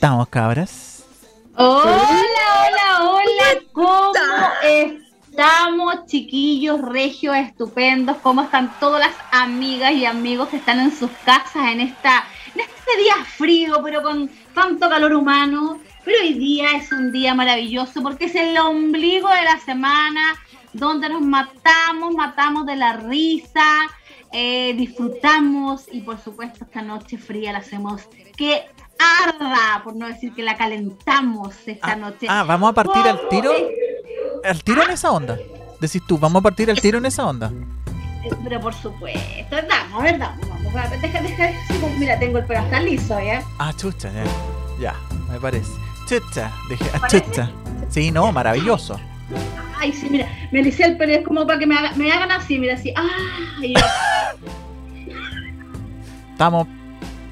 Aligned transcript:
¿Cómo 0.00 0.22
estamos, 0.22 0.28
cabras? 0.28 1.04
Hola, 1.56 1.84
hola, 1.84 3.10
hola. 3.10 3.62
¿Cómo 3.70 4.12
estamos, 4.64 6.06
chiquillos, 6.06 6.80
regios, 6.80 7.36
estupendos? 7.36 8.16
¿Cómo 8.22 8.40
están 8.40 8.72
todas 8.80 9.00
las 9.00 9.14
amigas 9.30 9.92
y 9.92 10.06
amigos 10.06 10.48
que 10.48 10.56
están 10.56 10.80
en 10.80 10.96
sus 10.96 11.10
casas 11.26 11.70
en 11.70 11.80
esta 11.82 12.24
en 12.54 12.62
este 12.62 13.02
día 13.02 13.14
frío, 13.26 13.82
pero 13.84 14.02
con 14.02 14.30
tanto 14.54 14.88
calor 14.88 15.12
humano? 15.12 15.78
Pero 16.02 16.16
hoy 16.22 16.32
día 16.32 16.76
es 16.76 16.90
un 16.92 17.12
día 17.12 17.34
maravilloso 17.34 18.02
porque 18.02 18.24
es 18.24 18.34
el 18.34 18.56
ombligo 18.56 19.28
de 19.28 19.42
la 19.42 19.58
semana 19.58 20.34
donde 20.72 21.10
nos 21.10 21.20
matamos, 21.20 22.14
matamos 22.14 22.64
de 22.64 22.76
la 22.76 22.94
risa, 22.94 23.66
eh, 24.32 24.72
disfrutamos 24.78 25.88
y 25.92 26.00
por 26.00 26.18
supuesto 26.18 26.64
esta 26.64 26.80
noche 26.80 27.18
fría 27.18 27.52
la 27.52 27.58
hacemos 27.58 28.08
que 28.34 28.64
arda, 29.00 29.82
por 29.84 29.96
no 29.96 30.06
decir 30.06 30.32
que 30.34 30.42
la 30.42 30.56
calentamos 30.56 31.56
esta 31.66 31.92
Ah, 31.92 31.96
noche. 31.96 32.26
ah, 32.28 32.44
vamos 32.44 32.70
a 32.70 32.72
partir 32.74 33.02
al 33.08 33.16
¿Cómo 33.18 33.28
tiro. 33.30 33.52
¿Al 34.44 34.62
tiro 34.64 34.82
en 34.84 34.90
esa 34.90 35.10
onda? 35.10 35.38
Decís 35.80 36.02
tú, 36.06 36.18
vamos 36.18 36.40
a 36.40 36.42
partir 36.42 36.70
al 36.70 36.80
tiro 36.80 36.98
en 36.98 37.06
esa 37.06 37.26
onda. 37.26 37.50
Pero 38.44 38.60
por 38.60 38.74
supuesto, 38.74 39.56
vamos, 39.68 40.02
ver, 40.02 40.18
vamos, 40.18 40.46
vamos, 40.74 41.00
deja, 41.00 41.20
deja, 41.22 41.50
mira, 41.98 42.18
tengo 42.18 42.38
el 42.38 42.44
pelo 42.46 42.60
hasta 42.60 42.80
liso, 42.80 43.18
¿ya? 43.20 43.42
Ah, 43.58 43.72
chucha, 43.74 44.10
ya. 44.12 44.24
Ya, 44.78 44.94
me 45.30 45.40
parece. 45.40 45.70
Chucha, 46.08 46.50
dije, 46.68 46.84
ah, 47.02 47.06
chucha. 47.08 47.50
Sí, 47.88 48.10
no, 48.10 48.30
maravilloso. 48.32 48.98
Ay, 49.78 49.92
sí, 49.92 50.08
mira, 50.10 50.26
me 50.52 50.60
alisé 50.60 50.84
el 50.84 50.96
pelo, 50.98 51.12
es 51.14 51.24
como 51.26 51.46
para 51.46 51.58
que 51.58 51.66
me, 51.66 51.74
haga- 51.76 51.92
me 51.96 52.12
hagan 52.12 52.30
así, 52.32 52.58
mira, 52.58 52.74
así, 52.74 52.92
y 53.62 53.74
yo, 53.74 53.80
Estamos 56.32 56.66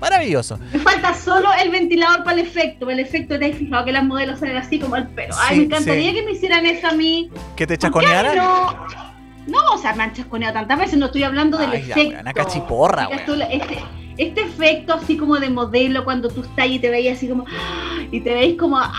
maravillosos. 0.00 0.58
me 0.60 0.78
falta 0.78 1.14
solo 1.14 1.48
el 1.62 1.70
ventilador 1.70 2.24
para 2.24 2.40
el 2.40 2.46
efecto, 2.46 2.86
para 2.86 2.92
el 2.94 3.00
efecto, 3.00 3.38
¿te 3.38 3.46
has 3.50 3.56
fijado 3.56 3.84
que 3.84 3.92
las 3.92 4.04
modelos 4.04 4.38
salen 4.38 4.56
así 4.56 4.78
como 4.78 4.96
el 4.96 5.06
pelo? 5.08 5.34
Ay, 5.38 5.58
me 5.58 5.64
encantaría 5.64 6.10
sí. 6.10 6.16
que 6.16 6.22
me 6.22 6.32
hicieran 6.32 6.66
eso 6.66 6.88
a 6.88 6.92
mí. 6.92 7.30
¿Que 7.56 7.66
te 7.66 7.76
¿Por 7.76 8.00
qué 8.00 8.06
a 8.06 8.22
mí 8.22 8.28
chaconearan? 8.28 8.36
No, 8.36 8.86
no, 9.48 9.58
o 9.74 9.78
sea, 9.78 9.94
me 9.94 10.02
han 10.04 10.12
chasconeado 10.12 10.54
tantas 10.54 10.78
veces, 10.78 10.98
no 10.98 11.06
estoy 11.06 11.22
hablando 11.22 11.56
del 11.58 11.72
efecto. 11.72 12.00
weona 12.00 12.32
cachiporra, 12.32 13.08
Este, 13.50 13.78
este 14.18 14.40
efecto 14.42 14.94
así 14.94 15.16
como 15.16 15.38
de 15.38 15.48
modelo 15.48 16.04
cuando 16.04 16.28
tú 16.28 16.42
estás 16.42 16.66
y 16.66 16.78
te 16.78 16.90
veis 16.90 17.16
así 17.16 17.28
como 17.28 17.44
¡ah! 17.48 18.02
y 18.10 18.20
te 18.20 18.34
veis 18.34 18.58
como 18.58 18.78
¡ah! 18.78 18.92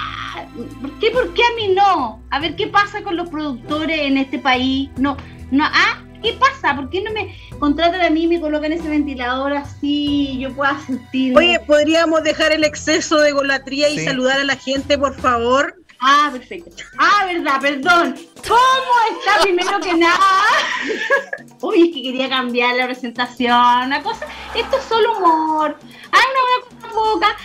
¿por 0.81 0.91
qué 0.99 1.11
por 1.11 1.33
qué 1.33 1.41
a 1.43 1.55
mí 1.55 1.73
no? 1.75 2.21
A 2.31 2.39
ver 2.39 2.55
qué 2.55 2.67
pasa 2.67 3.03
con 3.03 3.15
los 3.15 3.29
productores 3.29 3.99
en 4.01 4.17
este 4.17 4.39
país. 4.39 4.89
No, 4.97 5.17
no, 5.51 5.65
ah, 5.65 6.01
¿qué 6.21 6.33
pasa? 6.33 6.75
¿Por 6.75 6.89
qué 6.89 7.01
no 7.01 7.11
me 7.11 7.35
contratan 7.59 8.01
a 8.01 8.09
mí 8.09 8.23
y 8.23 8.27
me 8.27 8.41
colocan 8.41 8.71
ese 8.73 8.87
ventilador 8.89 9.53
así 9.53 10.29
y 10.31 10.39
yo 10.39 10.53
pueda 10.53 10.79
sentir? 10.85 11.37
Oye, 11.37 11.59
¿podríamos 11.61 12.23
dejar 12.23 12.51
el 12.51 12.63
exceso 12.63 13.19
de 13.19 13.31
golatría 13.31 13.89
y 13.89 13.99
Sí. 13.99 14.05
saludar 14.05 14.39
a 14.39 14.43
la 14.43 14.55
gente, 14.55 14.97
por 14.97 15.19
favor? 15.19 15.75
Ah, 16.01 16.29
perfecto. 16.31 16.71
Ah, 16.97 17.25
verdad, 17.25 17.59
perdón. 17.59 18.15
¿Cómo 18.47 19.19
está 19.19 19.41
primero 19.41 19.79
que 19.81 19.93
nada? 19.95 20.17
Uy, 21.61 21.89
es 21.89 21.93
que 21.95 22.01
quería 22.03 22.29
cambiar 22.29 22.75
la 22.75 22.85
presentación. 22.85 23.53
Una 23.85 24.01
cosa, 24.01 24.25
esto 24.55 24.77
es 24.77 24.83
solo 24.85 25.17
humor. 25.17 25.77
Ay, 26.11 26.21
no 26.33 26.87
me 26.87 26.93
boca. 26.93 27.35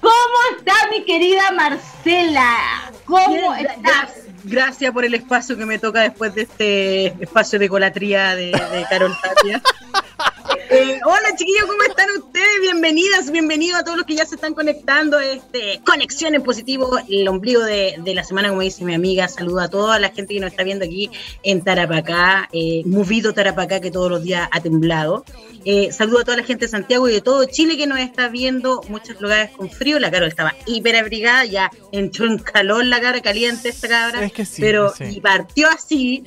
¿Cómo 0.00 0.56
está 0.58 0.72
mi 0.90 1.04
querida 1.04 1.52
Marcela? 1.52 2.90
¿Cómo 3.04 3.54
estás? 3.54 4.12
Gracias 4.44 4.92
por 4.92 5.04
el 5.04 5.14
espacio 5.14 5.56
que 5.56 5.66
me 5.66 5.78
toca 5.78 6.00
después 6.02 6.34
de 6.34 6.42
este 6.42 7.06
espacio 7.22 7.58
de 7.58 7.68
golatría 7.68 8.34
de, 8.34 8.46
de 8.46 8.86
Carol 8.88 9.16
Tapia. 9.22 9.62
Eh, 10.70 11.00
hola 11.04 11.36
chiquillos, 11.36 11.64
¿cómo 11.66 11.82
están 11.82 12.08
ustedes? 12.16 12.60
Bienvenidas, 12.60 13.30
bienvenidos 13.30 13.80
a 13.80 13.84
todos 13.84 13.98
los 13.98 14.06
que 14.06 14.14
ya 14.14 14.24
se 14.24 14.36
están 14.36 14.54
conectando. 14.54 15.18
Este, 15.18 15.80
conexión 15.84 16.34
en 16.34 16.42
positivo, 16.42 16.98
el 17.08 17.28
ombligo 17.28 17.62
de, 17.62 17.96
de 17.98 18.14
la 18.14 18.24
semana, 18.24 18.48
como 18.48 18.60
dice 18.60 18.84
mi 18.84 18.94
amiga. 18.94 19.28
Saludo 19.28 19.60
a 19.60 19.68
toda 19.68 19.98
la 19.98 20.10
gente 20.10 20.34
que 20.34 20.40
nos 20.40 20.50
está 20.50 20.62
viendo 20.62 20.84
aquí 20.84 21.10
en 21.42 21.62
Tarapacá, 21.62 22.48
eh, 22.52 22.82
movido 22.86 23.32
Tarapacá 23.32 23.80
que 23.80 23.90
todos 23.90 24.10
los 24.10 24.22
días 24.22 24.48
ha 24.50 24.60
temblado. 24.60 25.24
Eh, 25.64 25.92
saludo 25.92 26.20
a 26.20 26.24
toda 26.24 26.38
la 26.38 26.44
gente 26.44 26.66
de 26.66 26.70
Santiago 26.70 27.08
y 27.08 27.12
de 27.12 27.20
todo 27.20 27.44
Chile 27.44 27.76
que 27.76 27.86
nos 27.86 27.98
está 27.98 28.28
viendo, 28.28 28.80
muchos 28.88 29.20
lugares 29.20 29.50
con 29.50 29.70
frío. 29.70 29.98
La 29.98 30.10
Carol 30.10 30.28
estaba 30.28 30.54
hiper 30.66 30.96
abrigada, 30.96 31.44
ya 31.44 31.70
entró 31.92 32.26
en 32.26 32.38
calor 32.38 32.84
la 32.84 33.00
cara 33.00 33.20
caliente 33.20 33.68
esta 33.68 33.88
cabra, 33.88 34.24
Es 34.24 34.32
que 34.32 34.44
sí, 34.44 34.62
pero 34.62 34.92
sí. 34.94 35.04
y 35.16 35.20
partió 35.20 35.68
así. 35.68 36.24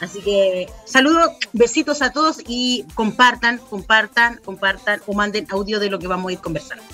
Así 0.00 0.20
que 0.20 0.68
saludos, 0.84 1.30
besitos 1.52 2.02
a 2.02 2.12
todos 2.12 2.38
y 2.46 2.84
compartan, 2.94 3.58
compartan, 3.58 4.40
compartan 4.44 5.00
o 5.06 5.14
manden 5.14 5.46
audio 5.50 5.78
de 5.80 5.88
lo 5.90 5.98
que 5.98 6.06
vamos 6.06 6.28
a 6.30 6.32
ir 6.32 6.38
conversando. 6.40 6.84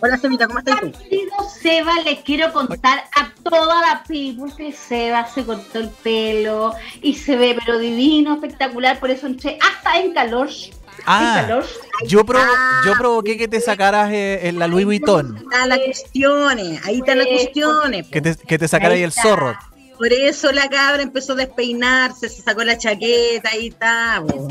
Hola, 0.00 0.16
Semita, 0.16 0.46
¿cómo 0.46 0.60
estás 0.60 0.80
tú? 0.80 0.92
Querido 0.92 1.34
Seba, 1.60 1.92
les 2.04 2.20
quiero 2.20 2.52
contar 2.52 3.04
a 3.16 3.32
toda 3.48 3.80
la 3.80 4.04
people 4.04 4.52
que 4.56 4.72
Seba 4.72 5.26
se 5.28 5.44
cortó 5.44 5.80
el 5.80 5.88
pelo 5.88 6.72
y 7.02 7.14
se 7.14 7.36
ve 7.36 7.56
pero 7.64 7.78
divino, 7.78 8.34
espectacular, 8.34 9.00
por 9.00 9.10
eso 9.10 9.26
entré 9.26 9.58
hasta 9.60 9.98
en 10.00 10.12
calor. 10.14 10.48
en 10.48 11.02
Ah, 11.06 11.42
calor. 11.42 11.64
yo, 12.06 12.24
provo- 12.24 12.44
yo 12.86 12.92
provoqué 12.96 13.36
que 13.36 13.48
te 13.48 13.60
sacaras 13.60 14.12
eh, 14.12 14.46
en 14.48 14.58
la 14.60 14.68
Louis 14.68 14.84
Vuitton. 14.84 15.36
Está 15.36 15.66
la 15.66 15.76
cuestiones, 15.78 16.80
ahí 16.86 16.98
están 16.98 17.18
las 17.18 17.26
cuestiones. 17.26 18.06
Que 18.08 18.20
te, 18.20 18.36
que 18.36 18.58
te 18.58 18.68
sacaras 18.68 18.96
ahí 18.96 19.02
el 19.02 19.12
zorro. 19.12 19.56
Por 19.98 20.12
eso 20.12 20.52
la 20.52 20.68
cabra 20.68 21.02
empezó 21.02 21.32
a 21.32 21.36
despeinarse, 21.36 22.28
se 22.28 22.40
sacó 22.42 22.62
la 22.64 22.78
chaqueta, 22.78 23.50
está. 23.50 24.22
po. 24.26 24.48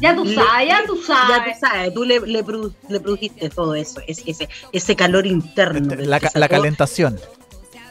Ya 0.00 0.14
tú 0.14 0.24
sabes, 0.32 0.68
ya 0.68 0.82
tú 0.86 0.96
Ya 0.96 1.06
sabes. 1.06 1.58
tú 1.60 1.66
sabes, 1.66 1.94
tú 1.94 2.04
le, 2.04 2.20
le, 2.20 2.44
produ- 2.44 2.74
le 2.88 3.00
produjiste 3.00 3.48
todo 3.50 3.74
eso, 3.74 4.00
ese, 4.06 4.22
ese, 4.30 4.48
ese 4.72 4.96
calor 4.96 5.26
interno. 5.26 5.94
del 5.96 6.08
La, 6.08 6.20
calentación. 6.48 7.18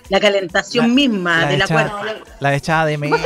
la 0.10 0.20
calentación 0.20 0.88
La- 0.88 0.94
misma 0.94 1.42
la 1.42 1.48
de 1.48 1.58
la 1.58 1.68
cuerda. 1.68 2.04
La 2.40 2.56
echada 2.56 2.86
de 2.86 2.98
menos. 2.98 3.20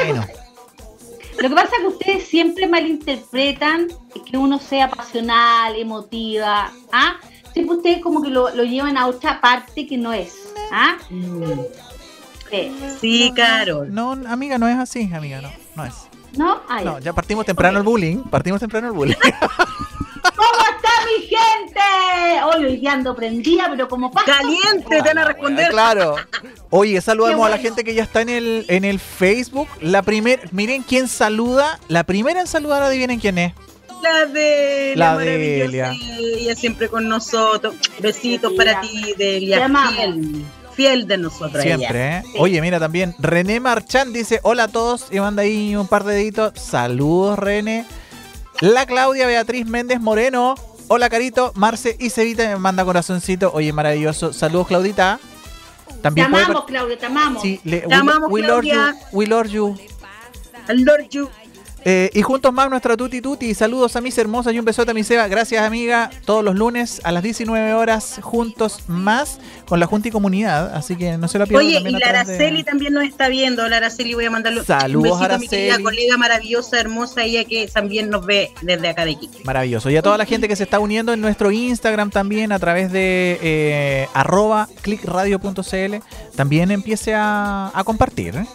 Lo 1.42 1.50
que 1.50 1.56
pasa 1.56 1.70
es 1.78 1.82
que 1.82 1.88
ustedes 1.88 2.28
siempre 2.28 2.68
malinterpretan 2.68 3.88
que 4.30 4.38
uno 4.38 4.60
sea 4.60 4.90
pasional, 4.90 5.76
emotiva, 5.76 6.72
¿ah? 6.92 7.16
Siempre 7.54 7.78
ustedes 7.78 8.02
como 8.02 8.22
que 8.22 8.30
lo, 8.30 8.54
lo 8.56 8.64
llevan 8.64 8.98
a 8.98 9.08
otra 9.08 9.40
parte 9.42 9.86
que 9.88 9.98
no 9.98 10.12
es, 10.14 10.34
¿ah? 10.72 10.98
Mm. 11.10 11.44
Sí. 12.54 12.72
Sí, 13.02 13.34
Carol. 13.36 13.94
No, 13.94 14.12
amiga, 14.28 14.58
no 14.58 14.68
es 14.68 14.78
así, 14.78 15.10
amiga, 15.14 15.42
no, 15.42 15.50
no 15.76 15.86
es. 15.86 15.94
¿No? 16.38 16.62
Ya. 16.70 16.82
No, 16.84 17.00
ya 17.00 17.14
partimos 17.14 17.46
temprano 17.46 17.78
el 17.80 17.84
bullying, 17.84 18.18
partimos 18.24 18.60
temprano 18.60 18.88
el 18.88 18.94
bullying. 18.94 19.16
¿Cómo 20.36 20.60
está 20.76 20.90
mi 21.06 21.26
gente? 21.26 22.44
Hoy 22.46 22.66
hoy 22.66 22.88
ando 22.88 23.16
prendida, 23.16 23.68
pero 23.70 23.88
como 23.88 24.12
pasa. 24.12 24.38
Caliente, 24.38 24.86
te 24.88 25.02
van 25.02 25.18
a 25.18 25.26
responder. 25.26 25.70
Claro. 25.70 26.16
Oye, 26.70 27.00
saludamos 27.02 27.46
a 27.46 27.50
la 27.50 27.58
gente 27.58 27.84
que 27.84 27.94
ya 27.94 28.04
está 28.04 28.22
en 28.22 28.30
el, 28.30 28.66
en 28.68 28.86
el 28.86 29.00
Facebook. 29.00 29.68
La 29.82 30.02
primera, 30.02 30.42
miren 30.52 30.84
quién 30.84 31.08
saluda. 31.08 31.80
La 31.88 32.04
primera 32.04 32.40
en 32.42 32.48
saludar, 32.48 32.84
adivinen 32.84 33.20
quién 33.20 33.38
es. 33.38 33.54
La 34.02 34.26
de 34.26 34.94
La 34.96 35.18
Delia. 35.18 35.94
Ella 36.20 36.56
siempre 36.56 36.88
con 36.90 37.08
nosotros. 37.08 37.76
Besitos 38.00 38.52
Delia. 38.56 38.74
para 38.74 38.82
ti, 38.82 39.14
Te 39.18 39.24
Delia. 39.24 39.66
amamos. 39.66 39.96
Fiel, 40.76 41.08
de 41.08 41.18
nosotros. 41.18 41.64
ella. 41.64 41.78
Siempre, 41.78 42.18
¿eh? 42.18 42.22
Sí. 42.26 42.32
Oye, 42.40 42.62
mira 42.62 42.80
también, 42.80 43.16
René 43.20 43.60
Marchán 43.60 44.12
dice, 44.14 44.40
hola 44.44 44.64
a 44.64 44.68
todos, 44.68 45.08
y 45.12 45.20
manda 45.20 45.44
ahí 45.44 45.76
un 45.76 45.88
par 45.88 46.04
de 46.04 46.16
deditos. 46.16 46.54
Saludos, 46.60 47.38
René. 47.40 47.86
La 48.62 48.86
Claudia 48.86 49.28
Beatriz 49.28 49.66
Méndez 49.66 50.00
Moreno. 50.00 50.56
Hola, 50.88 51.10
Carito. 51.10 51.52
Marce 51.56 51.96
y 52.00 52.10
Cevita 52.10 52.48
me 52.48 52.58
manda 52.58 52.84
corazoncito. 52.86 53.52
Oye, 53.54 53.72
maravilloso. 53.74 54.34
Saludos, 54.34 54.68
Claudita. 54.68 55.20
Te 55.88 55.94
También 56.02 56.30
puede 56.30 56.44
amamos, 56.44 56.64
par- 56.64 56.70
Claudia, 56.72 56.98
te 56.98 57.06
amamos. 57.06 57.42
Sí, 57.42 57.60
le- 57.64 57.82
Te 57.82 57.88
we, 57.88 57.94
amamos, 57.96 58.30
we 58.32 58.42
love 58.42 58.64
you. 58.64 58.72
Claudia. 58.72 58.96
We 59.12 59.26
love 59.28 59.48
you. 59.48 59.78
Al 60.68 60.82
Lord 60.84 61.10
You. 61.10 61.30
Eh, 61.86 62.10
y 62.14 62.22
juntos 62.22 62.54
más 62.54 62.70
nuestra 62.70 62.96
Tuti 62.96 63.22
Tuti. 63.22 63.54
Saludos 63.54 63.96
a 63.96 64.02
mis 64.02 64.18
hermosas 64.18 64.54
y 64.54 64.60
un 64.60 64.66
besote 64.66 64.92
a 64.92 64.94
mi 64.94 65.04
Seba. 65.04 65.28
Gracias, 65.28 65.64
amiga. 65.66 66.10
Todos 66.26 66.44
los 66.44 66.56
lunes 66.56 67.02
a 67.04 67.12
las 67.12 67.24
19 67.24 67.74
horas, 67.74 68.20
juntos 68.22 68.80
más 68.88 69.40
con 69.68 69.80
la 69.80 69.86
Junta 69.86 70.08
y 70.08 70.12
Comunidad. 70.12 70.74
Así 70.76 70.96
que 70.96 71.18
no 71.18 71.28
se 71.28 71.40
la 71.40 71.46
pierdan 71.46 71.66
Oye, 71.68 71.80
y 71.82 71.92
la 71.92 71.98
de- 72.00 72.06
Araceli 72.06 72.64
también 72.64 72.94
nos 72.94 73.04
está 73.04 73.28
viendo. 73.30 73.68
La 73.68 73.78
Araceli 73.78 74.14
voy 74.14 74.26
a 74.26 74.30
mandarle 74.30 74.64
Saludos, 74.64 75.12
un 75.14 75.20
besito 75.20 75.36
a 75.36 75.38
mi 75.40 75.48
querida 75.48 75.66
Araceli. 75.76 75.84
colega 75.84 76.18
maravillosa, 76.18 76.80
hermosa, 76.80 77.24
ella 77.24 77.44
que 77.44 77.68
también 77.68 78.10
nos 78.10 78.26
ve 78.26 78.52
desde 78.62 78.88
acá 78.90 79.04
de 79.06 79.12
Iquique. 79.12 79.40
Maravilloso. 79.44 79.90
Y 79.90 79.98
a 79.98 80.02
toda 80.02 80.18
la 80.18 80.26
gente 80.26 80.48
que 80.48 80.56
se 80.56 80.64
está 80.64 80.80
uniendo 80.80 81.12
en 81.14 81.22
nuestro 81.22 81.52
Instagram 81.52 82.10
también 82.12 82.52
a 82.52 82.60
través 82.60 82.92
de 82.92 83.40
eh, 83.42 84.08
arroba 84.14 84.70
clickradio.cl, 84.82 85.96
también 86.36 86.72
empiece 86.72 87.14
a, 87.14 87.72
a 87.74 87.84
compartir. 87.84 88.36
¿eh? 88.36 88.46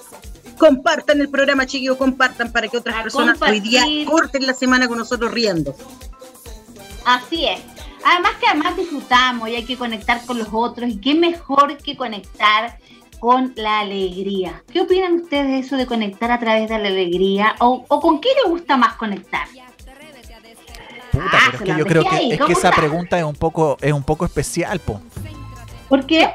Compartan 0.58 1.20
el 1.20 1.28
programa, 1.28 1.66
chiquillos, 1.66 1.96
compartan 1.96 2.52
para 2.52 2.68
que 2.68 2.76
otras 2.76 2.96
A 2.96 3.02
personas 3.02 3.40
hoy 3.40 3.60
día 3.60 3.84
corten 4.06 4.46
la 4.46 4.54
semana 4.54 4.88
con 4.88 4.98
nosotros 4.98 5.32
riendo. 5.32 5.74
Así 7.04 7.46
es. 7.46 7.60
Además 8.04 8.32
que 8.40 8.46
además 8.46 8.76
disfrutamos 8.76 9.48
y 9.48 9.56
hay 9.56 9.64
que 9.64 9.76
conectar 9.76 10.24
con 10.26 10.38
los 10.38 10.48
otros. 10.52 10.90
Y 10.90 10.98
qué 11.00 11.14
mejor 11.14 11.76
que 11.78 11.96
conectar 11.96 12.78
con 13.20 13.52
la 13.56 13.80
alegría. 13.80 14.62
¿Qué 14.72 14.80
opinan 14.80 15.14
ustedes 15.14 15.46
de 15.46 15.58
eso 15.58 15.76
de 15.76 15.86
conectar 15.86 16.30
a 16.30 16.38
través 16.38 16.68
de 16.68 16.78
la 16.78 16.88
alegría? 16.88 17.54
¿O, 17.60 17.84
o 17.88 18.00
con 18.00 18.20
qué 18.20 18.28
les 18.42 18.50
gusta 18.50 18.76
más 18.76 18.94
conectar? 18.94 19.48
Puta, 21.12 21.24
Ah, 21.32 21.50
pero 21.50 21.52
es 21.52 21.58
se 21.58 21.64
que 21.64 21.78
yo 21.78 21.86
creo 21.86 22.04
que, 22.04 22.16
es 22.16 22.30
que 22.32 22.38
¿cómo 22.38 22.52
esa 22.52 22.70
pregunta 22.70 23.18
es 23.18 23.24
un 23.24 23.34
poco, 23.34 23.76
es 23.80 23.92
un 23.92 24.04
poco 24.04 24.24
especial, 24.24 24.78
po. 24.80 25.00
¿Por 25.88 26.06
qué? 26.06 26.30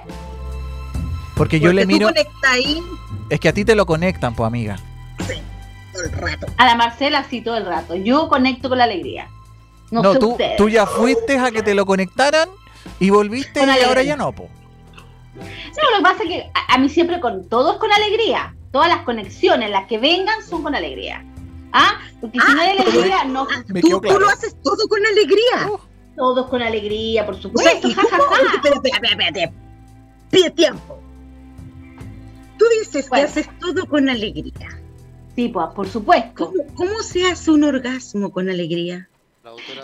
Porque 1.36 1.60
yo 1.60 1.72
le 1.72 1.84
tú 1.84 1.88
miro. 1.88 2.08
conectas 2.08 2.52
ahí 2.52 2.82
Es 3.30 3.40
que 3.40 3.50
a 3.50 3.54
ti 3.54 3.66
te 3.66 3.76
lo 3.76 3.86
conectan, 3.86 4.36
pues, 4.36 4.48
amiga. 4.48 4.78
todo 5.94 6.04
el 6.04 6.12
rato. 6.12 6.48
A 6.58 6.66
la 6.66 6.76
Marcela 6.76 7.24
sí 7.30 7.42
todo 7.42 7.58
el 7.58 7.66
rato. 7.66 7.96
Yo 7.96 8.28
conecto 8.28 8.70
con 8.70 8.78
la 8.78 8.84
alegría. 8.86 9.28
No, 9.92 10.02
No, 10.02 10.14
sé 10.14 10.20
tú, 10.20 10.32
ustedes. 10.32 10.58
tú 10.58 10.70
ya 10.70 10.86
fuiste 10.86 11.38
a 11.38 11.52
que 11.52 11.62
te 11.62 11.76
lo 11.76 11.86
conectaran 11.86 12.50
y 13.00 13.10
volviste 13.12 13.60
Con 13.60 13.70
y 13.70 13.80
ahora 13.82 14.02
ya 14.04 14.16
no, 14.16 14.32
po. 14.32 14.50
No, 15.36 15.42
lo 15.92 15.98
que 15.98 16.04
pasa 16.04 16.24
es 16.24 16.30
que 16.30 16.52
a, 16.54 16.74
a 16.76 16.78
mí 16.78 16.90
siempre 16.90 17.20
con 17.20 17.48
todos 17.50 17.78
con 17.78 17.92
alegría. 17.92 18.56
Todas 18.72 18.90
las 18.90 19.04
conexiones, 19.04 19.70
las 19.70 19.86
que 19.88 20.00
vengan, 20.00 20.42
son 20.44 20.64
con 20.64 20.74
alegría. 20.74 21.24
¿Ah? 21.72 22.00
Porque 22.22 22.40
si 22.40 22.46
Ah, 22.48 22.54
no 22.56 22.62
hay 22.62 22.70
alegría, 22.78 23.24
no. 23.26 23.48
Ah, 23.52 23.64
Me 23.68 23.82
tú, 23.82 24.02
lo 24.02 24.28
haces 24.30 24.56
todo 24.64 24.88
con 24.90 25.06
alegría. 25.06 25.70
Todos 26.16 26.48
con 26.48 26.62
alegría, 26.62 27.26
por 27.26 27.40
supuesto. 27.40 27.88
¿y 27.88 27.94
ja, 27.94 28.02
cómo? 28.10 28.24
ja, 28.24 28.36
ja. 28.36 28.56
Espera, 28.56 28.76
espera, 28.76 28.98
espera, 28.98 29.28
espera. 29.28 29.52
Pide 30.32 30.50
tiempo. 30.52 31.00
Tú 32.64 32.70
dices 32.80 33.10
Bueno. 33.10 33.26
que 33.26 33.30
haces 33.32 33.50
todo 33.60 33.86
con 33.88 34.08
alegría. 34.10 34.70
Sí, 35.36 35.50
pues, 35.50 35.68
por 35.76 35.88
supuesto. 35.90 36.52
¿Cómo, 36.52 36.64
cómo 36.76 37.02
se 37.02 37.26
hace 37.26 37.52
un 37.52 37.64
orgasmo 37.64 38.32
con 38.32 38.50
alegría? 38.50 39.10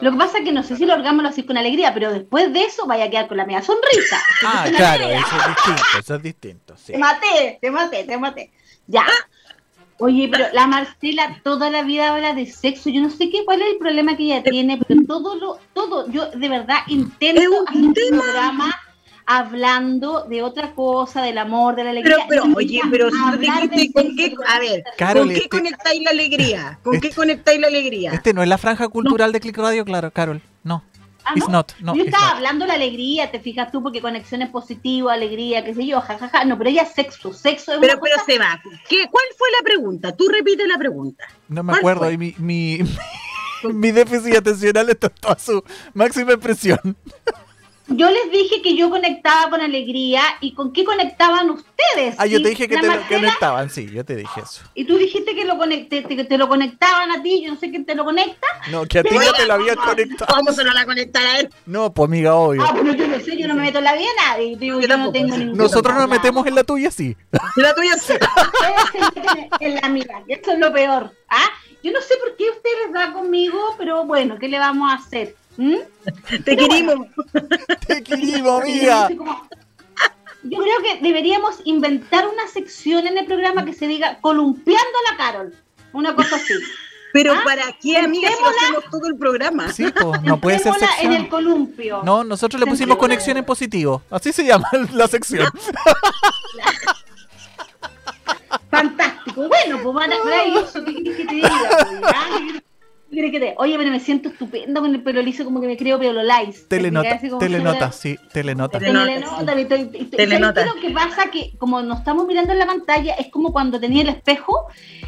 Lo 0.02 0.12
que 0.12 0.18
pasa 0.18 0.38
es 0.38 0.46
que 0.46 0.52
no 0.54 0.64
sé 0.64 0.78
si 0.78 0.86
el 0.86 0.92
orgasmo 0.92 1.22
lo 1.22 1.28
haces 1.30 1.44
con 1.46 1.58
alegría, 1.58 1.94
pero 1.94 2.14
después 2.14 2.54
de 2.54 2.64
eso 2.64 2.86
vaya 2.88 3.06
a 3.06 3.10
quedar 3.10 3.28
con 3.28 3.38
la 3.38 3.46
media 3.46 3.62
sonrisa. 3.62 4.18
Ah, 4.46 4.66
claro, 4.76 5.06
alegría. 5.06 5.20
eso 5.20 5.36
es 5.36 5.44
distinto, 5.56 6.00
eso 6.00 6.16
es 6.16 6.24
distinto, 6.24 6.76
sí. 6.78 6.92
Te 6.94 6.98
maté, 6.98 7.58
te 7.62 7.72
maté, 7.72 8.04
te 8.06 8.18
maté. 8.18 8.52
Ya. 8.88 9.06
Oye, 9.98 10.30
pero 10.32 10.46
la 10.54 10.66
Marcela 10.66 11.42
toda 11.44 11.70
la 11.70 11.84
vida 11.84 12.14
habla 12.14 12.34
de 12.34 12.46
sexo. 12.46 12.90
Yo 12.90 13.02
no 13.02 13.10
sé 13.10 13.30
qué, 13.30 13.44
cuál 13.44 13.62
es 13.62 13.68
el 13.74 13.78
problema 13.80 14.16
que 14.16 14.24
ella 14.24 14.42
tiene, 14.44 14.80
pero 14.88 15.02
todo 15.06 15.36
lo, 15.36 15.60
todo, 15.74 16.10
yo 16.10 16.32
de 16.32 16.48
verdad 16.48 16.78
intento 16.88 17.42
Es 17.42 17.48
un 17.50 17.68
hacer 17.68 17.82
un 17.82 17.94
tema. 17.94 18.22
programa 18.24 18.80
hablando 19.32 20.24
de 20.28 20.42
otra 20.42 20.74
cosa, 20.74 21.22
del 21.22 21.38
amor, 21.38 21.76
de 21.76 21.84
la 21.84 21.92
alegría. 21.92 22.16
Pero, 22.28 22.44
pero, 22.48 22.56
oye, 22.58 22.82
pero 22.90 23.12
si 23.12 23.18
tú 23.32 23.38
dijiste 23.38 23.92
con 23.94 24.16
qué, 24.16 24.34
a 24.48 24.60
ver, 24.60 24.84
Carol, 24.98 25.22
¿con 25.26 25.30
qué 25.30 25.36
este- 25.36 25.50
conectáis 25.50 26.02
la 26.04 26.10
alegría? 26.10 26.80
¿Con 26.84 26.96
este- 26.96 27.10
qué 27.10 27.16
conectáis 27.16 27.60
la 27.60 27.68
alegría? 27.68 28.12
Este 28.12 28.34
no 28.34 28.42
es 28.42 28.50
la 28.50 28.58
franja 28.58 28.88
cultural 28.88 29.32
de 29.32 29.40
Click 29.40 29.56
Radio, 29.58 29.86
claro, 29.86 30.10
Carol. 30.12 30.42
No, 30.64 30.84
Ah, 31.26 31.34
it's 31.36 31.46
¿no? 31.48 31.52
not. 31.52 31.74
No, 31.80 31.94
yo 31.96 32.02
it's 32.02 32.08
estaba 32.12 32.30
not. 32.30 32.36
hablando 32.38 32.66
de 32.66 32.70
la 32.70 32.74
alegría, 32.74 33.30
te 33.30 33.40
fijas 33.40 33.72
tú, 33.72 33.84
porque 33.84 34.02
conexiones 34.02 34.50
positivas, 34.50 35.14
alegría, 35.16 35.64
qué 35.64 35.76
sé 35.76 35.86
yo, 35.86 36.02
jajaja. 36.02 36.44
No, 36.46 36.58
pero 36.58 36.72
ella 36.72 36.82
es 36.82 36.94
sexo, 36.94 37.32
sexo 37.34 37.74
es 37.74 37.80
Pero, 37.80 37.94
una 37.94 38.02
pero 38.02 38.16
cosa- 38.16 38.26
se 38.26 38.40
va. 38.40 38.60
¿Qué, 38.88 39.08
¿Cuál 39.12 39.26
fue 39.38 39.48
la 39.56 39.64
pregunta? 39.64 40.16
Tú 40.16 40.28
repite 40.28 40.66
la 40.66 40.80
pregunta. 40.80 41.26
No 41.48 41.62
me 41.62 41.68
¿Cuál 41.74 41.80
acuerdo. 41.80 42.00
fue? 42.06 42.14
Y 42.14 42.18
mi, 42.18 42.36
mi, 42.40 42.80
mi 43.74 43.92
déficit 43.92 44.38
atencional 44.38 44.90
está 44.90 45.12
a 45.28 45.38
su 45.38 45.64
máxima 45.94 46.32
expresión. 46.32 46.80
Yo 47.90 48.10
les 48.10 48.32
dije 48.32 48.62
que 48.62 48.76
yo 48.76 48.90
conectaba 48.90 49.50
con 49.50 49.62
alegría 49.62 50.22
y 50.42 50.54
con 50.54 50.72
qué 50.72 50.84
conectaban 50.84 51.50
ustedes. 51.50 52.16
Ah, 52.18 52.26
yo 52.26 52.42
te 52.42 52.50
dije 52.50 52.68
que 52.68 52.76
la 52.76 52.82
te 52.82 52.88
lo 52.88 53.08
conectaban, 53.08 53.70
sí, 53.70 53.90
yo 53.92 54.06
te 54.06 54.16
dije 54.16 54.42
eso. 54.42 54.62
Y 54.76 54.86
tú 54.86 54.98
dijiste 54.98 55.36
que 55.36 55.46
lo 55.46 55.58
conecté, 55.58 56.02
te, 56.04 56.24
te 56.24 56.38
lo 56.38 56.48
conectaban 56.48 57.12
a 57.12 57.22
ti, 57.22 57.44
yo 57.44 57.54
no 57.54 57.60
sé 57.60 57.70
quién 57.70 57.86
te 57.86 57.96
lo 57.96 58.06
conecta. 58.06 58.48
No, 58.72 58.86
que 58.86 59.00
a 59.00 59.04
ti 59.04 59.16
no 59.16 59.34
te 59.34 59.46
lo 59.46 59.54
habían 59.54 59.76
conectado. 59.76 60.36
¿Cómo 60.36 60.52
se 60.52 60.64
no 60.64 60.74
la 60.74 60.86
conectar 60.86 61.26
a 61.26 61.40
él? 61.40 61.50
No, 61.66 61.94
pues 61.94 62.08
amiga, 62.08 62.36
obvio. 62.36 62.64
Ah, 62.64 62.74
pero 62.74 62.94
yo 62.94 63.08
no 63.08 63.20
sé, 63.20 63.38
yo 63.38 63.48
no 63.48 63.56
me 63.56 63.64
meto 63.64 63.80
en 63.80 63.84
la 63.86 63.94
vida 63.94 64.08
de 64.10 64.28
nadie. 64.28 64.58
Digo, 64.58 64.80
Yo 64.80 64.88
yo, 64.88 64.98
no 64.98 65.12
tengo 65.12 65.38
ningún 65.38 65.58
Nosotros 65.58 65.96
nos 65.96 66.08
metemos 66.08 66.46
en 66.46 66.56
la 66.56 66.64
tuya, 66.64 66.92
sí. 66.92 67.18
La 67.56 67.74
tuya 67.74 67.96
sí. 67.98 68.14
Ustedes 68.14 69.48
en 69.60 69.76
la 69.76 69.90
mía, 69.90 70.24
que 70.28 70.34
eso 70.34 70.52
es 70.52 70.60
lo 70.60 70.72
peor. 70.72 71.12
¿ah? 71.30 71.50
Yo 71.84 71.92
no 71.92 72.02
sé 72.02 72.16
por 72.18 72.36
qué 72.36 72.50
usted 72.50 72.70
les 72.86 72.94
da 72.94 73.14
conmigo, 73.14 73.58
pero 73.78 74.06
bueno, 74.06 74.38
¿qué 74.38 74.48
le 74.48 74.60
vamos 74.60 74.92
a 74.92 74.96
hacer? 74.96 75.36
¿Mm? 75.62 75.76
Te 76.46 76.56
querimos. 76.56 77.08
Te 77.86 78.02
querimos, 78.02 78.62
amiga. 78.62 79.10
Yo 79.10 80.58
creo 80.58 80.82
que 80.84 81.00
deberíamos 81.02 81.60
inventar 81.66 82.26
una 82.28 82.48
sección 82.48 83.06
en 83.06 83.18
el 83.18 83.26
programa 83.26 83.66
que 83.66 83.74
se 83.74 83.86
diga 83.88 84.20
columpiando 84.22 84.82
a 84.82 85.12
la 85.12 85.18
Carol. 85.18 85.54
Una 85.92 86.16
cosa 86.16 86.38
así. 86.38 86.54
Pero 87.12 87.34
Ah, 87.34 87.42
¿para 87.44 87.64
qué, 87.82 87.98
amiga, 87.98 88.30
si 88.30 88.36
lo 88.36 88.40
sentémosla. 88.52 88.62
hacemos 88.78 88.92
todo 88.92 89.08
el 89.08 89.18
programa? 89.18 89.74
Sí, 89.74 89.84
pues, 90.00 90.22
no 90.22 90.40
puede 90.40 90.60
ser 90.60 90.74
Sentémosla 90.74 91.02
en 91.02 91.12
el 91.12 91.22
sección. 91.24 91.28
columpio. 91.30 92.02
No, 92.04 92.24
nosotros 92.24 92.60
le 92.60 92.68
pusimos 92.68 92.98
conexión 92.98 93.36
en 93.36 93.44
positivo. 93.46 94.04
Así 94.12 94.32
se 94.32 94.46
llama 94.46 94.70
la 94.94 95.08
sección. 95.08 95.52
Fantástico. 98.72 99.48
Bueno, 99.48 99.80
pues 99.82 99.96
mara- 99.96 100.24
maravilloso. 100.24 100.84
¿Qué 100.86 100.94
quieres 100.94 101.18
que 101.18 101.26
te 101.26 101.36
diga? 101.36 101.50
Que 103.10 103.40
te- 103.40 103.56
Oye, 103.58 103.76
pero 103.78 103.90
me 103.92 104.00
siento 104.00 104.30
estupendo 104.30 104.82
con 104.82 104.94
el 104.94 105.02
pelo 105.02 105.22
liso, 105.22 105.44
como 105.44 105.60
que 105.60 105.68
me 105.68 105.78
creo 105.78 105.98
pelo 106.00 106.22
lice. 106.22 106.66
Telenota, 106.68 107.20
telenota, 107.40 107.92
sí, 107.92 108.18
telenota. 108.32 108.80
Telenota, 108.80 109.46
Telenota. 110.16 110.66
Lo 110.66 110.76
que 110.76 110.92
pasa 110.92 111.30
que 111.32 111.54
como 111.58 111.82
nos 111.82 112.00
estamos 112.00 112.26
mirando 112.28 112.54
en 112.54 112.60
la 112.60 112.66
pantalla 112.66 113.14
es 113.16 113.28
como 113.30 113.52
cuando 113.52 113.80
tenía 113.80 114.04
el 114.04 114.10
espejo 114.10 114.68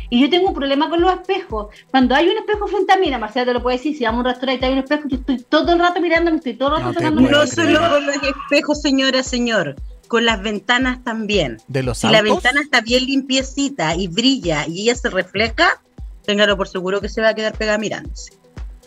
y 0.10 0.20
yo 0.22 0.30
tengo 0.30 0.50
un 0.50 0.54
problema 0.54 0.90
con 0.90 1.02
los 1.02 1.14
espejos. 1.14 1.68
Cuando 1.92 2.16
hay 2.16 2.28
un 2.28 2.38
espejo 2.38 2.68
frente 2.68 2.94
a 2.94 2.98
mí, 2.98 3.10
la 3.10 3.18
Marcela 3.20 3.46
te 3.46 3.54
lo 3.54 3.62
puede 3.64 3.78
decir, 3.78 3.96
si 3.98 4.04
vamos 4.04 4.20
a 4.20 4.22
un 4.22 4.26
restaurante 4.26 4.66
y 4.66 4.68
hay 4.70 4.74
un 4.74 4.80
espejo, 4.80 5.04
yo 5.08 5.18
estoy 5.18 5.38
todo 5.48 5.74
el 5.74 5.80
rato 5.80 6.02
mirándome, 6.02 6.38
estoy 6.38 6.54
todo 6.56 6.78
el 6.78 6.84
rato 6.84 7.00
puedo 7.00 7.12
No 7.12 7.48
solo 7.48 7.80
con 7.90 8.06
los 8.08 8.16
espejos, 8.16 8.82
señora, 8.82 9.24
señor. 9.24 9.76
Con 10.08 10.26
las 10.26 10.42
ventanas 10.42 11.02
también. 11.06 11.58
De 11.70 11.84
los 11.84 12.00
Si 12.00 12.08
la 12.08 12.20
autos. 12.20 12.34
ventana 12.44 12.62
está 12.62 12.82
bien 12.82 13.06
limpiecita 13.06 13.96
y 13.96 14.10
brilla 14.10 14.66
y 14.68 14.82
ella 14.82 14.96
se 14.96 15.10
refleja, 15.10 15.82
téngalo 16.26 16.58
por 16.58 16.68
seguro 16.68 17.02
que 17.02 17.10
se 17.10 17.22
va 17.22 17.30
a 17.30 17.34
quedar 17.36 17.58
pegada 17.58 17.78
mirándose. 17.78 18.34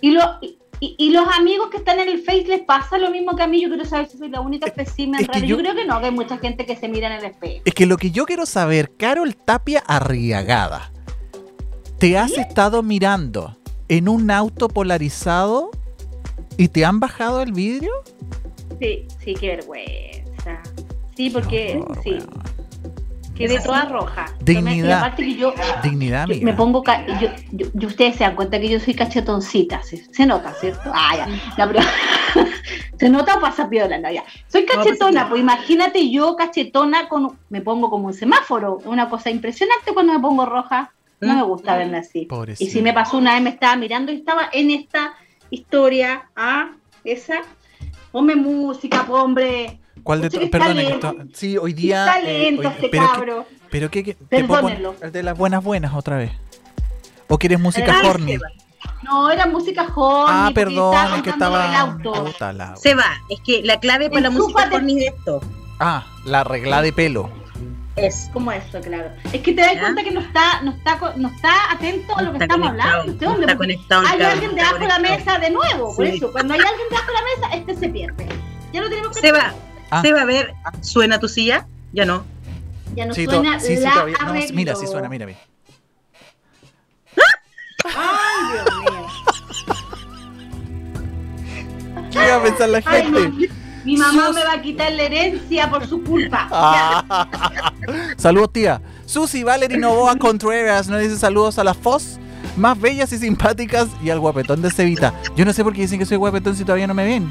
Y, 0.00 0.10
lo- 0.10 0.38
y, 0.42 0.58
y- 0.80 0.94
y 0.98 1.10
los 1.10 1.26
amigos 1.38 1.68
que 1.70 1.78
están 1.78 1.98
en 2.00 2.08
el 2.08 2.18
Face 2.22 2.44
les 2.46 2.60
pasa 2.62 2.98
lo 2.98 3.10
mismo 3.10 3.34
que 3.36 3.42
a 3.42 3.46
mí. 3.46 3.62
Yo 3.62 3.68
quiero 3.68 3.84
saber 3.84 4.08
si 4.08 4.18
soy 4.18 4.28
la 4.28 4.40
única 4.40 4.66
espécimen 4.66 5.20
es 5.20 5.26
que 5.28 5.32
rara. 5.34 5.46
yo- 5.46 5.56
Yo... 5.56 5.62
creo 5.62 5.74
que 5.74 5.84
no, 5.86 5.98
que 6.00 6.06
hay 6.06 6.12
mucha 6.12 6.36
gente 6.38 6.66
que 6.66 6.76
se 6.76 6.88
mira 6.88 7.06
en 7.08 7.24
el 7.24 7.30
espejo. 7.32 7.62
Es 7.64 7.74
que 7.74 7.86
lo 7.86 7.96
que 7.96 8.10
yo 8.10 8.24
quiero 8.26 8.44
saber, 8.46 8.90
Carol 8.96 9.34
Tapia 9.36 9.82
Arriagada, 9.86 10.92
¿te 11.98 12.18
has 12.18 12.32
estado 12.36 12.82
mirando 12.82 13.56
en 13.88 14.08
un 14.08 14.30
auto 14.30 14.68
polarizado 14.68 15.70
y 16.56 16.68
te 16.68 16.84
han 16.84 17.00
bajado 17.00 17.40
el 17.42 17.52
vidrio? 17.52 17.92
Sí, 18.80 19.06
sí, 19.24 19.34
qué 19.34 19.48
vergüenza. 19.56 20.60
Sí, 21.16 21.30
porque 21.30 21.78
horror, 21.80 22.00
sí. 22.02 22.18
Quedé 23.34 23.60
toda 23.60 23.84
roja. 23.86 24.26
Dignidad. 24.40 24.98
Aparte 24.98 25.24
que 25.24 25.34
yo, 25.34 25.52
Dignidad, 25.82 26.26
yo 26.26 26.34
amiga. 26.34 26.44
me 26.46 26.54
pongo, 26.54 26.82
yo, 27.20 27.28
yo- 27.52 27.66
yo- 27.74 27.88
ustedes 27.88 28.16
se 28.16 28.24
dan 28.24 28.36
cuenta 28.36 28.58
que 28.60 28.68
yo 28.68 28.80
soy 28.80 28.94
cachetoncita, 28.94 29.82
¿sí? 29.82 30.02
se 30.12 30.26
nota, 30.26 30.52
¿cierto? 30.54 30.90
Ah, 30.94 31.16
ya. 31.16 31.26
No, 31.58 31.72
pero- 31.72 31.80
¿Se 32.98 33.08
nota 33.08 33.36
o 33.36 33.40
pasa 33.40 33.68
piola? 33.68 33.98
No, 33.98 34.10
ya. 34.10 34.22
Soy 34.46 34.62
pasa 34.62 34.78
cachetona, 34.84 35.28
pues 35.28 35.40
imagínate 35.40 36.10
yo 36.10 36.36
cachetona 36.36 37.08
con, 37.08 37.36
me 37.50 37.60
pongo 37.60 37.90
como 37.90 38.06
un 38.06 38.14
semáforo, 38.14 38.78
una 38.84 39.08
cosa 39.10 39.30
impresionante 39.30 39.92
cuando 39.92 40.12
me 40.12 40.20
pongo 40.20 40.46
roja. 40.46 40.92
No 41.20 41.34
me 41.34 41.42
gusta 41.42 41.76
verme 41.76 41.98
así. 41.98 42.26
Pobrecita. 42.26 42.68
Y 42.68 42.70
si 42.72 42.82
me 42.82 42.92
pasó 42.92 43.16
una 43.16 43.32
vez, 43.34 43.42
me 43.42 43.50
estaba 43.50 43.76
mirando 43.76 44.12
y 44.12 44.16
estaba 44.16 44.50
en 44.52 44.70
esta 44.70 45.14
historia, 45.48 46.28
ah, 46.36 46.72
esa. 47.02 47.36
Ponme 48.12 48.36
música, 48.36 49.04
po, 49.06 49.14
hombre. 49.14 49.78
¿Cuál 50.04 50.20
de 50.20 50.28
todos? 50.30 50.38
que 50.40 50.44
está 50.46 50.58
Perdón, 50.58 50.76
que 50.76 50.82
lento. 50.84 51.14
sí, 51.34 51.58
hoy 51.58 51.72
día. 51.72 52.04
talento 52.06 52.62
eh, 52.62 52.66
hoy- 52.66 52.72
este 52.76 52.88
pero, 52.88 53.02
que, 53.06 53.12
cabro. 53.12 53.46
pero 53.70 53.90
que, 53.90 54.04
que- 54.04 54.14
te 54.14 54.44
puedo 54.44 54.60
poner 54.62 54.76
Perdónenlo. 54.78 55.06
el 55.06 55.12
de 55.12 55.22
las 55.22 55.36
buenas 55.36 55.64
buenas 55.64 55.94
otra 55.94 56.16
vez. 56.18 56.30
¿O 57.28 57.38
quieres 57.38 57.58
música 57.58 57.96
Ay, 58.00 58.06
horny? 58.08 58.32
Seba. 58.32 58.48
No, 59.02 59.30
era 59.30 59.46
música 59.46 59.82
horny. 59.94 60.26
Ah, 60.32 60.50
perdón, 60.54 61.14
es 61.16 61.22
que 61.22 61.30
estaba. 61.30 61.68
El 61.68 61.74
auto. 61.74 62.12
Puta 62.24 62.76
Se 62.76 62.94
va. 62.94 63.18
Es 63.30 63.40
que 63.40 63.62
la 63.62 63.80
clave 63.80 64.08
para 64.10 64.22
la 64.22 64.30
música 64.30 64.68
horny 64.72 65.04
es 65.04 65.12
esto. 65.14 65.40
Ah, 65.80 66.06
la 66.26 66.40
arreglada 66.40 66.82
de 66.82 66.92
pelo. 66.92 67.30
Es. 67.96 68.28
¿Cómo 68.32 68.50
eso, 68.52 68.80
claro? 68.80 69.08
Es 69.32 69.40
que 69.40 69.52
te 69.52 69.60
das 69.62 69.74
¿Ya? 69.74 69.80
cuenta 69.80 70.02
que 70.02 70.10
no 70.10 70.20
está, 70.20 70.60
no 70.62 70.72
está, 70.72 70.98
no 71.16 71.28
está 71.28 71.72
atento 71.72 72.16
a 72.16 72.22
lo 72.22 72.30
que 72.32 72.36
Está 72.38 72.44
estamos 72.46 72.68
hablando. 72.70 73.12
Este 73.12 73.26
hombre, 73.26 73.42
está 73.44 73.56
conectado 73.56 74.06
hay 74.06 74.20
alguien 74.22 74.50
está 74.50 74.62
debajo 74.64 74.78
de 74.78 74.86
la 74.88 74.98
mesa 74.98 75.38
de 75.38 75.50
nuevo. 75.50 75.96
Por 75.96 76.06
eso, 76.06 76.32
cuando 76.32 76.54
hay 76.54 76.60
alguien 76.60 76.88
debajo 76.90 77.06
de 77.06 77.12
la 77.14 77.22
mesa, 77.48 77.56
este 77.56 77.74
se 77.76 77.88
pierde. 77.88 78.26
Ya 78.72 78.80
lo 78.80 78.88
tenemos 78.88 79.14
que 79.14 79.20
Se 79.20 79.32
va. 79.32 79.54
Ah. 79.90 80.02
Se 80.02 80.12
va 80.12 80.22
a 80.22 80.24
ver. 80.24 80.54
¿Suena 80.80 81.18
tu 81.20 81.28
silla? 81.28 81.66
Ya 81.92 82.04
no. 82.04 82.24
Ya 82.96 83.06
no 83.06 83.14
Sí, 83.14 83.24
suena 83.24 83.58
sí, 83.60 83.76
sí, 83.76 83.82
la 83.82 83.92
todavía. 83.92 84.16
No, 84.24 84.32
mira, 84.54 84.74
sí 84.76 84.86
suena, 84.86 85.08
mira, 85.08 85.26
mira. 85.26 85.38
Ay, 87.84 88.52
Dios 88.52 88.64
mío. 88.80 89.06
¿Qué 92.10 92.18
iba 92.26 92.36
a 92.36 92.42
pensar 92.42 92.68
la 92.68 92.82
Ay, 92.84 93.02
gente? 93.02 93.28
mi, 93.28 93.46
mi 93.84 93.96
mamá 93.96 94.26
Sus- 94.28 94.34
me 94.36 94.44
va 94.44 94.52
a 94.54 94.62
quitar 94.62 94.92
la 94.92 95.02
herencia 95.02 95.68
por 95.70 95.86
su 95.86 96.02
culpa. 96.02 96.48
Ah. 96.52 97.28
saludos, 98.16 98.52
tía. 98.52 98.80
Susi 99.06 99.42
Valerie 99.42 99.76
Novoa 99.78 100.16
Contreras 100.16 100.88
nos 100.88 101.00
dice 101.00 101.16
saludos 101.18 101.58
a 101.58 101.64
las 101.64 101.76
FOS 101.76 102.18
más 102.56 102.80
bellas 102.80 103.12
y 103.12 103.18
simpáticas 103.18 103.88
y 104.02 104.10
al 104.10 104.20
guapetón 104.20 104.62
de 104.62 104.70
Cevita. 104.70 105.12
Yo 105.36 105.44
no 105.44 105.52
sé 105.52 105.62
por 105.64 105.72
qué 105.74 105.82
dicen 105.82 105.98
que 105.98 106.06
soy 106.06 106.16
guapetón 106.16 106.54
si 106.56 106.64
todavía 106.64 106.86
no 106.86 106.94
me 106.94 107.04
ven. 107.04 107.28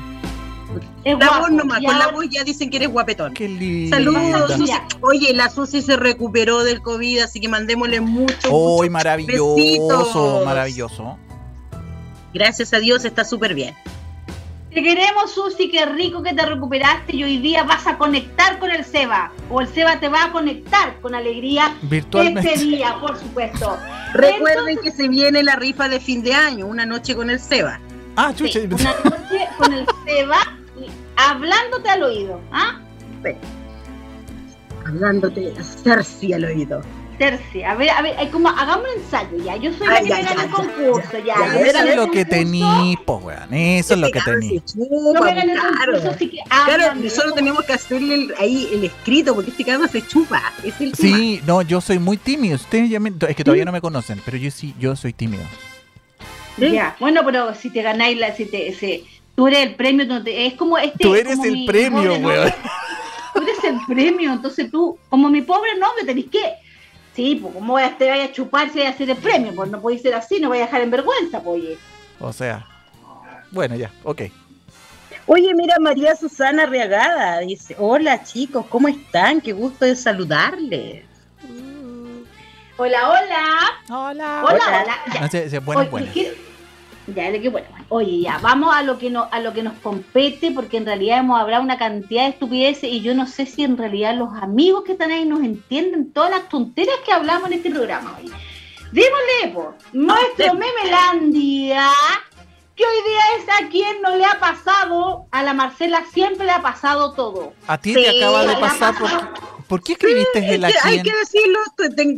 Es 1.03 1.17
La 1.19 1.27
guapo. 1.27 1.41
voz 1.41 1.51
nomás. 1.51 1.81
Con 1.83 1.99
la 1.99 2.07
voz 2.09 2.25
ya 2.29 2.43
dicen 2.43 2.69
que 2.69 2.77
eres 2.77 2.89
guapetón. 2.89 3.33
Qué 3.33 3.47
lindo. 3.47 3.95
Saludos, 3.95 4.53
Susi. 4.53 4.73
Oye, 5.01 5.33
la 5.33 5.49
Susi 5.49 5.81
se 5.81 5.95
recuperó 5.97 6.63
del 6.63 6.81
COVID, 6.81 7.19
así 7.19 7.39
que 7.39 7.47
mandémosle 7.49 7.99
mucho. 8.01 8.49
¡Uy, 8.49 8.89
mucho 8.89 8.91
maravilloso! 8.93 9.55
besitos. 9.55 10.45
Maravilloso. 10.45 11.17
Gracias 12.33 12.73
a 12.73 12.79
Dios 12.79 13.05
está 13.05 13.23
súper 13.25 13.53
bien. 13.53 13.75
Te 14.73 14.81
queremos, 14.81 15.31
Susi, 15.31 15.69
qué 15.69 15.85
rico 15.85 16.23
que 16.23 16.33
te 16.33 16.43
recuperaste 16.43 17.15
y 17.15 17.23
hoy 17.23 17.37
día 17.37 17.63
vas 17.63 17.85
a 17.85 17.95
conectar 17.99 18.57
con 18.57 18.71
el 18.71 18.83
Seba. 18.83 19.31
O 19.51 19.61
el 19.61 19.67
Seba 19.67 19.99
te 19.99 20.09
va 20.09 20.23
a 20.25 20.31
conectar 20.31 20.99
con 20.99 21.13
alegría 21.13 21.75
Virtualmente. 21.83 22.53
este 22.55 22.65
día, 22.65 22.97
por 22.99 23.15
supuesto. 23.19 23.77
Recuerden 24.13 24.77
que 24.79 24.89
se 24.89 25.07
viene 25.09 25.43
la 25.43 25.57
rifa 25.57 25.87
de 25.89 25.99
fin 25.99 26.23
de 26.23 26.33
año, 26.33 26.65
una 26.65 26.87
noche 26.87 27.15
con 27.15 27.29
el 27.29 27.39
Seba. 27.39 27.79
Ah, 28.15 28.33
Sí, 28.35 28.45
chucha. 28.49 28.61
una 28.61 28.93
noche 29.15 29.47
con 29.59 29.73
el 29.73 29.85
Seba 30.07 30.37
hablándote 31.15 31.89
al 31.89 32.03
oído. 32.03 32.41
¿Ah? 32.51 32.79
Hablándote 34.85 35.53
a 35.59 35.63
Cersei 35.63 36.33
al 36.33 36.45
oído. 36.45 36.81
Tercia. 37.17 37.71
A 37.71 37.75
ver, 37.75 37.91
a 37.91 38.01
ver, 38.01 38.15
hay 38.17 38.27
como, 38.29 38.49
hagamos 38.49 38.87
un 38.95 39.01
ensayo 39.01 39.37
ya. 39.45 39.55
Yo 39.57 39.71
soy 39.73 39.87
la 39.87 40.01
que 40.01 40.09
ya, 40.09 40.23
gana 40.23 40.43
el 40.45 40.49
concurso, 40.49 41.19
ya. 41.23 41.35
Eso 41.61 41.77
es 41.83 41.95
lo 41.95 42.09
que 42.11 42.25
tení, 42.25 42.97
po, 43.05 43.17
weón. 43.17 43.53
Eso 43.53 43.93
es 43.93 43.99
lo 43.99 44.09
que 44.11 44.19
tení. 44.19 44.59
chupa, 44.61 45.21
me 45.21 45.35
gané 45.35 45.53
el 45.53 45.59
claro. 45.59 45.75
concurso, 45.93 46.09
así 46.09 46.29
que 46.29 46.37
Claro, 46.49 46.71
háblame. 46.85 47.01
nosotros 47.03 47.35
tenemos 47.35 47.63
que 47.65 47.73
hacerle 47.73 48.15
el- 48.15 48.33
ahí 48.39 48.67
el 48.73 48.83
escrito, 48.85 49.35
porque 49.35 49.51
este 49.51 49.63
cabrón 49.63 49.87
se 49.89 50.05
chupa. 50.07 50.41
Es 50.63 50.81
el 50.81 50.91
tema. 50.93 51.17
Sí, 51.17 51.41
no, 51.45 51.61
yo 51.61 51.79
soy 51.81 51.99
muy 51.99 52.17
tímido. 52.17 52.55
Ustedes 52.55 52.89
ya 52.89 52.99
me- 52.99 53.13
es 53.29 53.35
que 53.35 53.43
todavía 53.43 53.65
no 53.65 53.71
me 53.71 53.79
conocen, 53.81 54.19
pero 54.25 54.35
yo 54.37 54.49
sí, 54.49 54.73
yo 54.79 54.95
soy 54.95 55.13
tímido. 55.13 55.43
¿Sí? 56.57 56.71
Ya, 56.71 56.95
bueno, 56.99 57.21
pero 57.23 57.53
si 57.53 57.69
te 57.69 57.83
ganáis 57.83 58.17
la, 58.17 58.35
si 58.35 58.45
te, 58.45 58.73
si, 58.73 59.05
tú 59.35 59.47
eres 59.47 59.59
el 59.61 59.75
premio, 59.75 60.21
es 60.25 60.53
como 60.53 60.77
este. 60.77 60.99
Tú 60.99 61.15
eres 61.15 61.35
como 61.35 61.45
el 61.45 61.51
mi 61.51 61.67
premio, 61.67 62.15
weón. 62.15 62.53
Tú 63.33 63.41
eres 63.41 63.63
el 63.63 63.77
premio, 63.87 64.33
entonces 64.33 64.69
tú, 64.69 64.97
como 65.09 65.29
mi 65.29 65.41
pobre 65.41 65.75
novio, 65.75 66.05
tenés 66.05 66.25
que. 66.25 66.53
Sí, 67.15 67.39
pues, 67.41 67.53
¿cómo 67.53 67.73
voy 67.73 67.83
a, 67.83 67.95
te 67.97 68.09
vaya 68.09 68.25
a 68.25 68.31
chuparse 68.31 68.79
y 68.79 68.83
a 68.83 68.89
hacer 68.89 69.09
el 69.09 69.17
premio? 69.17 69.53
Pues 69.55 69.69
no 69.69 69.81
podéis 69.81 70.01
ser 70.01 70.15
así, 70.15 70.39
no 70.39 70.49
voy 70.49 70.59
a 70.59 70.61
dejar 70.61 70.81
en 70.81 70.91
vergüenza, 70.91 71.41
pues. 71.41 71.61
oye. 71.61 71.77
O 72.19 72.33
sea, 72.33 72.65
bueno, 73.51 73.75
ya, 73.75 73.91
ok. 74.03 74.23
Oye, 75.25 75.53
mira, 75.55 75.75
María 75.79 76.15
Susana 76.15 76.65
Reagada 76.65 77.39
dice: 77.39 77.75
Hola 77.79 78.23
chicos, 78.23 78.65
¿cómo 78.67 78.87
están? 78.87 79.41
Qué 79.41 79.53
gusto 79.53 79.85
de 79.85 79.95
saludarles. 79.95 81.05
Hola, 82.75 83.09
hola. 83.09 83.45
Hola. 83.89 84.43
Hola, 84.43 84.83
hola. 84.83 85.29
Ya. 85.29 85.49
No 85.59 85.61
bueno, 85.61 85.81
Oye, 85.81 85.89
bueno. 85.89 86.07
¿Qué- 87.05 87.13
Ya, 87.13 87.29
le 87.29 87.41
que 87.41 87.49
bueno. 87.49 87.67
Oye, 87.89 88.21
ya, 88.21 88.37
vamos 88.39 88.73
a 88.73 88.81
lo 88.81 88.97
que 88.97 89.09
no, 89.09 89.27
a 89.31 89.39
lo 89.39 89.53
que 89.53 89.63
nos 89.63 89.73
compete, 89.79 90.51
porque 90.51 90.77
en 90.77 90.85
realidad 90.85 91.19
hemos 91.19 91.39
hablado 91.39 91.63
una 91.63 91.77
cantidad 91.77 92.23
de 92.23 92.29
estupideces 92.29 92.85
y 92.91 93.01
yo 93.01 93.13
no 93.13 93.27
sé 93.27 93.45
si 93.45 93.63
en 93.63 93.77
realidad 93.77 94.15
los 94.15 94.29
amigos 94.41 94.83
que 94.83 94.93
están 94.93 95.11
ahí 95.11 95.25
nos 95.25 95.41
entienden 95.41 96.11
todas 96.13 96.31
las 96.31 96.49
tonteras 96.49 96.95
que 97.05 97.11
hablamos 97.11 97.47
en 97.47 97.53
este 97.53 97.69
programa 97.71 98.17
hoy. 98.19 98.31
Démosle, 98.91 99.53
po, 99.53 99.73
nuestro 99.91 100.53
Memelandia, 100.53 101.89
que 102.75 102.83
hoy 102.83 102.95
día 103.07 103.21
es 103.39 103.65
a 103.65 103.69
quien 103.69 104.01
no 104.01 104.15
le 104.15 104.25
ha 104.25 104.39
pasado, 104.39 105.25
a 105.31 105.43
la 105.43 105.53
Marcela 105.53 106.03
siempre 106.13 106.45
le 106.45 106.51
ha 106.51 106.61
pasado 106.61 107.13
todo. 107.13 107.53
A 107.67 107.77
ti 107.77 107.93
Sí, 107.93 108.01
te 108.01 108.17
acaba 108.17 108.45
de 108.45 108.55
pasar. 108.57 108.95
¿Por. 108.97 109.09
¿por 109.67 109.83
qué 109.83 109.93
escribiste 109.93 110.53
el 110.55 110.63
Es 110.63 110.73
que 110.73 110.79
hay 110.87 111.01
que 111.01 111.11
decirlo, 111.15 111.59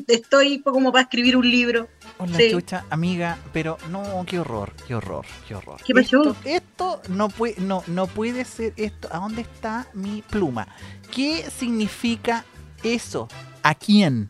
estoy 0.07 0.61
como 0.61 0.91
para 0.91 1.03
escribir 1.03 1.37
un 1.37 1.49
libro. 1.49 1.87
Hola, 2.17 2.37
sí. 2.37 2.49
chucha, 2.51 2.85
amiga, 2.89 3.37
pero 3.51 3.77
no, 3.89 4.23
qué 4.25 4.39
horror, 4.39 4.73
qué 4.87 4.95
horror, 4.95 5.25
qué 5.47 5.55
horror. 5.55 5.81
¿Qué 5.85 5.93
pasó? 5.93 6.21
Esto, 6.21 6.35
esto 6.45 7.01
no 7.09 7.27
puede, 7.29 7.55
no, 7.59 7.83
no 7.87 8.07
puede 8.07 8.45
ser 8.45 8.73
esto. 8.77 9.09
¿A 9.11 9.19
dónde 9.19 9.41
está 9.41 9.87
mi 9.93 10.21
pluma? 10.21 10.67
¿Qué 11.13 11.45
significa 11.49 12.45
eso? 12.83 13.27
¿A 13.63 13.75
quién? 13.75 14.29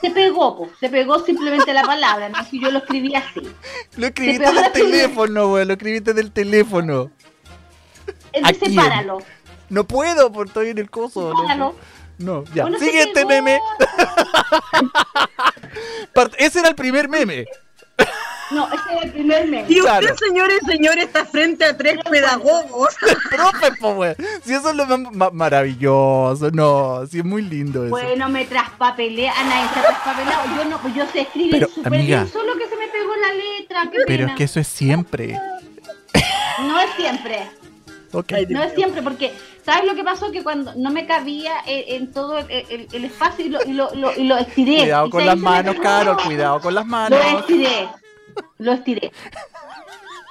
Se 0.00 0.10
pegó, 0.10 0.56
po, 0.56 0.68
se 0.78 0.88
pegó 0.88 1.18
simplemente 1.24 1.72
la 1.72 1.82
palabra, 1.82 2.28
no 2.28 2.44
si 2.44 2.60
yo 2.60 2.70
lo 2.70 2.78
escribí 2.78 3.14
así. 3.14 3.40
Lo 3.96 4.06
escribiste 4.08 4.52
del 4.52 4.72
teléfono, 4.72 5.48
güey. 5.48 5.64
Lo 5.64 5.72
escribiste 5.74 6.12
del 6.12 6.32
teléfono. 6.32 7.10
Él 8.32 8.44
¿A 8.44 8.48
dice, 8.48 8.66
quién? 8.66 8.76
páralo. 8.76 9.18
No 9.68 9.84
puedo 9.84 10.30
porque 10.32 10.50
estoy 10.50 10.68
en 10.68 10.78
el 10.78 10.90
coso. 10.90 11.32
no 11.32 11.42
Páralo. 11.42 11.74
No, 12.18 12.44
ya. 12.54 12.62
Bueno, 12.62 12.78
Siguiente 12.78 13.24
meme. 13.26 13.60
Ese 16.38 16.60
era 16.60 16.68
el 16.68 16.74
primer 16.74 17.08
meme. 17.08 17.46
No, 18.52 18.68
ese 18.68 18.92
era 18.92 19.02
el 19.02 19.12
primer 19.12 19.46
meme. 19.48 19.66
Y 19.68 19.80
usted, 19.80 19.98
Claro. 20.00 20.16
señores 20.18 20.58
y 20.62 20.66
señores, 20.66 21.04
está 21.06 21.24
frente 21.24 21.64
a 21.64 21.76
tres 21.76 21.98
pedagogos. 22.08 22.94
Profe, 23.30 23.70
güey. 23.80 24.14
Si 24.44 24.54
eso 24.54 24.70
es 24.70 24.76
lo 24.76 24.86
más 24.86 25.12
ma- 25.12 25.30
maravilloso. 25.30 26.50
No, 26.52 27.04
sí 27.10 27.18
es 27.18 27.24
muy 27.24 27.42
lindo 27.42 27.80
eso. 27.82 27.90
Bueno, 27.90 28.28
me 28.28 28.44
traspapelé, 28.44 29.28
a 29.28 29.42
nadie 29.44 29.68
se 29.74 29.80
ha 29.80 29.82
traspapelado. 29.82 30.42
Yo 30.56 30.64
no, 30.66 30.80
pues 30.80 30.94
yo 30.94 31.04
sé 31.12 31.22
escribir 31.22 31.68
súper 31.74 32.00
bien, 32.02 32.28
solo 32.28 32.56
que 32.56 32.68
se 32.68 32.76
me 32.76 32.86
pegó 32.88 33.16
la 33.16 33.32
letra. 33.34 33.82
qué 33.90 33.98
Pero 34.06 34.18
pena. 34.20 34.30
es 34.32 34.38
que 34.38 34.44
eso 34.44 34.60
es 34.60 34.68
siempre. 34.68 35.38
No 36.60 36.80
es 36.80 36.90
siempre, 36.96 37.50
No 38.50 38.62
es 38.62 38.72
siempre, 38.74 39.02
porque 39.02 39.32
¿sabes 39.64 39.84
lo 39.84 39.94
que 39.94 40.04
pasó? 40.04 40.30
Que 40.32 40.42
cuando 40.42 40.72
no 40.76 40.90
me 40.90 41.06
cabía 41.06 41.52
en, 41.66 42.02
en 42.02 42.12
todo 42.12 42.38
el, 42.38 42.50
el- 42.50 42.88
el 42.92 43.04
espacio 43.04 43.44
y 43.46 43.48
lo, 43.50 43.62
y 43.64 43.72
lo, 43.72 43.94
lo- 43.94 44.12
y 44.16 44.24
lo 44.24 44.36
estiré. 44.38 44.78
Cuidado 44.80 45.10
con 45.10 45.26
las 45.26 45.36
manos. 45.38 45.76
Carol. 45.82 46.16
Cuidado 46.24 46.60
con 46.60 46.74
las 46.74 46.84
Lo 46.84 46.90
manos. 46.90 47.20
estiré, 47.40 47.88
lo 48.58 48.72
estiré. 48.72 49.12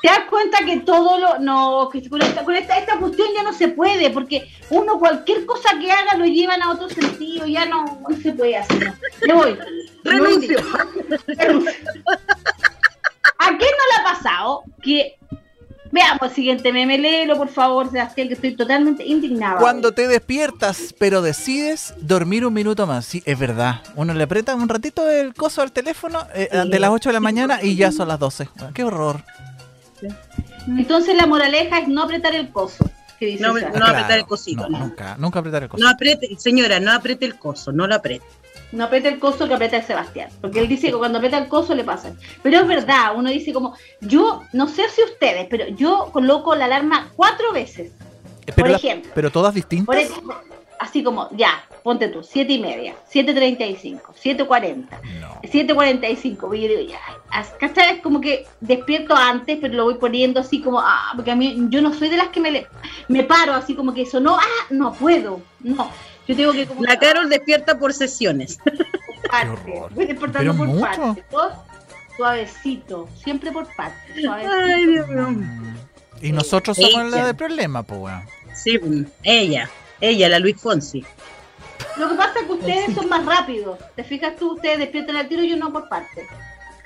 ¿Te 0.01 0.09
das 0.11 0.21
cuenta 0.29 0.59
que 0.63 0.77
todo 0.81 1.17
lo... 1.17 1.39
No, 1.39 1.89
que 1.91 2.07
con, 2.07 2.21
esta, 2.21 2.43
con 2.45 2.55
esta, 2.55 2.77
esta 2.77 2.97
cuestión 2.99 3.27
ya 3.35 3.41
no 3.41 3.51
se 3.53 3.69
puede, 3.69 4.11
porque 4.11 4.47
uno 4.69 4.99
cualquier 4.99 5.47
cosa 5.47 5.79
que 5.79 5.91
haga 5.91 6.15
lo 6.15 6.25
llevan 6.25 6.61
a 6.61 6.69
otro 6.71 6.87
sentido, 6.89 7.47
ya 7.47 7.65
no, 7.65 7.83
no 8.07 8.15
se 8.15 8.31
puede 8.33 8.55
hacer. 8.57 8.85
no. 8.85 8.93
Me 9.27 9.33
voy. 9.33 9.57
Renuncio. 10.03 10.59
¿A 13.39 13.47
quién 13.47 13.59
no 13.59 13.85
le 13.89 13.95
ha 13.99 14.03
pasado 14.03 14.63
que... 14.81 15.17
Veamos 15.91 16.29
el 16.29 16.35
siguiente 16.35 16.73
meme, 16.73 16.97
léelo 16.97 17.37
por 17.37 17.47
favor, 17.49 17.89
Sebastián, 17.89 18.27
que 18.27 18.33
estoy 18.33 18.55
totalmente 18.55 19.05
indignado. 19.05 19.57
Cuando 19.59 19.91
te 19.93 20.07
despiertas, 20.07 20.93
pero 20.97 21.21
decides 21.21 21.93
dormir 22.01 22.45
un 22.45 22.53
minuto 22.53 22.85
más. 22.87 23.05
Sí, 23.05 23.21
es 23.25 23.37
verdad. 23.39 23.81
Uno 23.95 24.13
le 24.13 24.23
aprieta 24.23 24.55
un 24.55 24.67
ratito 24.67 25.09
el 25.09 25.33
coso 25.33 25.61
al 25.61 25.71
teléfono 25.71 26.25
eh, 26.33 26.49
Sí. 26.51 26.69
de 26.69 26.79
las 26.79 26.89
8 26.89 27.09
de 27.09 27.13
la 27.13 27.19
mañana 27.19 27.59
y 27.63 27.75
ya 27.75 27.91
son 27.91 28.07
las 28.07 28.19
12. 28.19 28.49
Qué 28.73 28.83
horror. 28.83 29.23
Entonces 30.67 31.15
la 31.15 31.25
moraleja 31.27 31.79
es 31.79 31.87
no 31.87 32.03
apretar 32.03 32.35
el 32.35 32.49
coso. 32.49 32.89
que 33.19 33.27
dice 33.27 33.43
No, 33.43 33.51
apretar 33.51 34.17
el 34.17 34.25
cosito, 34.25 34.63
No, 34.63 34.77
no. 34.77 34.79
nunca, 34.87 35.15
nunca 35.17 35.39
apretar 35.39 35.63
el 35.63 35.69
coso. 35.69 35.81
No 35.81 35.89
apriete, 35.89 36.35
señora, 36.37 36.81
no 36.81 36.91
apriete 36.91 37.23
el 37.25 37.35
coso, 37.39 37.71
no 37.71 37.87
lo 37.87 37.95
apriete. 37.95 38.25
No 38.75 38.83
aprieta 38.85 39.07
el 39.09 39.19
coso 39.19 39.47
que 39.47 39.53
aprieta 39.53 39.77
el 39.77 39.83
Sebastián. 39.83 40.29
Porque 40.41 40.59
él 40.59 40.67
dice 40.67 40.87
que 40.91 40.97
cuando 40.97 41.17
aprieta 41.17 41.37
el 41.37 41.47
coso 41.47 41.73
le 41.73 41.83
pasa. 41.83 42.13
Pero 42.43 42.59
es 42.59 42.67
verdad, 42.67 43.13
uno 43.15 43.29
dice 43.29 43.53
como, 43.53 43.73
yo, 44.01 44.43
no 44.53 44.67
sé 44.67 44.89
si 44.89 45.01
ustedes, 45.03 45.47
pero 45.49 45.67
yo 45.69 46.09
coloco 46.11 46.55
la 46.55 46.65
alarma 46.65 47.09
cuatro 47.15 47.53
veces. 47.53 47.91
Eh, 48.45 48.51
pero, 48.53 48.55
por 48.57 48.69
la- 48.71 48.77
ejemplo. 48.77 49.11
pero 49.15 49.31
todas 49.31 49.53
distintas. 49.53 49.85
Por 49.85 49.97
ejemplo, 49.97 50.35
así 50.79 51.03
como, 51.03 51.29
ya, 51.31 51.63
ponte 51.83 52.09
tú, 52.09 52.21
siete 52.21 52.51
y 52.53 52.59
media, 52.59 52.95
7.35, 53.11 54.01
7.40, 54.21 54.87
No. 55.21 55.39
7.45. 55.43 56.53
Y 56.57 56.61
yo 56.63 56.67
digo, 56.67 56.81
ya, 56.91 56.99
¿cachai? 57.59 57.95
Es 57.95 58.01
como 58.01 58.19
que 58.19 58.45
despierto 58.59 59.15
antes, 59.15 59.57
pero 59.61 59.73
lo 59.73 59.85
voy 59.85 59.95
poniendo 59.95 60.39
así 60.41 60.61
como, 60.61 60.79
ah, 60.81 61.13
porque 61.15 61.31
a 61.31 61.35
mí, 61.35 61.55
yo 61.69 61.81
no 61.81 61.93
soy 61.93 62.09
de 62.09 62.17
las 62.17 62.27
que 62.27 62.39
me, 62.41 62.67
me 63.07 63.23
paro 63.23 63.53
así 63.53 63.73
como 63.73 63.93
que 63.93 64.01
eso, 64.01 64.19
no, 64.19 64.35
ah, 64.35 64.65
no 64.69 64.93
puedo, 64.93 65.41
no. 65.61 65.89
Yo 66.27 66.35
tengo 66.35 66.51
que 66.53 66.65
como 66.65 66.83
La 66.83 66.97
Carol 66.97 67.29
despierta 67.29 67.77
por 67.77 67.93
sesiones. 67.93 68.57
por 68.63 69.49
horror. 69.49 69.93
Voy 69.93 70.05
despertando 70.05 70.55
por 70.55 70.67
mucho. 70.67 70.81
partes. 70.81 71.23
todo 71.29 71.63
suavecito, 72.15 73.09
siempre 73.21 73.51
por 73.51 73.67
partes. 73.75 74.21
Suavecito. 74.21 74.53
Ay, 74.55 74.85
Dios 74.87 75.07
mío. 75.07 75.27
Y 76.21 76.31
nosotros 76.31 76.77
somos 76.77 77.07
Ella. 77.07 77.17
la 77.17 77.25
del 77.27 77.35
problema, 77.35 77.83
pues, 77.83 77.99
weón. 77.99 78.23
Sí, 78.53 78.79
ella, 79.23 79.69
ella, 79.99 80.29
la 80.29 80.39
Luis 80.39 80.55
Fonsi. 80.59 81.05
Lo 81.97 82.09
que 82.09 82.15
pasa 82.15 82.39
es 82.39 82.45
que 82.45 82.51
ustedes 82.53 82.95
son 82.95 83.09
más 83.09 83.25
rápidos. 83.25 83.77
¿Te 83.95 84.03
fijas 84.03 84.35
tú? 84.37 84.53
Ustedes 84.53 84.79
despiertan 84.79 85.17
al 85.17 85.27
tiro 85.27 85.43
y 85.43 85.49
yo 85.49 85.57
no 85.57 85.71
por 85.71 85.89
partes. 85.89 86.27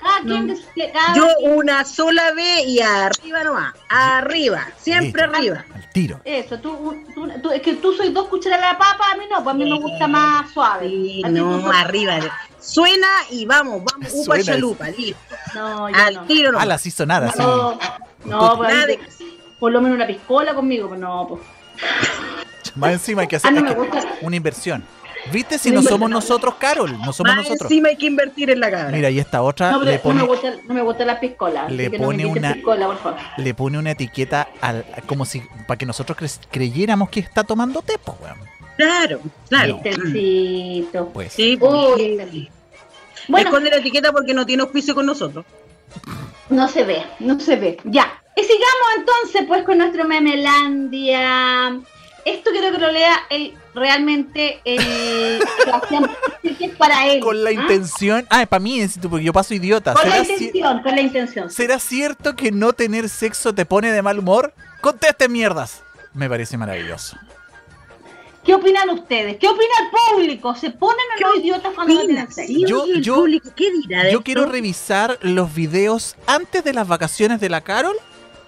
Cada 0.00 0.20
quien, 0.22 0.46
No. 0.46 0.54
des- 0.54 0.92
cada 0.92 1.14
Yo 1.14 1.26
una 1.42 1.84
sola 1.84 2.32
vez 2.32 2.66
y 2.66 2.80
arriba 2.80 3.44
nomás, 3.44 3.74
arriba, 3.88 4.66
siempre 4.78 5.22
Listo. 5.26 5.36
arriba. 5.36 5.64
Al 5.74 5.90
tiro. 5.90 6.20
Eso, 6.24 6.58
tú, 6.58 6.94
tú, 7.14 7.28
tú- 7.42 7.50
es 7.50 7.60
que 7.60 7.74
tú 7.74 7.92
soy 7.92 8.10
dos 8.10 8.28
cucharadas 8.28 8.70
de 8.72 8.78
papa, 8.78 9.04
a 9.12 9.16
mí 9.16 9.24
no, 9.30 9.42
pues 9.44 9.54
a 9.54 9.58
mí 9.58 9.70
me 9.70 9.78
gusta 9.78 10.08
más 10.08 10.50
suave. 10.52 10.88
Sí, 10.88 11.22
no, 11.28 11.60
sos- 11.60 11.74
arriba. 11.76 12.18
Suena 12.58 13.06
y 13.30 13.44
vamos, 13.46 13.82
vamos, 13.84 14.08
upa 14.12 14.24
Suena 14.36 14.44
chalupa, 14.44 14.88
listo. 14.90 15.18
No, 15.54 15.86
Al 15.86 16.14
no. 16.14 16.24
tiro 16.24 16.52
no. 16.52 16.58
Ah, 16.60 16.66
las 16.66 16.84
hizo 16.86 17.04
nada, 17.06 17.30
sí. 17.32 17.38
No, 17.38 17.78
no, 18.24 18.56
pues 18.56 18.72
Nada 18.72 18.86
de- 18.86 19.00
por 19.58 19.72
lo 19.72 19.80
menos 19.82 19.96
una 19.96 20.06
piscola 20.06 20.54
conmigo, 20.54 20.88
pues 20.88 21.00
no, 21.00 21.26
pues. 21.28 21.40
Más 22.76 22.92
encima 22.92 23.22
hay 23.22 23.28
que 23.28 23.36
hacer 23.36 23.48
Ah, 23.48 23.60
no 23.60 23.68
hay 23.68 23.74
que- 23.90 24.08
una 24.22 24.36
inversión. 24.36 24.84
¿Viste? 25.32 25.58
Si 25.58 25.70
no 25.70 25.82
somos 25.82 26.08
nosotros, 26.10 26.54
Carol. 26.58 26.92
No 26.92 27.12
somos 27.12 27.34
Más 27.34 27.44
nosotros. 27.44 27.70
encima 27.70 27.88
hay 27.90 27.96
que 27.96 28.06
invertir 28.06 28.50
en 28.50 28.60
la 28.60 28.70
cabra. 28.70 28.90
Mira, 28.96 29.10
y 29.10 29.18
esta 29.18 29.42
otra 29.42 29.70
No, 29.70 29.78
pero 29.80 29.90
le 29.92 29.96
no 29.98 30.02
me 30.02 30.02
pone, 30.02 30.22
gusta, 30.26 30.54
no 30.66 30.74
me 30.74 30.82
gusta 30.82 31.04
la 31.04 31.20
piscola. 31.20 31.68
le 31.68 31.88
no 31.90 31.98
pone 31.98 32.26
una- 32.26 32.54
piscola, 32.54 32.86
por 32.86 32.98
favor. 32.98 33.18
le 33.36 33.54
pone 33.54 33.78
una 33.78 33.90
etiqueta 33.92 34.48
al, 34.60 34.84
como 35.06 35.24
si 35.24 35.42
para 35.66 35.76
que 35.78 35.86
nosotros 35.86 36.16
cre- 36.18 36.46
creyéramos 36.50 37.08
que 37.10 37.20
está 37.20 37.44
tomando 37.44 37.82
té, 37.82 37.98
pues, 38.04 38.16
weón. 38.20 38.38
Claro, 38.76 39.20
claro. 39.48 39.76
Sí. 39.76 39.90
Tercito. 39.90 41.08
Pues. 41.12 41.32
Sí, 41.32 41.58
Uy, 41.60 42.18
sí. 42.30 42.48
Bueno, 43.28 43.48
Esconde 43.50 43.70
la 43.70 43.76
etiqueta 43.76 44.10
porque 44.12 44.32
no 44.34 44.46
tiene 44.46 44.62
auspicio 44.62 44.94
con 44.94 45.04
nosotros. 45.06 45.44
no 46.48 46.66
se 46.68 46.84
ve, 46.84 47.02
no 47.20 47.38
se 47.38 47.56
ve. 47.56 47.76
Ya. 47.84 48.22
Y 48.36 48.40
sigamos 48.42 48.88
entonces 48.96 49.44
pues 49.46 49.64
con 49.64 49.76
nuestro 49.78 50.04
Memelandia. 50.06 51.78
Esto 52.24 52.50
quiero 52.50 52.70
que 52.72 52.78
lo 52.78 52.90
lea 52.90 53.14
el, 53.30 53.54
realmente 53.74 54.60
es 54.64 55.40
para 56.78 57.06
él. 57.08 57.20
Con 57.20 57.42
la 57.44 57.50
¿ah? 57.50 57.52
intención. 57.52 58.26
Ah, 58.30 58.42
es 58.42 58.48
para 58.48 58.60
mí, 58.60 58.80
es 58.80 58.98
porque 59.08 59.24
yo 59.24 59.32
paso 59.32 59.54
idiota. 59.54 59.94
Con 59.94 60.08
la 60.08 60.24
¿Será, 60.24 60.24
ci- 60.24 60.30
intención, 60.42 60.82
con 60.82 60.94
la 60.94 61.00
intención. 61.00 61.50
¿Será 61.50 61.78
cierto 61.78 62.34
que 62.36 62.50
no 62.52 62.72
tener 62.72 63.08
sexo 63.08 63.54
te 63.54 63.64
pone 63.66 63.92
de 63.92 64.02
mal 64.02 64.18
humor? 64.18 64.52
Conteste 64.80 65.28
mierdas. 65.28 65.82
Me 66.14 66.28
parece 66.28 66.56
maravilloso. 66.56 67.16
¿Qué 68.44 68.54
opinan 68.54 68.88
ustedes? 68.88 69.36
¿Qué 69.38 69.46
opina 69.46 69.70
el 69.82 70.14
público? 70.16 70.54
¿Se 70.56 70.70
ponen 70.70 70.96
o 71.18 71.28
no 71.28 71.34
idiotas 71.36 71.72
cuando 71.74 71.92
no 71.94 72.00
tienen 72.06 72.32
sexo? 72.32 72.52
Yo- 72.66 72.84
el 72.86 73.02
yo- 73.02 73.16
público, 73.16 73.50
¿qué 73.54 73.70
dirá 73.70 73.98
de 74.04 74.12
Yo 74.12 74.18
esto? 74.18 74.22
quiero 74.24 74.46
revisar 74.46 75.18
los 75.20 75.54
videos 75.54 76.16
antes 76.26 76.64
de 76.64 76.72
las 76.72 76.88
vacaciones 76.88 77.38
de 77.40 77.50
la 77.50 77.60
Carol 77.60 77.94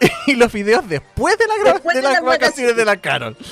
y 0.26 0.35
los 0.35 0.50
videos 0.50 0.88
después 0.88 1.37
de, 1.37 1.47
la 1.47 1.55
gra- 1.57 1.73
Después 1.75 1.95
de 1.95 2.00
de 2.00 2.02
las 2.09 2.14
las 2.14 2.23
vacaciones 2.25 2.75
de 2.75 2.85
la 2.87 2.97
Carol. 2.97 3.37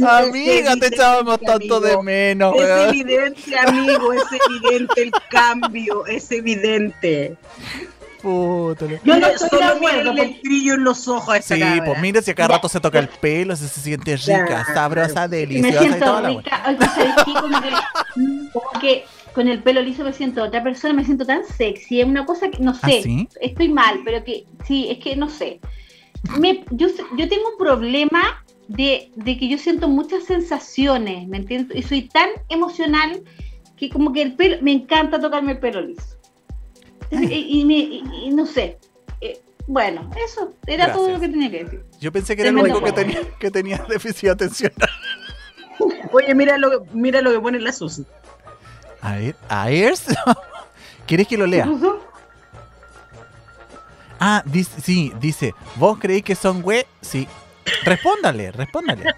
Amiga, 0.00 0.76
te 0.76 0.86
echábamos 0.86 1.40
tanto 1.40 1.80
de 1.80 2.02
menos, 2.02 2.54
Es 2.56 2.88
evidente, 2.88 3.58
amigo, 3.58 4.12
es 4.12 4.22
evidente 4.48 5.02
el 5.02 5.12
cambio, 5.30 6.06
es 6.06 6.30
evidente. 6.32 7.36
Puta, 8.22 8.86
Yo 8.86 9.16
no 9.18 9.26
estoy 9.26 9.48
de 9.50 9.56
solo 9.64 9.64
acuerdo. 9.74 10.12
el 10.12 10.40
brillo 10.44 10.74
en 10.74 10.84
los 10.84 11.08
ojos 11.08 11.34
a 11.34 11.38
esa 11.38 11.54
Sí, 11.56 11.60
cabra. 11.60 11.84
pues 11.84 12.00
mira 12.00 12.22
si 12.22 12.30
a 12.30 12.34
cada 12.36 12.48
Ya. 12.50 12.54
rato 12.54 12.68
se 12.68 12.78
toca 12.80 13.00
el 13.00 13.08
pelo, 13.08 13.56
se, 13.56 13.66
se 13.66 13.80
siente 13.80 14.16
rica, 14.16 14.46
Claro. 14.46 14.74
sabrosa, 14.74 15.24
Y 15.24 15.28
me 15.28 15.36
deliciosa 15.38 15.74
y 15.84 15.86
siento 15.88 16.04
toda 16.06 16.20
la 16.20 16.28
wea. 16.30 16.38
rica. 16.38 16.62
Oye, 16.68 16.78
¿sabes 16.78 17.14
qué? 17.24 17.32
Como 17.34 17.60
que, 17.60 17.70
como 18.52 18.80
que 18.80 19.04
con 19.34 19.48
el 19.48 19.62
pelo 19.62 19.80
liso 19.80 20.04
me 20.04 20.12
siento 20.12 20.44
otra 20.44 20.62
persona, 20.62 20.94
me 20.94 21.04
siento 21.04 21.26
tan 21.26 21.44
sexy. 21.44 22.00
Es 22.00 22.06
una 22.06 22.24
cosa 22.24 22.48
que 22.48 22.58
no 22.62 22.72
¿Ah, 22.80 22.88
sé. 22.88 23.02
sí? 23.02 23.28
Estoy 23.40 23.68
mal, 23.70 24.00
pero 24.04 24.22
que 24.22 24.44
sí, 24.68 24.86
es 24.88 24.98
que 25.02 25.16
no 25.16 25.28
sé. 25.28 25.58
Me, 26.38 26.64
yo, 26.70 26.88
sé- 26.90 27.02
yo 27.18 27.28
tengo 27.28 27.48
un 27.50 27.58
problema 27.58 28.44
de, 28.76 29.10
de 29.16 29.38
que 29.38 29.48
yo 29.48 29.58
siento 29.58 29.88
muchas 29.88 30.24
sensaciones, 30.24 31.26
¿me 31.28 31.38
entiendes? 31.38 31.76
Y 31.78 31.82
soy 31.82 32.08
tan 32.08 32.28
emocional 32.48 33.22
que 33.76 33.88
como 33.90 34.12
que 34.12 34.22
el 34.22 34.34
pelo, 34.34 34.56
me 34.62 34.72
encanta 34.72 35.20
tocarme 35.20 35.52
el 35.52 35.58
pelo 35.58 35.80
liso. 35.80 36.16
Y, 37.10 37.60
y 37.60 37.64
me- 37.64 37.74
y- 37.78 38.02
y 38.24 38.30
no 38.30 38.46
sé. 38.46 38.78
Eh, 39.20 39.40
bueno, 39.66 40.08
eso 40.26 40.54
era 40.66 40.92
todo 40.92 41.10
lo 41.10 41.20
que 41.20 41.28
tenía 41.28 41.50
que 41.50 41.64
decir. 41.64 41.84
Yo 42.00 42.10
pensé 42.12 42.34
que 42.34 42.42
era 42.42 42.50
el 42.50 42.56
Tremendo 42.56 42.78
único 42.78 42.94
que 42.94 43.04
tenía, 43.04 43.20
que 43.38 43.50
tenía 43.50 43.84
déficit 43.88 44.30
atencional. 44.30 44.88
Oye, 46.12 46.34
mira 46.34 46.56
lo, 46.58 46.84
mira 46.92 47.20
lo 47.20 47.30
que 47.32 47.40
pone 47.40 47.58
la 47.60 47.72
Susi. 47.72 48.04
A 49.00 49.16
ver, 49.16 49.36
a 49.48 49.66
ver. 49.66 49.94
¿Quieres 51.06 51.26
que 51.28 51.36
lo 51.36 51.46
lea? 51.46 51.68
Ah, 54.18 54.42
dice, 54.46 54.80
sí, 54.80 55.12
dice, 55.20 55.52
¿vos 55.76 55.98
creéis 55.98 56.22
que 56.22 56.34
son 56.36 56.60
we? 56.64 56.86
Sí. 57.00 57.26
Respóndale, 57.84 58.52
respóndale. 58.52 59.14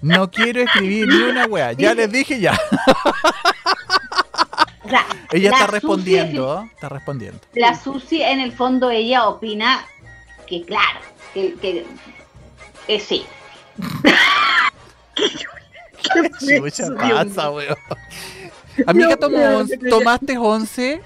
No 0.00 0.30
quiero 0.30 0.62
escribir 0.62 1.06
ni 1.08 1.22
una 1.22 1.46
wea. 1.46 1.72
Ya 1.72 1.94
les 1.94 2.10
dije 2.10 2.40
ya. 2.40 2.58
o 4.84 4.88
sea, 4.88 5.06
Ella 5.30 5.50
la 5.50 5.56
está 5.56 5.66
respondiendo, 5.68 6.68
está 6.74 6.88
respondiendo. 6.88 7.40
la 7.54 7.74
Susi 7.74 8.22
en 8.22 8.40
el 8.40 8.52
fondo 8.52 8.90
ella 8.90 9.28
opina 9.28 9.86
que 10.46 10.64
claro, 10.64 11.00
que, 11.34 11.54
que 11.54 11.86
eh, 12.88 13.00
sí. 13.00 13.24
¿Qué 15.14 16.30
Dios 16.40 16.82
pasa, 16.98 17.50
weón? 17.50 17.76
Amiga, 18.86 19.16
¿tomaste 19.16 20.36
11? 20.38 21.02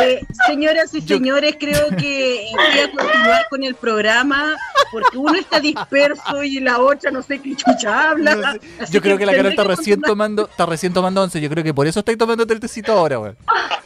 Eh, 0.00 0.20
señoras 0.46 0.94
y 0.94 1.00
Yo- 1.02 1.16
señores, 1.16 1.56
creo 1.58 1.88
que 1.96 2.46
voy 2.54 2.78
a 2.80 2.90
continuar 2.92 3.46
con 3.48 3.62
el 3.64 3.74
programa 3.74 4.56
porque 4.92 5.16
uno 5.18 5.34
está 5.38 5.60
disperso 5.60 6.42
y 6.44 6.60
la 6.60 6.78
otra 6.78 7.10
no 7.10 7.22
sé 7.22 7.40
qué 7.40 7.54
chucha 7.56 8.10
habla. 8.10 8.34
No 8.34 8.52
sé. 8.52 8.60
Así 8.80 8.92
Yo 8.92 9.00
creo 9.00 9.16
que 9.18 9.26
la 9.26 9.32
Carol 9.34 9.50
está 9.52 9.64
recién 9.64 9.96
continuar. 10.00 10.08
tomando, 10.10 10.48
está 10.48 10.66
recién 10.66 10.92
tomando 10.92 11.22
11. 11.22 11.40
Yo 11.40 11.48
creo 11.50 11.64
que 11.64 11.74
por 11.74 11.86
eso 11.86 12.00
estoy 12.00 12.16
tomando 12.16 12.42
el 12.44 12.60
tecito 12.60 12.92
ahora, 12.92 13.18
weón. 13.18 13.36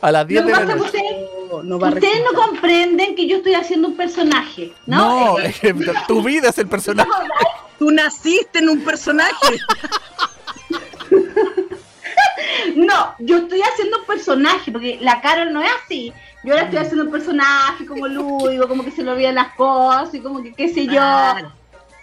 A 0.00 0.10
las 0.12 0.26
10 0.26 0.42
Lo 0.42 0.46
de 0.48 0.52
la 0.54 0.64
noche. 0.64 0.80
ustedes, 0.86 1.64
No, 1.64 1.76
ustedes 1.76 2.22
comprenden 2.34 3.14
que 3.14 3.28
yo 3.28 3.36
estoy 3.36 3.54
haciendo 3.54 3.88
un 3.88 3.96
personaje, 3.96 4.72
¿no? 4.86 4.96
No, 5.34 5.38
Eh, 5.38 5.48
es 5.48 5.60
que 5.60 5.74
tu 6.08 6.22
vida 6.22 6.48
es 6.48 6.58
el 6.58 6.66
personaje. 6.66 7.10
Tú 7.78 7.90
naciste 7.90 8.58
en 8.60 8.68
un 8.68 8.80
personaje. 8.82 9.56
No, 12.76 13.14
yo 13.18 13.38
estoy 13.38 13.60
haciendo 13.62 13.98
un 14.00 14.06
personaje, 14.06 14.70
porque 14.72 14.98
la 15.00 15.20
Carol 15.20 15.52
no 15.52 15.62
es 15.62 15.70
así. 15.84 16.12
Yo 16.44 16.52
ahora 16.52 16.64
estoy 16.64 16.78
Mm. 16.78 16.82
haciendo 16.82 17.04
un 17.04 17.10
personaje 17.12 17.86
como 17.86 18.06
lúdico, 18.08 18.68
como 18.68 18.84
que 18.84 18.90
se 18.90 19.02
lo 19.02 19.12
olvidan 19.12 19.36
las 19.36 19.54
cosas 19.54 20.12
y 20.14 20.20
como 20.20 20.42
que 20.42 20.52
qué 20.54 20.68
sé 20.68 20.86
yo. 20.86 21.00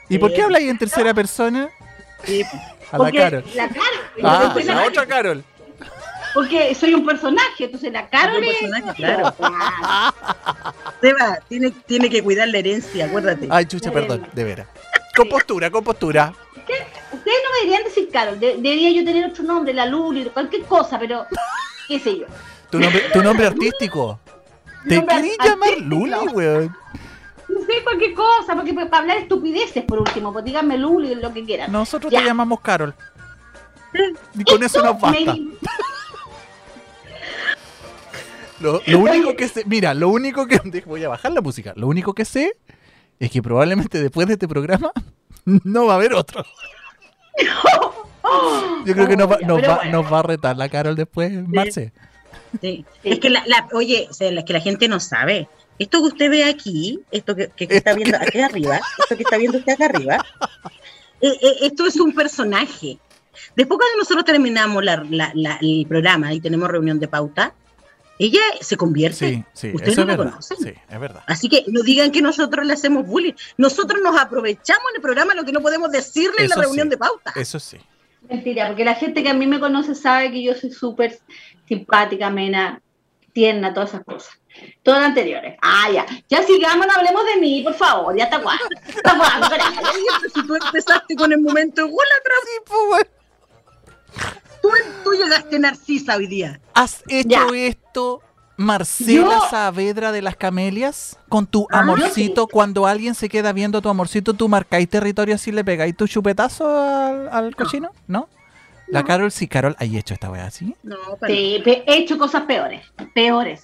¿Y 0.07 0.17
por 0.17 0.33
qué 0.33 0.41
habláis 0.43 0.69
en 0.69 0.77
tercera 0.77 1.13
persona? 1.13 1.69
sí. 2.23 2.43
A 2.91 2.97
la 2.97 3.11
Carol. 3.11 3.43
La 3.53 3.67
Carol. 3.67 3.83
Ah, 4.23 4.53
la 4.65 4.73
la- 4.75 4.87
otra 4.87 5.05
Carol. 5.05 5.43
Porque 6.33 6.73
soy 6.73 6.93
un 6.95 7.05
personaje, 7.05 7.65
entonces 7.65 7.91
la 7.93 8.07
Carol 8.09 8.37
Un 8.37 8.43
es. 8.45 8.55
personaje, 8.57 8.93
claro. 8.95 9.35
Seba, 11.01 11.39
tiene, 11.47 11.71
tiene 11.85 12.09
que 12.09 12.23
cuidar 12.23 12.47
la 12.47 12.57
herencia, 12.57 13.05
acuérdate. 13.05 13.47
Ay, 13.51 13.65
chucha, 13.65 13.91
perdón, 13.91 14.27
de 14.33 14.43
veras. 14.43 14.67
Compostura, 15.15 15.69
compostura. 15.69 16.33
Ustedes 17.11 17.37
no 17.43 17.49
me 17.53 17.59
deberían 17.65 17.83
Carol, 18.09 18.39
de- 18.39 18.55
debería 18.57 18.91
yo 18.91 19.03
tener 19.05 19.25
otro 19.29 19.43
nombre, 19.43 19.73
la 19.73 19.85
Luli, 19.85 20.25
cualquier 20.25 20.63
cosa, 20.63 20.97
pero 20.99 21.25
qué 21.87 21.99
sé 21.99 22.19
yo. 22.19 22.25
¿Tu 22.69 22.79
nombre, 22.79 23.01
tu 23.13 23.21
nombre 23.23 23.47
artístico? 23.47 24.19
¿Te 24.87 25.03
querés 25.05 25.37
llamar. 25.43 25.77
Luli, 25.79 26.13
weón? 26.33 26.75
No 27.47 27.59
sé, 27.61 27.83
cualquier 27.83 28.13
cosa, 28.13 28.55
porque 28.55 28.73
para 28.73 28.97
hablar 28.99 29.17
estupideces 29.17 29.83
por 29.83 29.99
último, 29.99 30.31
pues 30.31 30.45
díganme 30.45 30.77
Luli, 30.77 31.15
lo 31.15 31.33
que 31.33 31.43
quieran. 31.43 31.71
Nosotros 31.71 32.11
Ya. 32.11 32.19
te 32.19 32.25
llamamos 32.25 32.59
Carol. 32.61 32.93
Y 34.35 34.43
con 34.43 34.61
eso 34.63 34.83
nos 34.83 34.99
basta. 35.01 35.33
Me- 35.33 35.47
Lo, 38.59 38.81
lo 38.85 38.99
único 38.99 39.35
que 39.37 39.47
sé, 39.47 39.63
mira, 39.65 39.93
lo 39.93 40.09
único 40.09 40.45
que. 40.45 40.59
Voy 40.85 41.03
a 41.03 41.09
bajar 41.09 41.31
la 41.31 41.41
música. 41.41 41.73
Lo 41.75 41.87
único 41.87 42.13
que 42.13 42.25
sé 42.25 42.51
es 43.19 43.31
que 43.31 43.41
probablemente 43.41 44.01
después 44.01 44.27
de 44.27 44.33
este 44.33 44.47
programa 44.47 44.91
no 45.45 45.85
va 45.85 45.93
a 45.93 45.95
haber 45.95 46.13
otro. 46.13 46.43
Yo 48.85 48.93
creo 48.93 49.07
que 49.07 49.17
nos 49.17 49.29
va, 49.31 49.39
ya, 49.39 49.47
nos 49.47 49.59
pero 49.61 49.69
va- 49.71 49.75
bueno. 49.77 50.01
nos 50.01 50.13
va 50.13 50.19
a 50.19 50.23
retar 50.23 50.57
la 50.57 50.69
Carol 50.69 50.95
después, 50.95 51.31
Marce. 51.47 51.91
Sí. 51.93 52.59
Sí. 52.61 52.85
Es 53.03 53.19
que 53.19 53.29
la, 53.29 53.43
la- 53.45 53.67
oye, 53.73 54.07
o 54.09 54.13
sea, 54.13 54.29
es 54.29 54.43
que 54.45 54.53
la 54.53 54.59
gente 54.61 54.87
no 54.87 54.99
sabe. 54.99 55.47
Esto 55.77 55.99
que 56.01 56.07
usted 56.07 56.29
ve 56.29 56.43
aquí, 56.43 56.99
esto 57.11 57.35
que, 57.35 57.47
que 57.55 57.65
está 57.69 57.93
viendo 57.93 58.17
aquí 58.21 58.39
arriba, 58.39 58.79
esto 58.99 59.15
que 59.15 59.23
está 59.23 59.37
viendo 59.37 59.57
usted 59.59 59.73
acá 59.73 59.85
arriba, 59.85 60.25
eh, 61.21 61.31
eh, 61.41 61.55
esto 61.61 61.85
es 61.85 61.95
un 61.99 62.13
personaje. 62.13 62.97
Después 63.55 63.77
cuando 63.79 63.97
nosotros 63.99 64.25
terminamos 64.25 64.83
la- 64.83 65.03
el 65.61 65.85
programa 65.87 66.33
y 66.33 66.41
tenemos 66.41 66.69
reunión 66.69 66.99
de 66.99 67.07
pauta, 67.07 67.53
ella 68.19 68.41
se 68.61 68.77
convierte. 68.77 69.17
Sí, 69.29 69.43
sí, 69.53 69.71
Ustedes 69.73 69.93
eso 69.93 70.05
no 70.05 70.11
es 70.11 70.17
la 70.17 70.23
verdad. 70.23 70.31
conocen. 70.39 70.57
Sí, 70.57 70.73
es 70.89 70.99
verdad. 70.99 71.23
Así 71.25 71.49
que 71.49 71.63
no 71.67 71.81
digan 71.81 72.11
que 72.11 72.21
nosotros 72.21 72.65
le 72.65 72.73
hacemos 72.73 73.07
bullying. 73.07 73.33
Nosotros 73.57 73.99
nos 74.03 74.19
aprovechamos 74.19 74.83
en 74.91 74.97
el 74.97 75.01
programa 75.01 75.33
lo 75.33 75.43
que 75.45 75.51
no 75.53 75.61
podemos 75.61 75.91
decirle 75.91 76.43
en 76.43 76.49
la 76.49 76.55
Eso 76.55 76.61
reunión 76.61 76.87
sí. 76.87 76.89
de 76.91 76.97
pauta. 76.97 77.33
Eso 77.35 77.59
sí. 77.59 77.77
Mentira, 78.29 78.67
porque 78.67 78.83
la 78.85 78.95
gente 78.95 79.23
que 79.23 79.29
a 79.29 79.33
mí 79.33 79.47
me 79.47 79.59
conoce 79.59 79.95
sabe 79.95 80.31
que 80.31 80.43
yo 80.43 80.53
soy 80.53 80.71
súper 80.71 81.17
simpática, 81.67 82.27
amena, 82.27 82.81
tierna, 83.33 83.73
todas 83.73 83.89
esas 83.89 84.03
cosas. 84.03 84.33
Todas 84.83 84.99
las 84.99 85.09
anteriores. 85.09 85.55
Ah, 85.61 85.87
ya. 85.93 86.05
Ya 86.27 86.43
sigamos, 86.43 86.85
no 86.85 86.93
hablemos 86.93 87.23
de 87.33 87.39
mí, 87.39 87.61
por 87.63 87.73
favor. 87.75 88.15
Ya 88.17 88.25
está 88.25 88.41
cuándo. 88.41 88.63
¿Hasta 88.85 89.17
cuándo, 89.17 89.47
carajo? 89.49 89.71
Oye, 89.79 90.03
pero 90.21 90.33
si 90.33 90.45
tú 90.47 90.55
empezaste 90.55 91.15
con 91.15 91.31
el 91.31 91.39
momento 91.39 91.83
de 91.85 91.89
gólatra, 91.89 92.33
Sí, 92.43 92.61
pues. 92.65 93.05
Tú, 94.61 94.69
tú 95.03 95.11
llegaste 95.13 95.59
narcisa 95.59 96.15
hoy 96.17 96.27
día. 96.27 96.59
¿Has 96.73 97.03
hecho 97.07 97.27
Ya. 97.29 97.45
esto, 97.53 98.21
Marcela 98.57 99.13
Yo- 99.39 99.41
Saavedra 99.49 100.11
de 100.11 100.21
las 100.21 100.35
Camelias? 100.35 101.17
Con 101.29 101.47
tu 101.47 101.67
Ah, 101.71 101.79
amorcito, 101.79 102.47
cuando 102.47 102.85
alguien 102.87 103.15
se 103.15 103.29
queda 103.29 103.53
viendo 103.53 103.81
tu 103.81 103.89
amorcito, 103.89 104.33
¿tú 104.33 104.49
marcáis 104.49 104.89
territorio 104.89 105.35
así 105.35 105.51
le 105.51 105.63
pegáis 105.63 105.95
tu 105.95 106.07
chupetazo 106.07 106.67
al, 106.67 107.29
al 107.29 107.55
cochino? 107.55 107.91
¿No? 108.07 108.27
La 108.87 109.01
No. 109.01 109.07
Carol, 109.07 109.31
sí, 109.31 109.47
Carol, 109.47 109.75
¿hay 109.79 109.97
hecho 109.97 110.13
esta 110.13 110.31
weá 110.31 110.45
así? 110.47 110.75
No, 110.83 110.97
Sí, 111.27 111.61
he 111.65 111.83
hecho 111.97 112.17
cosas 112.17 112.43
peores. 112.43 112.81
Peores. 113.13 113.63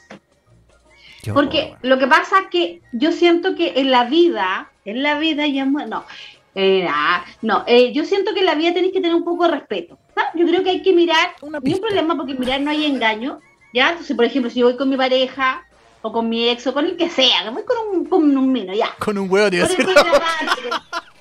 Porque 1.34 1.76
lo 1.82 1.98
que 1.98 2.06
pasa 2.08 2.42
es 2.42 2.48
que 2.52 2.82
yo 2.92 3.12
siento 3.12 3.56
que 3.56 3.74
en 3.80 3.90
la 3.90 4.06
vida, 4.06 4.70
en 4.86 5.02
la 5.02 5.18
vida 5.18 5.48
ya 5.48 5.66
no, 5.66 6.06
eh, 6.54 6.88
ah, 6.88 7.26
no, 7.42 7.64
eh, 7.66 7.92
yo 7.94 8.06
siento 8.06 8.34
que 8.36 8.42
en 8.42 8.46
la 8.46 8.54
vida 8.56 8.74
tenéis 8.76 8.94
que 8.94 9.02
tener 9.02 9.16
un 9.16 9.24
poco 9.26 9.46
de 9.46 9.52
respeto. 9.56 9.98
Yo 10.36 10.46
creo 10.46 10.64
que 10.64 10.70
hay 10.70 10.82
que 10.82 10.94
mirar, 10.94 11.34
no 11.42 11.60
hay 11.64 11.74
un 11.74 11.80
problema 11.82 12.16
porque 12.16 12.34
mirar 12.34 12.62
no 12.62 12.72
hay 12.72 12.86
engaño, 12.86 13.40
¿ya? 13.74 13.90
Entonces, 13.92 14.16
por 14.16 14.26
ejemplo, 14.26 14.50
si 14.52 14.60
yo 14.60 14.68
voy 14.68 14.78
con 14.78 14.90
mi 14.90 14.98
pareja 14.98 15.66
o 16.02 16.12
con 16.12 16.30
mi 16.30 16.50
ex 16.50 16.66
o 16.68 16.74
con 16.74 16.86
el 16.86 16.96
que 16.98 17.10
sea, 17.10 17.44
que 17.44 17.50
voy 17.50 17.64
con 17.64 17.78
un, 18.00 18.06
con 18.06 18.38
un 18.38 18.52
mino, 18.52 18.74
ya. 18.74 18.90
Con 19.00 19.18
un 19.18 19.30
huevo, 19.30 19.48
a 19.48 19.50
Con 19.50 19.60
el 19.60 19.76
que 19.76 19.84
grabar, 19.84 20.22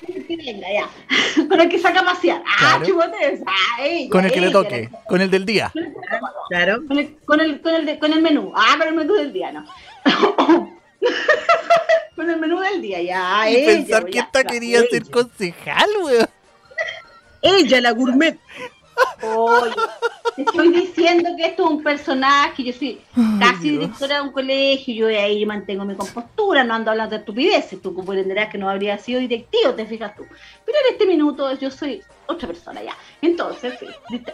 que- 0.07 0.24
que 0.26 0.37
venga, 0.37 0.66
ya. 0.72 0.88
Con 1.48 1.61
el 1.61 1.68
que 1.68 1.78
saca 1.78 2.00
a 2.00 2.04
pasear. 2.04 2.42
Ah, 2.46 2.57
Claro. 2.78 2.85
chupotes. 2.87 3.40
Ah, 3.46 3.83
ella, 3.85 4.11
Con 4.11 4.24
el 4.24 4.33
que 4.33 4.40
le 4.40 4.46
ella, 4.48 4.52
toque, 4.52 4.90
con 5.09 5.20
el 5.20 5.30
del 5.30 5.44
día. 5.46 5.72
Claro. 6.48 6.83
Con 6.87 6.98
el, 6.98 7.16
con, 7.24 7.40
el, 7.40 7.61
con, 7.61 7.74
el, 7.74 7.87
de- 7.87 7.98
con 7.98 8.12
el 8.12 8.20
menú. 8.22 8.52
Ah, 8.54 8.74
con 8.78 8.88
el 8.88 8.94
menú 8.94 9.14
del 9.14 9.33
día, 9.33 9.52
no. 9.52 9.64
con 12.16 12.30
el 12.30 12.38
menú 12.38 12.59
del 12.61 12.80
día, 12.83 13.02
ya. 13.02 13.50
Y 13.50 13.64
pensar 13.66 14.04
que 14.07 14.18
esta 14.18 14.44
quería 14.44 14.83
ser 14.90 15.11
concejal, 15.11 15.88
weón. 16.02 16.28
Ella, 17.42 17.80
la 17.80 17.90
gourmet. 17.92 18.38
Oye, 19.22 19.74
te 20.37 20.42
estoy 20.42 20.72
diciendo 20.72 21.30
que 21.37 21.46
esto 21.46 21.64
es 21.64 21.70
un 21.70 21.83
personaje, 21.83 22.64
yo 22.64 22.72
soy 22.72 23.00
casi 23.38 23.70
Dios. 23.70 23.80
directora 23.80 24.16
de 24.16 24.22
un 24.22 24.33
colegio, 24.33 24.94
yo 24.94 25.07
ahí 25.07 25.44
mantengo 25.46 25.85
mi 25.85 25.94
compostura, 25.94 26.64
no 26.64 26.74
ando 26.74 26.90
hablando 26.90 27.14
de 27.14 27.20
estupideces, 27.20 27.80
tú 27.80 27.94
comprenderás 27.94 28.50
que 28.50 28.59
no 28.59 28.68
habría 28.68 28.98
sido 28.98 29.20
directivo, 29.20 29.74
te 29.74 29.87
fijas 29.87 30.14
tú. 30.14 30.24
Pero 30.64 30.78
en 30.87 30.92
este 30.92 31.07
minuto 31.07 31.52
yo 31.59 31.70
soy 31.70 32.02
otra 32.26 32.48
persona 32.48 32.83
ya. 32.83 32.96
Entonces, 33.22 33.74
sí, 33.78 33.87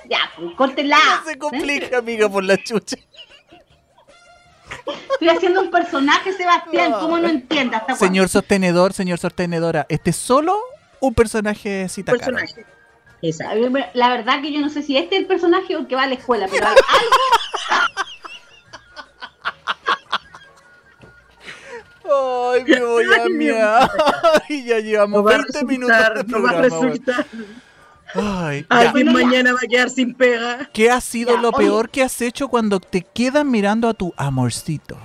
ya, 0.09 0.19
pues, 0.37 0.55
córtela. 0.57 0.97
No 0.97 1.31
se 1.31 1.39
complica, 1.39 1.99
amiga, 1.99 2.29
por 2.29 2.45
la 2.45 2.57
chucha. 2.57 2.97
Estoy 5.13 5.29
haciendo 5.29 5.61
un 5.61 5.71
personaje, 5.71 6.33
Sebastián, 6.33 6.93
¿cómo 6.93 7.19
no 7.19 7.29
entiendas? 7.29 7.83
Señor 7.99 8.29
sostenedor, 8.29 8.93
señor 8.93 9.19
sostenedora, 9.19 9.87
este 9.89 10.11
es 10.11 10.17
solo 10.17 10.59
un 11.01 11.15
personaje 11.15 11.89
cita 11.89 12.13
Carol. 12.13 12.37
Personaje. 12.37 12.80
Exacto. 13.23 13.69
La 13.95 14.09
verdad 14.09 14.41
que 14.41 14.53
yo 14.53 14.61
no 14.61 14.69
sé 14.71 14.83
si 14.83 14.97
este 14.97 15.17
es 15.17 15.21
el 15.23 15.27
personaje 15.27 15.77
o 15.77 15.81
el 15.81 15.87
que 15.87 15.95
va 15.97 16.05
a 16.05 16.07
la 16.07 16.15
escuela, 16.15 16.47
pero 16.51 16.67
hay 16.67 16.73
algo 16.73 17.17
Ay, 22.13 22.65
me 22.67 22.81
voy 22.85 23.05
a 23.05 23.29
miar. 23.29 23.91
Ay, 24.49 24.65
ya 24.65 24.79
llevamos 24.81 25.19
No 25.19 25.25
va 25.25 25.35
a 25.35 25.39
20 25.39 25.65
minutos 25.65 25.97
de 25.97 26.09
resultar, 26.09 26.29
no 26.29 26.43
va 26.43 26.51
a 26.51 26.53
programa. 26.61 26.87
resultar. 26.87 27.27
Ay. 28.15 28.67
Alguien 28.69 29.13
mañana 29.13 29.53
va 29.53 29.59
a 29.63 29.69
quedar 29.69 29.91
sin 29.91 30.15
pega. 30.15 30.69
¿Qué 30.73 30.91
ha 30.91 31.01
sido 31.01 31.37
Ya, 31.37 31.41
lo 31.43 31.51
oye. 31.51 31.59
peor 31.59 31.89
que 31.91 32.03
has 32.03 32.21
hecho 32.21 32.49
cuando 32.49 32.81
te 32.81 33.03
quedan 33.03 33.51
mirando 33.51 33.89
a 33.89 33.95
tu 33.95 34.13
amorcito? 34.17 34.99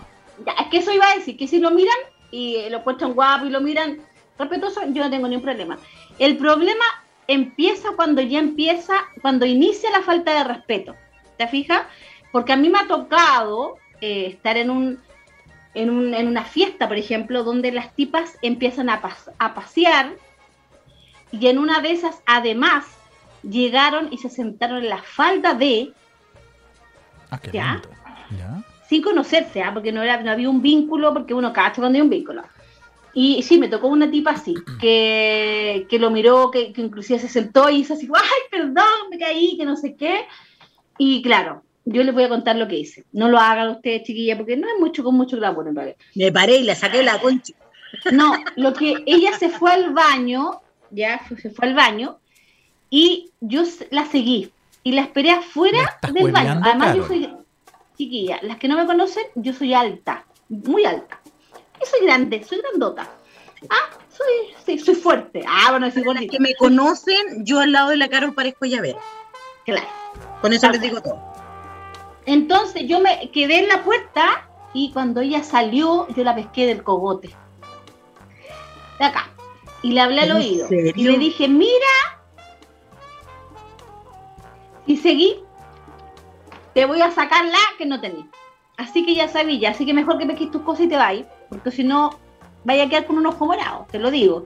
Ya, 0.46 0.54
es 0.54 0.68
que 0.72 0.78
eso 0.78 0.92
iba 0.92 1.08
a 1.12 1.16
decir, 1.16 1.38
que 1.38 1.48
si 1.48 1.60
lo 1.60 1.70
miran 1.72 1.96
y 2.32 2.68
lo 2.70 2.80
encuentran 2.80 3.14
guapo 3.14 3.46
y 3.46 3.50
lo 3.52 3.62
miran 3.62 4.00
respetuoso, 4.40 4.82
yo 4.88 5.04
no 5.04 5.10
tengo 5.12 5.28
ningún 5.28 5.44
problema. 5.44 5.78
El 6.18 6.38
problema 6.38 6.84
empieza 7.28 7.90
cuando 7.96 8.22
ya 8.22 8.40
empieza, 8.40 8.94
cuando 9.22 9.46
inicia 9.46 9.90
la 9.92 10.02
falta 10.02 10.34
de 10.36 10.44
respeto. 10.44 10.96
¿Te 11.38 11.48
fijas? 11.48 11.82
Porque 12.32 12.54
a 12.54 12.58
mí 12.58 12.70
me 12.70 12.80
ha 12.80 12.88
tocado 12.88 13.78
eh, 14.02 14.28
estar 14.28 14.58
en 14.58 14.70
un, 14.70 15.02
en 15.74 15.90
un 15.90 16.14
en 16.14 16.28
una 16.28 16.44
fiesta, 16.46 16.88
por 16.88 16.98
ejemplo, 16.98 17.44
donde 17.44 17.72
las 17.72 17.94
tipas 17.96 18.38
empiezan 18.42 18.90
a, 18.90 19.02
pas- 19.02 19.32
a 19.40 19.54
pasear 19.54 20.14
y 21.32 21.48
en 21.48 21.58
una 21.58 21.82
de 21.82 21.92
esas, 21.92 22.22
además, 22.26 22.86
llegaron 23.44 24.08
y 24.12 24.18
se 24.20 24.30
sentaron 24.30 24.78
en 24.80 24.90
la 24.90 25.02
falda 25.02 25.54
de 25.54 25.92
Ah, 27.32 27.40
qué 27.42 27.52
Ya. 27.52 27.82
sin 28.88 29.02
conocerse, 29.02 29.62
¿ah? 29.64 29.74
porque 29.74 29.92
no, 29.92 30.02
era, 30.04 30.22
no 30.22 30.32
había 30.32 30.50
un 30.50 30.62
vínculo, 30.62 31.14
porque 31.14 31.34
uno 31.34 31.52
cacha 31.52 31.82
cuando 31.82 31.98
hay 31.98 32.02
un 32.02 32.10
vínculo. 32.10 32.44
Y 33.18 33.42
sí, 33.44 33.58
me 33.58 33.70
tocó 33.70 33.88
una 33.88 34.12
tipa 34.12 34.32
así, 34.32 34.54
que, 34.80 35.88
que 35.90 36.00
lo 36.00 36.12
miró, 36.12 36.52
que, 36.52 36.74
que 36.74 36.82
inclusive 36.82 37.18
se 37.18 37.30
sentó 37.30 37.70
y 37.70 37.78
hizo 37.78 37.94
así, 37.94 38.10
ay, 38.14 38.40
perdón, 38.52 39.10
me 39.10 39.18
caí, 39.18 39.56
que 39.58 39.66
no 39.66 39.78
sé 39.78 39.96
qué. 39.96 40.26
Y 40.98 41.22
claro, 41.22 41.64
yo 41.86 42.04
les 42.04 42.14
voy 42.14 42.26
a 42.26 42.30
contar 42.30 42.58
lo 42.58 42.68
que 42.68 42.78
hice. 42.78 43.06
No 43.14 43.30
lo 43.30 43.40
hagan 43.40 43.70
ustedes, 43.70 44.04
chiquillas, 44.04 44.38
porque 44.38 44.58
no 44.58 44.68
es 44.68 44.74
mucho 44.80 45.02
con 45.04 45.16
mucho 45.16 45.38
glamour 45.38 45.68
en 45.68 45.76
realidad. 45.76 45.98
Me 46.14 46.32
paré 46.32 46.58
y 46.58 46.64
la 46.64 46.76
saqué 46.76 47.04
la 47.04 47.20
concha. 47.20 47.54
No, 48.12 48.34
lo 48.58 48.74
que 48.74 48.96
ella 49.06 49.38
se 49.38 49.50
fue 49.50 49.72
al 49.72 49.94
baño, 49.94 50.62
ya 50.92 51.22
se 51.42 51.50
fue 51.50 51.68
al 51.70 51.76
baño, 51.76 52.20
y 52.90 53.32
yo 53.40 53.64
la 53.92 54.06
seguí 54.06 54.52
y 54.84 54.92
la 54.92 55.02
esperé 55.02 55.32
afuera 55.32 55.98
del 56.12 56.32
baño. 56.32 56.60
Además, 56.64 56.96
yo 56.96 57.08
soy 57.08 57.30
chiquilla, 57.98 58.40
las 58.42 58.58
que 58.58 58.68
no 58.68 58.76
me 58.76 58.86
conocen, 58.86 59.24
yo 59.36 59.54
soy 59.54 59.74
alta, 59.74 60.26
muy 60.50 60.86
alta. 60.86 61.22
Y 61.82 61.86
soy 61.86 62.06
grande, 62.06 62.44
soy 62.44 62.60
grandota. 62.60 63.08
Ah, 63.70 63.98
soy, 64.10 64.56
sí, 64.66 64.80
soy 64.80 64.96
fuerte. 64.96 65.44
Ah, 65.48 65.72
bueno, 65.72 65.90
soy 65.92 66.04
Las 66.04 66.26
que 66.30 66.40
me 66.40 66.56
conocen, 66.56 67.46
yo 67.46 67.60
al 67.60 67.72
lado 67.72 67.90
de 67.90 67.98
la 67.98 68.08
Carol 68.10 68.34
parezco 68.34 68.66
llavero. 68.66 69.00
Claro. 69.66 69.88
Con 70.42 70.54
eso 70.54 70.70
les 70.70 70.82
digo 70.82 71.02
todo. 71.02 71.20
Entonces 72.26 72.84
yo 72.88 73.00
me 73.00 73.30
quedé 73.32 73.60
en 73.60 73.68
la 73.68 73.84
puerta 73.84 74.48
y 74.74 74.92
cuando 74.92 75.22
ella 75.22 75.44
salió, 75.44 76.08
yo 76.10 76.24
la 76.24 76.36
pesqué 76.36 76.68
del 76.68 76.84
cogote. 76.84 77.30
De 79.00 79.06
acá. 79.06 79.30
Y 79.82 79.92
le 79.92 80.02
hablé 80.02 80.22
al 80.22 80.32
¿En 80.32 80.36
oído. 80.38 80.68
serio? 80.68 80.94
Y 80.96 81.04
le 81.04 81.18
dije, 81.18 81.48
mira. 81.48 81.72
Y 84.88 84.98
seguí. 84.98 85.44
Te 86.74 86.86
voy 86.86 87.02
a 87.02 87.12
sacar 87.12 87.46
la 87.46 87.58
que 87.78 87.86
no 87.86 88.02
tenía. 88.02 88.26
Así 88.78 89.06
que 89.06 89.16
ya 89.16 89.28
sabía, 89.30 89.70
así 89.70 89.86
que 89.86 89.94
mejor 89.94 90.18
que 90.18 90.26
pesques 90.26 90.52
tus 90.52 90.62
cosas 90.64 90.86
y 90.86 90.90
te 90.90 90.98
vayas. 90.98 91.28
Porque 91.50 91.72
si 91.72 91.84
no, 91.84 92.18
vaya 92.64 92.84
a 92.84 92.90
quedar 92.90 93.06
con 93.06 93.18
un 93.18 93.26
ojo 93.28 93.46
morado, 93.46 93.86
te 93.92 94.00
lo 94.00 94.12
digo. 94.12 94.46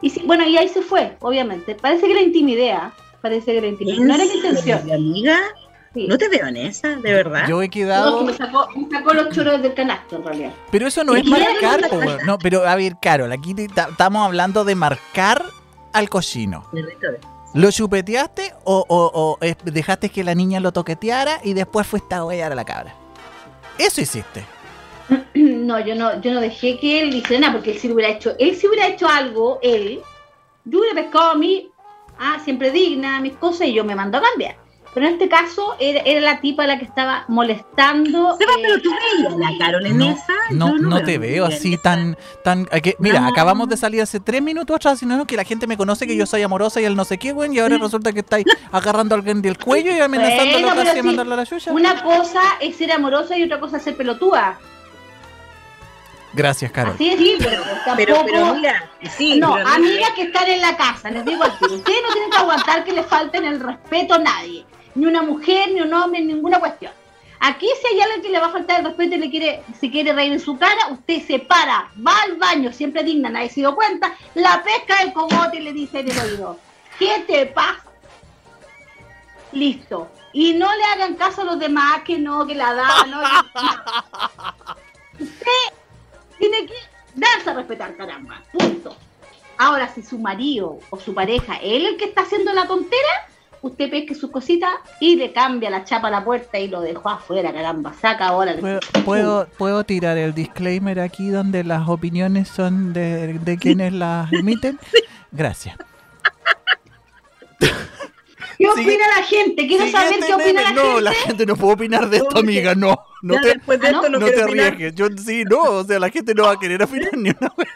Y 0.00 0.10
sí, 0.10 0.22
bueno, 0.26 0.46
y 0.46 0.56
ahí 0.56 0.68
se 0.68 0.82
fue, 0.82 1.16
obviamente. 1.20 1.74
Parece 1.74 2.06
que 2.06 2.14
la 2.14 2.22
intimidé, 2.22 2.72
¿ah? 2.72 2.92
Parece 3.20 3.52
que 3.54 3.60
la 3.60 3.66
intimidé. 3.66 3.98
No 4.04 4.14
era 4.14 4.24
mi 4.24 4.30
¿En 4.30 4.36
intención. 4.36 4.90
amiga? 4.92 5.38
Sí. 5.92 6.06
No 6.06 6.16
te 6.18 6.28
veo 6.28 6.46
en 6.46 6.56
esa, 6.56 6.90
de 6.96 7.12
verdad. 7.12 7.48
Yo 7.48 7.60
he 7.62 7.66
No, 7.66 7.70
quedado. 7.72 8.18
que 8.18 8.24
me 8.26 8.32
sacó, 8.36 8.68
me 8.76 8.88
sacó 8.90 9.14
los 9.14 9.30
choros 9.34 9.60
del 9.62 9.74
canasto, 9.74 10.16
en 10.16 10.24
realidad. 10.24 10.52
Pero 10.70 10.86
eso 10.86 11.02
no 11.02 11.16
es 11.16 11.24
marcar, 11.26 11.88
po. 11.88 11.98
No, 12.24 12.38
pero 12.38 12.64
a 12.68 12.76
ver, 12.76 12.94
Carol, 13.02 13.32
aquí 13.32 13.54
estamos 13.58 14.24
hablando 14.24 14.64
de 14.64 14.74
marcar 14.76 15.42
al 15.92 16.08
cochino. 16.08 16.64
¿Lo 17.54 17.70
chupeteaste 17.72 18.52
o, 18.64 18.84
o- 18.86 19.10
o, 19.14 19.38
dejaste 19.64 20.10
que 20.10 20.22
la 20.22 20.34
niña 20.34 20.60
lo 20.60 20.70
toqueteara 20.70 21.40
y 21.42 21.54
después 21.54 21.86
fuiste 21.86 22.14
a 22.14 22.22
huellar 22.24 22.52
a 22.52 22.54
la 22.54 22.64
cabra? 22.64 22.94
Eso 23.78 24.00
hiciste. 24.00 24.44
No, 25.34 25.78
yo 25.80 25.94
no, 25.94 26.20
yo 26.20 26.32
no 26.32 26.40
dejé 26.40 26.78
que 26.78 27.00
él 27.00 27.14
hiciera 27.14 27.40
nada, 27.40 27.52
porque 27.54 27.72
él 27.72 27.78
si 27.78 27.90
hubiera 27.90 28.10
hecho, 28.12 28.34
él 28.38 28.56
si 28.56 28.66
hubiera 28.66 28.86
hecho 28.88 29.06
algo, 29.08 29.58
él, 29.62 30.00
yo 30.64 30.78
hubiera 30.80 30.94
pescado 31.00 31.30
a 31.30 31.34
mí, 31.34 31.68
ah, 32.18 32.38
siempre 32.44 32.70
digna, 32.70 33.20
mis 33.20 33.34
cosas, 33.34 33.68
y 33.68 33.74
yo 33.74 33.84
me 33.84 33.94
mando 33.94 34.18
a 34.18 34.22
cambiar. 34.22 34.56
Pero 34.94 35.06
en 35.06 35.12
este 35.12 35.28
caso 35.28 35.76
era, 35.78 36.00
era 36.00 36.20
la 36.22 36.40
tipa 36.40 36.66
la 36.66 36.78
que 36.78 36.84
estaba 36.86 37.24
molestando. 37.28 38.36
Seba, 38.38 38.52
eh, 38.54 38.62
pero 38.62 38.82
tú 38.82 38.90
veías 38.90 39.32
a 39.34 39.36
la 39.36 39.58
Carol 39.58 39.86
en 39.86 39.98
No, 39.98 40.10
esa. 40.10 40.34
no, 40.50 41.02
te 41.04 41.18
veo 41.18 41.44
así 41.44 41.76
tan, 41.76 42.16
tan, 42.42 42.66
a 42.72 42.80
que- 42.80 42.96
mira, 42.98 43.20
No. 43.20 43.28
acabamos 43.28 43.68
de 43.68 43.76
salir 43.76 44.00
hace 44.00 44.18
tres 44.18 44.42
minutos 44.42 44.74
atrás, 44.76 44.98
sino 44.98 45.24
que 45.26 45.36
la 45.36 45.44
gente 45.44 45.66
me 45.66 45.76
conoce 45.76 46.06
que 46.06 46.16
yo 46.16 46.24
soy 46.26 46.42
amorosa 46.42 46.80
y 46.80 46.84
él 46.86 46.96
no 46.96 47.04
sé 47.04 47.18
qué, 47.18 47.32
güey, 47.32 47.54
y 47.54 47.58
ahora 47.60 47.76
resulta 47.78 48.12
que 48.12 48.20
estáis 48.20 48.46
agarrando 48.72 49.14
a 49.14 49.18
alguien 49.18 49.42
del 49.42 49.58
cuello 49.58 49.92
y 49.94 50.00
amenazándolo 50.00 50.66
Bueno, 50.74 50.82
casi 50.84 51.02
mandarla 51.02 51.34
a 51.34 51.36
la 51.38 51.46
chucha. 51.46 51.70
una 51.72 52.02
cosa 52.02 52.40
es 52.60 52.74
ser 52.76 52.90
amorosa 52.90 53.36
y 53.36 53.44
otra 53.44 53.60
cosa 53.60 53.76
es 53.76 53.82
ser 53.82 53.94
pelotúa. 53.96 54.58
Gracias, 56.32 56.70
Carol. 56.72 56.94
Así 56.94 57.10
es, 57.10 57.18
sí, 57.18 57.36
pero 57.38 57.62
tampoco. 57.62 57.96
Pero, 57.96 58.22
pero 58.26 58.54
mira, 58.54 58.90
sí, 59.16 59.38
no, 59.40 59.54
pero 59.54 59.64
mira, 59.66 59.76
amigas 59.76 60.10
que 60.14 60.22
están 60.22 60.46
en 60.48 60.60
la 60.60 60.76
casa, 60.76 61.10
les 61.10 61.24
digo 61.24 61.42
tiro, 61.58 61.74
ustedes 61.76 61.98
no 62.06 62.12
tienen 62.12 62.30
que 62.30 62.36
aguantar 62.36 62.84
que 62.84 62.92
les 62.92 63.06
falten 63.06 63.44
el 63.44 63.60
respeto 63.60 64.14
a 64.14 64.18
nadie, 64.18 64.64
ni 64.94 65.06
una 65.06 65.22
mujer, 65.22 65.70
ni 65.72 65.80
un 65.80 65.92
hombre, 65.94 66.20
ninguna 66.20 66.60
cuestión. 66.60 66.92
Aquí 67.40 67.66
si 67.80 67.94
hay 67.94 68.00
alguien 68.00 68.20
que 68.22 68.28
le 68.30 68.40
va 68.40 68.46
a 68.48 68.50
faltar 68.50 68.80
el 68.80 68.86
respeto 68.86 69.14
y 69.14 69.18
le 69.18 69.30
quiere, 69.30 69.62
se 69.80 69.90
quiere 69.90 70.12
reír 70.12 70.32
en 70.32 70.40
su 70.40 70.58
cara, 70.58 70.88
usted 70.90 71.24
se 71.26 71.38
para, 71.38 71.88
va 72.06 72.12
al 72.24 72.36
baño, 72.36 72.72
siempre 72.72 73.02
digna, 73.04 73.30
nadie 73.30 73.48
se 73.48 73.60
dio 73.60 73.74
cuenta, 73.74 74.12
la 74.34 74.62
pesca 74.62 75.02
del 75.02 75.12
cogote 75.12 75.58
y 75.58 75.62
le 75.62 75.72
dice 75.72 76.00
en 76.00 76.10
el 76.10 76.18
oído, 76.18 76.58
¿qué 76.98 77.24
te 77.26 77.46
pasa? 77.46 77.84
Listo. 79.52 80.10
Y 80.32 80.54
no 80.54 80.68
le 80.74 80.84
hagan 80.84 81.14
caso 81.14 81.42
a 81.42 81.44
los 81.44 81.58
demás 81.58 82.02
que 82.04 82.18
no, 82.18 82.46
que 82.46 82.54
la 82.54 82.74
da, 82.74 83.06
no. 83.06 83.20
que- 83.20 83.28
Usted 85.24 85.74
tiene 86.38 86.66
que 86.66 86.74
darse 87.14 87.50
a 87.50 87.54
respetar, 87.54 87.96
caramba. 87.96 88.42
Punto. 88.52 88.96
Ahora, 89.58 89.88
si 89.92 90.02
su 90.02 90.18
marido 90.18 90.78
o 90.90 90.98
su 90.98 91.14
pareja 91.14 91.56
es 91.56 91.84
el 91.84 91.96
que 91.96 92.04
está 92.06 92.22
haciendo 92.22 92.52
la 92.52 92.66
tontera, 92.66 93.08
usted 93.60 93.90
pesque 93.90 94.14
sus 94.14 94.30
cositas 94.30 94.70
y 95.00 95.16
le 95.16 95.32
cambia 95.32 95.68
la 95.68 95.84
chapa 95.84 96.06
a 96.08 96.10
la 96.12 96.24
puerta 96.24 96.58
y 96.60 96.68
lo 96.68 96.80
dejó 96.80 97.08
afuera, 97.08 97.52
caramba. 97.52 97.92
Saca 98.00 98.28
ahora. 98.28 98.52
el- 98.52 98.60
¿Puedo, 98.60 98.80
puedo, 99.04 99.48
puedo 99.58 99.84
tirar 99.84 100.16
el 100.16 100.32
disclaimer 100.32 101.00
aquí 101.00 101.28
donde 101.30 101.64
las 101.64 101.88
opiniones 101.88 102.46
son 102.48 102.92
de, 102.92 103.34
de 103.40 103.58
quienes 103.58 103.92
las 103.92 104.32
emiten? 104.32 104.78
Gracias. 105.32 105.76
¿Qué 107.58 107.68
sigue- 108.58 108.70
opina 108.70 109.04
la 109.16 109.22
gente? 109.24 109.66
Quiero 109.68 109.88
saber 109.88 110.20
qué 110.24 110.34
opina 110.34 110.62
la 110.62 110.72
no, 110.72 110.82
gente. 110.82 111.00
la 111.02 111.12
gente 111.12 111.46
no 111.46 111.56
puede 111.56 111.72
opinar 111.74 112.08
de 112.08 112.16
esto, 112.18 112.30
No, 112.34 112.40
amiga, 112.40 112.74
no. 112.74 112.96
No 113.22 113.34
ya 113.34 113.40
te, 113.40 113.48
después 113.54 113.80
de 113.80 113.86
Ah, 113.88 113.90
esto 113.90 114.08
no, 114.08 114.18
no 114.18 114.26
te 114.26 114.42
arriesgues. 114.42 114.94
Yo 114.94 115.08
sí, 115.16 115.44
no, 115.44 115.62
o 115.62 115.84
sea, 115.84 115.98
la 115.98 116.10
gente 116.10 116.34
no 116.34 116.44
va 116.44 116.52
a 116.52 116.58
querer 116.58 116.82
opinar 116.82 117.16
ni 117.16 117.30
una 117.30 117.52
vez. 117.56 117.68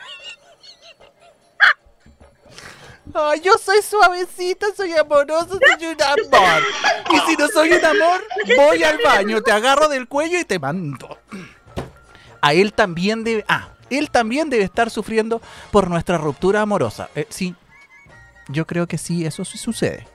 Ay, 3.15 3.41
yo 3.41 3.53
soy 3.63 3.83
suavecita, 3.83 4.67
soy 4.75 4.93
amorosa, 4.93 5.49
soy 5.49 5.87
un 5.87 6.03
amor. 6.03 6.63
Y 7.13 7.19
si 7.31 7.37
no 7.37 7.49
soy 7.49 7.73
un 7.73 7.85
amor, 7.85 8.23
voy 8.57 8.83
al 8.85 8.99
baño, 9.05 9.43
te 9.43 9.53
agarro 9.53 9.89
del 9.89 10.09
cuello 10.09 10.39
y 10.39 10.45
te 10.45 10.59
mando. 10.59 11.19
A 12.41 12.55
él 12.55 12.73
también 12.73 13.23
debe. 13.25 13.45
Ah, 13.49 13.69
él 13.91 14.11
también 14.11 14.49
debe 14.49 14.65
estar 14.65 14.89
sufriendo 14.89 15.43
por 15.71 15.91
nuestra 15.91 16.17
ruptura 16.17 16.63
amorosa. 16.63 17.11
Eh, 17.15 17.27
sí, 17.29 17.55
yo 18.49 18.67
creo 18.67 18.87
que 18.87 18.97
sí, 18.97 19.27
eso 19.27 19.45
sí 19.45 19.59
sucede. 19.59 20.07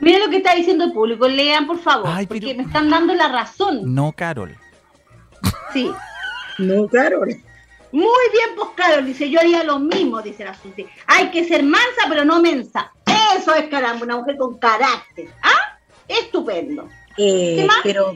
Mira 0.00 0.18
lo 0.18 0.30
que 0.30 0.38
está 0.38 0.54
diciendo 0.54 0.84
el 0.84 0.92
público, 0.92 1.28
lean 1.28 1.66
por 1.66 1.78
favor, 1.78 2.08
Ay, 2.08 2.26
porque 2.26 2.40
pero- 2.40 2.56
me 2.58 2.62
están 2.64 2.88
dando 2.88 3.14
la 3.14 3.28
razón. 3.28 3.94
No, 3.94 4.12
Carol. 4.12 4.56
Sí. 5.72 5.90
No, 6.58 6.88
Carol. 6.88 7.28
Muy 7.92 8.24
bien, 8.32 8.50
pues 8.56 8.68
Carol, 8.76 9.04
dice, 9.04 9.28
yo 9.30 9.40
haría 9.40 9.64
lo 9.64 9.78
mismo, 9.78 10.22
dice 10.22 10.44
la 10.44 10.54
Susi. 10.54 10.86
Hay 11.06 11.30
que 11.30 11.44
ser 11.44 11.62
mansa, 11.64 12.02
pero 12.08 12.24
no 12.24 12.40
mensa. 12.40 12.92
Eso 13.36 13.54
es 13.54 13.68
caramba, 13.68 14.04
una 14.04 14.16
mujer 14.18 14.36
con 14.36 14.58
carácter. 14.58 15.28
¿Ah? 15.42 15.78
Estupendo. 16.08 16.88
Eh, 17.16 17.56
¿Qué 17.58 17.64
más? 17.66 17.78
pero. 17.82 18.12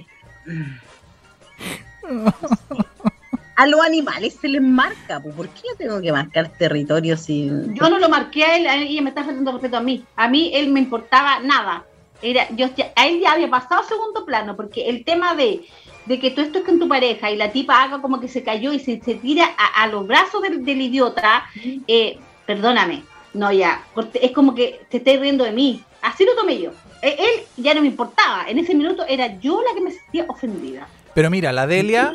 A 3.56 3.66
los 3.66 3.80
animales 3.80 4.36
se 4.40 4.48
les 4.48 4.62
marca, 4.62 5.20
pues, 5.20 5.34
¿por 5.34 5.48
qué 5.48 5.60
yo 5.68 5.76
tengo 5.76 6.00
que 6.00 6.10
marcar 6.10 6.48
territorio 6.48 7.16
sin.? 7.16 7.74
Yo 7.74 7.88
no 7.88 7.98
lo 7.98 8.08
marqué 8.08 8.44
a 8.44 8.56
él, 8.56 8.66
a 8.66 8.76
ella 8.76 9.02
me 9.02 9.10
está 9.10 9.24
faltando 9.24 9.52
respeto 9.52 9.76
a 9.76 9.80
mí. 9.80 10.04
A 10.16 10.28
mí 10.28 10.50
él 10.54 10.70
me 10.70 10.80
importaba 10.80 11.40
nada. 11.40 11.84
Era, 12.20 12.48
yo, 12.56 12.68
a 12.96 13.06
él 13.06 13.20
ya 13.20 13.32
había 13.32 13.50
pasado 13.50 13.82
a 13.82 13.84
segundo 13.84 14.24
plano, 14.24 14.56
porque 14.56 14.88
el 14.88 15.04
tema 15.04 15.34
de, 15.34 15.64
de 16.06 16.18
que 16.18 16.30
tú 16.30 16.40
estés 16.40 16.64
con 16.64 16.78
tu 16.78 16.88
pareja 16.88 17.30
y 17.30 17.36
la 17.36 17.52
tipa 17.52 17.82
haga 17.82 18.00
como 18.00 18.20
que 18.20 18.28
se 18.28 18.42
cayó 18.42 18.72
y 18.72 18.80
se, 18.80 19.00
se 19.00 19.14
tira 19.16 19.50
a, 19.58 19.82
a 19.82 19.86
los 19.88 20.06
brazos 20.06 20.42
del, 20.42 20.64
del 20.64 20.80
idiota, 20.80 21.44
eh, 21.86 22.18
perdóname, 22.46 23.04
no 23.34 23.52
ya, 23.52 23.84
es 24.14 24.30
como 24.32 24.54
que 24.54 24.80
te 24.88 24.98
estés 24.98 25.20
riendo 25.20 25.44
de 25.44 25.52
mí. 25.52 25.82
Así 26.02 26.24
lo 26.24 26.34
tomé 26.34 26.60
yo. 26.60 26.70
Eh, 27.02 27.16
Él 27.18 27.62
ya 27.62 27.74
no 27.74 27.80
me 27.82 27.88
importaba. 27.88 28.44
En 28.48 28.58
ese 28.58 28.74
minuto 28.74 29.04
era 29.08 29.38
yo 29.40 29.62
la 29.62 29.74
que 29.74 29.80
me 29.80 29.90
sentía 29.90 30.24
ofendida. 30.28 30.86
Pero 31.14 31.30
mira, 31.30 31.52
la 31.52 31.66
Delia, 31.66 32.14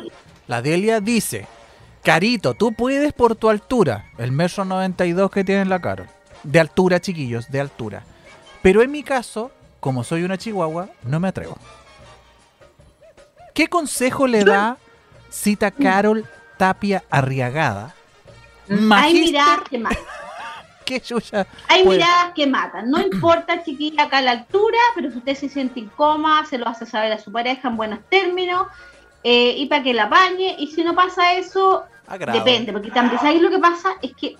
la 0.50 0.62
Delia 0.62 0.98
dice, 0.98 1.46
Carito, 2.02 2.54
tú 2.54 2.72
puedes 2.72 3.12
por 3.12 3.36
tu 3.36 3.48
altura, 3.48 4.06
el 4.18 4.32
metro 4.32 4.64
92 4.64 5.30
que 5.30 5.44
tiene 5.44 5.64
la 5.64 5.80
Carol. 5.80 6.08
De 6.42 6.58
altura, 6.58 7.00
chiquillos, 7.00 7.48
de 7.52 7.60
altura. 7.60 8.02
Pero 8.60 8.82
en 8.82 8.90
mi 8.90 9.04
caso, 9.04 9.52
como 9.78 10.02
soy 10.02 10.24
una 10.24 10.36
chihuahua, 10.36 10.88
no 11.04 11.20
me 11.20 11.28
atrevo. 11.28 11.56
¿Qué 13.54 13.68
consejo 13.68 14.26
le 14.26 14.42
da 14.42 14.76
cita 15.28 15.70
Carol 15.70 16.26
Tapia 16.56 17.04
Arriagada? 17.10 17.94
Hay 18.90 19.14
miradas 19.14 19.60
que 19.70 19.78
matan. 19.78 20.02
chucha 21.04 21.46
Hay 21.68 21.84
puede- 21.84 21.98
miradas 22.00 22.32
que 22.34 22.48
matan. 22.48 22.90
No 22.90 23.00
importa, 23.00 23.62
chiquilla, 23.62 24.02
acá 24.02 24.18
a 24.18 24.22
la 24.22 24.32
altura, 24.32 24.78
pero 24.96 25.12
si 25.12 25.18
usted 25.18 25.36
se 25.36 25.48
siente 25.48 25.78
incómoda, 25.78 26.44
se 26.46 26.58
lo 26.58 26.66
hace 26.66 26.86
saber 26.86 27.12
a 27.12 27.18
su 27.20 27.30
pareja 27.30 27.68
en 27.68 27.76
buenos 27.76 28.00
términos 28.08 28.66
eh, 29.22 29.54
y 29.56 29.66
para 29.66 29.82
que 29.82 29.94
la 29.94 30.04
apañe. 30.04 30.56
Y 30.58 30.68
si 30.68 30.82
no 30.82 30.94
pasa 30.94 31.34
eso, 31.34 31.84
Agrado. 32.06 32.38
depende, 32.38 32.72
porque 32.72 32.90
también, 32.90 33.20
¿sabéis 33.20 33.42
lo 33.42 33.50
que 33.50 33.58
pasa? 33.58 33.94
Es 34.02 34.14
que 34.14 34.36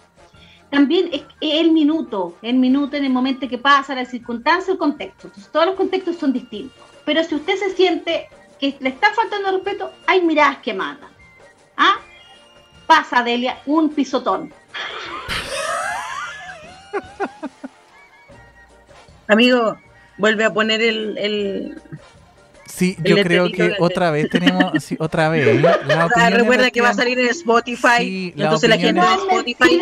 también 0.70 1.10
es 1.12 1.22
el 1.40 1.72
minuto, 1.72 2.36
el 2.42 2.54
minuto 2.54 2.96
en 2.96 3.04
el 3.04 3.12
momento 3.12 3.48
que 3.48 3.58
pasa, 3.58 3.94
la 3.94 4.04
circunstancia, 4.04 4.72
el 4.72 4.78
contexto. 4.78 5.26
Entonces, 5.26 5.50
todos 5.50 5.66
los 5.66 5.74
contextos 5.74 6.16
son 6.16 6.32
distintos. 6.32 6.78
Pero 7.04 7.24
si 7.24 7.34
usted 7.34 7.56
se 7.56 7.70
siente 7.70 8.28
que 8.60 8.76
le 8.78 8.90
está 8.90 9.12
faltando 9.12 9.50
respeto, 9.50 9.90
hay 10.06 10.22
miradas 10.22 10.58
que 10.58 10.74
matan. 10.74 11.10
¿Ah? 11.76 11.96
Pasa, 12.86 13.22
Delia, 13.22 13.58
un 13.66 13.90
pisotón. 13.90 14.52
Amigo, 19.26 19.76
vuelve 20.18 20.44
a 20.44 20.52
poner 20.52 20.82
el. 20.82 21.16
el... 21.18 21.82
Sí, 22.80 22.96
yo 23.04 23.16
creo 23.22 23.52
que 23.52 23.74
otra 23.78 24.10
vez 24.10 24.30
tenemos, 24.30 24.72
sí, 24.82 24.96
otra 24.98 25.28
vez. 25.28 25.60
La 25.60 25.78
Ah, 26.00 26.06
opinión 26.06 26.32
recuerda 26.32 26.70
que 26.70 26.80
va 26.80 26.88
a 26.88 26.94
salir 26.94 27.18
en 27.18 27.26
Spotify. 27.28 27.98
Sí, 27.98 28.34
entonces 28.38 28.70
la 28.70 28.78
gente 28.78 29.00
de 29.02 29.06
Spotify 29.14 29.80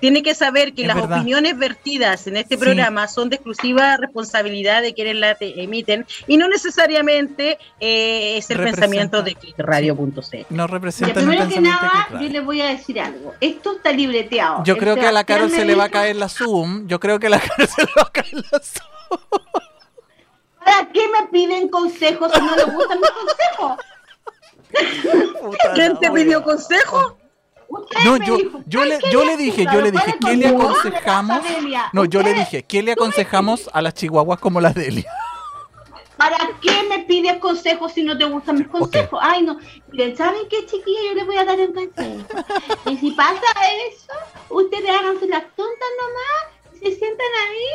tiene 0.00 0.22
que 0.22 0.34
saber 0.34 0.74
que 0.74 0.82
Es 0.82 0.88
las 0.88 0.96
verdad. 0.96 1.18
opiniones 1.18 1.56
vertidas 1.58 2.26
en 2.26 2.36
este 2.36 2.54
Sí. 2.56 2.60
programa 2.60 3.08
son 3.08 3.30
de 3.30 3.36
exclusiva 3.36 3.96
responsabilidad 3.96 4.82
de 4.82 4.92
quienes 4.92 5.16
la 5.16 5.34
te- 5.34 5.60
emiten 5.62 6.06
y 6.26 6.36
no 6.36 6.46
necesariamente 6.46 7.58
eh, 7.80 8.36
es 8.36 8.48
el 8.50 8.58
Representa. 8.58 8.80
pensamiento 8.82 9.22
de 9.22 9.34
clickradio.c. 9.34 10.46
No 10.50 10.66
representa 10.66 11.18
el 11.20 11.26
primero 11.26 11.48
que 11.48 11.60
nada, 11.60 12.06
yo 12.10 12.14
Radio. 12.16 12.28
le 12.28 12.40
voy 12.40 12.60
a 12.60 12.66
decir 12.66 13.00
algo. 13.00 13.32
Esto 13.40 13.72
está 13.76 13.92
libreteado. 13.92 14.62
Yo 14.64 14.76
creo 14.76 14.94
que 14.94 15.06
a 15.06 15.12
la 15.12 15.24
Carol 15.24 15.50
se 15.50 15.64
le 15.64 15.74
va 15.74 15.84
a 15.84 15.88
caer 15.88 16.16
la 16.16 16.28
Zoom. 16.28 16.86
Yo 16.86 17.00
creo 17.00 17.18
que 17.18 17.26
a 17.26 17.30
la 17.30 17.40
Carol 17.40 17.66
se 17.68 17.82
le 17.82 17.90
va 17.96 18.02
a 18.02 18.12
caer 18.12 18.34
la 18.52 18.60
Zoom. 18.62 19.18
¿Para 20.64 20.88
qué 20.92 21.08
me 21.08 21.26
piden 21.28 21.68
consejos 21.68 22.32
si 22.32 22.40
no 22.40 22.56
les 22.56 22.72
gustan 22.74 23.00
mis 23.00 23.10
consejos? 23.10 23.78
¿Quién 25.74 25.98
te 25.98 26.10
pidió 26.10 26.42
consejo? 26.42 27.18
No, 28.04 28.16
yo, 28.18 28.36
dijo, 28.36 28.60
yo, 28.66 28.82
"Ay, 28.82 28.88
le, 28.90 28.98
yo 29.10 29.24
le 29.24 29.36
dije, 29.36 29.64
yo 29.64 29.80
le 29.80 29.90
¿cuál 29.90 30.04
dije, 30.06 30.18
¿qué 30.20 30.36
le 30.36 30.48
aconsejamos? 30.48 31.42
No, 31.92 32.04
yo 32.04 32.22
le 32.22 32.34
dije, 32.34 32.62
¿qué 32.62 32.82
le 32.82 32.92
aconsejamos 32.92 33.68
a 33.72 33.82
las 33.82 33.94
chihuahuas 33.94 34.38
como 34.38 34.60
la 34.60 34.70
Delia? 34.70 35.10
¿Para 36.16 36.36
qué 36.60 36.82
me 36.88 37.00
pides 37.00 37.38
consejos 37.38 37.92
si 37.92 38.04
no 38.04 38.16
te 38.16 38.24
gustan 38.24 38.58
mis 38.58 38.68
consejos? 38.68 39.18
Ay, 39.20 39.42
no. 39.42 39.58
Miren, 39.90 40.16
¿saben 40.16 40.42
qué, 40.48 40.64
chiquilla? 40.66 41.00
Yo 41.08 41.14
les 41.14 41.26
voy 41.26 41.36
a 41.36 41.44
dar 41.44 41.58
un 41.58 41.72
consejo. 41.72 42.44
Y 42.86 42.96
si 42.98 43.10
pasa 43.12 43.40
eso, 43.90 44.12
ustedes 44.50 44.90
háganse 44.90 45.26
las 45.26 45.42
tontas 45.56 45.88
nomás, 46.00 46.53
se 46.90 46.96
sientan 46.98 47.26
ahí 47.48 47.66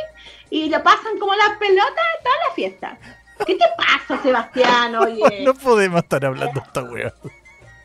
y 0.50 0.68
lo 0.68 0.82
pasan 0.82 1.18
como 1.18 1.34
las 1.34 1.56
pelotas 1.58 2.04
en 2.18 2.24
toda 2.24 2.36
la 2.48 2.54
fiesta. 2.54 2.98
¿Qué 3.46 3.54
te 3.54 3.64
pasa, 3.76 4.22
Sebastián? 4.22 4.94
Oye, 4.96 5.42
No 5.44 5.54
podemos 5.54 6.02
estar 6.02 6.24
hablando 6.24 6.60
de 6.60 6.66
esta 6.66 6.82
wea. 6.82 7.12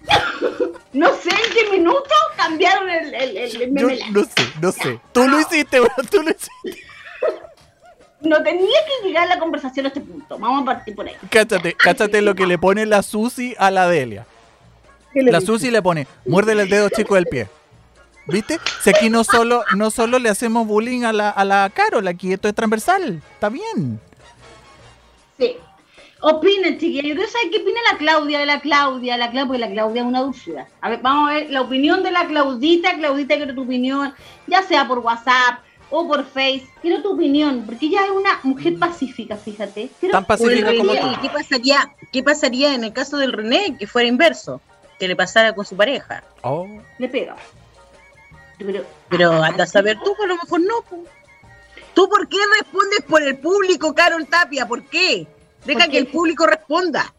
no 0.94 1.14
sé 1.16 1.30
en 1.30 1.54
qué 1.54 1.72
minuto 1.72 2.10
cambiaron 2.38 2.90
el, 2.90 3.14
el, 3.14 3.38
el, 3.38 3.38
el 3.38 3.52
Yo 3.52 3.88
memelán. 3.88 4.14
no 4.14 4.24
sé, 4.24 4.50
no 4.62 4.72
sé. 4.72 5.00
Tú 5.14 5.28
lo 5.28 5.40
hiciste, 5.40 5.80
weón, 5.82 6.08
tú 6.10 6.22
lo 6.22 6.30
hiciste. 6.32 6.86
No 8.22 8.42
tenía 8.42 8.80
que 8.88 9.08
llegar 9.08 9.28
la 9.28 9.38
conversación 9.38 9.86
a 9.86 9.90
este 9.90 10.02
punto. 10.02 10.40
Vamos 10.40 10.64
a 10.64 10.66
partir 10.66 10.96
por 10.96 11.06
ahí. 11.08 11.16
Cáchate, 11.30 11.74
cáchate 11.74 12.24
lo 12.24 12.34
que 12.34 12.48
le 12.48 12.58
pone 12.58 12.88
la 12.88 13.04
Susi 13.04 13.54
a 13.60 13.70
la 13.70 13.88
Delia. 13.88 14.26
La 15.14 15.42
Susi 15.42 15.70
le 15.70 15.82
pone, 15.84 16.08
muérdele 16.26 16.64
el 16.64 16.70
dedo 16.70 16.90
chico 16.90 17.14
del 17.16 17.28
pie. 17.28 17.48
¿Viste? 18.28 18.60
Si 18.82 18.90
aquí 18.90 19.10
no 19.10 19.24
solo, 19.24 19.64
no 19.76 19.92
solo 19.92 20.20
le 20.20 20.30
hacemos 20.30 20.66
bullying 20.66 21.04
a 21.04 21.14
la, 21.14 21.30
a 21.30 21.46
la 21.46 21.70
Carol, 21.74 22.08
aquí 22.08 22.34
esto 22.34 22.48
es 22.48 22.56
transversal. 22.56 23.22
Está 23.34 23.50
bien. 23.50 24.00
Sí. 25.38 25.58
Opinen, 26.22 26.80
chiquillos. 26.80 27.06
Yo 27.06 27.16
quiero 27.16 27.30
saber 27.30 27.50
qué 27.52 27.62
opina 27.62 27.80
la 27.92 27.98
Claudia 27.98 28.40
de 28.40 28.46
la 28.48 28.60
Claudia, 28.60 29.18
la 29.18 29.30
Claudia, 29.30 29.46
porque 29.46 29.60
la 29.60 29.70
Claudia 29.70 30.02
es 30.02 30.08
una 30.08 30.22
dulzura. 30.22 30.68
A 30.82 30.90
ver, 30.90 31.00
vamos 31.02 31.30
a 31.30 31.34
ver 31.34 31.52
la 31.52 31.62
opinión 31.62 32.02
de 32.02 32.12
la 32.12 32.26
Claudita. 32.26 32.96
Claudita, 32.96 33.36
quiero 33.36 33.54
tu 33.54 33.64
opinión, 33.64 34.14
ya 34.48 34.64
sea 34.64 34.88
por 34.88 35.00
WhatsApp 35.00 35.60
o 35.92 36.08
por 36.08 36.26
Face. 36.26 36.66
Quiero 36.82 37.04
tu 37.04 37.14
opinión, 37.14 37.64
porque 37.66 37.86
ella 37.88 38.06
es 38.06 38.12
una 38.12 38.40
mujer 38.44 38.80
pacífica, 38.80 39.36
fíjate. 39.36 39.90
Quiero 40.00 40.14
Tan 40.14 40.26
pacífica 40.26 40.76
como 40.76 40.96
tú. 40.96 41.12
¿y 41.12 41.16
¿qué 41.18 41.30
pasaría, 41.30 41.92
¿Qué 42.12 42.24
pasaría 42.24 42.74
en 42.74 42.86
el 42.86 42.94
caso 42.94 43.18
del 43.18 43.34
René 43.34 43.78
que 43.78 43.86
fuera 43.86 44.08
inverso? 44.08 44.62
Que 44.98 45.08
le 45.08 45.16
pasara 45.16 45.54
con 45.54 45.66
su 45.66 45.76
pareja. 45.76 46.24
Oh. 46.42 46.66
le 46.98 47.08
pega. 47.10 47.36
Pero, 48.58 48.84
Pero 49.10 49.44
anda 49.44 49.64
a 49.64 49.68
saber 49.68 49.98
tú, 50.04 50.14
que 50.16 50.24
a 50.24 50.28
lo 50.28 50.36
mejor 50.36 50.62
no. 50.62 50.82
po. 50.90 51.04
¿Tú 51.94 52.10
por 52.10 52.28
qué 52.28 52.38
respondes 52.60 53.02
por 53.08 53.22
el 53.22 53.38
público, 53.38 53.94
Carol 53.96 54.26
Tapia? 54.28 54.68
¿Por 54.68 54.84
qué? 54.84 55.28
Deja 55.66 55.80
Porque- 55.80 55.92
que 55.92 55.98
el 55.98 56.08
público 56.08 56.46
responda. 56.48 57.14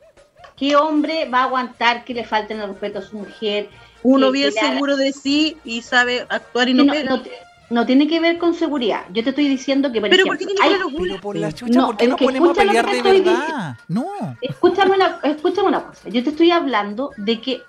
¿qué 0.56 0.74
hombre 0.74 1.28
va 1.28 1.40
a 1.40 1.44
aguantar 1.44 2.02
que 2.04 2.14
le 2.14 2.24
falten 2.24 2.58
el 2.60 2.68
respeto 2.70 3.00
a 3.00 3.02
su 3.02 3.18
mujer? 3.18 3.68
Uno 4.02 4.28
que- 4.32 4.38
bien 4.38 4.52
haga- 4.58 4.72
seguro 4.72 4.96
de 4.96 5.12
sí 5.12 5.58
y 5.64 5.82
sabe 5.82 6.24
actuar 6.30 6.68
y 6.70 6.74
no, 6.74 6.84
no, 6.84 6.94
no- 7.04 7.22
no 7.68 7.84
tiene 7.84 8.06
que 8.08 8.20
ver 8.20 8.38
con 8.38 8.54
seguridad. 8.54 9.02
Yo 9.12 9.22
te 9.22 9.30
estoy 9.30 9.48
diciendo 9.48 9.92
que, 9.92 10.00
por 10.00 10.08
Pero 10.08 10.24
¿por 10.24 10.38
qué 10.38 10.44
ejemplo, 10.44 10.54
tiene 10.62 10.78
que 10.78 10.82
hay- 10.84 11.02
ver 11.02 11.10
los 11.12 11.20
por 11.20 11.36
la 11.36 11.52
chucha, 11.52 11.78
No, 11.78 11.86
¿por 11.88 11.96
qué 11.98 12.08
que 12.08 12.24
ponemos 12.24 12.50
a 12.50 12.54
pelear 12.62 12.86
de 12.90 13.02
verdad? 13.02 13.76
No. 13.88 14.06
Escúchame 14.40 14.94
una, 14.96 15.20
escúchame 15.24 15.68
una 15.68 15.82
cosa. 15.84 16.08
Yo 16.08 16.22
te 16.24 16.30
estoy 16.30 16.50
hablando 16.52 17.10
de 17.18 17.40
que 17.40 17.62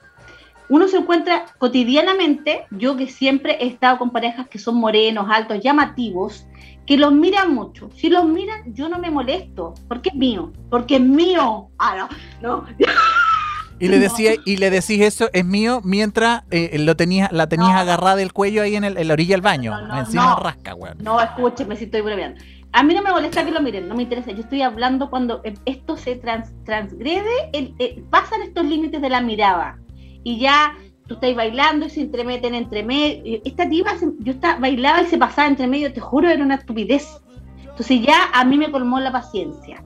uno 0.69 0.87
se 0.87 0.97
encuentra 0.97 1.45
cotidianamente, 1.57 2.65
yo 2.71 2.97
que 2.97 3.07
siempre 3.07 3.57
he 3.61 3.67
estado 3.67 3.97
con 3.97 4.11
parejas 4.11 4.47
que 4.47 4.59
son 4.59 4.75
morenos, 4.75 5.27
altos, 5.29 5.59
llamativos, 5.63 6.45
que 6.85 6.97
los 6.97 7.11
miran 7.13 7.53
mucho. 7.53 7.89
Si 7.95 8.09
los 8.09 8.25
miran, 8.25 8.73
yo 8.73 8.89
no 8.89 8.97
me 8.99 9.09
molesto, 9.11 9.73
porque 9.87 10.09
es 10.09 10.15
mío, 10.15 10.51
porque 10.69 10.95
es 10.95 11.01
mío. 11.01 11.69
Ah, 11.79 12.07
no, 12.41 12.59
no. 12.61 12.65
Y 13.79 13.87
le 13.87 13.99
decía, 13.99 14.33
y 14.45 14.57
le 14.57 14.69
decís 14.69 15.01
eso 15.01 15.29
es 15.33 15.45
mío 15.45 15.81
mientras 15.83 16.43
eh, 16.51 16.77
lo 16.79 16.95
tenías, 16.95 17.31
la 17.31 17.47
tenías 17.47 17.73
No. 17.73 17.79
agarrada 17.79 18.15
del 18.17 18.33
cuello 18.33 18.61
ahí 18.61 18.75
en, 18.75 18.83
el- 18.83 18.97
en 18.97 19.07
la 19.07 19.13
orilla 19.13 19.35
del 19.35 19.41
baño. 19.41 19.79
No, 19.87 19.99
encima 19.99 20.25
no. 20.35 20.35
rasca, 20.37 20.75
weón. 20.75 20.97
No, 21.01 21.19
escúcheme 21.21 21.75
si 21.75 21.85
estoy 21.85 22.01
bromeando. 22.01 22.41
A 22.73 22.83
mí 22.83 22.93
no 22.93 23.01
me 23.01 23.11
molesta 23.11 23.45
que 23.45 23.51
lo 23.51 23.61
miren, 23.61 23.87
no 23.87 23.95
me 23.95 24.03
interesa. 24.03 24.31
Yo 24.31 24.41
estoy 24.41 24.61
hablando 24.61 25.09
cuando 25.09 25.41
eh, 25.43 25.53
esto 25.65 25.95
se 25.97 26.15
trans- 26.15 26.51
transgrede, 26.65 27.29
el- 27.53 27.73
eh, 27.79 28.03
pasan 28.09 28.41
estos 28.41 28.65
límites 28.65 29.01
de 29.01 29.09
la 29.09 29.21
mirada. 29.21 29.77
Y 30.23 30.39
ya 30.39 30.75
tú 31.07 31.15
estás 31.15 31.35
bailando 31.35 31.85
y 31.85 31.89
se 31.89 32.01
entremeten 32.01 32.53
entre 32.53 32.83
medio. 32.83 33.41
Esta 33.43 33.67
tipa, 33.67 33.95
yo 34.19 34.33
estaba, 34.33 34.59
bailaba 34.59 35.01
y 35.01 35.07
se 35.07 35.17
pasaba 35.17 35.47
entre 35.47 35.67
medio, 35.67 35.93
te 35.93 36.01
juro, 36.01 36.29
era 36.29 36.43
una 36.43 36.55
estupidez. 36.55 37.07
Entonces 37.61 38.01
ya 38.01 38.29
a 38.33 38.43
mí 38.43 38.57
me 38.57 38.71
colmó 38.71 38.99
la 38.99 39.11
paciencia. 39.11 39.83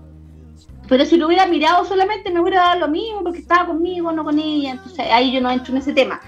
Pero 0.88 1.06
si 1.06 1.18
lo 1.18 1.28
hubiera 1.28 1.46
mirado 1.46 1.86
solamente 1.86 2.32
me 2.32 2.42
hubiera 2.42 2.62
dado 2.62 2.80
lo 2.82 2.88
mismo 2.90 3.22
porque 3.24 3.40
estaba 3.40 3.68
conmigo, 3.68 4.12
no 4.12 4.24
con 4.24 4.40
ella. 4.40 4.72
Entonces 4.72 5.06
ahí 5.12 5.32
yo 5.32 5.42
no 5.42 5.52
entro 5.52 5.74
en 5.74 5.82
ese 5.82 5.94
tema. 5.94 6.20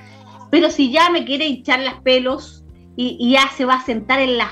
Pero 0.50 0.70
si 0.70 0.92
ya 0.92 1.10
me 1.10 1.26
quiere 1.26 1.48
hinchar 1.48 1.80
las 1.80 1.96
pelos 2.02 2.64
y, 2.96 3.18
y 3.20 3.32
ya 3.32 3.50
se 3.56 3.66
va 3.66 3.76
a 3.76 3.82
sentar 3.82 4.20
en 4.20 4.38
las 4.38 4.52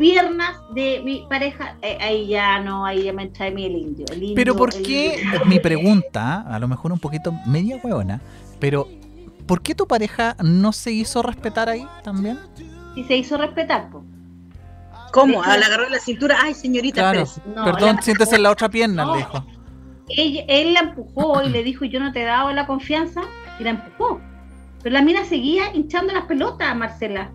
piernas 0.00 0.56
de 0.74 1.02
mi 1.04 1.26
pareja, 1.28 1.76
eh, 1.82 1.98
ahí 2.00 2.28
ya 2.28 2.58
no, 2.60 2.86
ahí 2.86 3.02
ya 3.04 3.12
me 3.12 3.26
trae 3.26 3.50
mi 3.50 3.66
el 3.66 3.76
indio. 3.76 4.06
el 4.10 4.22
indio, 4.22 4.34
Pero 4.34 4.56
¿por 4.56 4.70
qué? 4.70 5.22
Mi 5.46 5.60
pregunta, 5.60 6.40
a 6.40 6.58
lo 6.58 6.68
mejor 6.68 6.90
un 6.90 6.98
poquito 6.98 7.34
media 7.46 7.78
huevona, 7.82 8.22
pero 8.60 8.86
¿por 9.46 9.62
qué 9.62 9.74
tu 9.74 9.86
pareja 9.86 10.36
no 10.42 10.72
se 10.72 10.92
hizo 10.92 11.22
respetar 11.22 11.68
ahí 11.68 11.86
también? 12.04 12.38
Y 12.96 13.04
se 13.04 13.16
hizo 13.16 13.36
respetar, 13.36 13.90
po. 13.90 14.04
¿Cómo? 15.12 15.42
Al 15.42 15.62
agarrar 15.62 15.90
la 15.90 15.98
cintura. 15.98 16.36
Ay, 16.40 16.54
señorita, 16.54 17.00
Claro. 17.10 17.24
No, 17.56 17.64
Perdón, 17.64 17.96
la- 17.96 18.02
siéntese 18.02 18.36
en 18.36 18.42
la 18.44 18.50
otra 18.50 18.68
pierna, 18.68 19.04
No. 19.04 19.12
le 19.14 19.18
dijo. 19.18 19.44
Él 20.48 20.74
la 20.74 20.80
empujó 20.80 21.42
y 21.42 21.48
le 21.50 21.62
dijo, 21.64 21.84
yo 21.84 21.98
no 22.00 22.12
te 22.12 22.22
he 22.22 22.24
dado 22.24 22.52
la 22.52 22.66
confianza, 22.66 23.22
y 23.58 23.64
la 23.64 23.70
empujó. 23.70 24.20
Pero 24.82 24.92
la 24.92 25.02
mina 25.02 25.24
seguía 25.24 25.74
hinchando 25.74 26.12
las 26.12 26.24
pelotas, 26.26 26.74
Marcela. 26.76 27.30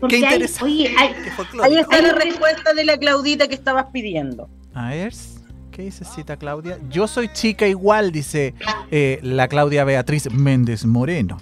Porque 0.00 0.18
Qué 0.20 0.26
hay, 0.26 0.32
interesante. 0.34 0.64
oye, 0.64 0.94
hay, 0.98 1.08
Qué 1.14 1.30
Ahí 1.62 1.76
está 1.78 1.96
Hay 1.96 2.02
la 2.02 2.12
respuesta 2.12 2.74
de 2.74 2.84
la 2.84 2.96
Claudita 2.98 3.48
que 3.48 3.54
estabas 3.54 3.86
pidiendo. 3.92 4.48
A 4.74 4.90
ver, 4.90 5.14
¿qué 5.74 5.82
dice 5.82 6.04
cita 6.04 6.36
Claudia? 6.36 6.78
Yo 6.88 7.08
soy 7.08 7.28
chica 7.32 7.66
igual, 7.66 8.12
dice 8.12 8.54
eh, 8.90 9.18
la 9.22 9.48
Claudia 9.48 9.84
Beatriz 9.84 10.30
Méndez 10.30 10.84
Moreno. 10.84 11.38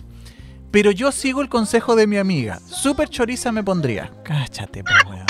Pero 0.71 0.91
yo 0.91 1.13
sigo 1.13 1.43
el 1.43 1.51
consejo 1.51 1.95
de 1.97 2.07
mi 2.07 2.17
amiga. 2.17 2.59
Súper 2.61 3.11
choriza 3.11 3.53
me 3.53 3.63
pondría. 3.63 4.11
Cáchate, 4.25 4.83
po, 4.83 4.91
weón. 5.11 5.27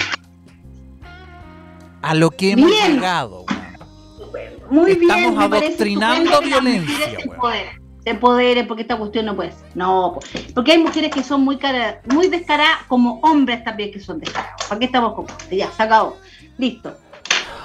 A 2.01 2.15
lo 2.15 2.31
que 2.31 2.53
hemos 2.53 2.71
Bien. 2.71 2.95
llegado, 2.95 3.45
weón. 3.45 4.53
muy 4.71 4.93
Estamos 4.93 5.31
bien, 5.31 5.43
adoctrinando 5.43 6.41
violencia, 6.41 7.19
weón. 7.27 7.83
Se 8.05 8.11
empoderen 8.11 8.67
porque 8.67 8.83
esta 8.83 8.97
cuestión 8.97 9.27
no 9.27 9.37
puede 9.37 9.53
ser. 9.53 9.65
No, 9.77 10.15
po. 10.15 10.21
porque 10.55 10.73
hay 10.73 10.79
mujeres 10.79 11.13
que 11.13 11.23
son 11.23 11.43
muy 11.43 11.57
cara, 11.57 12.03
muy 12.13 12.29
descaradas, 12.29 12.79
como 12.89 13.21
hombres 13.23 13.63
también 13.63 13.93
que 13.93 14.01
son 14.01 14.19
descarados. 14.19 14.61
¿Para 14.69 14.79
qué 14.79 14.87
estamos 14.87 15.15
con 15.15 15.27
Ya, 15.51 15.71
se 15.73 15.83
acabó. 15.83 16.17
Listo. 16.59 16.97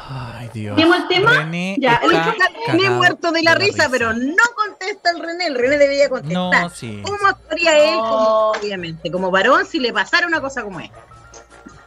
Ay, 0.10 0.50
Dios. 0.54 0.76
¿Tenemos 0.76 0.98
el 0.98 1.08
tema? 1.08 1.32
René 1.32 1.76
Ya, 1.80 1.96
está 1.96 2.46
el 2.48 2.72
René 2.80 2.90
muerto 2.92 3.32
de 3.32 3.44
la 3.44 3.56
risa, 3.56 3.88
pero 3.92 4.14
no 4.14 4.44
contesta 4.56 5.12
el 5.12 5.20
René. 5.20 5.48
El 5.48 5.56
René 5.56 5.78
debería 5.78 6.08
contestar. 6.10 6.62
No, 6.64 6.70
sí. 6.70 7.02
¿Cómo 7.04 7.18
actuaría 7.28 7.78
él? 7.78 7.96
Como, 8.00 8.52
obviamente, 8.52 9.12
como 9.12 9.32
varón, 9.32 9.66
si 9.66 9.80
le 9.80 9.92
pasara 9.92 10.26
una 10.28 10.40
cosa 10.40 10.64
como 10.64 10.80
esta. 10.80 10.98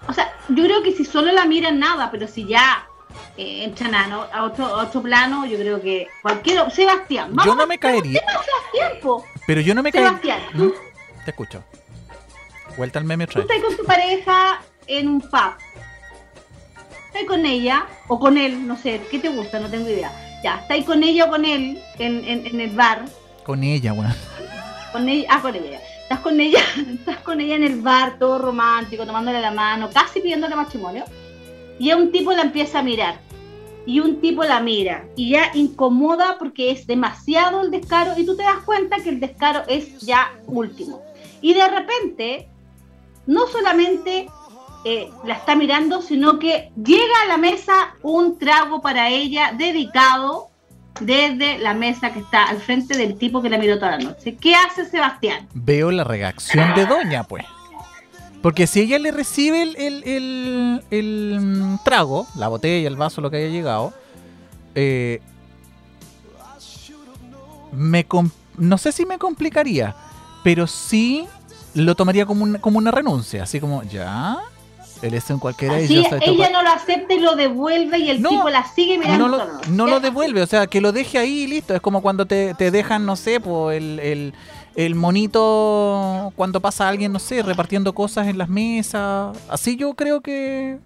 O 0.09 0.13
sea, 0.13 0.33
yo 0.49 0.65
creo 0.65 0.83
que 0.83 0.93
si 0.93 1.05
solo 1.05 1.33
la 1.33 1.45
miran 1.47 1.79
nada, 1.79 2.11
pero 2.11 2.27
si 2.29 2.47
ya 2.47 2.87
eh, 3.37 3.65
entran 3.65 3.95
a, 3.95 4.07
no- 4.07 4.27
a 4.33 4.45
otro, 4.45 4.67
a 4.67 4.83
otro 4.85 5.01
plano, 5.03 5.47
yo 5.47 5.57
creo 5.59 5.81
que 5.81 6.09
cualquier 6.23 6.71
Sebastián, 6.71 7.29
vamos 7.31 7.47
Yo 7.47 7.55
no 7.55 7.67
me 7.67 7.79
caería, 7.79 8.21
tiempo. 8.73 9.25
pero 9.47 9.61
yo 9.61 9.75
no 9.75 9.83
me 9.83 9.93
caería. 9.93 10.11
Sebastián, 10.11 10.41
¿Mm? 10.55 10.59
tú, 10.59 10.75
Te 11.25 11.31
escucho. 11.31 11.65
Vuelta 12.77 12.99
al 12.99 13.05
meme 13.05 13.27
tú 13.27 13.41
otra 13.41 13.45
vez. 13.47 13.57
estás 13.57 13.69
con 13.69 13.77
tu 13.77 13.85
pareja 13.85 14.61
en 14.87 15.09
un 15.09 15.21
pub. 15.21 15.55
Con 17.27 17.47
ella 17.47 17.87
o 18.09 18.19
con 18.19 18.39
él, 18.39 18.67
no 18.67 18.77
sé, 18.77 19.01
¿qué 19.11 19.19
te 19.19 19.29
gusta? 19.29 19.61
No 19.61 19.69
tengo 19.69 19.89
idea. 19.89 20.11
Ya, 20.43 20.57
estás 20.57 20.85
con 20.85 21.03
ella 21.05 21.27
o 21.27 21.31
con 21.31 21.45
él 21.45 21.81
en, 21.99 22.25
en, 22.25 22.47
en 22.47 22.61
el 22.61 22.71
bar. 22.71 23.05
Con 23.45 23.63
ella, 23.63 23.93
weón. 23.93 24.15
Con 24.93 25.09
ella, 25.09 25.29
ah, 25.31 25.41
con 25.41 25.55
ella. 25.55 25.81
Estás 26.03 26.21
con 26.21 26.41
ella, 26.41 26.61
estás 26.93 27.19
con 27.19 27.41
ella 27.41 27.55
en 27.55 27.65
el 27.65 27.81
bar, 27.81 28.19
todo 28.19 28.39
romántico, 28.39 29.07
tomándole 29.07 29.41
la 29.41 29.53
mano, 29.53 29.91
casi 29.93 30.21
pidiéndole 30.21 30.57
matrimonio. 30.57 31.05
Y 31.79 31.91
a 31.91 31.97
un 31.97 32.11
tipo 32.11 32.33
la 32.33 32.43
empieza 32.43 32.81
a 32.81 32.83
mirar. 32.83 33.21
Y 33.87 34.01
un 34.01 34.21
tipo 34.21 34.45
la 34.45 34.61
mira. 34.61 35.07
Y 35.17 35.31
ya 35.31 35.51
incomoda 35.55 36.37
porque 36.39 36.71
es 36.71 36.87
demasiado 36.87 37.63
el 37.63 37.71
descaro. 37.71 38.13
Y 38.19 38.27
tú 38.27 38.37
te 38.37 38.43
das 38.43 38.59
cuenta 38.65 38.97
que 38.97 39.09
el 39.09 39.21
descaro 39.21 39.63
es 39.69 40.01
ya 40.01 40.33
último. 40.47 41.01
Y 41.41 41.55
de 41.55 41.67
repente, 41.69 42.49
no 43.27 43.47
solamente 43.47 44.29
eh, 44.85 45.11
la 45.25 45.35
está 45.35 45.55
mirando, 45.57 46.01
sino 46.03 46.39
que 46.39 46.71
llega 46.83 47.15
a 47.25 47.29
la 47.29 47.37
mesa 47.37 47.95
un 48.03 48.39
trago 48.39 48.81
para 48.81 49.09
ella 49.11 49.53
dedicado 49.57 50.49
desde 51.01 51.59
la 51.59 51.75
mesa 51.75 52.13
que 52.13 52.21
está 52.21 52.45
al 52.45 52.59
frente 52.59 52.97
del 52.97 53.17
tipo 53.17 53.41
que 53.43 53.49
la 53.51 53.59
miró 53.59 53.79
toda 53.79 53.93
la 53.93 54.05
noche. 54.05 54.37
¿Qué 54.37 54.55
hace 54.55 54.85
Sebastián? 54.87 55.49
Veo 55.55 55.91
la 55.91 56.05
reacción 56.05 56.75
de 56.75 56.87
Doña, 56.87 57.25
pues. 57.25 57.45
Porque 58.43 58.67
si 58.67 58.81
ella 58.81 58.99
le 58.99 59.11
recibe 59.11 59.63
el, 59.63 59.77
el- 59.77 60.83
el- 60.91 61.39
mm, 61.41 61.79
trago, 61.85 62.27
la 62.37 62.49
botella, 62.49 62.89
el 62.89 62.97
vaso, 62.97 63.21
lo 63.21 63.31
que 63.31 63.37
haya 63.37 63.49
llegado, 63.49 63.93
eh, 64.75 65.21
me 67.73 68.07
no 68.59 68.79
sé 68.79 68.93
si 68.93 69.07
me 69.07 69.19
complicaría, 69.19 69.95
pero 70.43 70.67
sí 70.67 71.27
lo 71.75 71.95
tomaría 71.95 72.27
como, 72.27 72.59
como 72.61 72.79
una 72.79 72.91
renuncia, 72.91 73.45
así 73.45 73.61
como, 73.61 73.83
ya, 73.85 74.39
un 75.03 75.39
cualquiera 75.39 75.79
ella 75.79 76.47
pa-". 76.49 76.51
no 76.51 76.63
lo 76.63 76.71
acepta 76.71 77.15
y 77.15 77.21
lo 77.21 77.37
devuelve 77.37 77.99
y 77.99 78.11
el 78.11 78.21
No, 78.23 78.29
tipo 78.31 78.49
la 78.51 78.65
sigue 78.65 78.99
mirando. 78.99 79.29
no 79.29 79.37
lo, 79.39 79.45
noche. 79.53 79.71
no 79.71 79.87
lo 79.87 80.01
devuelve, 80.01 80.43
o 80.43 80.47
sea, 80.47 80.67
que 80.67 80.81
lo 80.81 80.93
deje 80.93 81.19
ahí 81.19 81.41
y 81.43 81.47
listo. 81.47 81.75
Es 81.75 81.81
como 81.81 82.03
cuando 82.03 82.27
te, 82.27 82.55
te 82.55 82.71
dejan, 82.71 83.07
no 83.07 83.17
sé, 83.17 83.41
po, 83.41 83.71
el, 83.71 83.99
el, 84.01 84.35
el 84.77 84.95
monito 84.95 86.33
cuando 86.37 86.61
pasa 86.61 86.89
alguien, 86.89 87.13
no 87.13 87.19
sé, 87.19 87.43
repartiendo 87.43 87.93
cosas 87.95 88.29
en 88.29 88.39
las 88.39 88.49
mesas. 88.49 89.37
Así 89.49 89.77
yo 89.77 89.95
creo 89.95 90.21
que 90.21 90.79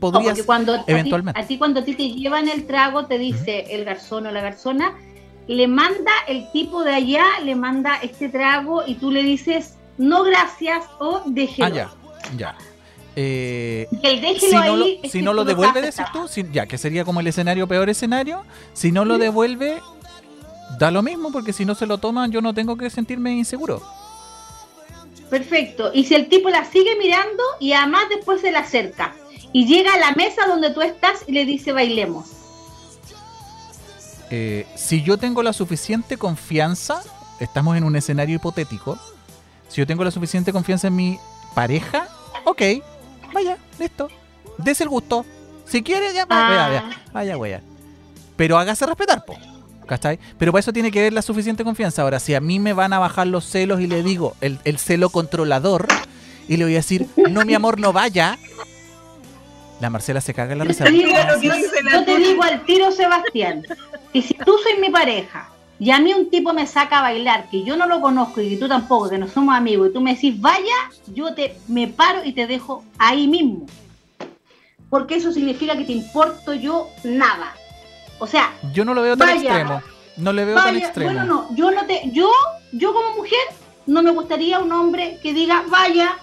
podría 0.00 0.34
cuando 0.46 0.74
a 0.74 0.78
ti- 0.84 0.92
eventualmente. 0.92 1.40
A 1.40 1.46
ti, 1.46 1.58
cuando 1.58 1.80
a 1.80 1.84
ti 1.84 1.94
te 1.94 2.10
llevan 2.10 2.48
el 2.48 2.66
trago, 2.66 3.06
te 3.06 3.18
dice 3.18 3.66
el 3.70 3.84
garzón 3.84 4.26
o 4.26 4.30
la 4.30 4.40
garzona, 4.40 4.94
le 5.46 5.66
manda 5.66 6.12
el 6.26 6.50
tipo 6.52 6.84
de 6.84 6.94
allá, 6.94 7.24
le 7.44 7.54
manda 7.54 7.96
este 8.02 8.28
trago 8.28 8.82
y 8.86 8.94
tú 8.94 9.10
le 9.10 9.22
dices, 9.22 9.74
no 9.96 10.22
gracias 10.22 10.84
o 11.00 11.22
déjelo. 11.26 11.66
Ah, 11.66 11.70
ya, 11.70 11.90
ya. 12.36 12.56
Eh, 13.20 13.88
el 14.04 14.38
si 14.40 14.52
no 14.54 14.76
lo, 14.76 14.84
si 15.10 15.22
no 15.22 15.32
lo 15.32 15.44
devuelve, 15.44 15.80
decís 15.80 15.98
aceptando. 15.98 16.28
tú, 16.28 16.32
si- 16.32 16.46
ya, 16.52 16.66
que 16.66 16.78
sería 16.78 17.04
como 17.04 17.18
el 17.18 17.26
escenario 17.26 17.66
peor 17.66 17.88
escenario. 17.90 18.44
Si 18.74 18.92
no 18.92 19.04
lo 19.04 19.18
devuelve, 19.18 19.80
da 20.78 20.92
lo 20.92 21.02
mismo, 21.02 21.32
porque 21.32 21.52
si 21.52 21.64
no 21.64 21.74
se 21.74 21.86
lo 21.86 21.98
toman, 21.98 22.30
yo 22.30 22.40
no 22.40 22.54
tengo 22.54 22.76
que 22.76 22.90
sentirme 22.90 23.32
inseguro. 23.32 23.82
Perfecto. 25.30 25.90
Y 25.92 26.04
si 26.04 26.14
el 26.14 26.28
tipo 26.28 26.48
la 26.48 26.64
sigue 26.64 26.96
mirando 26.96 27.42
y 27.58 27.72
además 27.72 28.02
después 28.08 28.40
se 28.40 28.52
le 28.52 28.58
acerca 28.58 29.14
y 29.52 29.66
llega 29.66 29.94
a 29.94 29.98
la 29.98 30.12
mesa 30.12 30.46
donde 30.46 30.70
tú 30.70 30.80
estás 30.80 31.24
y 31.26 31.32
le 31.32 31.44
dice 31.44 31.72
bailemos. 31.72 32.26
Eh, 34.30 34.64
si 34.76 35.02
yo 35.02 35.16
tengo 35.18 35.42
la 35.42 35.52
suficiente 35.52 36.18
confianza, 36.18 37.02
estamos 37.40 37.76
en 37.76 37.82
un 37.84 37.96
escenario 37.96 38.36
hipotético, 38.36 38.96
si 39.68 39.80
yo 39.80 39.86
tengo 39.88 40.04
la 40.04 40.10
suficiente 40.10 40.52
confianza 40.52 40.86
en 40.86 40.96
mi 40.96 41.18
pareja, 41.54 42.08
ok, 42.44 42.62
vaya, 43.32 43.56
listo, 43.78 44.08
des 44.58 44.80
el 44.80 44.88
gusto. 44.88 45.24
Si 45.64 45.82
quiere, 45.82 46.12
ya, 46.14 46.22
Ah. 46.22 46.48
vaya, 46.48 46.68
vaya, 46.68 46.84
vaya, 47.12 47.36
vaya. 47.36 47.62
Pero 48.36 48.58
hágase 48.58 48.86
respetar, 48.86 49.24
po. 49.24 49.36
¿Cachai? 49.86 50.18
Pero 50.38 50.52
para 50.52 50.60
eso 50.60 50.72
tiene 50.72 50.90
que 50.90 51.00
haber 51.00 51.12
la 51.14 51.22
suficiente 51.22 51.64
confianza. 51.64 52.02
Ahora, 52.02 52.20
si 52.20 52.34
a 52.34 52.40
mí 52.40 52.58
me 52.58 52.72
van 52.74 52.92
a 52.92 52.98
bajar 52.98 53.26
los 53.26 53.44
celos 53.46 53.80
y 53.80 53.86
le 53.86 54.02
digo 54.02 54.34
el, 54.42 54.58
el 54.64 54.78
celo 54.78 55.08
controlador 55.10 55.88
y 56.46 56.56
le 56.58 56.64
voy 56.64 56.74
a 56.74 56.76
decir, 56.78 57.06
no, 57.30 57.44
mi 57.46 57.54
amor, 57.54 57.78
no 57.80 57.92
vaya, 57.94 58.38
la 59.80 59.88
Marcela 59.90 60.20
se 60.20 60.34
caga 60.34 60.52
en 60.52 60.58
la 60.58 60.64
risa. 60.64 60.84
yo- 60.90 62.04
te 62.04 62.16
digo 62.18 62.42
al 62.42 62.64
tiro, 62.66 62.90
Sebastián, 62.92 63.62
que 64.12 64.22
si 64.22 64.34
tú 64.34 64.56
soy 64.62 64.78
mi 64.80 64.90
pareja 64.90 65.48
y 65.80 65.90
a 65.90 66.00
mí 66.00 66.12
un 66.12 66.28
tipo 66.28 66.52
me 66.52 66.66
saca 66.66 66.98
a 66.98 67.02
bailar, 67.02 67.48
que 67.50 67.62
yo 67.62 67.76
no 67.76 67.86
lo 67.86 68.00
conozco 68.00 68.40
y 68.40 68.50
que 68.50 68.56
tú 68.56 68.66
tampoco, 68.68 69.08
que 69.08 69.18
no 69.18 69.28
somos 69.28 69.54
amigos, 69.54 69.88
y 69.88 69.92
tú 69.92 70.00
me 70.00 70.14
decís, 70.14 70.40
vaya, 70.40 70.74
yo 71.14 71.34
te 71.34 71.56
me 71.68 71.86
paro 71.86 72.24
y 72.24 72.32
te 72.32 72.46
dejo 72.46 72.84
ahí 72.98 73.28
mismo. 73.28 73.66
Porque 74.90 75.16
eso 75.16 75.32
significa 75.32 75.76
que 75.76 75.84
te 75.84 75.92
importo 75.92 76.54
yo 76.54 76.88
nada. 77.04 77.54
O 78.18 78.26
sea, 78.26 78.52
Yo 78.72 78.84
no 78.84 78.94
lo 78.94 79.02
veo 79.02 79.16
tan 79.16 79.28
Vaya. 79.28 79.40
extremo. 79.40 79.82
No 80.16 80.32
le 80.32 80.44
veo 80.44 80.56
tan 80.56 80.76
extremo. 80.76 81.12
bueno, 81.12 81.24
no, 81.24 81.54
yo 81.54 81.70
no 81.70 81.86
te, 81.86 82.10
yo, 82.10 82.28
yo 82.72 82.92
como 82.92 83.14
mujer, 83.16 83.38
no 83.86 84.02
me 84.02 84.10
gustaría 84.10 84.58
un 84.58 84.72
hombre 84.72 85.20
que 85.22 85.32
diga, 85.32 85.62
vaya, 85.68 86.16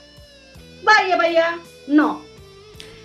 vaya, 0.83 1.15
vaya, 1.15 1.57
no. 1.87 2.24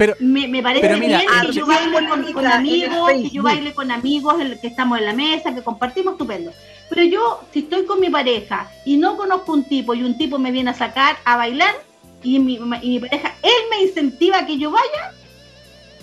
Pero 0.01 0.17
me, 0.19 0.49
me 0.49 0.63
parece 0.63 0.87
Pero 0.87 0.97
mira, 0.99 1.19
bien 1.19 1.31
que 1.43 1.53
yo 1.53 1.67
baile 1.67 1.93
con, 1.93 2.47
amigos, 2.47 3.11
que 3.11 3.29
yo 3.29 3.43
baile 3.43 3.75
con 3.75 3.91
amigos, 3.91 4.41
el 4.41 4.59
que 4.59 4.69
estamos 4.69 4.99
en 4.99 5.05
la 5.05 5.13
mesa, 5.13 5.55
que 5.55 5.63
compartimos, 5.63 6.13
estupendo. 6.13 6.55
Pero 6.89 7.03
yo, 7.03 7.43
si 7.53 7.59
estoy 7.59 7.85
con 7.85 8.01
mi 8.01 8.09
pareja 8.09 8.71
y 8.87 8.97
no 8.97 9.19
conozco 9.19 9.53
un 9.53 9.65
tipo 9.65 9.93
y 9.93 10.03
un 10.03 10.17
tipo 10.17 10.39
me 10.39 10.53
viene 10.53 10.71
a 10.71 10.75
sacar 10.75 11.19
a 11.27 11.37
bailar 11.37 11.75
y 12.23 12.39
mi, 12.39 12.55
y 12.81 12.89
mi 12.89 13.01
pareja, 13.01 13.35
él 13.43 13.53
me 13.69 13.83
incentiva 13.83 14.39
a 14.39 14.47
que 14.47 14.57
yo 14.57 14.71
vaya, 14.71 15.13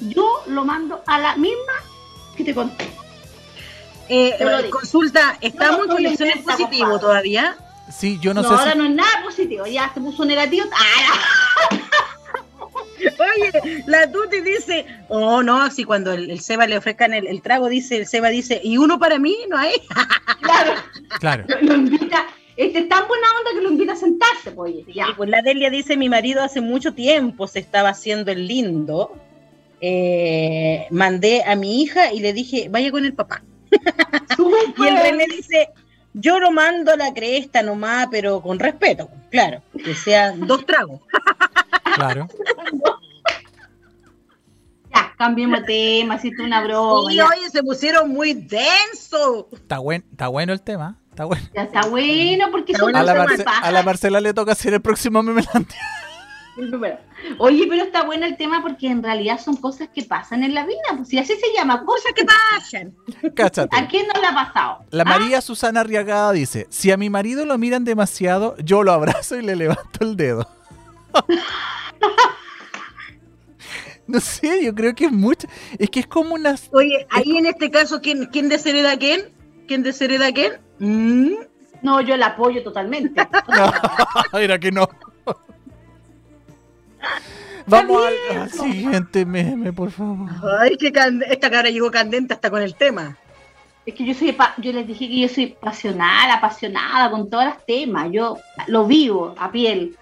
yo 0.02 0.43
lo 0.45 0.64
mando 0.64 1.02
a 1.08 1.18
la 1.18 1.36
misma 1.36 1.74
que 2.36 2.43
te 2.43 2.54
conté. 2.54 2.86
Eh, 4.10 4.36
eh, 4.39 4.70
consulta, 4.70 5.39
¿estamos 5.41 5.88
No, 5.88 5.98
en 5.98 6.06
inventa, 6.06 6.52
positivo 6.52 6.82
compadre. 6.84 7.00
todavía? 7.00 7.58
Sí, 7.91 8.20
yo 8.22 8.36
no, 8.36 8.43
No, 8.43 8.50
sé 8.50 8.54
ahora 8.54 8.74
si... 8.74 8.78
no 8.78 8.86
es 8.86 8.91
nada 8.91 9.24
positivo, 9.24 9.66
ya 9.66 9.91
se 9.91 10.00
puso 10.02 10.24
negativo. 10.24 10.68
¡Ah! 10.72 11.70
Oye, 12.60 13.84
la 13.86 14.12
Tuti 14.12 14.41
dice, 14.41 14.86
oh 15.10 15.41
no, 15.43 15.70
si 15.72 15.84
cuando 15.84 16.14
el, 16.14 16.30
el 16.30 16.39
Seba 16.39 16.68
le 16.68 16.78
ofrezcan 16.78 17.14
el, 17.14 17.28
el 17.28 17.41
trago, 17.41 17.70
dice, 17.70 17.97
el 17.97 18.08
Seba 18.08 18.30
dice, 18.30 18.60
¿y 18.64 18.78
uno 18.78 18.99
para 18.99 19.20
mí? 19.20 19.36
¿No 19.49 19.58
hay? 19.58 19.74
Claro, 20.41 20.72
Claro. 21.20 21.43
lo, 21.47 21.62
lo 21.62 21.74
invita, 21.76 22.28
este 22.55 22.80
es 22.80 22.89
tan 22.89 23.08
buena 23.08 23.28
onda 23.39 23.51
que 23.53 23.62
lo 23.62 23.72
invita 23.72 23.93
a 23.93 23.95
sentarse. 23.95 24.53
oye, 24.55 24.86
ya. 24.93 25.08
Y 25.10 25.14
pues 25.14 25.30
la 25.30 25.41
Delia 25.41 25.70
dice, 25.70 25.97
mi 25.97 26.10
marido 26.10 26.41
hace 26.41 26.62
mucho 26.62 26.93
tiempo 26.93 27.47
se 27.47 27.60
estaba 27.60 27.89
haciendo 27.89 28.32
el 28.32 28.47
lindo. 28.47 29.14
Eh, 29.82 30.88
mandé 30.89 31.43
a 31.43 31.55
mi 31.55 31.82
hija 31.84 32.12
y 32.12 32.20
le 32.20 32.34
dije, 32.34 32.68
vaya 32.70 32.91
con 32.91 33.05
el 33.05 33.14
papá. 33.14 33.43
Y 34.78 34.88
el 34.88 34.97
René 34.97 35.26
dice, 35.36 35.70
yo 36.20 36.39
lo 36.39 36.51
mando 36.51 36.91
a 36.91 36.95
la 36.97 37.13
cresta 37.13 37.61
nomás, 37.63 38.07
pero 38.11 38.41
con 38.41 38.59
respeto, 38.59 39.09
claro, 39.32 39.61
que 39.84 39.93
sean 39.95 40.45
dos 40.47 40.65
tragos. 40.65 41.01
Claro. 41.95 42.28
Ya, 44.93 45.13
cambiemos 45.18 45.59
de 45.61 45.65
tema, 45.65 46.18
si 46.18 46.30
una 46.39 46.63
broma. 46.63 47.11
Y 47.11 47.18
ya. 47.18 47.28
oye, 47.28 47.49
se 47.49 47.61
pusieron 47.61 48.09
muy 48.09 48.34
denso. 48.34 49.49
Está, 49.51 49.80
buen, 49.80 50.05
está 50.11 50.28
bueno 50.30 50.53
el 50.53 50.61
tema. 50.61 50.95
Está 51.09 51.26
bueno. 51.26 51.45
Ya 51.53 51.63
está 51.63 51.82
bueno, 51.88 52.47
porque 52.51 52.72
Está 52.72 52.84
son 52.86 52.93
bueno 52.93 52.99
A 52.99 53.03
la, 53.13 53.26
Marce- 53.26 53.45
a 53.45 53.72
la 53.72 53.84
Marcela 53.84 54.22
le 54.22 54.34
toca 54.34 54.53
hacer 54.53 54.74
el 54.74 54.82
próximo 54.82 55.22
Oye, 57.38 57.66
pero 57.70 57.84
está 57.84 58.03
bueno 58.03 58.26
el 58.26 58.38
tema 58.38 58.62
porque 58.62 58.88
en 58.88 59.03
realidad 59.03 59.39
son 59.39 59.58
cosas 59.58 59.89
que 59.93 60.03
pasan 60.03 60.43
en 60.43 60.53
la 60.53 60.66
vida. 60.66 60.78
Pues 60.95 61.10
si 61.10 61.20
así 61.20 61.34
se 61.36 61.53
llama, 61.55 61.84
cosas 61.86 62.12
que 62.16 62.26
pasan. 62.26 62.95
Cáchate. 63.36 63.76
¿A 63.76 63.88
quién 63.88 64.08
no 64.08 64.20
le 64.20 64.28
ha 64.28 64.34
pasado? 64.34 64.86
La 64.91 65.03
¿Ah? 65.03 65.18
María 65.18 65.41
Susana 65.41 65.82
Arriagada 65.82 66.32
dice, 66.32 66.68
si 66.70 66.91
a 66.91 66.97
mi 66.97 67.10
marido 67.10 67.45
lo 67.45 67.58
miran 67.58 67.84
demasiado, 67.84 68.55
yo 68.58 68.84
lo 68.84 68.91
abrazo 68.91 69.38
y 69.38 69.43
le 69.43 69.55
levanto 69.55 69.99
el 70.01 70.16
dedo. 70.16 70.47
no 74.08 74.20
sé, 74.20 74.64
yo 74.64 74.74
creo 74.74 74.95
que 74.95 75.05
es 75.05 75.12
mucho. 75.12 75.47
Es 75.78 75.89
que 75.89 76.01
es 76.01 76.08
como 76.08 76.36
una... 76.36 76.55
Oye, 76.72 77.08
ahí 77.12 77.38
en 77.38 77.45
este 77.45 77.72
caso, 77.72 78.01
¿quién, 78.01 78.26
quién 78.28 78.49
deshereda 78.49 78.93
a 78.93 78.97
quién? 78.97 79.34
¿Quién 79.68 79.84
deshereda 79.84 80.28
a 80.28 80.32
quién? 80.32 80.53
Mm. 80.80 81.36
No, 81.82 82.01
yo 82.01 82.18
la 82.18 82.28
apoyo 82.28 82.64
totalmente. 82.64 83.28
No, 84.34 84.39
era 84.39 84.60
que 84.60 84.72
no. 84.72 84.88
Vamos 87.66 88.02
al, 88.06 88.38
al 88.38 88.50
siguiente 88.50 89.26
meme, 89.26 89.74
por 89.74 89.91
favor. 89.91 90.30
Ay, 90.60 90.78
que 90.78 90.91
esta 91.30 91.50
cara 91.52 91.70
llegó 91.70 91.91
candente 91.91 92.34
hasta 92.34 92.50
con 92.50 92.62
el 92.62 92.76
tema. 92.76 93.18
Es 93.86 93.93
que 93.93 94.06
yo 94.06 94.14
soy, 94.14 94.32
pa- 94.34 94.54
yo 94.58 94.72
les 94.72 94.88
dije 94.88 95.08
que 95.08 95.20
yo 95.20 95.28
soy 95.30 95.48
pasional, 95.48 96.32
apasionada 96.32 97.10
con 97.12 97.30
todos 97.30 97.45
los 97.45 97.66
temas. 97.66 98.10
Yo 98.12 98.38
lo 98.68 98.86
vivo 98.86 99.36
a 99.38 99.52
piel. 99.52 99.98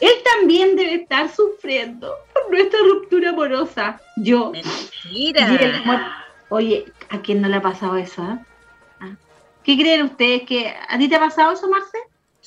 Él 0.00 0.10
también 0.38 0.76
debe 0.76 0.94
estar 0.94 1.28
sufriendo 1.32 2.12
por 2.32 2.50
nuestra 2.50 2.78
ruptura 2.80 3.30
amorosa. 3.30 4.00
Yo. 4.16 4.50
Mentira. 4.52 5.48
Y 5.60 5.64
el 5.64 5.74
amor- 5.76 6.00
Oye, 6.48 6.86
¿a 7.08 7.18
quién 7.20 7.40
no 7.40 7.48
le 7.48 7.56
ha 7.56 7.62
pasado 7.62 7.96
eso? 7.96 8.22
eh? 8.22 8.38
¿Ah? 9.00 9.10
¿Qué 9.64 9.76
creen 9.76 10.02
ustedes? 10.02 10.42
que 10.42 10.72
¿A 10.88 10.98
ti 10.98 11.08
te 11.08 11.16
ha 11.16 11.20
pasado 11.20 11.52
eso, 11.52 11.68
Marce? 11.68 11.98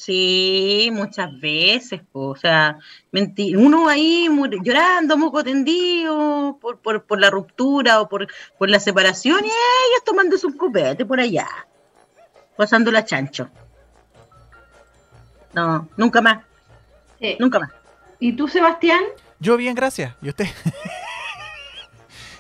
Sí, 0.02 0.90
muchas 0.94 1.38
veces, 1.42 2.00
po, 2.10 2.30
o 2.30 2.36
sea, 2.38 2.78
menti- 3.12 3.54
uno 3.58 3.90
ahí 3.90 4.30
llorando, 4.64 5.18
moco 5.18 5.44
tendido 5.44 6.58
por, 6.62 6.80
por, 6.80 7.04
por 7.04 7.20
la 7.20 7.30
ruptura 7.30 8.00
o 8.00 8.08
por, 8.08 8.26
por 8.58 8.70
la 8.70 8.80
separación 8.80 9.40
y 9.44 9.48
ellos 9.50 10.04
tomándose 10.06 10.48
un 10.48 10.54
copete 10.56 11.06
por 11.06 11.20
allá, 11.20 11.50
pasando 12.56 12.94
la 12.94 13.04
chancho. 13.04 13.50
No, 15.54 15.90
nunca 15.98 16.22
más, 16.22 16.46
Sí. 17.20 17.36
nunca 17.38 17.60
más. 17.60 17.72
¿Y 18.20 18.32
tú, 18.38 18.48
Sebastián? 18.48 19.04
Yo 19.42 19.58
bien, 19.58 19.76
gracias. 19.76 20.16
¿Y 20.22 20.30
usted? 20.30 20.46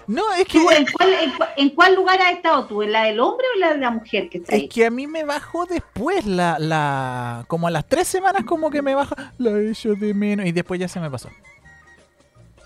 no, 0.09 0.33
es 0.33 0.45
que... 0.47 0.59
¿Tú 0.59 0.69
en, 0.71 0.85
cuál, 0.91 1.13
en, 1.13 1.31
cuál- 1.37 1.49
en 1.57 1.69
cuál 1.69 1.95
lugar 1.95 2.21
has 2.21 2.33
estado 2.33 2.65
tú? 2.65 2.81
¿En 2.83 2.91
la 2.91 3.03
del 3.03 3.19
hombre 3.19 3.45
o 3.51 3.53
en 3.55 3.59
la 3.61 3.73
de 3.73 3.77
la 3.79 3.91
mujer 3.91 4.27
que 4.29 4.39
está 4.39 4.55
Es 4.55 4.61
ahí? 4.63 4.67
que 4.67 4.85
a 4.85 4.89
mí 4.91 5.07
me 5.07 5.23
bajó 5.23 5.65
después 5.65 6.25
la, 6.25 6.57
la... 6.59 7.45
Como 7.47 7.67
a 7.67 7.71
las 7.71 7.87
tres 7.87 8.07
semanas 8.07 8.43
como 8.45 8.69
que 8.71 8.81
me 8.81 8.95
baja 8.95 9.33
la 9.37 9.57
echo 9.59 9.93
de 9.95 10.13
menos 10.13 10.45
y 10.45 10.51
después 10.51 10.79
ya 10.79 10.87
se 10.87 10.99
me 10.99 11.09
pasó. 11.09 11.29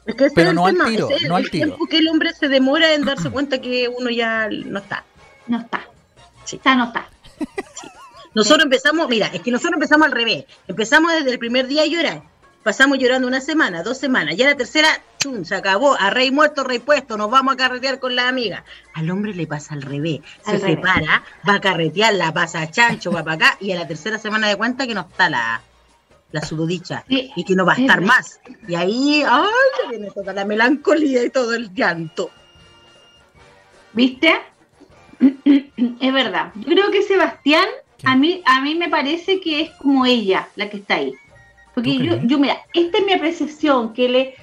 Es 0.05 0.15
que 0.15 0.25
ese 0.25 0.35
Pero 0.35 0.47
es 0.47 0.49
el 0.51 0.55
no 0.55 0.65
al 0.65 0.73
tema, 0.75 0.85
tiro, 0.89 1.09
ese 1.09 1.23
es 1.23 1.29
no 1.29 1.35
al 1.35 1.43
el 1.43 1.51
tiro. 1.51 1.65
tiempo 1.67 1.85
que 1.87 1.97
el 1.97 2.07
hombre 2.09 2.33
se 2.33 2.47
demora 2.49 2.93
en 2.93 3.05
darse 3.05 3.29
cuenta 3.29 3.61
que 3.61 3.87
uno 3.87 4.09
ya 4.09 4.49
no 4.49 4.79
está. 4.79 5.03
No 5.47 5.59
está. 5.59 5.87
Sí. 6.45 6.57
Está, 6.57 6.75
no 6.75 6.85
está. 6.85 7.07
Nosotros 8.33 8.63
empezamos, 8.63 9.07
mira, 9.09 9.27
es 9.27 9.41
que 9.41 9.51
nosotros 9.51 9.75
empezamos 9.75 10.07
al 10.07 10.11
revés. 10.11 10.45
Empezamos 10.67 11.11
desde 11.13 11.31
el 11.31 11.39
primer 11.39 11.67
día 11.67 11.83
a 11.83 11.85
llorar. 11.85 12.23
Pasamos 12.63 12.97
llorando 12.97 13.27
una 13.27 13.41
semana, 13.41 13.83
dos 13.83 13.97
semanas. 13.97 14.35
Ya 14.37 14.45
la 14.47 14.55
tercera, 14.55 14.87
chum, 15.23 15.45
se 15.45 15.55
acabó. 15.55 15.95
A 15.97 16.09
rey 16.09 16.31
muerto, 16.31 16.63
rey 16.63 16.79
puesto. 16.79 17.17
Nos 17.17 17.31
vamos 17.31 17.53
a 17.53 17.57
carretear 17.57 17.99
con 17.99 18.15
la 18.15 18.27
amiga. 18.27 18.65
Al 18.93 19.09
hombre 19.09 19.33
le 19.33 19.47
pasa 19.47 19.73
al 19.73 19.81
revés. 19.81 20.19
Se 20.43 20.51
revés. 20.53 20.75
separa, 20.75 21.23
va 21.47 21.55
a 21.55 21.61
carretear, 21.61 22.13
la 22.13 22.33
pasa 22.33 22.61
a 22.61 22.69
chancho, 22.69 23.11
va 23.11 23.23
para 23.23 23.35
acá. 23.35 23.57
Y 23.61 23.71
a 23.71 23.75
la 23.75 23.87
tercera 23.87 24.17
semana 24.19 24.49
de 24.49 24.57
cuenta 24.57 24.85
que 24.85 24.93
no 24.93 25.01
está 25.01 25.29
la, 25.29 25.61
la 26.31 26.41
surudicha. 26.41 27.05
Sí. 27.07 27.31
Y 27.35 27.45
que 27.45 27.55
no 27.55 27.65
va 27.65 27.73
a 27.73 27.75
Es 27.75 27.81
estar 27.81 28.01
más. 28.01 28.41
Y 28.67 28.75
ahí, 28.75 29.23
ay, 29.25 29.47
le 29.83 29.89
viene 29.97 30.11
toda 30.11 30.33
la 30.33 30.43
melancolía 30.43 31.23
y 31.23 31.29
todo 31.29 31.53
el 31.53 31.73
llanto. 31.73 32.29
¿Viste? 33.93 34.33
Es 35.99 36.13
verdad. 36.13 36.51
Yo 36.55 36.65
creo 36.65 36.91
que 36.91 37.01
Sebastián, 37.01 37.65
a 38.03 38.15
mí, 38.17 38.41
a 38.45 38.61
mí 38.61 38.75
me 38.75 38.89
parece 38.89 39.39
que 39.39 39.61
es 39.61 39.69
como 39.71 40.05
ella 40.05 40.49
la 40.55 40.69
que 40.69 40.77
está 40.77 40.95
ahí. 40.95 41.13
Porque 41.73 41.97
¿Tú 41.97 42.03
yo, 42.03 42.19
yo, 42.23 42.39
mira, 42.39 42.57
esta 42.73 42.97
es 42.97 43.05
mi 43.05 43.13
apreciación, 43.13 43.93
que 43.93 44.07
que 44.07 44.35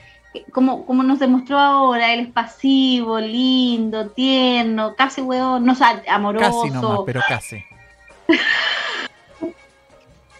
como, 0.52 0.86
como 0.86 1.02
nos 1.02 1.18
demostró 1.18 1.58
ahora, 1.58 2.12
él 2.12 2.20
es 2.20 2.32
pasivo, 2.32 3.18
lindo, 3.18 4.08
tierno, 4.10 4.94
casi 4.96 5.20
hueón, 5.20 5.64
no 5.64 5.72
o 5.72 5.76
sea, 5.76 6.02
amoroso. 6.08 6.62
Casi 6.62 6.74
nomás, 6.74 7.00
pero 7.06 7.20
casi. 7.28 7.64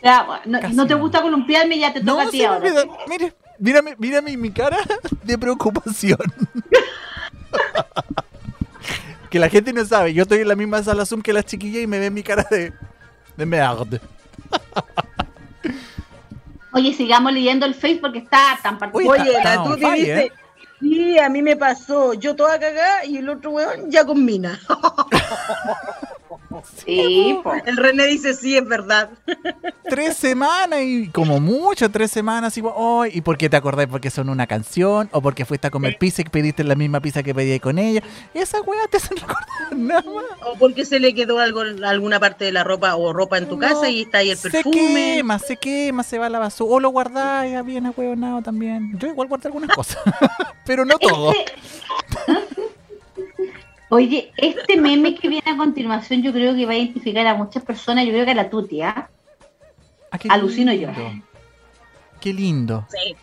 Ya, 0.02 0.26
no, 0.46 0.60
Casi 0.60 0.74
no 0.74 0.86
te 0.86 0.94
nomás. 0.94 1.02
gusta 1.02 1.20
columpiarme, 1.20 1.78
ya 1.78 1.92
te 1.92 2.02
No, 2.02 2.14
toca 2.14 2.28
a 2.28 2.30
ti 2.30 2.42
ahora. 2.42 2.70
mire, 3.06 3.34
mírame, 3.58 3.94
mírame 3.98 4.34
mi 4.34 4.50
cara 4.50 4.78
de 5.24 5.36
preocupación. 5.36 6.16
que 9.30 9.38
la 9.38 9.50
gente 9.50 9.74
no 9.74 9.84
sabe, 9.84 10.14
yo 10.14 10.22
estoy 10.22 10.40
en 10.40 10.48
la 10.48 10.56
misma 10.56 10.82
sala 10.82 11.04
Zoom 11.04 11.20
que 11.20 11.34
las 11.34 11.44
chiquillas 11.44 11.82
y 11.82 11.86
me 11.86 11.98
ven 11.98 12.14
mi 12.14 12.22
cara 12.22 12.46
de, 12.50 12.72
de 13.36 13.46
merde. 13.46 14.00
Oye, 16.72 16.94
sigamos 16.94 17.32
leyendo 17.32 17.66
el 17.66 17.74
Facebook 17.74 18.00
porque 18.02 18.18
está 18.18 18.58
tan 18.62 18.78
particular. 18.78 19.18
está- 19.18 19.30
Oye, 19.30 19.36
está 19.38 19.54
la 19.56 19.62
on 19.62 19.68
Tuti 19.70 19.82
fire, 19.82 19.96
dice, 19.98 20.20
¿eh? 20.26 20.32
sí, 20.80 21.18
a 21.18 21.28
mí 21.28 21.42
me 21.42 21.56
pasó, 21.56 22.14
yo 22.14 22.36
toda 22.36 22.58
cagada 22.60 23.04
y 23.04 23.16
el 23.18 23.28
otro 23.28 23.50
weón 23.50 23.90
ya 23.90 24.04
con 24.04 24.24
mina. 24.24 24.58
Sí, 26.84 27.38
po. 27.42 27.52
El 27.64 27.76
René 27.76 28.06
dice, 28.06 28.34
sí, 28.34 28.56
es 28.56 28.66
verdad. 28.66 29.10
Tres 29.88 30.16
semanas 30.16 30.80
y 30.82 31.08
como 31.08 31.40
mucho, 31.40 31.90
tres 31.90 32.12
semanas 32.12 32.56
y, 32.56 32.62
oh, 32.64 33.04
¿y 33.06 33.20
por 33.22 33.36
qué 33.36 33.48
te 33.50 33.56
acordás? 33.56 33.86
¿Porque 33.88 34.08
son 34.10 34.28
una 34.28 34.46
canción? 34.46 35.08
¿O 35.12 35.20
porque 35.20 35.44
fuiste 35.44 35.66
a 35.66 35.70
comer 35.70 35.98
pizza 35.98 36.22
y 36.22 36.26
pediste 36.26 36.62
la 36.62 36.76
misma 36.76 37.00
pizza 37.00 37.24
que 37.24 37.34
pedí 37.34 37.58
con 37.58 37.76
ella? 37.78 38.00
Esa 38.32 38.60
weá 38.60 38.86
te 38.88 38.98
hacen 38.98 39.16
recordar 39.20 39.46
nada 39.76 40.02
más. 40.02 40.24
O 40.46 40.56
porque 40.58 40.84
se 40.84 41.00
le 41.00 41.12
quedó 41.12 41.40
algo, 41.40 41.62
alguna 41.84 42.20
parte 42.20 42.44
de 42.44 42.52
la 42.52 42.62
ropa 42.62 42.94
o 42.94 43.12
ropa 43.12 43.38
en 43.38 43.48
tu 43.48 43.56
No, 43.56 43.66
casa 43.68 43.88
y 43.88 44.02
está 44.02 44.18
ahí 44.18 44.30
el 44.30 44.36
Se 44.36 44.50
perfume. 44.50 44.76
quema, 45.16 45.38
se 45.40 45.56
quema, 45.56 46.02
se 46.04 46.18
va 46.18 46.26
a 46.26 46.30
la 46.30 46.38
basura. 46.38 46.72
O 46.72 46.78
lo 46.78 46.90
guardáis 46.90 47.64
bien 47.64 47.86
ahueonado 47.86 48.42
también. 48.42 48.96
Yo 48.98 49.08
igual 49.08 49.26
guardé 49.26 49.48
algunas 49.48 49.74
cosas, 49.74 49.98
pero 50.64 50.84
no 50.84 50.98
todo. 50.98 51.32
Oye, 53.90 54.32
este 54.36 54.76
meme 54.76 55.16
que 55.16 55.28
viene 55.28 55.50
a 55.50 55.56
continuación 55.56 56.22
yo 56.22 56.32
creo 56.32 56.54
que 56.54 56.64
va 56.64 56.72
a 56.72 56.76
identificar 56.76 57.26
a 57.26 57.34
muchas 57.34 57.64
personas, 57.64 58.06
yo 58.06 58.12
creo 58.12 58.24
que 58.24 58.30
a 58.30 58.36
la 58.36 58.48
tuti, 58.48 58.82
¿ah? 58.82 59.10
Ah, 60.12 60.18
qué 60.18 60.28
Alucino 60.30 60.72
yo. 60.72 60.88
lindo. 60.92 61.26
Qué 62.20 62.32
lindo. 62.32 62.86
Sí. 62.88 63.16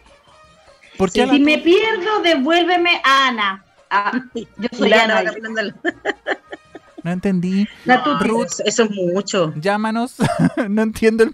¿Por 0.97 1.09
qué 1.09 1.13
Sí, 1.13 1.21
a 1.21 1.25
la 1.27 1.33
Si 1.33 1.39
me 1.39 1.57
pierdo, 1.59 2.21
devuélveme 2.21 3.01
a 3.01 3.27
Ana. 3.27 3.65
Ah, 3.89 4.11
yo 4.33 4.67
soy 4.73 4.91
Ana. 4.91 5.23
No 7.03 7.11
entendí. 7.11 7.65
La 7.85 8.03
tuti. 8.03 8.25
Ruth. 8.25 8.59
Eso, 8.65 8.83
es 8.83 8.91
mucho. 8.91 9.53
Llámanos. 9.55 10.17
no 10.69 10.81
entiendo 10.81 11.23
el... 11.23 11.33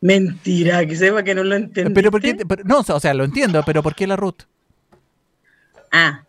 Mentira, 0.00 0.86
que 0.86 0.96
sepa 0.96 1.22
que 1.22 1.34
no 1.34 1.44
lo 1.44 1.56
entendí. 1.56 1.92
Pero 1.92 2.10
por 2.10 2.22
qué... 2.22 2.38
no, 2.64 2.78
o 2.78 3.00
sea, 3.00 3.12
lo 3.12 3.24
entiendo, 3.24 3.62
pero 3.66 3.82
¿por 3.82 3.94
qué 3.94 4.06
la 4.06 4.16
Ruth? 4.16 4.44
Ah, 5.92 6.24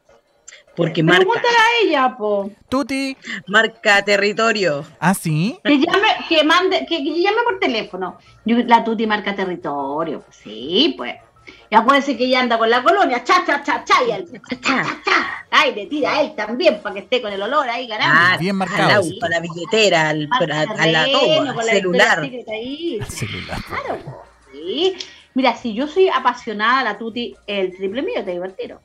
porque 0.75 1.03
marca, 1.03 1.19
Pregúntale 1.19 1.47
a 1.55 1.85
ella, 1.85 2.15
po. 2.17 2.49
Tuti. 2.69 3.17
marca 3.47 4.03
territorio. 4.03 4.85
¿Ah, 4.99 5.13
sí? 5.13 5.59
Que 5.63 5.77
llame, 5.77 6.07
que 6.29 6.43
mande, 6.43 6.85
que, 6.87 6.97
que 7.03 7.21
llame 7.21 7.37
por 7.43 7.59
teléfono. 7.59 8.17
Yo- 8.45 8.57
la 8.65 8.83
tuti 8.83 9.05
marca 9.07 9.35
territorio. 9.35 10.23
Sí, 10.29 10.93
pues. 10.97 11.15
Y 11.69 11.75
acuérdense 11.75 12.15
que 12.17 12.25
ella 12.25 12.41
anda 12.41 12.57
con 12.57 12.69
la 12.69 12.83
colonia, 12.83 13.23
cha, 13.23 13.43
cha, 13.45 13.63
cha, 13.63 13.83
cha, 13.83 13.95
y 14.07 14.11
el 14.11 14.25
cha, 14.31 14.39
cha, 14.61 14.83
cha, 14.83 15.01
cha. 15.05 15.45
Ay, 15.49 15.73
le 15.73 15.85
tira 15.87 16.13
a 16.17 16.21
él 16.21 16.33
también 16.35 16.81
para 16.81 16.93
que 16.95 17.01
esté 17.01 17.21
con 17.21 17.31
el 17.33 17.41
olor 17.41 17.67
ahí, 17.69 17.87
caramba. 17.87 18.33
Ah, 18.33 18.37
bien 18.37 18.55
marcado. 18.55 18.83
Al 18.89 18.95
auto, 18.97 19.25
a 19.25 19.29
la 19.29 19.39
billetera, 19.39 20.09
al, 20.09 20.27
Marca 20.27 20.59
a, 20.59 20.61
a 20.83 20.87
la 20.87 21.05
toma, 21.11 21.53
la 21.53 21.63
celular. 21.63 22.21
Celular. 23.07 23.57
Claro, 23.67 23.97
po, 24.03 24.23
sí. 24.51 24.95
Mira, 25.33 25.55
si 25.55 25.73
yo 25.73 25.87
soy 25.87 26.09
apasionada 26.09 26.83
la 26.83 26.97
tuti, 26.97 27.35
el 27.47 27.75
triple 27.75 28.01
mío 28.01 28.23
te 28.23 28.31
divertido. 28.31 28.81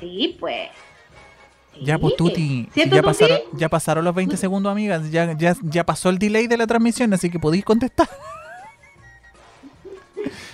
Sí, 0.00 0.36
pues. 0.38 0.68
Ya, 1.80 1.98
pues. 1.98 2.16
Tuti. 2.16 2.66
si 2.66 2.70
¿Cierto, 2.72 2.94
ya, 2.96 3.02
pasaron, 3.02 3.38
ya 3.52 3.68
pasaron 3.68 4.04
los 4.04 4.14
20 4.14 4.36
segundos, 4.36 4.70
amigas. 4.70 5.10
Ya, 5.10 5.36
ya, 5.36 5.56
ya 5.62 5.84
pasó 5.84 6.08
el 6.10 6.18
delay 6.18 6.46
de 6.46 6.56
la 6.56 6.66
transmisión, 6.66 7.12
así 7.14 7.30
que 7.30 7.38
podéis 7.38 7.64
contestar. 7.64 8.08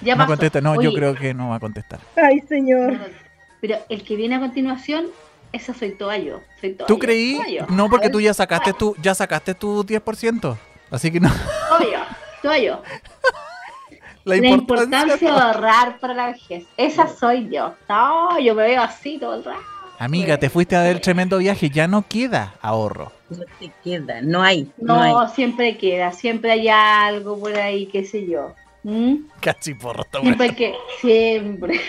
Ya 0.03 0.15
no 0.15 0.21
pasó. 0.21 0.29
contesta, 0.33 0.61
no, 0.63 0.75
yo 0.81 0.89
Oye, 0.89 0.99
creo 0.99 1.15
que 1.15 1.35
no 1.35 1.51
va 1.51 1.57
a 1.57 1.61
contestar. 1.61 2.01
Ay, 2.17 2.41
señor. 2.49 2.99
Pero 3.61 3.77
el 3.91 4.03
que 4.03 4.17
viene 4.17 4.35
a 4.35 4.41
continuación, 4.41 5.07
esa 5.53 5.75
soy 5.75 5.93
toda 5.93 6.17
yo. 6.17 6.41
Soy 6.61 6.73
toda 6.73 6.87
¿Tú 6.87 6.95
yo, 6.95 6.99
creí? 6.99 7.35
toda 7.37 7.49
yo, 7.51 7.67
No, 7.69 7.91
porque 7.91 8.09
tú 8.09 8.19
ya 8.21 8.33
sacaste 8.33 8.73
tu, 8.73 8.97
ya 9.03 9.15
sacaste 9.15 9.55
tu 9.55 9.85
10%. 9.85 10.57
Así 10.91 11.11
que 11.11 11.21
no, 11.21 11.29
yo, 11.81 12.01
toda 12.43 12.59
yo. 12.59 12.83
la 14.25 14.37
La 14.37 14.47
importancia. 14.49 15.17
de 15.17 15.29
ahorrar 15.29 15.99
para 15.99 16.15
la 16.15 16.27
vejez. 16.29 16.65
Esa 16.77 17.09
soy 17.09 17.49
yo. 17.51 17.75
No, 17.89 18.39
yo 18.39 18.55
me 18.55 18.65
veo 18.65 18.83
así 18.83 19.19
todo 19.19 19.35
el 19.37 19.45
rato. 19.45 19.61
Amiga, 19.99 20.39
te 20.39 20.49
fuiste 20.49 20.77
a 20.77 20.83
ver 20.83 21.01
tremendo 21.01 21.37
viaje, 21.39 21.69
ya 21.69 21.87
no 21.87 22.07
queda 22.09 22.55
ahorro. 22.63 23.13
No 23.29 23.45
te 23.59 23.71
queda, 23.85 24.23
no 24.23 24.43
hay, 24.43 24.71
no, 24.79 24.97
No, 24.97 25.21
hay. 25.21 25.29
siempre 25.35 25.77
queda, 25.77 26.11
siempre 26.13 26.51
hay 26.53 26.69
algo 26.69 27.39
por 27.39 27.55
ahí, 27.57 27.87
qué 27.87 28.05
sé 28.07 28.27
yo. 28.27 28.55
¿Mm? 28.83 29.17
Casi 29.41 29.75
porro, 29.75 30.03
está 30.03 30.21
Siempre 30.23 30.55
que, 30.57 30.75
siempre 31.03 31.81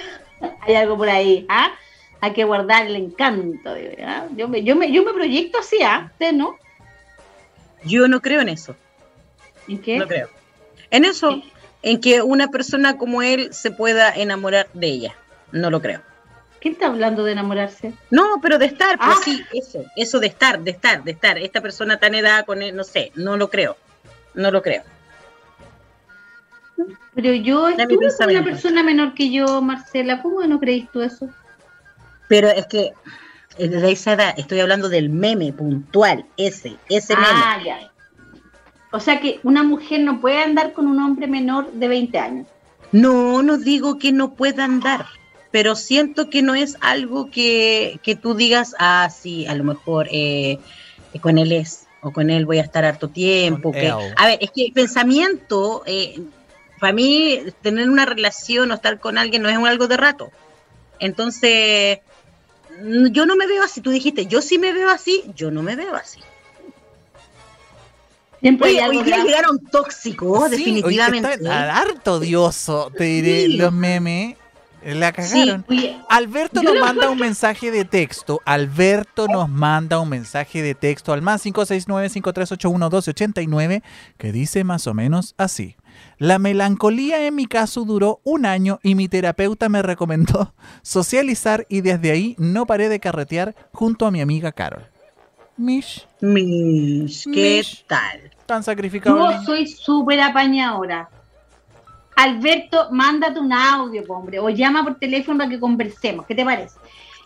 hay 0.60 0.74
algo 0.76 0.96
por 0.96 1.08
ahí, 1.08 1.44
¿ah? 1.48 1.72
Hay 2.20 2.32
que 2.32 2.44
guardar 2.44 2.86
el 2.86 2.94
encanto, 2.94 3.74
digo, 3.74 3.90
¿ah? 4.06 4.26
Yo 4.36 4.46
me, 4.46 4.62
yo 4.62 4.76
me, 4.76 4.92
yo 4.92 5.02
me 5.04 5.12
proyecto 5.12 5.58
así, 5.58 5.82
¿ah? 5.82 6.08
¿Usted 6.12 6.32
no? 6.32 6.56
Yo 7.84 8.06
no 8.06 8.20
creo 8.22 8.40
en 8.42 8.48
eso, 8.50 8.76
¿En 9.66 9.78
qué? 9.78 9.98
no 9.98 10.06
creo. 10.06 10.28
En 10.92 11.04
eso, 11.04 11.42
en 11.86 12.00
que 12.00 12.20
una 12.20 12.48
persona 12.48 12.98
como 12.98 13.22
él 13.22 13.54
se 13.54 13.70
pueda 13.70 14.12
enamorar 14.12 14.66
de 14.74 14.88
ella, 14.88 15.14
no 15.52 15.70
lo 15.70 15.80
creo. 15.80 16.02
¿Quién 16.60 16.74
está 16.74 16.86
hablando 16.88 17.22
de 17.22 17.30
enamorarse? 17.30 17.92
No, 18.10 18.40
pero 18.42 18.58
de 18.58 18.66
estar, 18.66 18.98
pues 18.98 19.10
Ah. 19.18 19.20
sí, 19.24 19.44
eso, 19.52 19.84
eso 19.94 20.18
de 20.18 20.26
estar, 20.26 20.58
de 20.60 20.72
estar, 20.72 21.04
de 21.04 21.12
estar. 21.12 21.38
Esta 21.38 21.60
persona 21.60 21.96
tan 22.00 22.16
edad 22.16 22.44
con 22.44 22.60
él, 22.60 22.74
no 22.74 22.82
sé, 22.82 23.12
no 23.14 23.36
lo 23.36 23.50
creo, 23.50 23.76
no 24.34 24.50
lo 24.50 24.62
creo. 24.62 24.82
Pero 27.14 27.32
yo 27.34 27.68
estuve 27.68 28.08
con 28.18 28.30
una 28.30 28.42
persona 28.42 28.82
menor 28.82 29.14
que 29.14 29.30
yo, 29.30 29.62
Marcela. 29.62 30.20
¿Cómo 30.22 30.42
no 30.42 30.58
creís 30.58 30.90
tú 30.90 31.02
eso? 31.02 31.28
Pero 32.26 32.48
es 32.48 32.66
que 32.66 32.92
eh, 33.58 33.68
de 33.68 33.92
esa 33.92 34.14
edad, 34.14 34.34
estoy 34.36 34.58
hablando 34.58 34.88
del 34.88 35.08
meme 35.08 35.52
puntual, 35.52 36.26
ese, 36.36 36.76
ese 36.88 37.14
Ah, 37.16 37.60
ya. 37.64 37.92
O 38.96 39.00
sea 39.00 39.20
que 39.20 39.40
una 39.42 39.62
mujer 39.62 40.00
no 40.00 40.22
puede 40.22 40.38
andar 40.38 40.72
con 40.72 40.86
un 40.86 40.98
hombre 41.00 41.26
menor 41.26 41.70
de 41.70 41.86
20 41.86 42.18
años. 42.18 42.46
No, 42.92 43.42
no 43.42 43.58
digo 43.58 43.98
que 43.98 44.10
no 44.10 44.34
pueda 44.34 44.64
andar, 44.64 45.04
pero 45.50 45.76
siento 45.76 46.30
que 46.30 46.40
no 46.40 46.54
es 46.54 46.78
algo 46.80 47.30
que, 47.30 48.00
que 48.02 48.16
tú 48.16 48.32
digas, 48.32 48.74
ah, 48.78 49.10
sí, 49.10 49.46
a 49.46 49.54
lo 49.54 49.64
mejor 49.64 50.08
eh, 50.10 50.58
con 51.20 51.36
él 51.36 51.52
es, 51.52 51.86
o 52.00 52.10
con 52.10 52.30
él 52.30 52.46
voy 52.46 52.58
a 52.58 52.62
estar 52.62 52.86
harto 52.86 53.08
tiempo. 53.08 53.70
Que- 53.72 53.88
él. 53.88 53.94
a 54.16 54.26
ver, 54.28 54.38
es 54.40 54.50
que 54.50 54.64
el 54.64 54.72
pensamiento, 54.72 55.82
eh, 55.84 56.18
para 56.80 56.94
mí, 56.94 57.38
tener 57.60 57.90
una 57.90 58.06
relación 58.06 58.70
o 58.70 58.74
estar 58.74 58.98
con 58.98 59.18
alguien 59.18 59.42
no 59.42 59.50
es 59.50 59.58
un 59.58 59.66
algo 59.66 59.88
de 59.88 59.98
rato. 59.98 60.30
Entonces, 61.00 61.98
yo 63.10 63.26
no 63.26 63.36
me 63.36 63.46
veo 63.46 63.62
así. 63.62 63.82
Tú 63.82 63.90
dijiste, 63.90 64.24
yo 64.24 64.40
sí 64.40 64.58
me 64.58 64.72
veo 64.72 64.88
así, 64.88 65.22
yo 65.34 65.50
no 65.50 65.62
me 65.62 65.76
veo 65.76 65.94
así. 65.96 66.20
Siempre 68.46 68.70
Oye, 68.70 68.88
hoy 68.88 69.02
día 69.02 69.24
llegaron 69.24 69.58
tóxicos, 69.58 70.50
Sí, 70.50 70.58
definitivamente. 70.58 71.26
hoy 71.28 71.34
está 71.34 71.80
harto 71.80 72.12
odioso, 72.14 72.92
te 72.96 73.02
diré, 73.02 73.46
Sí. 73.46 73.56
los 73.56 73.72
memes. 73.72 74.36
La 74.84 75.10
cagaron. 75.10 75.64
Oye, 75.68 75.98
Alberto 76.08 76.62
nos 76.62 76.78
manda 76.78 77.10
un 77.10 77.18
mensaje 77.18 77.72
de 77.72 77.84
texto. 77.84 78.40
Alberto 78.44 79.26
nos 79.26 79.48
manda 79.48 79.98
un 79.98 80.08
mensaje 80.08 80.62
de 80.62 80.76
texto 80.76 81.12
al 81.12 81.22
más 81.22 81.44
569-5381-1289 81.44 83.82
que 84.16 84.30
dice 84.30 84.62
más 84.62 84.86
o 84.86 84.94
menos 84.94 85.34
así. 85.38 85.74
La 86.18 86.38
melancolía 86.38 87.26
en 87.26 87.34
mi 87.34 87.46
caso 87.46 87.84
duró 87.84 88.20
un 88.22 88.46
año 88.46 88.78
y 88.84 88.94
mi 88.94 89.08
terapeuta 89.08 89.68
me 89.68 89.82
recomendó 89.82 90.54
socializar 90.82 91.66
y 91.68 91.80
desde 91.80 92.12
ahí 92.12 92.36
no 92.38 92.64
paré 92.64 92.88
de 92.88 93.00
carretear 93.00 93.56
junto 93.72 94.06
a 94.06 94.12
mi 94.12 94.20
amiga 94.20 94.52
Carol. 94.52 94.86
Mish, 95.56 96.06
Mish, 96.20 97.24
¿qué 97.24 97.56
Mish. 97.58 97.84
tal? 97.88 98.30
Tan 98.46 98.62
sacrificado. 98.62 99.30
yo 99.32 99.42
soy 99.42 99.66
súper 99.66 100.20
apañadora. 100.20 101.08
Alberto, 102.16 102.88
mándate 102.92 103.38
un 103.38 103.52
audio, 103.52 104.02
hombre, 104.08 104.38
o 104.38 104.48
llama 104.48 104.82
por 104.84 104.94
teléfono 104.98 105.38
para 105.38 105.50
que 105.50 105.60
conversemos. 105.60 106.24
¿Qué 106.26 106.34
te 106.34 106.44
parece? 106.44 106.76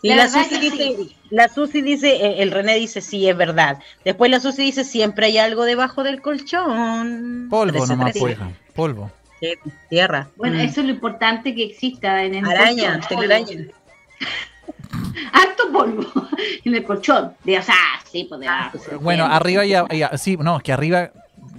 Y 0.01 0.09
La 0.09 0.15
la, 0.15 0.27
Susi 0.29 0.59
dice, 0.59 0.77
sí. 0.97 1.15
la 1.29 1.47
Susi 1.47 1.81
dice, 1.81 2.09
eh, 2.15 2.41
el 2.41 2.51
René 2.51 2.75
dice, 2.75 2.99
sí, 3.01 3.29
es 3.29 3.37
verdad. 3.37 3.77
Después 4.03 4.29
la 4.31 4.39
Susi 4.39 4.63
dice, 4.63 4.83
siempre 4.83 5.27
hay 5.27 5.37
algo 5.37 5.63
debajo 5.63 6.03
del 6.03 6.21
colchón. 6.21 7.47
Polvo 7.49 7.71
Trece, 7.77 7.87
nomás, 7.87 8.17
pues. 8.19 8.37
Polvo. 8.75 9.11
Sí, 9.39 9.53
tierra. 9.89 10.27
Bueno, 10.35 10.57
Mm. 10.57 10.61
eso 10.61 10.81
es 10.81 10.87
lo 10.87 10.91
importante 10.93 11.55
que 11.55 11.63
exista 11.63 12.23
en 12.23 12.35
el 12.35 12.45
Araña, 12.45 12.99
colchón. 12.99 13.09
telaraña. 13.19 13.67
Harto 15.33 15.71
polvo 15.71 16.05
en 16.65 16.75
el 16.75 16.83
colchón. 16.83 17.33
De, 17.43 17.57
o 17.59 17.61
sea, 17.63 17.75
sí, 18.09 18.25
pues 18.29 18.41
Bueno, 19.01 19.25
arriba 19.25 19.65
ya, 19.65 19.87
ya- 19.89 20.17
sí, 20.17 20.37
no, 20.37 20.57
es 20.57 20.63
que 20.63 20.73
arriba, 20.73 21.11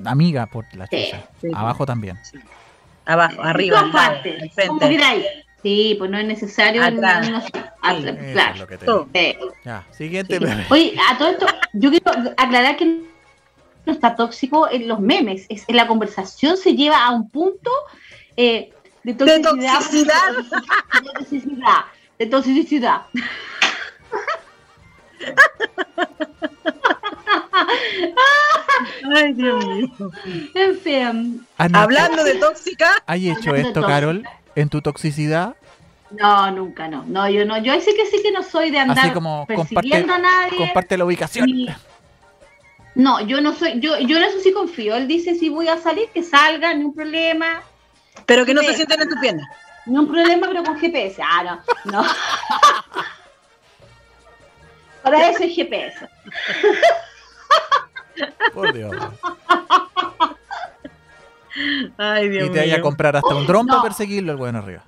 amiga 0.05 0.47
por 0.47 0.65
la 0.75 0.87
Sí, 0.87 1.05
chucha. 1.07 1.25
sí. 1.41 1.49
Abajo 1.55 1.87
también. 1.87 2.19
Abajo, 3.05 3.41
En 3.43 3.49
arriba, 3.49 3.79
todas 3.81 3.93
partes, 3.93 4.53
como 4.69 4.79
queráis. 4.81 5.25
Sí, 5.63 5.95
pues 5.99 6.11
no 6.11 6.19
es 6.19 6.27
necesario. 6.27 6.83
Atrás. 6.83 7.31
no- 7.31 7.39
no- 7.39 7.45
atrás, 7.83 7.99
Eso 7.99 8.09
es 8.09 8.33
claro. 8.33 8.59
lo 8.87 9.13
que. 9.13 9.39
Ya, 9.65 9.85
siguiente. 9.93 10.41
Oye, 10.71 10.95
a 11.11 11.17
todo 11.19 11.29
esto, 11.31 11.47
yo 11.75 11.91
quiero 11.91 12.11
aclarar 12.37 12.77
que 12.77 12.85
no 13.87 13.93
está 13.93 14.15
tóxico 14.17 14.69
en 14.71 14.89
los 14.89 14.99
memes. 15.01 15.47
Es, 15.49 15.65
en 15.69 15.77
la 15.77 15.87
conversación 15.87 16.57
se 16.57 16.75
lleva 16.75 17.05
a 17.05 17.11
un 17.11 17.29
punto 17.31 17.71
eh, 18.37 18.73
de 19.05 19.15
De 19.15 19.41
toxicidad. 19.41 19.75
toxicidad. 19.79 20.33
De 21.03 21.11
toxicidad. 21.19 21.79
De 22.19 22.27
toxicidad. 22.27 23.03
Ay, 29.15 29.33
Dios 29.35 29.65
mío. 29.67 29.89
En 30.55 30.79
fin. 30.79 31.47
¿Has 31.59 31.69
hecho- 31.69 31.79
Hablando 31.79 32.25
de 32.25 32.35
tóxica, 32.37 33.03
¿Has 33.07 33.17
hecho 33.19 33.55
esto, 33.55 33.73
tóxica. 33.75 33.87
Carol? 33.87 34.25
¿En 34.55 34.69
tu 34.69 34.81
toxicidad? 34.83 35.57
No, 36.11 36.51
nunca 36.51 36.89
no. 36.89 37.05
No, 37.07 37.29
yo 37.29 37.45
no. 37.45 37.59
Yo 37.63 37.73
sí 37.81 37.95
que 37.97 38.07
sí 38.07 38.23
que 38.23 38.33
no 38.33 38.43
soy 38.43 38.71
de 38.71 38.79
andar 38.81 38.99
Así 38.99 39.11
como 39.11 39.47
persiguiendo 39.47 40.13
comparte, 40.13 40.13
a 40.13 40.19
nadie. 40.43 40.59
comparte 40.59 40.99
la 40.99 41.05
ubicación. 41.05 41.49
No, 42.95 43.21
yo 43.27 43.41
no 43.41 43.55
soy, 43.55 43.81
yo, 43.81 43.99
yo 44.01 44.19
en 44.19 44.25
eso 44.25 44.39
sí 44.41 44.53
confío. 44.53 44.95
Él 44.97 45.09
dice 45.09 45.35
si 45.35 45.49
voy 45.49 45.69
a 45.69 45.79
salir, 45.79 46.09
que 46.13 46.23
salga, 46.23 46.75
ni 46.75 46.85
un 46.85 46.95
problema. 46.95 47.63
pero 48.27 48.45
que 48.45 48.53
no 48.55 48.61
se 48.61 48.69
Sí. 48.69 48.75
sienten 48.77 49.01
en 49.03 49.09
tu 49.09 49.19
pierna. 49.21 49.49
Ni 49.87 49.99
un 49.99 50.09
problema, 50.09 50.47
pero 50.49 50.63
con 50.63 50.79
GPS. 50.79 51.21
Ah, 51.23 51.61
no, 51.85 51.93
no. 51.93 52.05
Para 55.03 55.31
eso 55.31 55.43
es 55.43 55.55
GPS. 55.55 56.09
Por 58.55 58.73
Dios. 58.73 58.95
Ay, 61.99 62.29
Dios 62.29 62.49
Y 62.49 62.53
te 62.53 62.59
vaya 62.61 62.77
a 62.77 62.81
comprar 62.81 63.17
hasta 63.17 63.35
un 63.35 63.47
dron 63.47 63.67
No. 63.67 63.73
para 63.73 63.83
perseguirlo 63.83 64.33
el 64.33 64.39
bueno 64.39 64.59
arriba. 64.59 64.85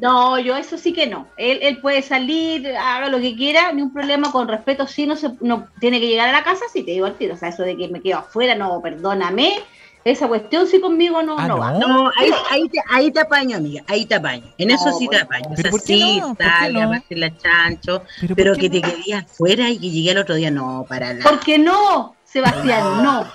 No, 0.00 0.38
yo 0.38 0.56
eso 0.56 0.76
sí 0.76 0.92
que 0.92 1.06
no. 1.06 1.26
Él, 1.36 1.60
él 1.62 1.80
puede 1.80 2.02
salir, 2.02 2.68
haga 2.76 3.08
lo 3.08 3.18
que 3.20 3.34
quiera, 3.36 3.72
ni 3.72 3.82
un 3.82 3.92
problema, 3.92 4.30
con 4.30 4.48
respeto, 4.48 4.86
sí, 4.86 5.06
no 5.06 5.16
se, 5.16 5.30
no 5.40 5.68
tiene 5.80 6.00
que 6.00 6.08
llegar 6.08 6.28
a 6.28 6.32
la 6.32 6.42
casa, 6.44 6.64
sí 6.72 6.82
te 6.82 6.90
digo 6.90 7.06
al 7.06 7.14
tiro. 7.14 7.34
O 7.34 7.36
sea, 7.38 7.48
eso 7.48 7.62
de 7.62 7.76
que 7.76 7.88
me 7.88 8.02
quedo 8.02 8.18
afuera, 8.18 8.54
no, 8.54 8.82
perdóname. 8.82 9.60
Esa 10.06 10.28
cuestión 10.28 10.68
sí 10.68 10.80
conmigo 10.80 11.20
no, 11.20 11.34
Ah, 11.36 11.48
no, 11.48 11.54
no. 11.56 11.60
va. 11.60 11.72
No, 11.72 12.12
ahí, 12.16 12.30
ahí, 12.50 12.68
te, 12.68 12.78
ahí 12.88 13.10
te 13.10 13.18
apaño, 13.20 13.56
amiga, 13.56 13.82
ahí 13.88 14.06
te 14.06 14.14
apaño. 14.14 14.44
En 14.56 14.70
eso 14.70 14.86
No, 14.90 14.98
sí 14.98 15.08
te 15.08 15.16
pues. 15.16 15.22
apaño. 15.24 15.46
O 15.46 15.50
¿Pero 15.56 15.62
sea, 15.62 15.70
por 15.72 15.80
qué 15.80 15.86
sí, 15.86 16.20
no? 16.20 16.34
Partir 16.36 17.18
la 17.18 17.36
chancho, 17.36 18.04
Pero, 18.20 18.36
pero 18.36 18.52
¿por 18.52 18.60
qué 18.60 18.70
que 18.70 18.80
te 18.80 18.86
no? 18.86 18.94
quedé 18.94 19.14
afuera 19.14 19.68
y 19.68 19.78
que 19.80 19.90
llegué 19.90 20.12
al 20.12 20.18
otro 20.18 20.36
día, 20.36 20.52
no, 20.52 20.86
para 20.88 21.12
la... 21.12 21.24
Porque 21.24 21.58
no, 21.58 22.14
Sebastián, 22.24 23.02
no. 23.02 23.26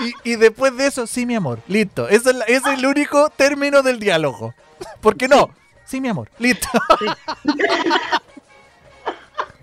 Y, 0.00 0.32
y 0.32 0.36
después 0.36 0.76
de 0.76 0.86
eso, 0.86 1.06
sí, 1.08 1.26
mi 1.26 1.34
amor. 1.34 1.60
Listo. 1.66 2.08
Eso 2.08 2.30
es, 2.30 2.36
la- 2.36 2.44
ese 2.44 2.72
es 2.72 2.78
el 2.78 2.86
único 2.86 3.30
término 3.30 3.82
del 3.82 3.98
diálogo. 3.98 4.54
¿Por 5.00 5.16
qué 5.16 5.26
no? 5.28 5.50
Sí, 5.86 6.00
mi 6.00 6.08
amor. 6.08 6.30
Listo. 6.38 6.68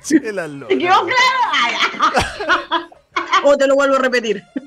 Sí, 0.01 0.19
la 0.19 0.47
loca. 0.47 0.67
¿Te 0.73 0.78
quedó 0.80 0.95
claro? 1.05 2.88
O 3.44 3.58
te 3.58 3.68
lo 3.68 3.76
vuelvo 3.76 3.96
a 3.96 4.00
repetir. 4.00 4.44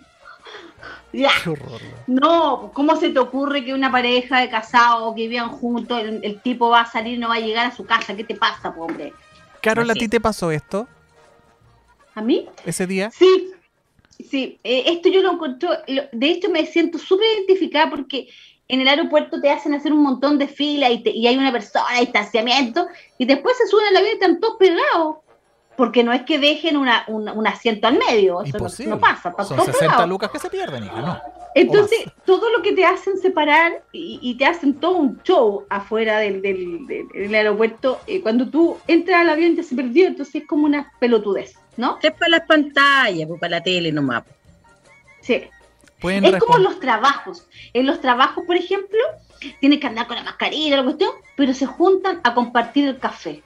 Ya. 1.11 1.31
Qué 1.43 1.49
horror. 1.49 1.81
No, 2.07 2.71
¿cómo 2.75 2.95
se 2.97 3.09
te 3.09 3.19
ocurre 3.19 3.65
que 3.65 3.73
una 3.73 3.91
pareja 3.91 4.41
de 4.41 4.51
casados 4.51 5.15
que 5.17 5.27
vivan 5.27 5.49
juntos, 5.49 5.99
el, 6.01 6.21
el 6.23 6.39
tipo 6.43 6.69
va 6.69 6.83
a 6.83 6.87
salir 6.91 7.15
y 7.15 7.19
no 7.19 7.29
va 7.31 7.37
a 7.37 7.41
llegar 7.41 7.67
a 7.67 7.75
su 7.75 7.87
casa? 7.87 8.15
¿Qué 8.15 8.25
te 8.25 8.35
pasa, 8.35 8.75
po, 8.75 8.83
hombre? 8.83 9.15
Carol, 9.63 9.91
¿a 9.91 9.95
ti 9.95 10.07
te 10.07 10.21
pasó 10.21 10.51
esto 10.51 10.87
¿A 12.15 12.21
mí? 12.21 12.47
ese 12.67 12.87
día? 12.87 13.11
Sí, 13.11 13.51
sí. 14.31 14.61
eh, 14.63 14.85
esto 14.87 15.09
yo 15.09 15.23
lo 15.23 15.33
encontré, 15.33 15.69
lo- 15.89 16.03
de 16.13 16.31
hecho 16.31 16.51
me 16.51 16.67
siento 16.67 16.99
súper 16.99 17.27
identificada 17.39 17.89
porque 17.89 18.29
en 18.69 18.83
el 18.83 18.89
aeropuerto 18.89 19.41
te 19.41 19.51
hacen 19.51 19.73
hacer 19.73 19.93
un 19.95 20.03
montón 20.03 20.39
de 20.39 20.47
filas 20.47 20.91
y, 20.91 21.03
te- 21.03 21.11
y 21.11 21.27
hay 21.27 21.39
una 21.39 21.53
persona, 21.53 21.87
distanciamiento, 22.01 22.87
y 23.17 23.25
después 23.25 23.57
se 23.57 23.67
suben 23.67 23.87
al 23.89 23.97
avión 23.97 24.11
y 24.13 24.15
están 24.15 24.41
todos 24.41 24.57
pegados. 24.59 25.17
Porque 25.79 26.03
no 26.05 26.13
es 26.13 26.23
que 26.23 26.39
dejen 26.41 26.77
una, 26.77 27.05
un, 27.07 27.29
un 27.29 27.47
asiento 27.47 27.87
al 27.87 27.97
medio, 27.99 28.43
eso 28.43 28.59
no, 28.59 28.91
no 28.91 28.99
pasa. 28.99 29.33
Son 29.39 29.57
todos 29.57 29.67
60 29.67 29.87
lados. 29.87 30.09
lucas 30.09 30.31
que 30.31 30.39
se 30.41 30.51
pierden, 30.51 30.85
hija, 30.85 31.01
no. 31.01 31.19
Entonces, 31.55 32.01
todo 32.27 32.51
lo 32.51 32.63
que 32.63 32.73
te 32.73 32.85
hacen 32.85 33.17
separar 33.19 33.83
y, 33.93 34.19
y 34.21 34.35
te 34.37 34.45
hacen 34.45 34.75
todo 34.75 34.97
un 34.97 35.23
show 35.23 35.65
afuera 35.71 36.19
del, 36.19 36.43
del, 36.43 36.87
del- 36.87 37.09
del 37.09 37.35
aeropuerto, 37.35 38.01
eh, 38.07 38.21
cuando 38.21 38.49
tú 38.49 38.77
entras 38.87 39.21
al 39.23 39.31
avión 39.31 39.55
ya 39.57 39.63
se 39.63 39.75
perdió, 39.77 40.09
entonces 40.09 40.35
es 40.43 40.47
como 40.49 40.67
una 40.67 40.93
pelotudez, 40.99 41.55
¿no? 41.77 41.99
Es 42.03 42.13
para 42.13 42.29
las 42.33 42.43
pantallas, 42.47 43.27
pues 43.29 43.41
para 43.41 43.51
la 43.59 43.63
tele 43.63 43.91
nomás. 43.93 44.25
Sí. 45.21 45.45
Pueden 46.01 46.25
Es 46.25 46.37
como 46.39 46.59
los 46.59 46.79
trabajos. 46.81 47.47
En 47.73 47.87
los 47.87 48.01
trabajos, 48.01 48.45
por 48.47 48.57
ejemplo, 48.57 48.99
tienes 49.61 49.81
que 49.81 49.87
andar 49.87 50.07
con 50.07 50.17
la 50.17 50.23
mascarilla, 50.25 50.77
la 50.77 50.85
cuestión, 50.85 51.11
pero 51.37 51.55
se 51.55 51.67
juntan 51.67 52.21
a 52.25 52.35
compartir 52.35 52.87
el 52.89 52.99
café. 52.99 53.43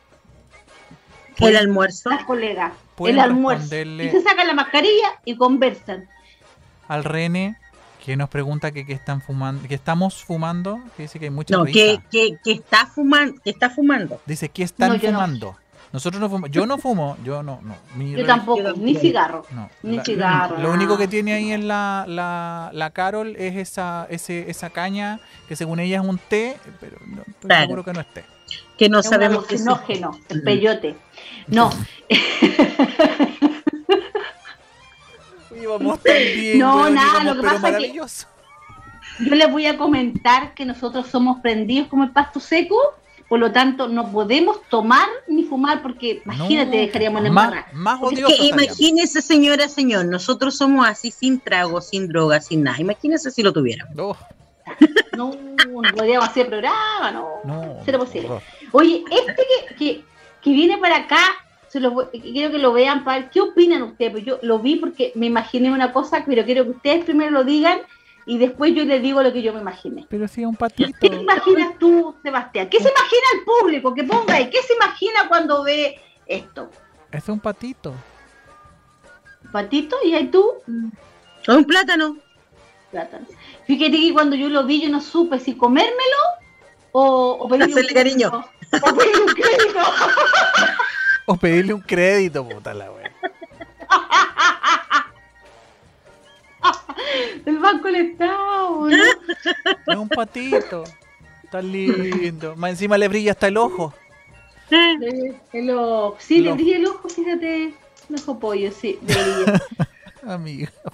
El 1.39 1.57
almuerzo. 1.57 2.11
Las 2.11 2.25
colegas, 2.25 2.73
el 3.07 3.19
almuerzo. 3.19 3.75
Y 3.75 4.09
se 4.11 4.23
sacan 4.23 4.47
la 4.47 4.55
mascarilla 4.55 5.09
y 5.25 5.37
conversan. 5.37 6.09
Al 6.89 7.05
René, 7.05 7.57
que 8.05 8.17
nos 8.17 8.29
pregunta 8.29 8.71
que, 8.73 8.85
qué 8.85 8.93
están 8.93 9.23
fumando, 9.23 9.67
que 9.69 9.75
estamos 9.75 10.23
fumando, 10.25 10.81
que 10.97 11.05
dice 11.05 11.19
que 11.19 11.27
hay 11.27 11.31
mucha 11.31 11.57
No, 11.57 11.65
que, 11.65 12.01
que, 12.11 12.37
que 12.43 12.53
está 12.53 12.87
fumando, 12.87 13.41
que 13.43 13.51
está 13.51 13.71
fumando. 13.71 14.21
Dice, 14.27 14.49
¿qué 14.49 14.63
están 14.65 14.91
No, 14.91 14.95
yo 14.97 15.11
no. 15.13 15.19
fumando? 15.19 15.57
Nosotros 15.93 16.21
no 16.23 16.29
fumamos. 16.31 16.51
Yo 16.51 16.65
no 16.67 16.79
fumo, 16.79 17.19
yo 17.23 17.43
no, 17.43 17.61
no. 17.63 17.77
Mi 17.97 18.13
Yo 18.13 18.25
tampoco, 18.25 18.63
yo 18.63 18.73
ni 18.77 18.95
cigarro. 18.97 19.45
No, 19.51 19.69
Ni 19.83 19.97
la- 19.99 20.05
cigarro, 20.05 20.57
Lo 20.59 20.73
único 20.73 20.95
que 20.97 21.03
nada. 21.05 21.11
tiene 21.11 21.35
ahí 21.35 21.53
en 21.53 21.69
la, 21.69 22.07
la, 22.09 22.71
la 22.73 22.91
Carol 22.91 23.37
es 23.37 23.57
esa, 23.57 24.07
ese, 24.09 24.51
esa 24.51 24.71
caña 24.71 25.21
que 25.49 25.55
según 25.55 25.81
ella 25.81 26.01
es 26.01 26.07
un 26.09 26.17
té, 26.19 26.57
pero 26.81 26.97
no, 27.07 27.21
estoy 27.21 27.35
Claro. 27.49 27.63
seguro 27.65 27.85
que 27.85 27.93
no 27.93 28.01
es 28.01 28.07
té. 28.15 28.25
Que 28.79 28.89
no 28.89 29.01
Es 29.01 29.07
un 29.07 29.13
sabemos 29.13 29.45
qué 29.47 29.57
es. 29.57 29.67
alucinógeno, 29.67 30.19
el 30.31 30.41
Mm. 30.41 30.45
No, 31.53 31.71
Íbamos 35.61 36.01
tan 36.03 36.17
bien, 36.17 36.59
No, 36.59 36.77
weón, 36.77 36.95
nada, 36.95 37.23
íbamos, 37.23 37.25
lo 37.25 37.35
que 37.35 37.41
pero 37.49 37.53
pasa 37.63 37.69
es 37.79 37.93
que- 37.93 37.93
yo 39.29 39.35
les 39.35 39.53
voy 39.53 39.67
a 39.67 39.77
comentar 39.77 40.55
que 40.55 40.65
nosotros 40.65 41.07
somos 41.09 41.41
prendidos 41.41 41.89
como 41.89 42.05
el 42.05 42.11
pasto 42.11 42.41
seco, 42.41 42.77
por 43.29 43.39
lo 43.39 43.53
tanto 43.53 43.87
no 43.89 44.11
podemos 44.11 44.63
tomar 44.71 45.07
ni 45.29 45.45
fumar 45.45 45.83
porque 45.83 46.23
imagínate, 46.25 46.77
No, 46.77 46.83
dejaríamos 46.83 47.23
la 47.23 47.31
más, 47.31 47.65
más 47.75 48.01
Es 48.13 48.25
que 48.25 48.45
imagínese, 48.47 49.21
señora, 49.23 49.69
señor, 49.69 50.07
nosotros 50.07 50.57
somos 50.57 50.87
así 50.87 51.11
sin 51.11 51.39
trago, 51.41 51.81
sin 51.83 52.09
droga, 52.09 52.41
sin 52.41 52.63
nada. 52.63 52.81
Imagínese 52.81 53.31
si 53.31 53.43
lo 53.43 53.53
tuviéramos. 53.53 53.95
Oh, 53.99 54.17
No, 55.17 55.31
no 55.67 55.83
podríamos 55.95 56.29
hacer 56.29 56.49
programa, 56.49 57.11
no. 57.13 57.29
no, 57.45 57.85
Será 57.85 57.99
posible. 57.99 58.29
horror. 58.29 58.43
Oye, 58.73 59.05
este 59.11 59.37
que, 59.69 59.75
que, 59.77 60.05
que 60.43 60.51
viene 60.51 60.79
para 60.79 60.97
acá, 60.97 61.21
se 61.69 61.81
los 61.81 61.93
voy- 61.95 62.07
quiero 62.21 62.51
que 62.51 62.59
lo 62.59 62.73
vean 62.73 63.05
para 63.05 63.21
ver 63.21 63.31
qué 63.31 63.41
opinan 63.41 63.83
ustedes. 63.83 64.13
Pues 64.13 64.25
yo 64.25 64.39
lo 64.43 64.59
vi 64.59 64.77
porque 64.77 65.13
me 65.15 65.27
imaginé 65.27 65.71
una 65.73 65.93
cosa, 65.93 66.23
pero 66.27 66.45
quiero 66.45 66.65
que 66.65 66.71
ustedes 66.71 67.05
primero 67.05 67.31
lo 67.31 67.45
digan 67.45 67.81
y 68.27 68.39
después 68.39 68.75
yo 68.75 68.85
les 68.85 69.01
digo 69.03 69.23
lo 69.23 69.33
que 69.33 69.43
yo 69.43 69.53
me 69.55 69.61
imaginé. 69.61 70.07
Pero 70.09 70.29
sí, 70.29 70.45
un 70.45 70.55
patito. 70.57 70.91
¿Qué 71.01 71.09
te 71.11 71.17
imaginas 71.17 71.79
tú, 71.79 72.15
Sebastián? 72.23 72.69
¿Qué 72.69 72.79
se 72.79 72.89
imagina 72.91 73.23
el 73.39 73.45
público? 73.45 73.95
Que 73.95 74.05
ponga 74.05 74.35
ahí. 74.35 74.51
¿Qué 74.51 74.63
se 74.63 74.75
imagina 74.75 75.29
cuando 75.29 75.63
ve 75.65 75.99
esto? 76.27 76.71
Es 77.11 77.29
un 77.29 77.41
patito. 77.41 77.95
Patito, 79.51 79.97
y 80.05 80.15
ahí 80.15 80.29
tú, 80.29 80.45
O 81.49 81.55
un 81.55 81.65
plátano. 81.65 82.17
plátano. 82.91 83.27
Fíjate 83.67 83.93
que 83.93 84.13
cuando 84.13 84.37
yo 84.37 84.49
lo 84.49 84.65
vi, 84.65 84.81
yo 84.83 84.89
no 84.89 85.01
supe 85.01 85.39
si 85.39 85.55
comérmelo 85.55 86.19
o, 86.93 87.39
o 87.41 87.49
pedirle 87.49 87.73
Hacerle 87.73 87.95
cariño. 87.95 88.31
crédito. 88.31 88.51
O 88.91 88.95
pedirle 88.97 89.21
un 89.23 89.29
crédito. 89.35 89.81
O 91.27 91.37
pedirle 91.37 91.73
un 91.75 91.81
crédito, 91.81 92.49
puta 92.49 92.75
la 92.75 92.91
wea. 92.91 93.13
El 97.47 97.59
banco 97.59 97.87
del 97.89 97.97
Estado, 98.13 98.89
¿no? 98.89 98.97
Es 99.87 99.97
un 99.97 100.09
patito. 100.09 100.85
Está 101.45 101.61
lindo. 101.63 102.55
Más 102.57 102.71
encima 102.73 102.97
le 102.99 103.09
brilla 103.09 103.33
hasta 103.33 103.49
el 103.49 103.57
ojo. 103.57 103.93
El 104.71 105.71
ojo. 105.71 106.17
Sí, 106.19 106.39
El 106.39 106.43
le 106.45 106.49
ojo. 106.51 106.57
brilla 106.57 106.77
el 106.77 106.87
ojo, 106.87 107.09
fíjate. 107.09 107.65
El 108.09 108.17
ojo 108.17 108.39
pollo, 108.39 108.71
sí, 108.73 108.99
le 109.07 109.15
brilla. 109.15 109.63
Amiga. 110.35 110.71
o 110.85 110.91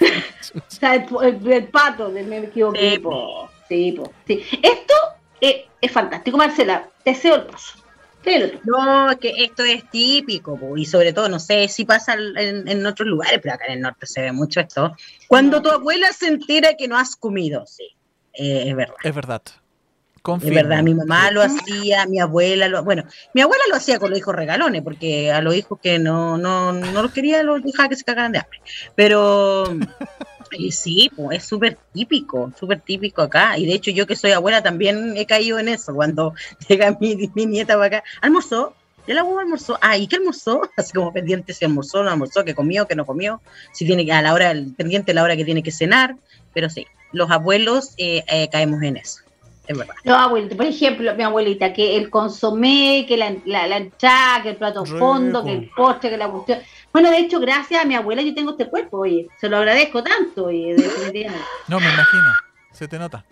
sea, 0.69 0.95
el, 0.95 1.07
el- 1.23 1.53
el 1.53 1.65
pato, 1.69 2.09
me 2.11 2.39
equivoqué. 2.39 2.93
Sí, 2.93 2.99
po. 2.99 3.49
Sí, 3.69 3.93
po, 3.93 4.13
sí. 4.27 4.43
Esto 4.63 4.95
eh, 5.41 5.67
es 5.81 5.93
fantástico, 5.93 6.37
Marcela. 6.37 6.89
Te 7.05 7.11
deseo 7.11 7.37
el 7.37 7.47
tú. 7.47 7.55
No, 8.65 9.11
es 9.11 9.19
que 9.19 9.45
esto 9.45 9.65
es 9.65 9.89
típico, 9.91 10.59
y 10.77 10.85
sobre 10.85 11.13
todo, 11.13 11.29
no 11.29 11.39
sé 11.39 11.69
si 11.69 11.85
pasa 11.85 12.15
en, 12.15 12.69
en 12.69 12.87
otros 12.87 13.09
lugares, 13.09 13.41
pero 13.43 13.55
acá 13.55 13.67
en 13.67 13.75
el 13.75 13.81
norte 13.81 14.07
se 14.07 14.23
ve 14.23 14.33
mucho 14.33 14.61
esto. 14.61 14.95
Cuando 15.29 15.63
tu 15.63 15.71
abuela 15.71 16.13
se 16.13 16.27
entera 16.27 16.75
que 16.75 16.89
no 16.89 16.99
has 16.99 17.17
comido, 17.17 17.65
sí, 17.67 17.89
eh, 18.35 18.65
es 18.67 18.77
verdad. 18.77 18.97
Es 19.03 19.15
verdad. 19.15 19.43
Es 19.47 20.23
Confirmo. 20.23 20.57
verdad, 20.57 20.83
mi 20.83 20.95
mamá 20.95 21.31
lo 21.31 21.43
hacía, 21.43 22.05
mi 22.07 22.21
abuela 22.21 22.69
lo, 22.69 22.85
bueno, 22.85 23.05
mi 23.33 23.41
abuela 23.41 23.63
lo 23.71 23.77
hacía 23.77 23.99
con 23.99 24.11
los 24.11 24.19
hijos 24.19 24.35
regalones, 24.35 24.83
porque 24.83 25.33
a 25.33 25.41
los 25.41 25.55
hijos 25.55 25.79
que 25.83 25.99
no, 25.99 26.37
no, 26.37 26.73
no 26.73 27.03
los 27.03 27.13
quería 27.13 27.43
los 27.43 27.63
dejaba 27.63 27.89
que 27.89 27.97
se 27.97 28.05
cagaran 28.05 28.33
de 28.33 28.41
hambre. 28.41 28.61
Pero 28.95 29.65
y 30.53 30.71
sí, 30.73 31.11
pues 31.15 31.39
es 31.39 31.45
súper 31.45 31.77
típico, 31.93 32.53
súper 32.59 32.81
típico 32.81 33.23
acá. 33.23 33.59
Y 33.59 33.67
de 33.67 33.75
hecho 33.75 33.91
yo 33.91 34.07
que 34.07 34.17
soy 34.17 34.33
abuela 34.33 34.63
también 34.63 35.17
he 35.17 35.27
caído 35.27 35.59
en 35.59 35.69
eso. 35.69 35.95
Cuando 35.95 36.35
llega 36.69 36.97
mi, 37.01 37.31
mi 37.35 37.47
nieta 37.47 37.75
para 37.75 37.99
acá, 37.99 38.05
almorzó, 38.21 38.75
ya 39.09 39.15
la 39.15 39.23
abuela 39.23 39.43
almorzó, 39.43 39.79
ah, 39.81 39.97
¿y 39.97 40.07
qué 40.07 40.17
almorzó? 40.17 40.69
Así 40.77 40.93
como 40.93 41.13
pendiente 41.13 41.55
si 41.55 41.65
almorzó, 41.65 42.05
no 42.05 42.11
almorzó, 42.11 42.45
que 42.45 42.55
comió, 42.55 42.87
que 42.87 42.95
no 42.95 43.07
comió, 43.07 43.41
si 43.73 43.87
tiene 43.87 44.05
que, 44.05 44.13
a 44.13 44.21
la 44.21 44.35
hora, 44.35 44.53
pendiente 44.77 45.13
a 45.13 45.15
la 45.15 45.23
hora 45.23 45.37
que 45.37 45.47
tiene 45.47 45.63
que 45.63 45.73
cenar, 45.73 46.15
pero 46.53 46.69
sí, 46.69 46.87
los 47.13 47.31
abuelos 47.31 47.95
eh, 47.97 48.23
eh, 48.29 48.49
caemos 48.51 48.83
en 48.83 48.99
eso, 48.99 49.23
es 49.67 49.79
verdad. 49.79 49.95
Los 50.05 50.17
abuelitos, 50.17 50.57
por 50.59 50.67
ejemplo, 50.67 51.15
mi 51.15 51.23
abuelita, 51.23 51.73
que 51.73 51.97
el 51.97 52.11
consomé, 52.11 53.07
que 53.09 53.17
la, 53.17 53.35
la, 53.47 53.67
la 53.67 53.79
entrada, 53.79 54.43
que 54.43 54.51
el 54.51 54.57
plato 54.57 54.85
Rico. 54.85 54.99
fondo, 54.99 55.43
que 55.43 55.53
el 55.53 55.71
postre, 55.71 56.11
que 56.11 56.17
la 56.19 56.29
cuestión. 56.29 56.59
Bueno, 56.93 57.11
de 57.11 57.19
hecho, 57.19 57.39
gracias 57.41 57.83
a 57.83 57.87
mi 57.87 57.95
abuela 57.95 58.23
yo 58.23 58.35
tengo 58.35 58.53
este 58.53 58.69
cuerpo, 58.69 58.99
oye. 58.99 59.29
Se 59.41 59.49
lo 59.49 59.59
agradezco 59.59 60.03
tanto, 60.03 60.47
oye, 60.47 60.75
definitivamente. 60.75 61.45
No, 61.69 61.79
me 61.81 61.87
imagino. 61.87 62.33
Se 62.73 62.89
te 62.89 62.99
nota. 62.99 63.25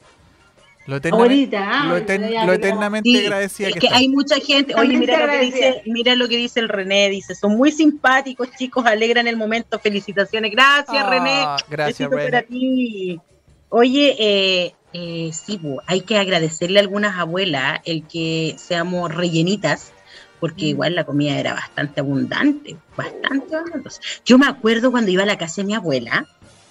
Lo 0.87 0.97
eternamente, 0.97 1.57
Abuelita, 1.57 1.81
ah, 1.83 1.87
lo 1.87 2.31
ya, 2.31 2.47
lo 2.47 2.53
eternamente 2.53 3.09
Sí, 3.11 3.19
agradecida 3.19 3.69
es 3.69 3.75
que, 3.75 3.81
que 3.81 3.89
hay 3.89 4.09
mucha 4.09 4.37
gente, 4.37 4.73
oye, 4.77 4.97
mira 4.97 5.27
lo, 5.27 5.33
que 5.33 5.41
dice, 5.41 5.83
mira 5.87 6.15
lo 6.15 6.29
que 6.29 6.37
dice 6.37 6.61
el 6.61 6.69
René, 6.69 7.11
dice, 7.11 7.35
son 7.35 7.57
muy 7.57 7.73
simpáticos, 7.73 8.53
chicos, 8.57 8.87
alegran 8.87 9.27
el 9.27 9.37
momento, 9.37 9.81
felicitaciones, 9.81 10.53
gracias 10.53 11.05
Ah, 11.05 11.11
René, 11.11 11.45
Gracias, 11.69 12.09
Besito 12.09 12.11
para 12.11 12.41
René. 12.41 12.43
ti. 12.45 13.21
Oye, 13.69 14.17
eh, 14.17 14.75
eh, 14.93 15.31
sí, 15.33 15.59
po, 15.59 15.83
hay 15.87 16.03
que 16.03 16.19
agradecerle 16.19 16.79
a 16.79 16.83
algunas 16.83 17.19
abuelas 17.19 17.81
el 17.85 18.07
que 18.07 18.55
seamos 18.57 19.13
rellenitas, 19.13 19.93
porque 20.41 20.64
Mm. 20.66 20.68
igual 20.68 20.95
la 20.95 21.05
comida 21.05 21.39
era 21.39 21.55
bastante 21.55 22.01
abundante, 22.01 22.76
bastante 22.97 23.57
abundante. 23.57 23.91
Yo 24.24 24.39
me 24.39 24.47
acuerdo 24.47 24.91
cuando 24.91 25.11
iba 25.11 25.22
a 25.22 25.26
la 25.26 25.39
casa 25.39 25.62
de 25.62 25.66
mi 25.66 25.74
abuela, 25.74 26.26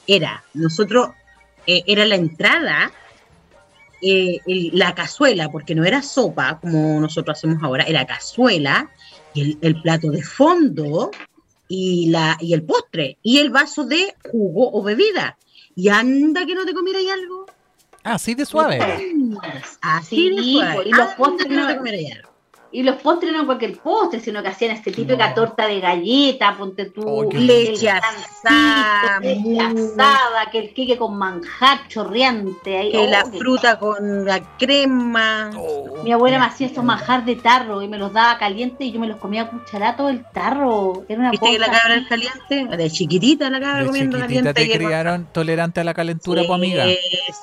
era, 0.07 0.43
nosotros, 0.53 1.09
eh, 1.67 1.83
era 1.87 2.05
la 2.05 2.15
entrada, 2.15 2.91
eh, 4.01 4.39
el- 4.45 4.71
la 4.73 4.93
cazuela, 4.93 5.49
porque 5.51 5.73
no 5.75 5.83
era 5.85 6.01
sopa 6.01 6.59
como 6.59 6.99
nosotros 6.99 7.37
hacemos 7.37 7.63
ahora, 7.63 7.83
era 7.85 8.05
cazuela, 8.05 8.89
y 9.33 9.41
el, 9.41 9.57
el 9.61 9.81
plato 9.81 10.11
de 10.11 10.21
fondo 10.21 11.11
y, 11.67 12.09
la, 12.09 12.37
y 12.39 12.53
el 12.53 12.63
postre, 12.63 13.17
y 13.23 13.39
el 13.39 13.49
vaso 13.49 13.83
de 13.85 14.13
jugo 14.31 14.71
o 14.71 14.83
bebida. 14.83 15.37
Y 15.75 15.89
anda 15.89 16.45
que 16.45 16.53
no 16.55 16.65
te 16.65 16.73
comieras 16.73 17.03
algo. 17.11 17.45
Ah, 18.03 18.13
así 18.13 18.35
de 18.35 18.45
suave. 18.45 18.77
Así 19.81 20.29
de 20.29 20.43
suave. 20.43 20.83
y 20.85 20.91
los 20.91 21.09
postres 21.15 21.47
que 21.47 21.55
no 21.55 21.61
no- 21.63 21.67
te 21.67 21.77
comieras 21.77 22.15
algo. 22.17 22.29
Y 22.75 22.83
los 22.83 22.97
postres 22.97 23.31
no 23.31 23.45
cualquier 23.45 23.77
postre, 23.77 24.19
sino 24.19 24.41
que 24.43 24.49
hacían 24.49 24.71
este 24.71 24.91
típica 24.91 25.29
No. 25.29 25.33
torta 25.35 25.65
de 25.65 25.79
galleta, 25.79 26.57
ponte 26.57 26.85
tú. 26.85 27.03
Oh, 27.07 27.23
Leche 27.31 27.89
asada, 27.89 29.19
leche 29.21 29.39
mousse. 29.39 29.93
asada, 29.93 30.51
que 30.51 30.59
el 30.59 30.73
queque 30.73 30.97
con 30.97 31.17
manjar 31.17 31.87
chorreante. 31.87 32.77
Ahí, 32.77 32.91
Que 32.91 32.97
oh, 32.97 33.07
la 33.07 33.23
qué- 33.31 33.37
fruta 33.37 33.79
con 33.79 34.25
la 34.25 34.41
crema. 34.57 35.51
Oh. 35.57 36.03
Mi 36.03 36.11
abuela 36.11 36.37
me 36.37 36.45
hacía 36.45 36.67
estos 36.67 36.83
manjar 36.83 37.23
de 37.23 37.37
tarro 37.37 37.81
y 37.81 37.87
me 37.87 37.97
los 37.97 38.11
daba 38.11 38.37
caliente 38.37 38.83
y 38.83 38.91
yo 38.91 38.99
me 38.99 39.07
los 39.07 39.17
comía 39.17 39.43
a 39.43 39.49
cucharato 39.49 40.09
el 40.09 40.25
tarro. 40.33 41.05
Era 41.07 41.19
una 41.21 41.31
¿Viste 41.31 41.51
que 41.51 41.59
la 41.59 41.67
cabra 41.71 41.95
es 41.95 42.07
caliente? 42.07 42.75
De 42.77 42.89
chiquitita 42.91 43.49
la 43.49 43.59
cabra 43.61 43.79
De 43.79 43.85
comiendo 43.85 44.17
chiquitita 44.17 44.53
caliente. 44.53 44.77
te 44.77 44.83
criaron 44.85 45.27
tolerante 45.31 45.79
a 45.79 45.83
la 45.85 45.93
calentura, 45.93 46.41
Sí, 46.41 46.47
po 46.47 46.53
amiga. 46.55 46.85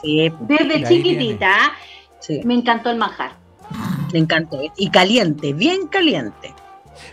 Sí, 0.03 0.31
Desde 0.43 0.85
chiquitita 0.87 1.73
sí, 2.21 2.41
me 2.45 2.53
encantó 2.55 2.91
el 2.91 2.99
manjar. 2.99 3.41
Me 4.13 4.19
encantó. 4.21 4.59
Y 4.77 4.91
caliente, 4.91 5.53
bien 5.53 5.87
caliente. 5.89 6.55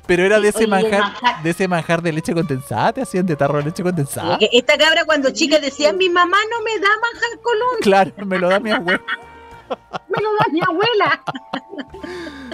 Pero 0.06 0.24
era 0.26 0.40
de 0.40 0.50
ese 0.50 0.60
oye, 0.60 0.68
manjar, 0.68 1.02
manjar- 1.02 1.42
de 1.42 1.50
ese 1.50 1.68
manjar 1.68 2.02
de 2.02 2.12
leche 2.14 2.34
condensada, 2.34 2.94
te 2.94 3.02
hacían 3.02 3.26
de 3.26 3.36
tarro 3.36 3.58
de 3.60 3.66
leche 3.66 3.82
condensada. 3.84 4.38
Que 4.38 4.50
Esta 4.52 4.78
cabra 4.78 5.06
cuando 5.06 5.32
chica 5.32 5.60
decía, 5.60 5.94
mi 5.94 6.10
mamá 6.10 6.38
no 6.52 6.62
me 6.64 6.80
da 6.80 6.88
manjar 7.02 7.40
colón, 7.42 7.70
Claro, 7.82 8.12
me 8.26 8.38
lo 8.40 8.50
da 8.50 8.60
mi 8.60 8.72
abuela. 8.72 9.02
me 10.10 10.22
lo 10.24 10.30
da 10.38 10.46
mi 10.52 10.62
abuela. 10.62 11.24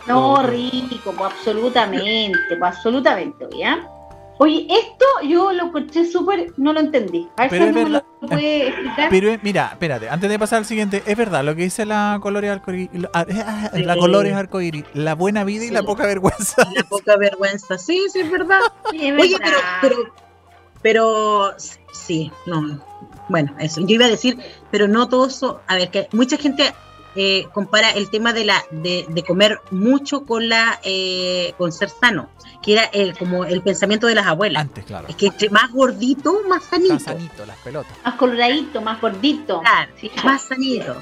No, 0.07 0.43
rico, 0.43 1.13
pues 1.17 1.31
absolutamente, 1.33 2.37
pues 2.59 2.61
absolutamente, 2.61 3.47
¿ya? 3.57 3.89
Oye, 4.37 4.67
esto 4.69 5.05
yo 5.27 5.53
lo 5.53 5.65
encontré 5.67 6.05
súper, 6.05 6.51
no 6.57 6.73
lo 6.73 6.81
entendí. 6.81 7.27
A 7.37 7.43
ver 7.43 7.49
Pero 7.51 7.63
si 7.65 7.69
es 7.69 7.75
alguien 7.75 7.83
me 7.85 7.93
verdad. 7.93 8.05
lo 8.21 8.27
puede 8.27 8.67
explicar. 8.67 9.09
Pero 9.09 9.29
eh, 9.29 9.39
mira, 9.41 9.69
espérate, 9.71 10.09
antes 10.09 10.29
de 10.29 10.37
pasar 10.39 10.59
al 10.59 10.65
siguiente, 10.65 11.01
es 11.05 11.17
verdad 11.17 11.43
lo 11.43 11.55
que 11.55 11.61
dice 11.63 11.85
la 11.85 12.19
Colores 12.21 12.51
Arcoiris, 12.51 12.89
la, 12.93 13.09
ah, 13.13 13.25
la 13.73 13.93
Sí. 13.93 13.99
Colores 13.99 14.33
Arcoiris, 14.33 14.83
la 14.93 15.15
buena 15.15 15.45
vida 15.45 15.63
y 15.63 15.69
la 15.71 15.83
poca 15.83 16.05
vergüenza. 16.05 16.67
La 16.75 16.83
poca 16.83 17.15
vergüenza. 17.15 17.77
Sí, 17.77 18.03
sí, 18.11 18.19
es 18.19 18.29
verdad. 18.31 18.59
Sí, 18.91 19.07
es 19.07 19.21
Oye, 19.21 19.37
pero, 19.39 19.51
verdad. 19.57 19.77
pero, 19.81 19.95
pero, 20.81 21.53
sí, 21.93 22.31
no. 22.45 22.83
Bueno, 23.29 23.55
eso. 23.59 23.81
Yo 23.81 23.95
iba 23.95 24.05
a 24.05 24.09
decir, 24.09 24.37
pero 24.69 24.87
no 24.87 25.07
todo 25.07 25.27
eso. 25.27 25.61
A 25.67 25.75
ver, 25.75 25.89
que 25.91 26.07
mucha 26.11 26.37
gente 26.37 26.73
eh, 27.15 27.47
compara 27.53 27.91
el 27.91 28.09
tema 28.09 28.33
de 28.33 28.45
la 28.45 28.63
de, 28.71 29.05
de 29.09 29.23
comer 29.23 29.59
mucho 29.71 30.25
con 30.25 30.49
la 30.49 30.79
eh, 30.83 31.53
con 31.57 31.71
ser 31.71 31.89
sano, 31.89 32.29
que 32.61 32.73
era 32.73 32.83
el, 32.85 33.17
como 33.17 33.45
el 33.45 33.61
pensamiento 33.61 34.07
de 34.07 34.15
las 34.15 34.27
abuelas. 34.27 34.61
Antes, 34.63 34.85
claro. 34.85 35.07
Es 35.07 35.15
que 35.15 35.27
entre 35.27 35.49
más 35.49 35.71
gordito, 35.71 36.41
más 36.47 36.63
sanito. 36.63 36.93
Está 36.95 37.11
sanito, 37.13 37.45
las 37.45 37.57
pelotas. 37.57 37.93
Más 38.03 38.15
coloradito, 38.15 38.81
más 38.81 38.99
gordito. 39.01 39.61
Claro, 39.61 39.91
Sí. 39.99 40.11
más 40.23 40.41
sanito. 40.43 40.95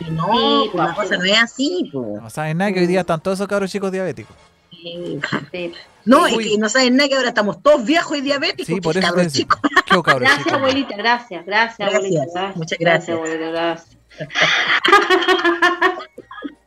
Y 0.00 0.10
no, 0.10 0.26
Sí, 0.64 0.68
pues, 0.72 0.88
la 0.88 0.94
cosa 0.94 1.16
no 1.18 1.24
es 1.24 1.38
así. 1.38 1.90
pues. 1.92 2.22
No 2.22 2.30
saben 2.30 2.56
nada 2.58 2.72
que 2.72 2.80
hoy 2.80 2.86
día 2.86 3.00
están 3.00 3.20
todos 3.20 3.38
esos 3.38 3.48
cabros 3.48 3.70
chicos 3.70 3.90
diabéticos. 3.92 4.34
Eh, 4.72 5.20
Sí. 5.52 5.72
No, 6.06 6.22
Uy. 6.24 6.44
es 6.44 6.50
que 6.52 6.58
no 6.58 6.68
saben 6.70 6.96
nada 6.96 7.08
que 7.10 7.16
ahora 7.16 7.28
estamos 7.28 7.62
todos 7.62 7.84
viejos 7.84 8.16
y 8.16 8.22
diabéticos. 8.22 8.66
Sí, 8.66 8.74
por 8.80 8.94
pues, 8.94 8.96
eso 8.96 9.06
cabros 9.06 9.32
chicos. 9.32 9.60
¿Qué 9.84 10.02
cabros 10.02 10.20
Gracias, 10.20 10.54
abuelita, 10.54 10.96
gracias, 10.96 11.44
gracias, 11.44 11.78
Gracias, 11.78 11.94
abuelita. 11.98 12.24
Gracias, 12.32 12.56
muchas 12.56 12.78
gracias. 12.78 13.16
abuelita, 13.18 13.50
gracias. 13.50 13.99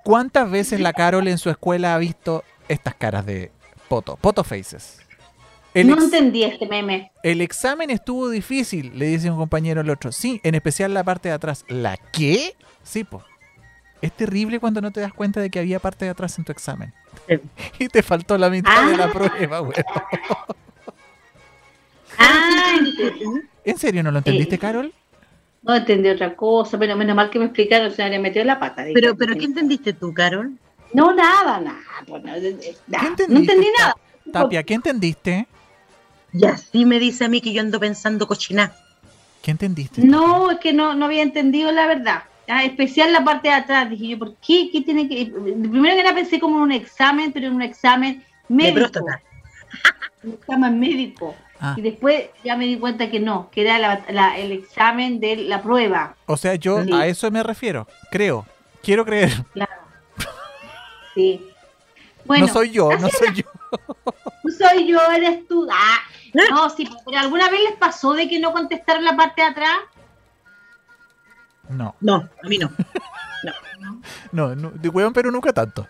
¿Cuántas 0.03 0.49
veces 0.51 0.79
la 0.79 0.93
Carol 0.93 1.27
en 1.27 1.37
su 1.37 1.49
escuela 1.49 1.95
ha 1.95 1.97
visto 1.97 2.43
estas 2.67 2.95
caras 2.95 3.25
de 3.25 3.51
poto? 3.87 4.17
Poto 4.17 4.43
faces. 4.43 4.99
El, 5.73 5.87
No 5.87 5.97
entendí 6.03 6.43
este 6.43 6.67
meme. 6.67 7.11
el 7.23 7.41
examen 7.41 7.89
estuvo 7.89 8.29
difícil, 8.29 8.91
le 8.99 9.07
dice 9.07 9.31
un 9.31 9.37
compañero 9.37 9.81
al 9.81 9.89
otro. 9.89 10.11
Sí, 10.11 10.39
en 10.43 10.53
especial 10.55 10.93
la 10.93 11.03
parte 11.03 11.29
de 11.29 11.35
atrás. 11.35 11.65
¿La 11.67 11.97
qué? 12.11 12.55
Sí, 12.83 13.03
pues. 13.03 13.23
Es 14.01 14.11
terrible 14.11 14.59
cuando 14.59 14.81
no 14.81 14.91
te 14.91 14.99
das 14.99 15.13
cuenta 15.13 15.39
de 15.39 15.49
que 15.49 15.59
había 15.59 15.79
parte 15.79 16.03
de 16.05 16.11
atrás 16.11 16.37
en 16.37 16.43
tu 16.45 16.51
examen. 16.51 16.93
Sí. 17.27 17.39
Y 17.79 17.87
te 17.87 18.03
faltó 18.03 18.37
la 18.37 18.49
mitad 18.49 18.85
de 18.85 18.97
la 18.97 19.05
Ah. 19.05 19.11
prueba, 19.11 19.59
güey. 19.59 19.77
Ah, 22.17 22.75
entendí. 22.77 23.23
¿En 23.63 23.77
serio 23.77 24.03
no 24.03 24.11
lo 24.11 24.17
entendiste, 24.19 24.55
Eh, 24.55 24.59
Carol? 24.59 24.93
No 25.63 25.75
entendí 25.75 26.09
otra 26.09 26.35
cosa, 26.35 26.77
pero 26.77 26.95
menos 26.95 27.15
mal 27.15 27.29
que 27.29 27.39
me 27.39 27.45
explicaron, 27.45 27.91
se 27.91 28.01
me 28.01 28.07
había 28.07 28.19
metido 28.19 28.45
la 28.45 28.59
pata. 28.59 28.85
Pero, 28.93 29.15
pero 29.15 29.35
¿qué 29.35 29.45
entendiste 29.45 29.93
tú, 29.93 30.13
Carol? 30.13 30.51
No, 30.93 31.13
nada, 31.13 31.59
nada. 31.59 31.79
pues, 32.05 32.23
eh, 32.25 32.57
eh, 32.61 32.75
nada. 32.87 33.07
entendiste, 33.07 33.33
no 33.33 33.39
entendí 33.39 33.67
nada. 33.79 33.95
Tapia, 34.31 34.63
¿qué 34.63 34.73
entendiste? 34.75 35.47
Y 36.33 36.45
así 36.45 36.85
me 36.85 36.99
dice 36.99 37.25
a 37.25 37.29
mí 37.29 37.41
que 37.41 37.53
yo 37.53 37.61
ando 37.61 37.79
pensando 37.79 38.27
cochiná. 38.27 38.73
¿Qué 39.41 39.51
entendiste? 39.51 40.03
No, 40.03 40.51
es 40.51 40.59
que 40.59 40.73
no, 40.73 40.95
no 40.95 41.05
había 41.05 41.21
entendido 41.21 41.71
la 41.71 41.85
verdad. 41.85 42.23
Ah, 42.47 42.63
especial 42.63 43.13
la 43.13 43.23
parte 43.23 43.49
de 43.49 43.53
atrás. 43.53 43.89
Dije 43.89 44.09
yo, 44.09 44.19
¿por 44.19 44.35
qué? 44.35 44.69
¿Qué 44.71 44.81
tiene 44.81 45.07
que.? 45.07 45.27
Primero 45.27 45.95
que 45.95 46.03
nada 46.03 46.15
pensé 46.15 46.39
como 46.39 46.57
en 46.57 46.63
un 46.63 46.71
examen, 46.71 47.31
pero 47.31 47.47
en 47.47 47.53
un 47.53 47.61
examen 47.61 48.23
De 48.49 48.55
médico. 48.55 48.75
próstata. 48.75 49.21
Un 50.23 50.33
examen 50.33 50.79
médico. 50.79 51.35
Ah, 51.65 51.75
Y 51.77 51.81
después 51.81 52.25
ya 52.43 52.57
me 52.57 52.65
di 52.65 52.77
cuenta 52.77 53.09
que 53.09 53.21
no, 53.21 53.49
que 53.49 53.61
era 53.61 53.79
la- 53.79 54.03
la- 54.09 54.37
el 54.37 54.51
examen 54.51 55.19
de 55.21 55.37
la 55.37 55.61
prueba. 55.61 56.15
o 56.25 56.35
sea, 56.35 56.55
yo 56.55 56.83
Sí. 56.83 56.91
a 56.93 57.07
eso 57.07 57.31
me 57.31 57.41
refiero. 57.41 57.87
Creo. 58.11 58.45
Quiero 58.81 59.05
creer. 59.05 59.31
Claro. 59.53 59.71
Sí. 61.15 61.47
Bueno, 62.25 62.47
no 62.47 62.53
soy 62.53 62.71
yo, 62.71 62.89
no 62.97 63.07
soy 63.09 63.33
yo. 63.33 63.43
no 64.43 64.51
soy 64.51 64.87
yo, 64.87 64.99
eres 65.11 65.47
tú. 65.47 65.67
Ah, 65.71 65.99
no, 66.33 66.69
sí, 66.69 66.89
pero 67.05 67.19
¿alguna 67.19 67.49
vez 67.49 67.61
les 67.69 67.77
pasó 67.77 68.13
de 68.13 68.27
que 68.27 68.39
no 68.39 68.51
contestaron 68.51 69.05
la 69.05 69.15
parte 69.15 69.41
de 69.41 69.47
atrás? 69.47 69.77
No, 71.69 71.95
No, 72.01 72.15
a 72.43 72.47
mí 72.47 72.57
no. 72.57 72.69
no, 74.31 74.53
no, 74.55 74.71
de 74.71 74.89
hueón, 74.89 75.13
pero 75.13 75.31
nunca 75.31 75.53
tanto. 75.53 75.87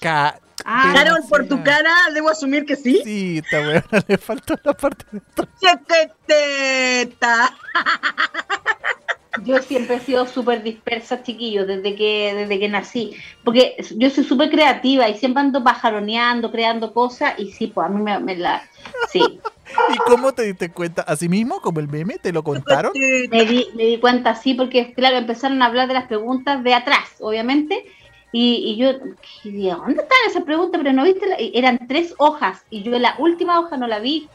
Ca 0.00 0.38
Ah, 0.64 0.92
Carol, 0.94 1.20
por 1.28 1.46
tu 1.48 1.62
cara, 1.62 1.94
debo 2.14 2.28
asumir 2.30 2.64
que 2.64 2.76
sí. 2.76 3.00
sí, 3.04 3.38
esta 3.38 3.60
huevona 3.60 4.04
le 4.08 4.18
faltó 4.18 4.54
la 4.62 4.72
parte 4.74 5.04
de 5.10 5.18
atrás. 5.18 5.48
Chiquiteta. 5.60 7.54
Yo 9.44 9.62
siempre 9.62 9.96
he 9.96 10.00
sido 10.00 10.26
súper 10.26 10.62
dispersa, 10.62 11.22
chiquillos, 11.22 11.66
desde 11.66 11.94
que, 11.94 12.34
desde 12.34 12.58
que 12.58 12.68
nací. 12.68 13.14
Porque 13.44 13.76
yo 13.96 14.10
soy 14.10 14.24
súper 14.24 14.50
creativa 14.50 15.08
y 15.08 15.16
siempre 15.16 15.40
ando 15.40 15.62
pajaroneando, 15.62 16.50
creando 16.50 16.92
cosas. 16.92 17.38
Y 17.38 17.52
sí, 17.52 17.68
pues 17.68 17.86
a 17.86 17.90
mí 17.90 18.02
me, 18.02 18.18
me 18.18 18.36
la. 18.36 18.60
Sí. 19.08 19.22
¿Y 19.22 19.96
cómo 19.98 20.32
te 20.32 20.42
diste 20.42 20.72
cuenta? 20.72 21.02
¿Así 21.02 21.28
mismo, 21.28 21.60
como 21.60 21.78
el 21.78 21.86
meme? 21.86 22.18
¿Te 22.18 22.32
lo 22.32 22.42
contaron? 22.42 22.92
Me 22.92 23.44
di, 23.44 23.68
me 23.76 23.84
di 23.84 23.98
cuenta 23.98 24.30
así 24.30 24.54
porque, 24.54 24.92
claro, 24.94 25.16
empezaron 25.18 25.62
a 25.62 25.66
hablar 25.66 25.86
de 25.86 25.94
las 25.94 26.06
preguntas 26.06 26.64
de 26.64 26.74
atrás, 26.74 27.08
obviamente. 27.20 27.84
Y, 28.32 28.54
y 28.72 28.76
yo. 28.76 28.92
¿dónde 29.78 30.02
están 30.02 30.18
esas 30.28 30.44
preguntas? 30.44 30.80
Pero 30.82 30.92
no 30.94 31.04
viste, 31.04 31.26
la- 31.26 31.40
y 31.40 31.52
eran 31.54 31.86
tres 31.88 32.14
hojas. 32.18 32.62
Y 32.70 32.82
yo 32.82 32.98
la 32.98 33.14
última 33.18 33.58
hoja 33.58 33.76
no 33.76 33.86
la 33.86 33.98
vi. 33.98 34.28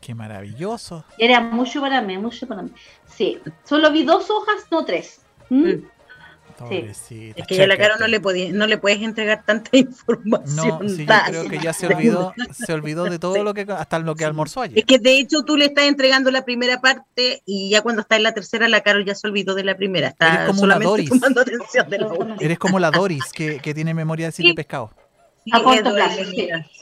Qué 0.00 0.14
maravilloso. 0.14 1.04
Era 1.18 1.40
mucho 1.40 1.80
para 1.82 2.00
mí, 2.00 2.16
mucho 2.16 2.46
para 2.46 2.62
mí. 2.62 2.70
Sí, 3.06 3.38
solo 3.64 3.90
vi 3.92 4.04
dos 4.04 4.30
hojas, 4.30 4.66
no 4.70 4.84
tres. 4.84 5.20
¿Mm? 5.50 5.68
Mm. 5.68 5.90
Pobrecita. 6.64 7.40
Es 7.40 7.46
que 7.46 7.62
a 7.62 7.66
la. 7.66 7.76
Carol 7.76 7.96
no 8.00 8.06
le, 8.06 8.20
podí- 8.22 8.52
no 8.52 8.66
le 8.66 8.78
puedes 8.78 9.00
entregar 9.02 9.44
tanta 9.44 9.70
información. 9.76 10.78
No, 10.80 10.88
sí, 10.88 11.06
yo 11.06 11.14
creo 11.28 11.48
que 11.48 11.58
ya 11.58 11.72
se 11.72 11.86
olvidó, 11.86 12.34
se 12.52 12.72
olvidó 12.72 13.04
de 13.04 13.18
todo 13.18 13.42
lo 13.42 13.54
que, 13.54 13.62
hasta 13.68 13.98
lo 13.98 14.14
que 14.14 14.24
almorzó 14.24 14.64
Es 14.64 14.70
ayer. 14.72 14.84
que 14.84 14.98
de 14.98 15.18
hecho 15.18 15.42
tú 15.42 15.56
le 15.56 15.66
estás 15.66 15.84
entregando 15.86 16.30
la 16.30 16.44
primera 16.44 16.80
parte 16.80 17.42
y 17.46 17.70
ya 17.70 17.82
cuando 17.82 18.02
está 18.02 18.16
en 18.16 18.22
la 18.24 18.32
tercera, 18.32 18.68
la 18.68 18.80
Carol 18.82 19.04
ya 19.04 19.14
se 19.14 19.26
olvidó 19.26 19.54
de 19.54 19.64
la 19.64 19.76
primera. 19.76 20.08
Está 20.08 20.34
Eres 20.34 20.46
como 20.48 20.60
solamente 20.60 20.86
Doris. 20.90 21.08
tomando 21.10 21.40
atención 21.40 21.90
de 21.90 21.98
la 21.98 22.06
última. 22.12 22.36
Eres 22.40 22.58
como 22.58 22.78
la 22.78 22.90
Doris, 22.90 23.24
que, 23.32 23.58
que 23.58 23.74
tiene 23.74 23.94
memoria 23.94 24.26
de 24.26 24.32
siete 24.32 24.50
Sí. 24.50 24.54
pescados. 24.54 24.90
Sí, 25.44 25.50
A 25.54 25.62
corto 25.62 25.88
es 25.88 25.94
plazo. 25.94 26.20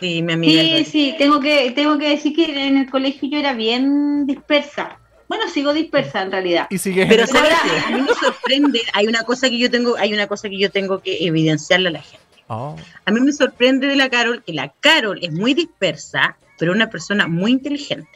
Sí, 0.01 0.21
mi 0.23 0.33
amiga. 0.33 0.61
es 0.63 0.89
Sí, 0.89 1.11
sí, 1.11 1.15
tengo 1.17 1.39
que, 1.39 1.71
tengo 1.71 1.97
que 1.97 2.09
decir 2.11 2.35
que 2.35 2.67
en 2.67 2.77
el 2.77 2.91
colegio 2.91 3.29
yo 3.31 3.39
era 3.39 3.53
bien 3.55 4.27
dispersa. 4.27 4.99
Bueno, 5.29 5.49
sigo 5.49 5.75
dispersa 5.75 6.23
en 6.23 6.33
realidad. 6.33 6.67
Y 6.71 6.79
sigue 6.79 7.07
Pero 7.07 7.27
sabes 7.27 7.53
a 7.87 7.91
mí 7.91 8.01
me 8.01 8.15
sorprende, 8.15 8.81
hay 8.95 9.07
una 9.07 9.25
cosa 9.25 9.49
que 9.49 9.59
yo 9.59 9.71
tengo, 9.71 9.97
hay 9.97 10.15
una 10.15 10.27
cosa 10.27 10.49
que 10.49 10.59
yo 10.59 10.71
tengo 10.71 11.01
que 11.01 11.27
evidenciarle 11.27 11.89
a 11.89 11.93
la 11.93 12.03
gente. 12.03 12.27
Oh, 12.49 12.77
A 13.05 13.11
mí 13.11 13.21
me 13.21 13.33
sorprende 13.33 13.87
de 13.89 13.97
la 13.97 14.09
Carol 14.09 14.43
que 14.43 14.55
la 14.55 14.73
Carol 14.81 15.19
es 15.23 15.31
muy 15.31 15.53
dispersa, 15.53 16.39
pero 16.59 16.73
una 16.73 16.89
persona 16.89 17.29
muy 17.29 17.53
inteligente. 17.53 18.09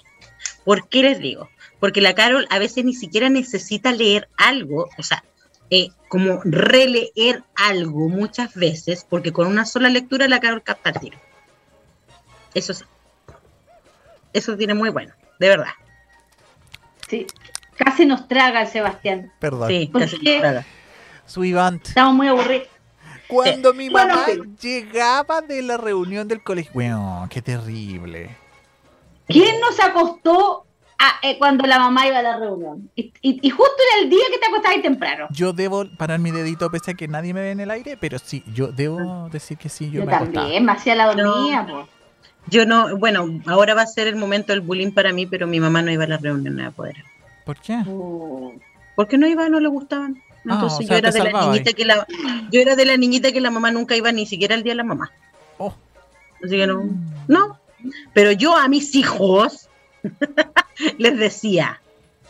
¿Por 0.65 0.89
qué 0.89 1.03
les 1.03 1.19
digo? 1.19 1.51
Porque 1.79 2.01
la 2.01 2.15
Carol 2.15 2.47
a 2.49 2.59
veces 2.59 2.85
ni 2.85 2.95
siquiera 2.95 3.29
necesita 3.29 3.93
leer 3.93 4.29
algo, 4.39 4.89
o 4.97 5.03
sea, 5.03 5.23
eh, 5.69 5.89
como 6.09 6.41
releer 6.45 7.43
algo 7.55 8.09
muchas 8.09 8.55
veces, 8.55 9.07
porque 9.09 9.33
con 9.33 9.47
una 9.49 9.67
sola 9.67 9.91
lectura 9.91 10.29
la 10.29 10.41
Carol 10.41 10.63
capta 10.63 10.91
el 10.91 11.01
tiro. 11.01 11.19
Eso 12.55 12.73
sí. 12.73 12.85
Eso 14.33 14.57
tiene 14.57 14.73
muy 14.73 14.89
bueno, 14.89 15.13
de 15.39 15.49
verdad. 15.49 15.73
Sí. 17.13 17.27
Casi 17.77 18.07
nos 18.07 18.27
traga 18.27 18.63
el 18.63 18.69
Sebastián. 18.69 19.31
perdón. 19.39 19.69
Sí, 19.69 19.91
¿Por 19.93 20.01
casi. 20.03 20.17
Su 21.27 21.45
Ivant. 21.45 21.87
Estamos 21.89 22.15
muy 22.15 22.29
aburridos. 22.29 22.69
Cuando 23.29 23.73
mi 23.75 23.89
Bueno, 23.91 24.15
mamá 24.15 24.27
llegaba 24.61 25.41
de 25.43 25.61
la 25.63 25.77
reunión 25.77 26.27
del 26.29 26.43
colegio. 26.43 26.73
Weón, 26.75 27.29
qué 27.29 27.43
terrible. 27.43 28.37
¿Quién 29.27 29.61
nos 29.61 29.79
acostó 29.81 30.67
a- 30.99 31.15
eh, 31.27 31.39
cuando 31.39 31.67
la 31.67 31.79
mamá 31.79 32.07
iba 32.07 32.19
a 32.19 32.23
la 32.23 32.39
reunión? 32.39 32.91
Y, 32.95 33.13
y- 33.23 33.39
y 33.47 33.51
justo 33.51 33.73
era 33.93 34.03
el 34.05 34.11
día 34.11 34.25
que 34.31 34.39
te 34.39 34.47
acostabas 34.47 34.83
temprano. 34.83 35.27
Yo 35.31 35.53
debo 35.53 35.85
parar 35.99 36.19
mi 36.19 36.31
dedito 36.31 36.71
pese 36.71 36.91
a 36.93 36.95
que 36.95 37.09
nadie 37.09 37.33
me 37.35 37.41
ve 37.41 37.51
en 37.53 37.61
el 37.61 37.71
aire, 37.71 37.97
pero 37.99 38.19
sí, 38.19 38.43
yo 38.53 38.69
debo 38.69 39.29
decir 39.31 39.57
que 39.59 39.69
sí, 39.69 39.91
yo, 39.91 40.01
Yo, 40.01 40.07
me 40.07 40.15
acostaba. 40.15 40.41
también, 40.43 40.65
me 40.65 40.73
hacía 40.73 40.95
la 40.95 41.15
dormida. 41.15 41.67
po. 41.67 41.89
Yo 42.49 42.67
no, 42.67 42.97
bueno, 42.97 43.41
ahora 43.47 43.75
va 43.75 43.83
a 43.83 43.87
ser 43.87 44.09
el 44.09 44.17
momento 44.17 44.53
del 44.53 44.61
bullying 44.61 44.93
para 44.93 45.13
mí, 45.13 45.27
pero 45.27 45.47
mi 45.47 45.61
mamá 45.61 45.83
no 45.83 45.91
iba 45.93 46.05
a 46.05 46.09
la 46.09 46.17
reunión 46.19 46.61
a 46.61 46.71
poder. 46.71 46.97
¿Por 47.45 47.57
qué? 47.59 47.77
Uh, 47.87 48.59
¿Por 48.95 49.09
qué 49.09 49.19
no 49.19 49.27
iba? 49.27 49.49
No 49.49 49.61
le 49.61 49.69
gustaban. 49.69 50.23
Ah, 50.49 50.55
Entonces 50.55 50.89
yo 50.89 50.97
era 50.97 51.11
de 51.11 51.19
la 51.21 51.33
niñita 51.47 51.71
ahí. 51.71 51.75
que 51.75 51.85
la 51.85 52.07
yo 52.51 52.61
era 52.61 52.75
de 52.75 52.85
la 52.85 52.97
niñita 52.97 53.31
que 53.31 53.41
la 53.41 53.51
mamá 53.51 53.71
nunca 53.71 53.97
iba 53.97 54.11
ni 54.11 54.27
siquiera 54.27 54.55
el 54.55 54.65
día 54.65 54.73
de 54.73 54.77
la 54.79 54.85
mamá. 54.85 55.13
Oh. 55.59 55.75
Así 56.45 56.57
que 56.57 56.67
no. 56.67 56.89
No. 57.29 57.59
Pero 58.13 58.33
yo 58.33 58.57
a 58.57 58.69
mis 58.69 58.95
hijos 58.95 59.69
les 60.99 61.17
decía, 61.17 61.81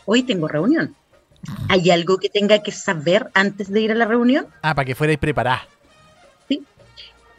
hoy 0.05 0.23
tengo 0.23 0.47
reunión. 0.47 0.95
¿Hay 1.67 1.89
algo 1.91 2.17
que 2.19 2.29
tenga 2.29 2.63
que 2.63 2.71
saber 2.71 3.29
antes 3.33 3.69
de 3.71 3.81
ir 3.81 3.91
a 3.91 3.95
la 3.95 4.05
reunión? 4.05 4.47
Ah, 4.61 4.73
para 4.73 4.85
que 4.85 4.95
fuerais 4.95 5.19
preparada. 5.19 5.67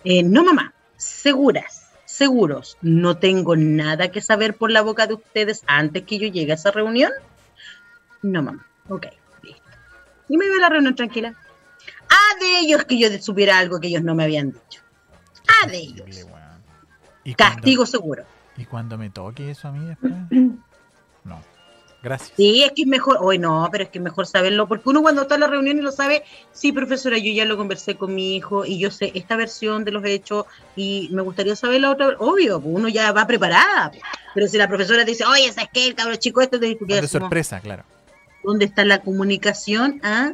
Eh, 0.04 0.22
no, 0.22 0.44
mamá. 0.44 0.74
Seguras, 0.98 1.83
seguros. 2.14 2.78
No 2.80 3.16
tengo 3.18 3.56
nada 3.56 4.10
que 4.10 4.20
saber 4.20 4.54
por 4.56 4.70
la 4.70 4.82
boca 4.82 5.06
de 5.06 5.14
ustedes 5.14 5.62
antes 5.66 6.04
que 6.04 6.18
yo 6.18 6.28
llegue 6.28 6.52
a 6.52 6.54
esa 6.54 6.70
reunión. 6.70 7.10
No, 8.22 8.42
mamá. 8.42 8.66
Ok, 8.88 9.06
listo. 9.42 9.62
Y 10.28 10.36
me 10.38 10.46
iba 10.46 10.56
a 10.56 10.60
la 10.60 10.68
reunión 10.68 10.94
tranquila. 10.94 11.34
Ah, 12.08 12.38
de 12.40 12.60
ellos 12.60 12.84
que 12.84 12.98
yo 12.98 13.08
supiera 13.20 13.58
algo 13.58 13.80
que 13.80 13.88
ellos 13.88 14.02
no 14.02 14.14
me 14.14 14.24
habían 14.24 14.52
dicho. 14.52 14.80
Ah, 15.48 15.66
de 15.66 15.78
ellos. 15.78 16.06
¿Y 17.24 17.34
cuando- 17.34 17.56
Castigo 17.56 17.86
seguro. 17.86 18.24
¿Y 18.56 18.64
cuando 18.66 18.96
me 18.96 19.10
toque 19.10 19.50
eso 19.50 19.68
a 19.68 19.72
mí 19.72 19.84
después? 19.86 20.12
Gracias. 22.04 22.32
Sí, 22.36 22.62
es 22.62 22.72
que 22.72 22.82
es 22.82 22.86
mejor, 22.88 23.16
hoy 23.20 23.38
no, 23.38 23.66
pero 23.72 23.84
es 23.84 23.90
que 23.90 23.98
es 23.98 24.04
mejor 24.04 24.26
saberlo, 24.26 24.68
porque 24.68 24.88
uno 24.90 25.00
cuando 25.02 25.22
está 25.22 25.34
en 25.36 25.40
la 25.40 25.46
reunión 25.46 25.78
y 25.78 25.80
lo 25.80 25.90
sabe, 25.90 26.22
sí, 26.52 26.70
profesora, 26.70 27.16
yo 27.18 27.32
ya 27.32 27.44
lo 27.46 27.56
conversé 27.56 27.96
con 27.96 28.14
mi 28.14 28.36
hijo 28.36 28.64
y 28.66 28.78
yo 28.78 28.90
sé 28.90 29.10
esta 29.14 29.36
versión 29.36 29.84
de 29.84 29.90
los 29.92 30.04
hechos 30.04 30.44
y 30.76 31.08
me 31.12 31.22
gustaría 31.22 31.56
saber 31.56 31.80
la 31.80 31.90
otra, 31.90 32.10
obvio, 32.18 32.60
pues 32.60 32.74
uno 32.76 32.88
ya 32.88 33.10
va 33.12 33.26
preparada, 33.26 33.90
pero 34.34 34.46
si 34.46 34.58
la 34.58 34.68
profesora 34.68 35.04
te 35.04 35.12
dice, 35.12 35.24
oye, 35.24 35.50
¿sabes 35.52 35.70
qué? 35.72 35.86
El 35.86 35.94
cabro 35.94 36.14
chico 36.16 36.40
este 36.42 36.58
te 36.58 36.76
que 36.76 36.84
de 37.00 37.08
sorpresa, 37.08 37.58
claro. 37.60 37.84
¿Dónde 38.44 38.66
está 38.66 38.84
la 38.84 38.98
comunicación? 39.00 40.00
¿Ah? 40.04 40.32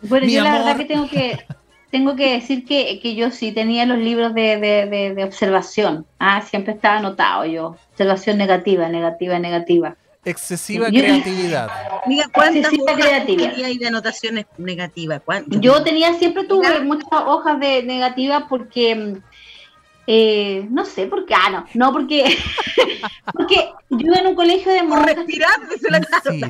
Bueno, 0.00 0.26
Mi 0.26 0.32
yo 0.32 0.42
la 0.42 0.52
verdad 0.58 0.76
que 0.78 0.84
tengo 0.86 1.08
que 1.08 1.46
tengo 1.90 2.16
que 2.16 2.32
decir 2.32 2.64
que, 2.64 2.98
que 3.00 3.14
yo 3.14 3.30
sí 3.30 3.52
tenía 3.52 3.86
los 3.86 3.98
libros 3.98 4.34
de, 4.34 4.56
de, 4.58 4.86
de- 4.86 5.14
de 5.14 5.24
observación. 5.24 6.06
Ah, 6.18 6.42
siempre 6.42 6.72
estaba 6.72 6.96
anotado 6.96 7.44
yo. 7.44 7.76
Observación 7.92 8.36
negativa, 8.36 8.88
negativa, 8.88 9.38
negativa. 9.38 9.96
Excesiva 10.24 10.88
Yo- 10.88 11.00
creatividad. 11.00 11.68
Amiga, 12.04 12.28
¿cuántas 12.32 12.56
Excesiva 12.72 12.94
creatividad. 12.94 13.68
de 13.78 13.86
anotaciones 13.88 14.46
negativas? 14.58 15.20
¿Cuántas? 15.24 15.60
Yo 15.60 15.82
tenía, 15.82 16.14
siempre 16.14 16.44
tuve 16.44 16.80
muchas 16.80 17.08
hojas 17.26 17.58
de 17.60 17.82
negativas 17.82 18.44
porque, 18.48 18.94
mm, 18.94 19.16
eh, 20.06 20.66
no 20.70 20.84
sé 20.84 21.06
por 21.06 21.24
qué, 21.26 21.34
ah, 21.34 21.50
no, 21.50 21.66
no 21.74 21.92
porque, 21.92 22.24
porque 23.32 23.70
yo 23.90 23.98
iba 24.06 24.16
en 24.18 24.26
un 24.26 24.34
colegio 24.34 24.70
de 24.72 24.82
monjas. 24.82 25.16
respirar, 25.16 25.68
dice 25.68 25.90
la 25.90 26.00
Sí. 26.30 26.40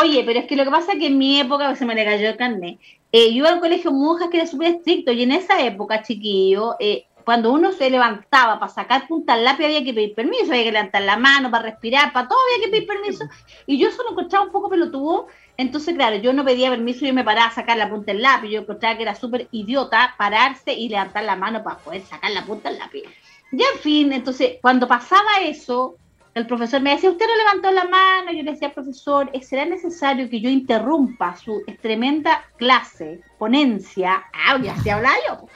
Oye, 0.00 0.22
pero 0.24 0.40
es 0.40 0.46
que 0.46 0.56
lo 0.56 0.64
que 0.64 0.70
pasa 0.70 0.92
es 0.92 0.98
que 0.98 1.06
en 1.08 1.18
mi 1.18 1.40
época, 1.40 1.74
se 1.74 1.84
me 1.84 1.94
le 1.94 2.04
cayó 2.04 2.28
el 2.28 2.36
carnet, 2.36 2.78
eh, 3.12 3.30
yo 3.32 3.38
iba 3.38 3.50
a 3.50 3.54
un 3.54 3.60
colegio 3.60 3.90
de 3.90 3.96
monjas 3.96 4.28
que 4.30 4.38
era 4.38 4.46
súper 4.46 4.76
estricto 4.76 5.12
y 5.12 5.22
en 5.22 5.32
esa 5.32 5.60
época, 5.62 6.02
chiquillo, 6.02 6.76
eh, 6.78 7.04
cuando 7.28 7.52
uno 7.52 7.72
se 7.72 7.90
levantaba 7.90 8.58
para 8.58 8.72
sacar 8.72 9.06
punta 9.06 9.34
al 9.34 9.44
lápiz 9.44 9.66
había 9.66 9.84
que 9.84 9.92
pedir 9.92 10.14
permiso, 10.14 10.46
había 10.46 10.64
que 10.64 10.72
levantar 10.72 11.02
la 11.02 11.18
mano 11.18 11.50
para 11.50 11.64
respirar, 11.64 12.10
para 12.10 12.26
todo 12.26 12.38
había 12.54 12.64
que 12.64 12.70
pedir 12.70 12.86
permiso. 12.88 13.26
Y 13.66 13.78
yo 13.78 13.90
eso 13.90 14.02
lo 14.02 14.12
encontraba 14.12 14.46
un 14.46 14.50
poco 14.50 14.70
pelotudo. 14.70 15.26
Entonces, 15.58 15.94
claro, 15.94 16.16
yo 16.16 16.32
no 16.32 16.42
pedía 16.42 16.70
permiso, 16.70 17.04
yo 17.04 17.12
me 17.12 17.24
paraba 17.24 17.48
a 17.48 17.54
sacar 17.54 17.76
la 17.76 17.90
punta 17.90 18.12
del 18.12 18.22
lápiz. 18.22 18.48
Yo 18.48 18.60
encontraba 18.62 18.96
que 18.96 19.02
era 19.02 19.14
súper 19.14 19.46
idiota 19.50 20.14
pararse 20.16 20.72
y 20.72 20.88
levantar 20.88 21.22
la 21.24 21.36
mano 21.36 21.62
para 21.62 21.76
poder 21.76 22.00
sacar 22.00 22.30
la 22.30 22.46
punta 22.46 22.70
del 22.70 22.78
lápiz. 22.78 23.02
Ya, 23.52 23.66
en 23.74 23.78
fin, 23.80 24.12
entonces, 24.14 24.52
cuando 24.62 24.88
pasaba 24.88 25.42
eso, 25.42 25.96
el 26.32 26.46
profesor 26.46 26.80
me 26.80 26.92
decía, 26.92 27.10
usted 27.10 27.26
no 27.26 27.36
levantó 27.36 27.70
la 27.72 27.84
mano. 27.84 28.32
Yo 28.32 28.42
le 28.42 28.52
decía, 28.52 28.72
profesor, 28.72 29.28
¿eh, 29.34 29.42
¿será 29.42 29.66
necesario 29.66 30.30
que 30.30 30.40
yo 30.40 30.48
interrumpa 30.48 31.36
su 31.36 31.62
tremenda 31.82 32.42
clase, 32.56 33.20
ponencia? 33.38 34.24
Ah, 34.32 34.58
ya 34.62 34.74
se 34.78 34.90
hablaba 34.90 35.16
yo. 35.28 35.46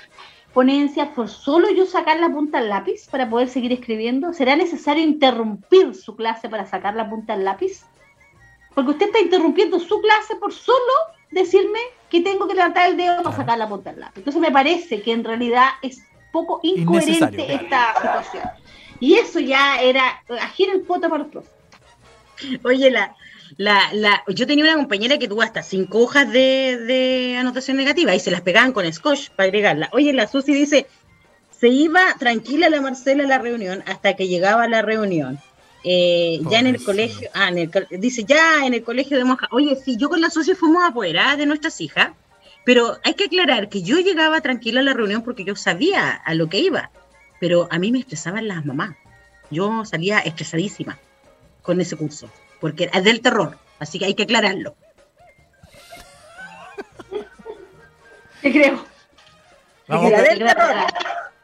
Ponencia 0.53 1.15
por 1.15 1.29
solo 1.29 1.71
yo 1.71 1.87
sacar 1.87 2.21
la 2.21 2.29
punta 2.29 2.61
del 2.61 2.69
lápiz 2.69 3.09
para 3.11 3.29
poder 3.29 3.49
seguir 3.49 3.73
escribiendo. 3.73 4.33
¿Será 4.33 4.55
necesario 4.55 5.03
interrumpir 5.03 5.95
su 5.95 6.15
clase 6.15 6.49
para 6.49 6.67
sacar 6.67 6.95
la 6.95 7.09
punta 7.09 7.35
del 7.35 7.45
lápiz? 7.45 7.85
Porque 8.75 8.91
usted 8.91 9.07
está 9.07 9.21
interrumpiendo 9.21 9.79
su 9.81 10.01
clase 10.01 10.37
por 10.37 10.53
solo 10.53 10.93
decirme 11.31 11.79
que 12.11 12.21
tengo 12.21 12.47
que 12.47 12.55
levantar 12.55 12.91
el 12.91 12.97
dedo 12.97 13.23
para 13.23 13.37
sacar 13.37 13.59
la 13.59 13.69
punta 13.69 13.91
del 13.91 14.01
lápiz. 14.01 14.19
Entonces 14.19 14.43
me 14.43 14.51
parece 14.51 15.01
que 15.01 15.13
en 15.13 15.25
realidad 15.25 15.69
es 15.81 16.03
poco 16.33 16.61
incoherente 16.63 17.55
esta 17.55 17.95
situación. 17.95 18.45
Y 19.01 19.15
eso 19.15 19.41
ya 19.41 19.81
era 19.81 20.23
agir 20.41 20.71
el 20.71 20.83
poto 20.83 21.09
para 21.09 21.25
los 21.25 21.33
profes. 21.33 21.51
Oye, 22.65 22.91
la, 22.91 23.15
la, 23.63 23.93
la, 23.93 24.25
yo 24.27 24.45
tenía 24.45 24.65
una 24.65 24.75
compañera 24.75 25.19
que 25.19 25.29
tuvo 25.29 25.43
hasta 25.43 25.63
cinco 25.63 26.01
hojas 26.01 26.33
de, 26.33 26.79
de 26.79 27.37
anotación 27.37 27.77
negativa 27.77 28.13
y 28.13 28.19
se 28.19 28.33
las 28.33 28.41
pegaban 28.41 28.73
con 28.73 28.93
scotch 28.93 29.31
para 29.31 29.47
agregarla. 29.47 29.89
Oye, 29.93 30.13
la 30.13 30.27
Susi 30.27 30.53
dice, 30.53 30.89
se 31.61 31.69
iba 31.69 32.01
tranquila 32.19 32.69
la 32.69 32.81
Marcela 32.81 33.23
a 33.23 33.29
la 33.29 33.39
reunión 33.39 33.85
hasta 33.87 34.17
que 34.17 34.27
llegaba 34.27 34.65
a 34.65 34.69
la 34.69 34.83
reunión. 34.83 35.39
Eh, 35.85 36.41
ya 36.51 36.59
en 36.59 36.67
el 36.67 36.83
colegio, 36.83 37.29
ah, 37.35 37.51
en 37.51 37.59
el, 37.59 37.71
dice, 38.01 38.25
ya 38.25 38.67
en 38.67 38.75
el 38.75 38.83
colegio 38.83 39.17
de 39.17 39.25
monjas. 39.25 39.49
Oye, 39.53 39.77
sí, 39.77 39.97
yo 39.97 40.09
con 40.09 40.21
la 40.21 40.31
Susi 40.31 40.55
fuimos 40.57 40.83
apoderadas 40.85 41.39
de 41.39 41.47
nuestras 41.47 41.81
hijas, 41.81 42.11
pero 42.65 42.99
hay 43.05 43.15
que 43.15 43.27
aclarar 43.27 43.69
que 43.69 43.83
yo 43.83 44.01
llegaba 44.01 44.41
tranquila 44.41 44.81
a 44.81 44.85
la 44.85 44.93
reunión 44.93 45.23
porque 45.23 45.45
yo 45.45 45.55
sabía 45.55 46.11
a 46.11 46.35
lo 46.35 46.49
que 46.49 46.59
iba, 46.59 46.91
pero 47.39 47.69
a 47.71 47.79
mí 47.79 47.93
me 47.93 48.01
estresaban 48.01 48.49
las 48.49 48.65
mamás. 48.65 48.97
Yo 49.53 49.85
salía 49.85 50.19
estresadísima 50.19 50.99
con 51.63 51.81
ese 51.81 51.95
curso, 51.95 52.29
porque 52.63 52.89
es 52.95 53.05
del 53.05 53.21
terror, 53.21 53.59
así 53.81 53.99
que 53.99 54.07
hay 54.07 54.15
que 54.15 54.23
aclararlo. 54.23 54.75
Te 58.41 58.51
creo. 58.53 58.85
Vamos, 59.89 60.11
Era 60.11 60.19
con, 60.19 60.29
del 60.29 60.39
terror. 60.39 60.75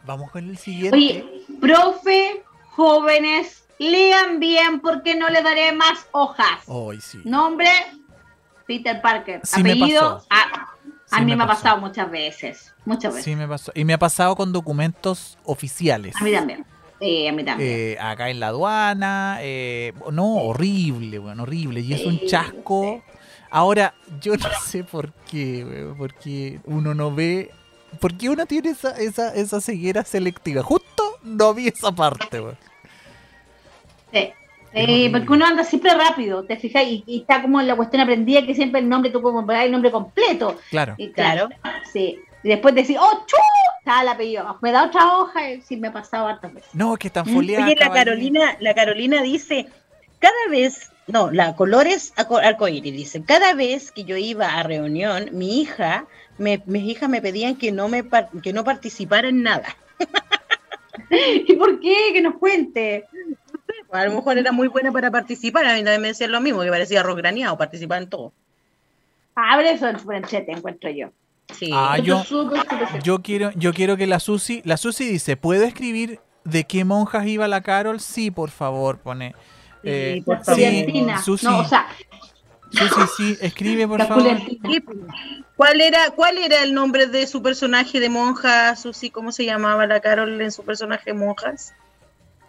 vamos 0.05 0.31
con 0.31 0.49
el 0.49 0.59
siguiente. 0.59 0.97
Oye, 0.97 1.45
profe, 1.61 2.43
jóvenes, 2.71 3.65
lean 3.79 4.41
bien 4.41 4.81
porque 4.81 5.15
no 5.15 5.29
le 5.29 5.43
daré 5.43 5.73
más 5.73 6.07
hojas. 6.13 6.61
Hoy 6.67 7.01
sí. 7.01 7.21
Nombre, 7.25 7.69
Peter 8.67 9.01
Parker. 9.03 9.41
Sí 9.45 9.63
me 9.63 9.73
Apellido, 9.73 10.17
pasó. 10.19 10.27
a, 10.31 10.41
a 10.41 11.19
Sí 11.19 11.25
mí 11.25 11.31
me 11.33 11.37
me 11.37 11.45
ha 11.45 11.47
pasado 11.47 11.79
muchas 11.79 12.11
veces. 12.11 12.75
Muchas 12.85 13.13
veces. 13.13 13.25
Sí 13.25 13.37
me 13.37 13.47
pasó. 13.47 13.71
Y 13.75 13.85
me 13.85 13.93
ha 13.95 13.99
pasado 13.99 14.35
con 14.37 14.53
documentos 14.53 15.37
oficiales. 15.45 16.15
A 16.21 16.25
mí 16.25 16.33
también. 16.33 16.65
Sí, 17.01 17.27
a 17.29 17.33
mí 17.33 17.45
también. 17.45 17.71
Eh, 17.71 17.97
acá 18.01 18.29
en 18.31 18.41
la 18.41 18.49
aduana. 18.49 19.39
eh, 19.41 19.93
no, 20.13 20.37
horrible, 20.37 21.19
bueno, 21.19 21.45
horrible. 21.45 21.81
Y 21.81 21.93
es 21.93 22.05
un 22.05 22.21
chasco. 22.27 23.03
Ahora, 23.51 23.95
yo 24.21 24.37
no 24.37 24.49
sé 24.67 24.85
por 24.85 25.13
qué, 25.31 25.65
weón, 25.65 25.97
porque 25.97 26.61
uno 26.65 26.95
no 26.95 27.15
ve. 27.15 27.51
¿Por 28.01 28.17
qué 28.17 28.29
uno 28.29 28.47
tiene 28.47 28.71
esa, 28.71 28.91
esa, 28.99 29.35
esa 29.35 29.61
ceguera 29.61 30.05
selectiva? 30.05 30.63
Justo 30.63 31.03
no 31.23 31.55
vi 31.55 31.69
esa 31.69 31.93
parte, 31.93 32.41
weón. 32.41 32.59
Sí. 34.13 34.33
Porque 35.11 35.33
uno 35.33 35.47
anda 35.47 35.65
siempre 35.65 35.93
rápido, 35.95 36.45
te 36.45 36.57
fijas, 36.57 36.85
y, 36.85 37.03
y 37.07 37.21
está 37.21 37.41
como 37.43 37.61
la 37.63 37.75
cuestión 37.75 38.03
aprendida 38.03 38.45
que 38.45 38.55
siempre 38.55 38.81
el 38.81 38.89
nombre, 38.89 39.11
tú 39.11 39.23
como 39.23 39.45
poner 39.45 39.67
el 39.67 39.73
nombre 39.73 39.91
completo. 39.91 40.57
Claro. 40.71 40.95
Y 40.99 41.11
claro, 41.11 41.49
sí. 41.93 42.19
Y 42.43 42.49
después 42.49 42.75
decir, 42.75 42.97
¡oh, 43.01 43.25
chu! 43.27 43.37
Está 43.81 44.03
el 44.03 44.09
apellido. 44.09 44.59
Me 44.61 44.71
da 44.73 44.85
otra 44.85 45.17
hoja 45.19 45.51
y 45.51 45.61
sí 45.63 45.77
me 45.77 45.89
ha 45.89 45.93
pasado 45.93 46.27
hartas 46.27 46.53
veces. 46.55 46.75
No, 46.75 46.93
es 46.95 46.99
que 47.01 47.07
están 47.09 47.25
Mm, 47.27 47.35
foliadas. 47.35 47.67
Oye, 47.67 47.77
la. 47.81 47.93
Carolina, 47.93 48.57
la 48.61 48.75
Carolina 48.75 49.23
dice, 49.23 49.67
cada 50.19 50.35
vez, 50.51 50.91
no, 51.07 51.31
la 51.31 51.57
colores 51.57 52.13
arco- 52.17 52.39
arcoíris 52.43 52.93
dice, 52.93 53.23
cada 53.25 53.55
vez 53.55 53.91
que 53.93 54.05
yo 54.05 54.17
iba 54.17 54.47
a 54.55 54.63
reunión, 54.63 55.31
mi 55.33 55.61
hija, 55.61 56.07
me, 56.37 56.63
mis 56.67 56.85
hijas 56.85 57.09
me 57.09 57.21
pedían 57.23 57.57
que 57.57 57.73
no 57.73 57.89
me 57.89 58.05
que 58.43 58.53
no 58.53 58.63
participara 58.65 59.29
en 59.29 59.43
nada. 59.43 59.77
¿Y 61.11 61.55
por 61.57 61.81
qué? 61.81 62.11
Que 62.13 62.21
nos 62.21 62.37
cuente. 62.37 63.05
A 63.91 64.05
lo 64.05 64.13
mejor 64.17 64.37
era 64.37 64.53
muy 64.53 64.69
buena 64.69 64.93
para 64.93 65.11
participar, 65.11 65.65
a 65.65 65.73
mí 65.75 65.79
también 65.83 66.03
me 66.03 66.09
decían 66.09 66.31
lo 66.33 66.41
mismo, 66.41 66.63
que 66.63 66.69
parecía 66.71 67.01
arroz 67.01 67.17
graneado, 67.17 67.57
participar 67.57 68.03
en 68.03 68.11
todo. 68.11 68.33
Abre 69.35 69.71
eso 69.73 69.89
en 69.89 69.99
súper 69.99 70.17
entrete, 70.19 70.53
encuentro 70.53 70.91
yo. 70.91 71.09
Sí. 71.55 71.71
Ah, 71.73 71.99
yo- 71.99 72.23
quiero, 73.23 73.51
yo 73.53 73.73
quiero 73.73 73.97
que 73.97 74.07
la 74.07 74.21
Susi, 74.21 74.63
la 74.65 74.77
Susi 74.77 75.09
dice, 75.09 75.37
¿puedo 75.37 75.65
escribir 75.65 76.21
de 76.45 76.65
qué 76.65 76.85
monjas 76.85 77.27
iba 77.27 77.49
la 77.49 77.63
Carol? 77.63 78.01
Sí, 78.01 78.31
por 78.31 78.51
favor, 78.51 78.99
pone. 78.99 79.35
Sí, 79.83 79.89
Eh, 79.91 80.23
por 80.25 80.45
favor. 80.45 80.61
Susi, 81.25 81.47
No, 81.47 81.59
o 81.61 81.65
sea, 81.69 81.87
Susi, 82.71 83.01
sí, 83.17 83.39
escribe, 83.41 83.89
por 83.89 84.05
favor. 84.07 84.37
¿Cuál 85.57 85.81
era, 85.81 86.11
¿Cuál 86.11 86.39
era 86.39 86.63
el 86.63 86.75
nombre 86.75 87.07
de 87.07 87.27
su 87.27 87.43
personaje 87.43 87.99
de 87.99 88.09
monja, 88.11 88.77
Susi? 88.77 89.11
¿Cómo 89.11 89.33
se 89.33 89.45
llamaba 89.45 89.87
la 89.87 90.01
Carol 90.01 90.41
en 90.41 90.53
su 90.53 90.63
personaje 90.65 91.13
de 91.13 91.15
monjas? 91.15 91.75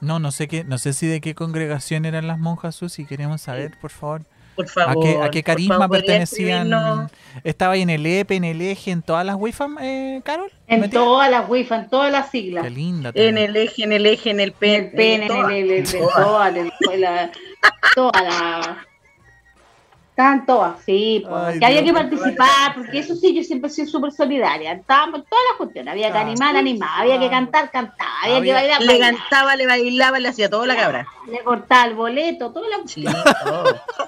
No, 0.02 0.20
no 0.20 0.32
sé 0.32 0.48
qué, 0.48 0.64
no 0.64 0.78
sé 0.78 0.94
si 0.94 1.08
de 1.08 1.20
qué 1.22 1.36
congregación 1.36 2.06
eran 2.06 2.28
las 2.28 2.38
monjas, 2.40 2.76
Susi, 2.76 3.06
queremos 3.06 3.42
saber, 3.42 3.78
por 3.82 3.92
favor. 3.92 4.22
Por 4.60 4.66
¿A 4.84 4.86
favor. 4.88 5.04
qué, 5.04 5.18
a 5.22 5.30
qué 5.32 5.42
carisma 5.44 5.76
favor, 5.76 5.88
¿podría 5.88 6.06
pertenecían? 6.20 7.10
¿Estaba 7.44 7.74
ahí 7.74 7.82
en 7.82 7.90
el 7.90 8.06
EPE, 8.06 8.36
en 8.36 8.44
el 8.44 8.62
eje, 8.62 8.92
en 8.92 9.02
todas 9.02 9.26
las 9.26 9.36
WIFAM, 9.38 9.78
eh, 9.82 10.22
Carol? 10.26 10.52
En 10.68 10.90
todas 10.90 11.32
las 11.32 11.48
WIFA, 11.50 11.76
en 11.78 11.90
todas 11.90 12.12
las 12.12 12.30
siglas. 12.30 12.64
Qué 12.66 12.70
linda. 12.70 13.12
En 13.14 13.38
el 13.38 13.56
eje, 13.56 13.84
en 13.84 13.92
el 13.94 14.06
eje, 14.06 14.32
en 14.32 14.40
el 14.42 14.50
En 14.62 14.92
pen. 14.92 15.24
el 15.24 15.32
en 15.32 15.46
el, 15.50 15.52
el, 15.52 15.72
el- 15.72 15.84
Todas. 15.92 16.16
todas, 16.26 16.56
en 16.56 17.02
la- 17.02 17.32
todas 17.96 18.24
las- 18.24 18.68
Estaban 20.20 20.46
todas, 20.46 20.74
sí, 20.86 21.24
pues, 21.26 21.42
Ay, 21.46 21.60
que 21.60 21.66
había 21.66 21.82
Dios. 21.82 21.96
que 21.96 22.02
participar, 22.10 22.76
porque 22.76 23.00
eso 23.00 23.16
sí, 23.16 23.34
yo 23.34 23.42
siempre 23.42 23.70
he 23.70 23.74
sido 23.74 23.88
súper 23.88 24.12
solidaria. 24.12 24.74
Estábamos 24.74 25.24
todas 25.24 25.42
las 25.50 25.58
cuestiones, 25.58 25.94
había 25.94 26.12
que 26.12 26.18
Ah, 26.18 26.22
animar, 26.22 26.58
animar, 26.58 26.90
había 27.00 27.18
que 27.22 27.30
cantar, 27.30 27.72
cantar, 27.72 28.06
había, 28.24 28.36
Había- 28.36 28.54
que 28.56 28.60
bailar, 28.60 28.82
Le 28.82 28.88
bailar, 28.88 29.16
cantaba, 29.16 29.56
le 29.56 29.66
bailaba, 29.66 30.20
le 30.20 30.28
hacía 30.28 30.50
todo 30.50 30.66
la 30.66 30.76
cabra. 30.76 31.08
le 31.32 31.40
cortaba 31.42 31.86
el 31.86 31.94
boleto, 31.96 32.52
toda 32.52 32.68
la 32.68 32.86
Sí, 32.86 33.06
todo. 33.46 33.64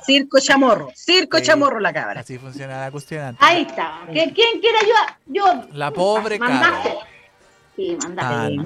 Circo 0.06 0.40
chamorro, 0.42 0.90
circo 0.94 1.38
Sí. 1.38 1.44
chamorro 1.46 1.80
la 1.80 1.94
cabra. 1.94 2.20
Así 2.20 2.38
funciona 2.38 2.82
la 2.82 2.92
cuestión 2.92 3.24
antes. 3.28 3.42
Ahí 3.48 3.62
estaba. 3.62 4.02
¿Qui- 4.08 4.34
¿Quién 4.34 4.60
quiere 4.60 4.80
ayudar? 4.80 5.18
Yo. 5.28 5.46
La 5.78 5.92
pobre 5.92 6.38
Mandaste. 6.40 6.94
Sí, 7.78 7.98
mandaste, 8.04 8.56
no, 8.58 8.66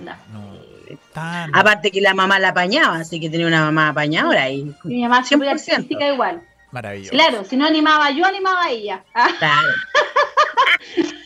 tan- 1.13 1.55
Aparte 1.55 1.91
que 1.91 2.01
la 2.01 2.15
mamá 2.15 2.39
la 2.39 2.49
apañaba, 2.49 2.95
así 2.95 3.19
que 3.19 3.29
tenía 3.29 3.45
una 3.45 3.61
mamá 3.65 3.89
apañadora 3.89 4.41
ahí. 4.45 4.73
Mi 4.83 5.03
mamá 5.03 5.23
siempre 5.23 5.47
100%. 5.49 5.73
artística 5.75 6.07
igual. 6.11 6.41
Maravilloso. 6.75 7.11
Claro, 7.11 7.43
si 7.43 7.57
no 7.57 7.65
animaba 7.65 8.11
yo, 8.11 8.25
animaba 8.25 8.63
a 8.65 8.69
ella. 8.69 9.03
Ah, 9.15 9.29
Claro. 9.39 9.67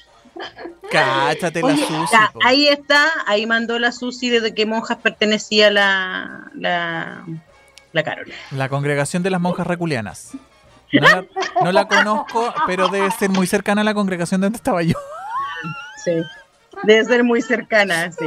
Cáchate 0.91 1.61
la 1.61 1.75
Susi. 1.75 2.15
Ahí 2.43 2.67
está, 2.67 3.05
ahí 3.27 3.45
mandó 3.45 3.77
la 3.77 3.91
Susi 3.91 4.29
desde 4.29 4.53
qué 4.53 4.65
monjas 4.65 4.97
pertenecía 4.97 5.69
la, 5.69 6.49
la, 6.55 7.25
la 7.91 8.03
Carol. 8.03 8.31
La 8.51 8.69
congregación 8.69 9.21
de 9.21 9.29
las 9.29 9.41
monjas 9.41 9.67
reculianas. 9.67 10.31
No 10.93 11.01
la, 11.07 11.25
no 11.63 11.71
la 11.71 11.87
conozco, 11.87 12.53
pero 12.65 12.87
debe 12.87 13.11
ser 13.11 13.29
muy 13.29 13.45
cercana 13.45 13.81
a 13.81 13.83
la 13.83 13.93
congregación 13.93 14.41
de 14.41 14.45
donde 14.45 14.57
estaba 14.57 14.81
yo. 14.81 14.95
Sí. 16.03 16.13
Debe 16.83 17.05
ser 17.05 17.23
muy 17.23 17.41
cercana, 17.41 18.11
sí. 18.11 18.25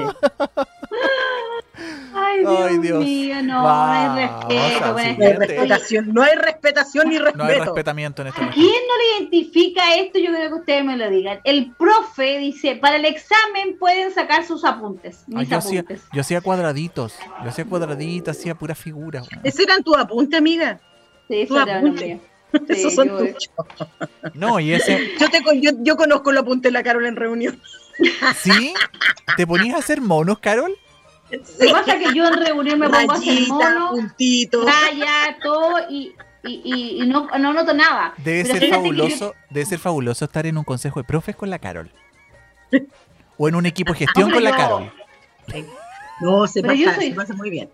Ay, 2.33 2.39
Dios, 2.41 2.61
Ay, 2.71 2.79
Dios. 2.79 3.05
mío, 3.05 3.43
no, 3.43 3.63
no 3.63 3.85
hay 3.85 4.27
respeto. 4.27 4.63
al 4.63 4.83
con 4.83 4.93
No 4.95 4.99
este- 4.99 5.25
hay 5.27 5.33
respetación, 5.35 6.15
no 6.15 6.23
hay 6.23 6.37
respetación 6.37 7.09
ni 7.09 7.19
respeto. 7.19 7.39
No 7.45 7.51
hay 7.51 7.59
respetamiento 7.61 8.23
en 8.23 8.29
esta 8.29 8.45
¿A 8.47 8.51
quién 8.51 8.67
no 8.67 8.97
le 8.99 9.19
identifica 9.19 9.95
esto? 9.97 10.19
Yo 10.19 10.31
creo 10.31 10.49
que 10.49 10.55
ustedes 10.55 10.85
me 10.85 10.97
lo 10.97 11.11
digan. 11.11 11.41
El 11.45 11.73
profe 11.77 12.39
dice, 12.39 12.77
para 12.77 12.97
el 12.97 13.05
examen 13.05 13.77
pueden 13.79 14.13
sacar 14.13 14.45
sus 14.47 14.65
apuntes. 14.65 15.21
Ah, 15.35 15.39
Mis 15.41 15.49
yo, 15.49 15.59
hacía, 15.59 15.81
apuntes. 15.81 16.03
yo 16.13 16.21
hacía 16.21 16.41
cuadraditos. 16.41 17.15
Yo 17.43 17.49
hacía 17.51 17.65
cuadraditos, 17.65 18.37
hacía 18.37 18.55
pura 18.55 18.75
figura. 18.75 19.21
weón. 19.23 19.41
¿Ese 19.45 19.63
eran 19.65 19.83
tus 19.83 19.97
apuntes, 19.97 20.39
amiga? 20.39 20.81
Sí, 21.29 21.47
tu 21.47 21.55
eso 21.55 21.63
era 21.63 21.67
lo 21.75 21.79
apunte. 21.79 22.05
mío. 22.07 22.21
Esos 22.69 22.91
Sí, 22.91 22.97
son 22.97 23.09
yo- 23.09 23.19
tuyos. 23.19 23.51
No, 24.35 24.61
y 24.61 24.73
ese. 24.75 25.13
Yo, 25.19 25.29
te, 25.31 25.41
yo, 25.61 25.71
yo 25.81 25.97
conozco 25.97 26.33
los 26.33 26.43
apuntes 26.43 26.71
de 26.71 26.73
la 26.73 26.83
Carol 26.83 27.07
en 27.07 27.17
reunión. 27.17 27.61
¿Sí? 28.37 28.75
¿Te 29.37 29.47
ponías 29.47 29.77
a 29.77 29.79
hacer 29.79 30.01
monos, 30.01 30.39
Carol? 30.39 30.75
Lo 31.33 31.67
que 31.67 31.73
pasa 31.73 31.95
es 31.97 32.07
que 32.09 32.15
yo 32.15 32.27
en 32.27 32.35
reunión 32.35 32.79
me 32.79 32.89
pongo 32.89 33.13
a 33.13 33.15
hacer 33.17 33.49
mono, 33.49 33.91
puntito. 33.91 34.65
raya, 34.67 35.37
todo, 35.43 35.79
y, 35.89 36.15
y, 36.45 36.61
y, 36.65 37.03
y 37.03 37.07
no, 37.07 37.27
no 37.39 37.53
noto 37.53 37.73
nada. 37.75 38.15
Debe 38.19 38.45
Pero 38.45 38.59
ser 38.59 38.71
fabuloso, 38.71 39.35
debe 39.51 39.67
ser 39.67 39.79
fabuloso 39.79 40.25
estar 40.25 40.47
en 40.47 40.59
un 40.59 40.65
consejo 40.65 41.01
de 41.01 41.05
profes 41.05 41.35
con 41.37 41.49
la 41.51 41.59
Carol. 41.59 41.91
O 43.39 43.49
en 43.49 43.55
un 43.55 43.67
equipo 43.67 43.93
de 43.93 44.01
gestión 44.01 44.29
No, 44.29 44.35
con 44.35 44.45
la 44.45 44.57
Carol. 44.57 44.93
No, 46.21 46.47
se 46.47 46.63
pasa, 46.63 46.95
soy- 46.95 47.09
se 47.09 47.15
pasa 47.15 47.35
muy 47.35 47.51
bien. 47.51 47.69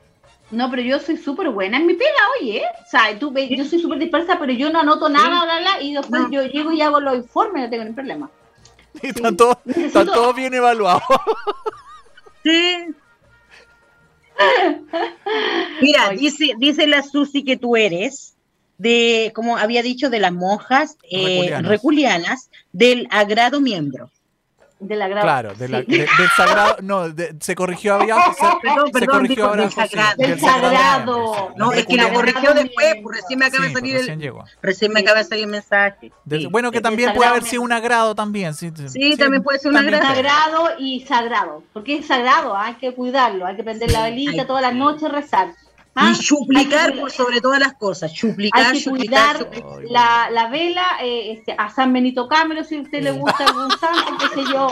No, 0.50 0.70
pero 0.70 0.80
yo 0.80 0.98
soy 0.98 1.18
súper 1.18 1.50
buena 1.50 1.76
en 1.76 1.86
mi 1.86 1.92
pega, 1.94 2.10
oye. 2.40 2.62
O 2.86 2.88
sea, 2.88 3.18
tú, 3.18 3.34
yo 3.36 3.64
soy 3.66 3.80
súper 3.80 3.98
dispersa, 3.98 4.38
pero 4.38 4.50
yo 4.52 4.70
no 4.70 4.80
anoto 4.80 5.08
nada, 5.10 5.44
bla, 5.44 5.58
bla, 5.60 5.82
y 5.82 5.92
después 5.92 6.22
No. 6.22 6.30
yo 6.30 6.42
llego 6.44 6.72
y 6.72 6.80
hago 6.80 7.00
los 7.00 7.16
informes, 7.16 7.64
no 7.64 7.70
tengo 7.70 7.84
ningún 7.84 7.94
problema. 7.96 8.30
Y 9.02 9.08
están 9.08 9.36
todos, 9.36 9.58
están 9.66 10.06
todos 10.06 10.34
bien 10.34 10.54
evaluados. 10.54 11.02
Sí. 12.42 12.86
Mira, 15.80 16.10
dice, 16.10 16.52
dice 16.58 16.86
la 16.86 17.02
Susi 17.02 17.44
que 17.44 17.56
tú 17.56 17.76
eres 17.76 18.36
de, 18.78 19.32
como 19.34 19.56
había 19.56 19.82
dicho, 19.82 20.10
de 20.10 20.20
las 20.20 20.32
monjas 20.32 20.96
eh, 21.10 21.24
Reculianas. 21.26 21.68
reculianas 21.68 22.50
del 22.72 23.08
agrado 23.10 23.60
miembro. 23.60 24.10
De 24.80 24.94
la 24.94 25.08
grava. 25.08 25.22
Claro, 25.22 25.54
de 25.54 25.68
la- 25.68 25.80
Sí. 25.80 25.86
de- 25.86 25.98
del 25.98 26.28
sagrado. 26.36 26.76
No, 26.82 27.08
de- 27.08 27.34
se 27.40 27.54
corrigió 27.56 27.94
había. 27.94 28.14
Se, 28.32 28.46
Perdón, 28.62 28.86
se 28.86 28.92
perdón, 28.92 29.06
corrigió 29.18 29.46
ahora. 29.46 29.62
del 29.62 29.72
sagrado. 29.72 30.14
Del 30.16 30.40
sagrado. 30.40 31.52
No, 31.56 31.72
es 31.72 31.84
que 31.86 31.96
lo 31.96 32.04
Reculianas. 32.04 32.12
corrigió 32.14 32.54
después, 32.54 32.96
pues 33.02 33.16
recién 33.20 33.38
me 33.40 33.46
acaba 33.46 33.64
Sí, 33.64 33.68
de 33.68 33.72
pues 33.72 33.80
salir 33.82 33.94
recién 33.96 34.14
el, 34.14 34.20
llegó. 34.20 34.44
recién 34.62 34.92
me 34.92 35.00
acaba 35.00 35.18
de 35.18 35.24
salir 35.24 35.44
el 35.44 35.50
mensaje. 35.50 36.12
De- 36.24 36.38
Sí. 36.38 36.46
bueno, 36.46 36.70
que 36.70 36.80
también 36.80 37.12
puede 37.12 37.28
haber 37.28 37.42
sido 37.42 37.62
un 37.62 37.72
agrado 37.72 38.14
también. 38.14 38.54
Sí, 38.54 38.70
Sí, 38.88 39.16
también 39.16 39.42
puede 39.42 39.58
ser 39.58 39.72
un 39.72 39.78
agrado. 39.78 40.06
Sagrado 40.06 40.68
y 40.78 41.00
sagrado. 41.06 41.62
Porque 41.72 41.96
es 41.96 42.06
sagrado, 42.06 42.56
hay 42.56 42.74
que 42.74 42.94
cuidarlo, 42.94 43.46
hay 43.46 43.56
que 43.56 43.64
prender 43.64 43.90
la 43.90 44.04
velita 44.04 44.46
todas 44.46 44.62
las 44.62 44.74
noches, 44.74 45.10
rezar. 45.10 45.48
¿Ah? 46.00 46.12
Y 46.50 46.66
que- 46.66 47.00
por 47.00 47.10
sobre 47.10 47.40
todas 47.40 47.58
las 47.60 47.74
cosas. 47.74 48.12
Chuplicar, 48.14 48.66
Hay 48.66 48.72
que 48.78 48.84
chuplicar, 48.84 49.36
cuidar 49.48 49.60
chuplicar. 49.60 49.90
la, 49.90 50.30
la 50.30 50.48
vela 50.48 50.86
eh, 51.02 51.32
este, 51.32 51.54
a 51.58 51.68
San 51.70 51.92
Benito 51.92 52.28
Camero, 52.28 52.62
si 52.64 52.76
a 52.76 52.82
usted 52.82 53.02
le 53.02 53.10
gusta 53.12 53.44
algún 53.46 53.70
santo, 53.78 54.12
qué 54.18 54.42
sé 54.42 54.52
yo, 54.52 54.68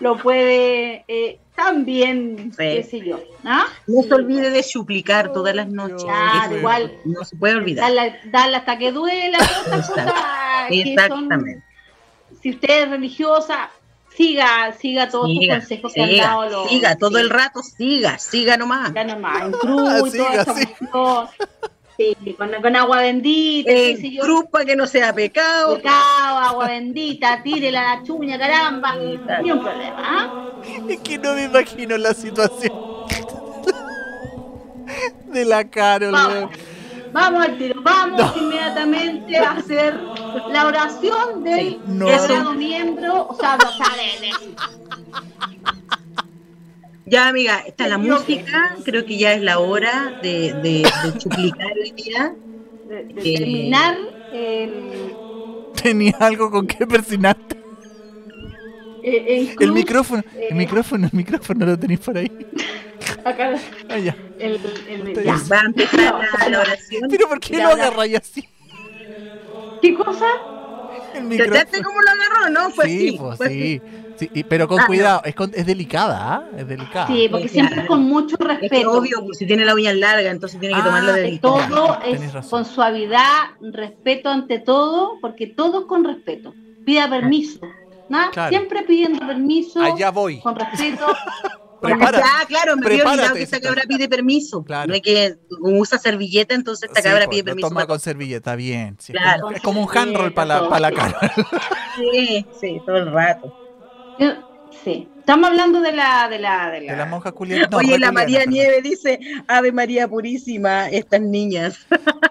lo 0.00 0.16
puede 0.16 1.04
eh, 1.08 1.40
también, 1.56 2.52
qué 2.56 2.82
sé 2.88 3.00
yo. 3.04 3.20
¿ah? 3.44 3.66
No 3.86 4.02
se 4.02 4.14
olvide 4.14 4.50
de 4.50 4.62
chuplicar 4.62 5.32
todas 5.32 5.54
las 5.54 5.68
noches. 5.68 6.04
Claro, 6.04 6.46
Eso 6.46 6.56
igual. 6.58 6.92
No 7.04 7.24
se 7.24 7.36
puede 7.36 7.56
olvidar. 7.56 7.92
Darle, 7.92 8.20
darle 8.26 8.56
hasta 8.58 8.78
que 8.78 8.92
duela, 8.92 9.38
todas 9.38 9.58
estas 9.64 9.88
Exacto. 9.90 10.12
cosas 10.12 10.68
que 10.68 10.82
son, 10.82 10.88
Exactamente. 10.92 11.62
si 12.40 12.50
usted 12.50 12.82
es 12.84 12.90
religiosa, 12.90 13.70
siga, 14.18 14.72
siga 14.78 15.08
todos 15.08 15.28
Siga, 15.28 15.54
estos 15.56 15.68
consejos 15.68 15.92
que 15.94 16.02
han 16.02 16.08
siga, 16.10 16.26
dado 16.26 16.48
los. 16.50 16.68
siga, 16.70 16.96
todo 16.96 17.16
sí. 17.16 17.22
el 17.22 17.30
rato, 17.30 17.62
siga, 17.62 18.18
siga 18.18 18.56
nomás. 18.56 18.92
Ya 18.92 19.04
nomás, 19.04 19.42
en 19.42 19.52
cruz 19.52 19.88
Siga, 20.12 20.44
siga. 20.44 20.44
cuestión. 20.90 21.28
Sí, 21.96 22.14
con, 22.38 22.50
con 22.62 22.76
agua 22.76 23.00
bendita, 23.00 23.70
qué 23.72 23.96
sé 23.96 24.06
En 24.06 24.12
yo. 24.12 24.22
cruz 24.22 24.44
para 24.52 24.64
que 24.64 24.76
no 24.76 24.86
sea 24.86 25.12
pecado. 25.12 25.76
Pecado, 25.76 26.38
agua 26.38 26.68
bendita, 26.68 27.42
tírela 27.42 27.92
a 27.92 27.96
la 27.96 28.02
chuña, 28.04 28.38
caramba. 28.38 28.94
Ni 28.96 29.50
un 29.50 29.60
problema, 29.62 29.96
¿ah? 29.98 30.52
Es 30.88 31.00
que 31.00 31.18
no 31.18 31.34
me 31.34 31.44
imagino 31.44 31.96
la 31.96 32.14
situación. 32.14 32.72
De 35.26 35.44
la 35.44 35.68
Carol, 35.68 36.48
Vamos. 37.12 37.44
al 37.46 37.58
tiro, 37.58 37.80
vamos 37.82 38.36
inmediatamente 38.36 39.36
a 39.38 39.52
hacer 39.52 39.94
la 40.52 40.66
oración 40.66 41.42
del 41.44 41.78
No. 41.86 42.08
sagrado 42.08 42.54
miembro, 42.54 43.26
o 43.28 43.34
sea, 43.34 43.56
o 43.56 43.60
sea, 43.60 43.86
de- 43.96 44.54
Ya, 47.06 47.28
amiga, 47.28 47.60
está 47.66 47.88
la 47.88 47.96
música. 47.98 48.76
Creo 48.84 49.06
que 49.06 49.16
ya 49.16 49.32
es 49.32 49.42
la 49.42 49.58
hora 49.60 50.18
de, 50.22 50.52
de, 50.62 50.82
de 51.02 51.18
chuplicar 51.18 51.72
hoy 51.82 51.92
día. 51.92 52.34
de- 52.88 53.04
de 53.04 53.20
Eh. 53.34 53.36
terminar 53.38 53.96
el, 54.32 55.12
Tenía 55.82 56.16
algo 56.20 56.50
con 56.50 56.66
que 56.66 56.86
persinarte. 56.86 57.56
eh, 59.02 59.54
El 59.60 59.72
micrófono, 59.72 60.22
eh, 60.34 60.48
el 60.50 60.56
micrófono, 60.56 61.06
el 61.06 61.16
micrófono 61.16 61.66
lo 61.66 61.78
tenéis 61.78 62.00
por 62.00 62.16
ahí. 62.18 62.30
acá, 63.24 63.54
Ah, 63.88 63.98
ya. 63.98 64.16
el, 64.38 64.60
el- 64.88 65.24
ya. 65.24 65.36
Va 65.50 65.60
a 65.60 65.64
empezar 65.66 66.14
la, 66.42 66.48
la 66.48 66.60
oración. 66.60 67.02
Pero 67.10 67.28
¿por 67.28 67.40
qué 67.40 67.56
Ya, 67.56 67.70
lo 67.70 67.76
ya. 67.76 67.84
agarráis 67.86 68.16
así? 68.16 68.48
¿Qué 69.82 69.94
cosa? 69.94 70.26
El 71.14 71.28
¿Cachaste 71.38 71.78
micrófono. 71.78 71.82
cómo 71.84 72.00
lo 72.02 72.10
agarró? 72.10 72.50
No, 72.50 72.70
fue 72.70 72.84
sí, 72.86 73.08
así. 73.08 73.18
pues, 73.18 73.38
sí. 73.50 73.82
Sí, 74.16 74.28
y- 74.34 74.42
pero 74.44 74.66
con 74.66 74.80
Ah, 74.80 74.86
cuidado, 74.86 75.22
es, 75.24 75.34
con- 75.36 75.52
es 75.54 75.64
delicada, 75.64 76.18
¿ah? 76.34 76.42
Es 76.56 76.66
delicada. 76.66 77.06
Sí, 77.06 77.28
porque 77.30 77.48
siempre 77.48 77.86
con 77.86 78.02
mucho 78.02 78.34
así. 78.40 78.52
Es 78.52 78.58
que 78.58 78.68
respeto. 78.68 78.92
obvio, 78.92 79.24
pues, 79.24 79.38
si 79.38 79.46
tiene 79.46 79.64
la 79.64 79.74
uña 79.74 79.92
larga, 79.92 80.28
entonces 80.30 80.58
tiene 80.58 80.74
que 80.74 80.80
Ah, 80.80 80.84
tomarlo 80.84 81.12
de 81.12 81.20
es 81.20 81.24
Que 81.26 81.30
distancia. 81.32 81.68
todo 81.68 81.98
es 82.04 82.32
razón. 82.32 82.50
con 82.50 82.64
suavidad, 82.64 83.42
respeto 83.60 84.28
ante 84.28 84.58
todo, 84.58 85.18
porque 85.20 85.46
todo 85.46 85.80
es 85.82 85.86
con 85.86 86.02
respeto. 86.04 86.52
Pida 86.84 87.08
permiso. 87.08 87.60
¿no? 88.08 88.30
Claro. 88.32 88.48
Siempre 88.48 88.82
pidiendo 88.84 89.24
permiso, 89.26 89.82
Allá 89.82 90.10
voy. 90.10 90.40
con 90.40 90.56
respeto. 90.56 91.06
Prepara. 91.80 92.20
Ah, 92.24 92.44
claro, 92.48 92.76
me 92.76 92.86
había 92.86 93.04
olvidado 93.04 93.34
que 93.34 93.42
esta 93.42 93.60
cabra 93.60 93.82
pide 93.88 94.08
permiso. 94.08 94.64
Claro. 94.64 94.88
No 94.88 94.94
hay 94.94 95.00
que 95.00 95.36
usa 95.60 95.98
servilleta, 95.98 96.54
entonces 96.54 96.88
esta 96.88 97.00
Sí, 97.02 97.08
cabra 97.08 97.26
pues, 97.26 97.36
pide 97.36 97.44
permiso. 97.44 97.68
toma 97.68 97.80
para 97.80 97.86
con 97.86 98.00
servilleta, 98.00 98.56
bien. 98.56 98.96
sí, 98.98 99.12
es 99.12 99.18
Claro. 99.20 99.42
como- 99.42 99.56
es 99.56 99.62
como 99.62 99.82
un 99.84 99.96
handroll 99.96 100.32
para 100.34 100.62
la, 100.62 100.68
pa' 100.68 100.80
la 100.80 100.92
cara. 100.92 101.20
Sí, 101.96 102.46
sí, 102.60 102.80
todo 102.84 102.96
el 102.96 103.12
rato. 103.12 103.54
Sí. 104.84 105.08
Estamos 105.18 105.50
hablando 105.50 105.80
de 105.80 105.92
la, 105.92 106.28
de 106.28 106.38
la, 106.38 106.70
de 106.70 106.80
la. 106.82 107.20
De 107.22 107.32
culianas. 107.32 107.70
no, 107.70 107.76
Oye, 107.78 107.98
la 107.98 108.12
María 108.12 108.38
perdón. 108.38 108.54
Nieve 108.54 108.80
dice, 108.82 109.20
Ave 109.46 109.72
María 109.72 110.08
Purísima, 110.08 110.88
estas 110.88 111.20
niñas. 111.20 111.86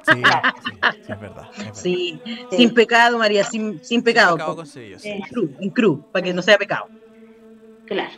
Sí, 0.07 0.13
sí, 0.15 0.23
sí, 0.23 1.11
es 1.11 1.19
verdad. 1.19 1.43
es 1.55 1.65
verdad. 1.65 1.73
Sí, 1.73 2.19
Sí. 2.25 2.57
sin 2.57 2.73
pecado, 2.73 3.17
María, 3.19 3.43
sin, 3.43 3.83
sin 3.83 4.01
pecado. 4.01 4.35
Pecado 4.37 4.55
con 4.55 4.65
sello, 4.65 4.97
sí. 4.99 5.09
En 5.09 5.21
cruz, 5.21 5.49
en 5.59 5.69
cruz, 5.69 5.99
para 6.11 6.23
que 6.23 6.33
no 6.33 6.41
sea 6.41 6.57
pecado. 6.57 6.87
Claro. 7.85 8.11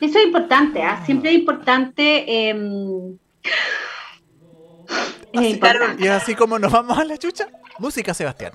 Eso 0.00 0.18
es 0.18 0.24
importante, 0.26 0.82
¿ah? 0.82 1.02
Siempre 1.04 1.30
es 1.30 1.36
importante. 1.36 2.48
em, 2.50 3.18
es 5.32 5.38
Así, 5.40 5.48
importante. 5.50 6.04
Y 6.04 6.08
así 6.08 6.34
como 6.34 6.58
nos 6.58 6.72
vamos 6.72 6.98
a 6.98 7.04
la 7.04 7.18
chucha, 7.18 7.48
música 7.78 8.14
Sebastián. 8.14 8.52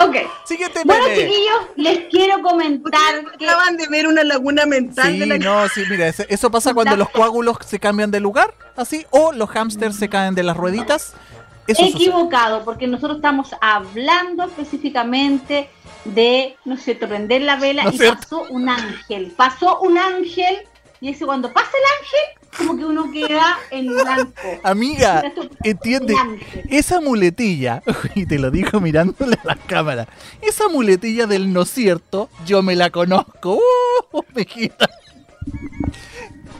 Ok. 0.00 0.16
Siguiente 0.44 0.80
Bueno, 0.84 1.04
chiquillos, 1.06 1.60
les 1.76 2.08
quiero 2.10 2.42
comentar 2.42 3.36
que. 3.38 3.46
Acaban 3.48 3.76
de 3.76 3.86
ver 3.88 4.08
una 4.08 4.24
laguna 4.24 4.66
mental 4.66 5.12
Sí, 5.12 5.18
de 5.20 5.26
la 5.26 5.38
no, 5.38 5.68
sí, 5.68 5.82
mira, 5.88 6.08
eso 6.08 6.50
pasa 6.50 6.74
cuando 6.74 6.96
los 6.96 7.10
coágulos 7.10 7.58
se 7.64 7.78
cambian 7.78 8.10
de 8.10 8.18
lugar, 8.18 8.54
así, 8.76 9.06
o 9.10 9.32
los 9.32 9.48
hámsters 9.50 9.96
se 9.96 10.08
caen 10.08 10.34
de 10.34 10.42
las 10.42 10.56
rueditas. 10.56 11.14
Eso 11.68 11.82
sucede. 11.84 12.02
equivocado, 12.02 12.64
porque 12.64 12.86
nosotros 12.88 13.16
estamos 13.18 13.54
hablando 13.60 14.42
específicamente 14.44 15.70
de, 16.04 16.56
¿no 16.64 16.74
es 16.74 16.82
cierto?, 16.82 17.08
prender 17.08 17.42
la 17.42 17.56
vela 17.56 17.84
¿No 17.84 17.88
es 17.90 17.94
y 17.96 17.98
cierto? 17.98 18.20
pasó 18.20 18.42
un 18.50 18.68
ángel. 18.68 19.32
Pasó 19.36 19.80
un 19.80 19.98
ángel, 19.98 20.56
y 21.00 21.10
ese 21.10 21.24
cuando 21.26 21.52
pasa 21.52 21.68
el 21.70 22.02
ángel, 22.04 22.40
como 22.58 22.76
que 22.78 22.84
uno 22.84 23.10
queda 23.10 23.58
en 23.70 23.86
blanco. 23.88 24.32
Amiga, 24.62 25.22
entiende, 25.62 26.14
esa 26.70 27.00
muletilla, 27.00 27.82
y 28.14 28.26
te 28.26 28.38
lo 28.38 28.50
dijo 28.50 28.80
mirándole 28.80 29.36
a 29.42 29.46
la 29.48 29.56
cámara, 29.56 30.06
esa 30.40 30.68
muletilla 30.68 31.26
del 31.26 31.52
no 31.52 31.64
cierto, 31.64 32.28
yo 32.46 32.62
me 32.62 32.76
la 32.76 32.90
conozco. 32.90 33.58
¡Uh, 34.12 34.20
mijita! 34.34 34.88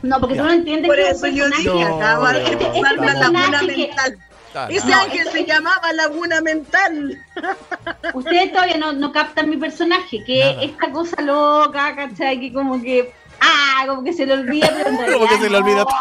No, 0.03 0.21
porque 0.21 0.35
Ya. 0.35 0.43
tú 0.43 0.49
no 0.49 0.53
entiendes 0.55 0.87
Por 0.89 0.97
que 0.97 1.09
eso 1.09 1.27
yo 1.29 1.45
un 1.47 1.51
dije, 1.53 1.65
No, 1.65 1.97
acaba 1.97 2.33
de 2.35 2.51
no, 2.51 2.59
personaje 2.59 3.67
que- 3.69 3.87
mental. 3.89 4.19
Ah, 4.55 4.69
Ese 4.71 4.87
no. 4.89 4.95
ángel 5.01 5.29
se 5.33 5.45
llamaba 5.45 5.93
Laguna 5.93 6.41
Mental. 6.41 7.19
Ustedes 8.15 8.53
todavía 8.53 8.77
no, 8.79 8.93
no 8.93 9.13
captan 9.13 9.51
mi 9.51 9.57
personaje, 9.57 10.23
que 10.25 10.39
Nada. 10.41 10.63
esta 10.63 10.91
cosa 10.93 11.21
loca, 11.23 11.95
¿cachai? 11.97 12.39
Que 12.41 12.53
como 12.53 12.81
que, 12.81 13.13
ah, 13.41 13.85
como 13.89 14.05
que 14.05 14.13
se 14.13 14.27
le 14.27 14.35
olvida, 14.35 14.71
pero 14.77 15.13
Como 15.19 15.29
que 15.29 15.39
se 15.39 15.51
le 15.51 15.57
olvida. 15.57 15.85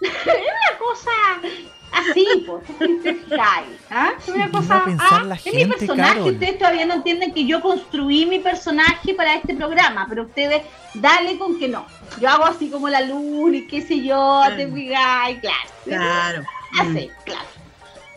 Es 0.00 0.10
una 0.26 0.78
cosa 0.78 1.10
así, 1.90 2.26
pues, 2.46 3.02
¿te? 3.02 3.16
¿Ah? 3.90 4.10
Es 4.16 4.28
una 4.28 4.46
¿Qué 4.46 4.52
va 4.52 4.60
cosa, 4.60 4.84
ah, 5.00 5.22
la 5.24 5.34
es 5.34 5.44
mi 5.46 5.50
gente, 5.52 5.76
personaje, 5.76 6.12
Carol? 6.14 6.32
ustedes 6.34 6.58
todavía 6.58 6.86
no 6.86 6.94
entienden 6.94 7.34
que 7.34 7.44
yo 7.46 7.60
construí 7.60 8.26
mi 8.26 8.38
personaje 8.38 9.14
para 9.14 9.34
este 9.34 9.54
programa, 9.56 10.06
pero 10.08 10.22
ustedes 10.22 10.62
dale 10.94 11.36
con 11.36 11.58
que 11.58 11.66
no. 11.66 11.84
Yo 12.20 12.28
hago 12.28 12.44
así 12.44 12.70
como 12.70 12.88
la 12.88 13.00
luz 13.00 13.54
y 13.54 13.66
qué 13.66 13.82
sé 13.82 14.04
yo, 14.04 14.42
te 14.56 14.68
Mm. 14.68 14.74
fijáis, 14.74 15.40
claro. 15.40 15.58
Claro. 15.84 16.44
Así, 16.80 17.10
claro. 17.24 17.46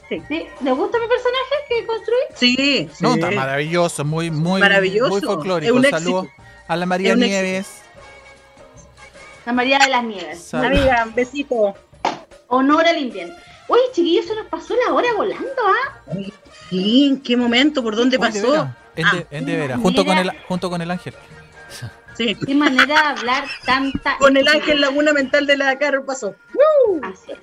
Sí. 0.10 0.22
¿Sí? 0.28 0.48
¿Les 0.62 0.76
gusta 0.76 1.00
mi 1.00 1.08
personaje 1.08 1.56
que 1.70 1.86
construí? 1.86 2.20
Sí, 2.36 2.56
sí. 2.56 2.90
No, 3.00 3.14
está 3.14 3.32
maravilloso, 3.32 4.04
muy, 4.04 4.30
muy, 4.30 4.60
Maravilloso. 4.60 5.10
muy 5.10 5.22
folclórico. 5.22 5.74
un 5.74 5.86
Saludos 5.86 6.28
a 6.68 6.76
la 6.76 6.86
María 6.86 7.16
Nieves. 7.16 7.82
La 9.46 9.54
María 9.54 9.80
de 9.80 9.90
las 9.90 10.04
Nieves. 10.04 10.44
Salud. 10.44 10.66
Amiga, 10.66 11.08
besito. 11.16 11.74
Honor 12.48 12.86
al 12.86 12.98
invierno. 12.98 13.34
Oye, 13.68 13.82
chiquillos, 13.94 14.26
se 14.26 14.36
nos 14.36 14.48
pasó 14.48 14.76
la 14.86 14.94
hora 14.94 15.14
volando, 15.16 15.48
¿ah? 15.66 16.14
Sí, 16.70 17.08
¿en 17.08 17.22
qué 17.22 17.38
momento? 17.38 17.82
¿Por 17.82 17.96
dónde 17.96 18.18
de 18.18 18.20
pasó? 18.20 18.70
En, 18.96 19.08
de, 19.12 19.28
en 19.32 19.46
de 19.46 19.56
veras, 19.56 19.80
junto 19.80 20.04
con, 20.04 20.18
el, 20.18 20.30
junto 20.48 20.70
con 20.70 20.82
el 20.82 20.92
ángel. 20.92 21.14
Sí. 22.18 22.36
Qué 22.46 22.54
manera 22.54 22.86
de 22.86 22.94
hablar 22.94 23.46
tanta. 23.66 24.18
Con 24.18 24.36
el 24.36 24.48
ángel 24.48 24.82
Laguna 24.82 25.14
Mental 25.14 25.48
de 25.48 25.56
la 25.56 25.80
Carol 25.80 26.04
pasó. 26.04 26.36
Así 27.02 27.32
es. 27.32 27.38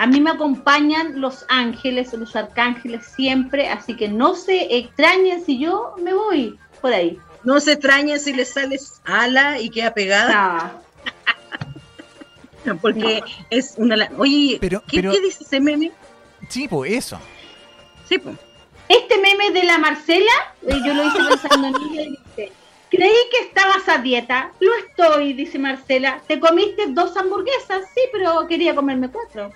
A 0.00 0.06
mí 0.06 0.18
me 0.18 0.30
acompañan 0.30 1.20
los 1.20 1.44
ángeles, 1.50 2.14
los 2.14 2.34
arcángeles 2.34 3.04
siempre, 3.04 3.68
así 3.68 3.94
que 3.94 4.08
no 4.08 4.34
se 4.34 4.74
extrañen 4.78 5.44
si 5.44 5.58
yo 5.58 5.94
me 6.02 6.14
voy 6.14 6.58
por 6.80 6.90
ahí. 6.94 7.18
No 7.44 7.60
se 7.60 7.72
extrañen 7.72 8.18
si 8.18 8.32
le 8.32 8.46
sales 8.46 9.02
ala 9.04 9.60
y 9.60 9.68
queda 9.68 9.92
pegada, 9.92 10.80
No, 12.64 12.76
porque 12.80 13.20
es 13.50 13.74
una... 13.76 13.94
la- 13.96 14.10
Oye, 14.16 14.56
Pero- 14.58 14.82
¿qué, 14.88 14.96
pero- 15.02 15.12
qué 15.12 15.20
dice 15.20 15.44
ese 15.44 15.60
meme? 15.60 15.92
Sí, 16.48 16.66
pues 16.66 16.92
eso. 16.92 17.20
Sí, 18.08 18.16
pues. 18.16 18.36
Este 18.88 19.18
meme 19.18 19.50
de 19.50 19.64
la 19.64 19.76
Marcela, 19.76 20.32
eh, 20.66 20.80
yo 20.84 20.94
lo 20.94 21.04
hice 21.04 21.18
pensando 21.28 21.68
en 21.68 21.74
ella 21.76 22.02
y 22.04 22.10
dice, 22.10 22.52
creí 22.90 23.12
que 23.30 23.46
estabas 23.48 23.86
a 23.86 23.98
dieta, 23.98 24.50
lo 24.60 24.70
estoy, 24.76 25.34
dice 25.34 25.58
Marcela, 25.58 26.22
te 26.26 26.40
comiste 26.40 26.86
dos 26.88 27.14
hamburguesas, 27.18 27.82
sí, 27.94 28.00
pero 28.12 28.46
quería 28.48 28.74
comerme 28.74 29.10
cuatro. 29.10 29.52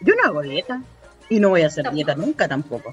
Yo 0.00 0.14
no 0.14 0.24
hago 0.24 0.42
dieta. 0.42 0.82
Y 1.28 1.40
no 1.40 1.50
voy 1.50 1.62
a 1.62 1.68
hacer 1.68 1.90
dieta 1.92 2.14
nunca 2.14 2.48
tampoco. 2.48 2.92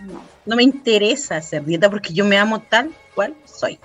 No. 0.00 0.22
No 0.46 0.56
me 0.56 0.62
interesa 0.62 1.36
hacer 1.36 1.64
dieta 1.64 1.90
porque 1.90 2.12
yo 2.12 2.24
me 2.24 2.38
amo 2.38 2.60
tal 2.60 2.90
cual 3.14 3.34
soy. 3.44 3.78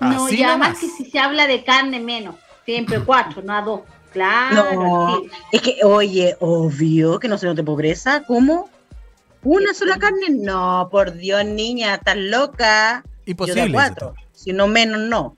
No, 0.00 0.26
Así 0.26 0.40
y 0.40 0.42
además 0.42 0.68
nomás. 0.68 0.80
que 0.80 0.88
si 0.88 1.10
se 1.10 1.18
habla 1.18 1.46
de 1.46 1.64
carne 1.64 2.00
menos, 2.00 2.34
siempre 2.64 3.00
cuatro, 3.00 3.42
no 3.42 3.54
a 3.54 3.62
dos. 3.62 3.80
Claro, 4.12 4.72
No, 4.74 5.20
sí. 5.22 5.30
es 5.52 5.62
que, 5.62 5.78
oye, 5.84 6.36
obvio 6.40 7.18
que 7.18 7.28
no 7.28 7.36
se 7.38 7.46
note 7.46 7.62
pobreza. 7.62 8.24
¿Cómo? 8.26 8.68
¿Una 9.42 9.74
sola 9.74 9.98
carne? 9.98 10.26
No, 10.30 10.88
por 10.90 11.12
Dios, 11.14 11.44
niña, 11.44 11.94
estás 11.94 12.16
loca. 12.16 13.04
Yo 13.26 13.30
Imposible. 13.32 13.60
de 13.62 13.66
dice 13.68 13.74
cuatro. 13.74 14.14
Si 14.32 14.52
no 14.52 14.66
menos, 14.68 15.00
no. 15.00 15.36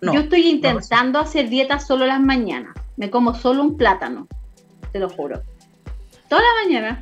No. 0.00 0.14
Yo 0.14 0.20
estoy 0.20 0.48
intentando 0.48 1.18
hacer 1.18 1.48
dieta 1.48 1.78
solo 1.80 2.06
las 2.06 2.20
mañanas. 2.20 2.74
Me 2.96 3.10
como 3.10 3.34
solo 3.34 3.62
un 3.62 3.76
plátano, 3.76 4.28
te 4.98 5.00
lo 5.00 5.08
juro. 5.10 5.42
Toda 6.28 6.42
la 6.42 6.64
mañana. 6.64 7.00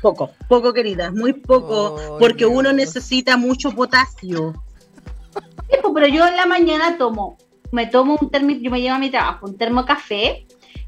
Poco, 0.00 0.30
poco, 0.48 0.72
querida, 0.72 1.10
muy 1.10 1.32
poco, 1.32 2.16
porque 2.18 2.46
uno 2.46 2.72
necesita 2.72 3.36
mucho 3.36 3.70
potasio. 3.72 4.54
Sí, 5.70 5.76
pues, 5.82 5.92
pero 5.94 6.06
yo 6.06 6.26
en 6.26 6.36
la 6.36 6.46
mañana 6.46 6.96
tomo, 6.96 7.36
me 7.72 7.86
tomo 7.86 8.16
un 8.20 8.30
termo, 8.30 8.50
yo 8.50 8.70
me 8.70 8.80
llevo 8.80 8.94
a 8.94 8.98
mi 8.98 9.10
trabajo, 9.10 9.46
un 9.46 9.58
termo 9.58 9.84
café, 9.84 10.46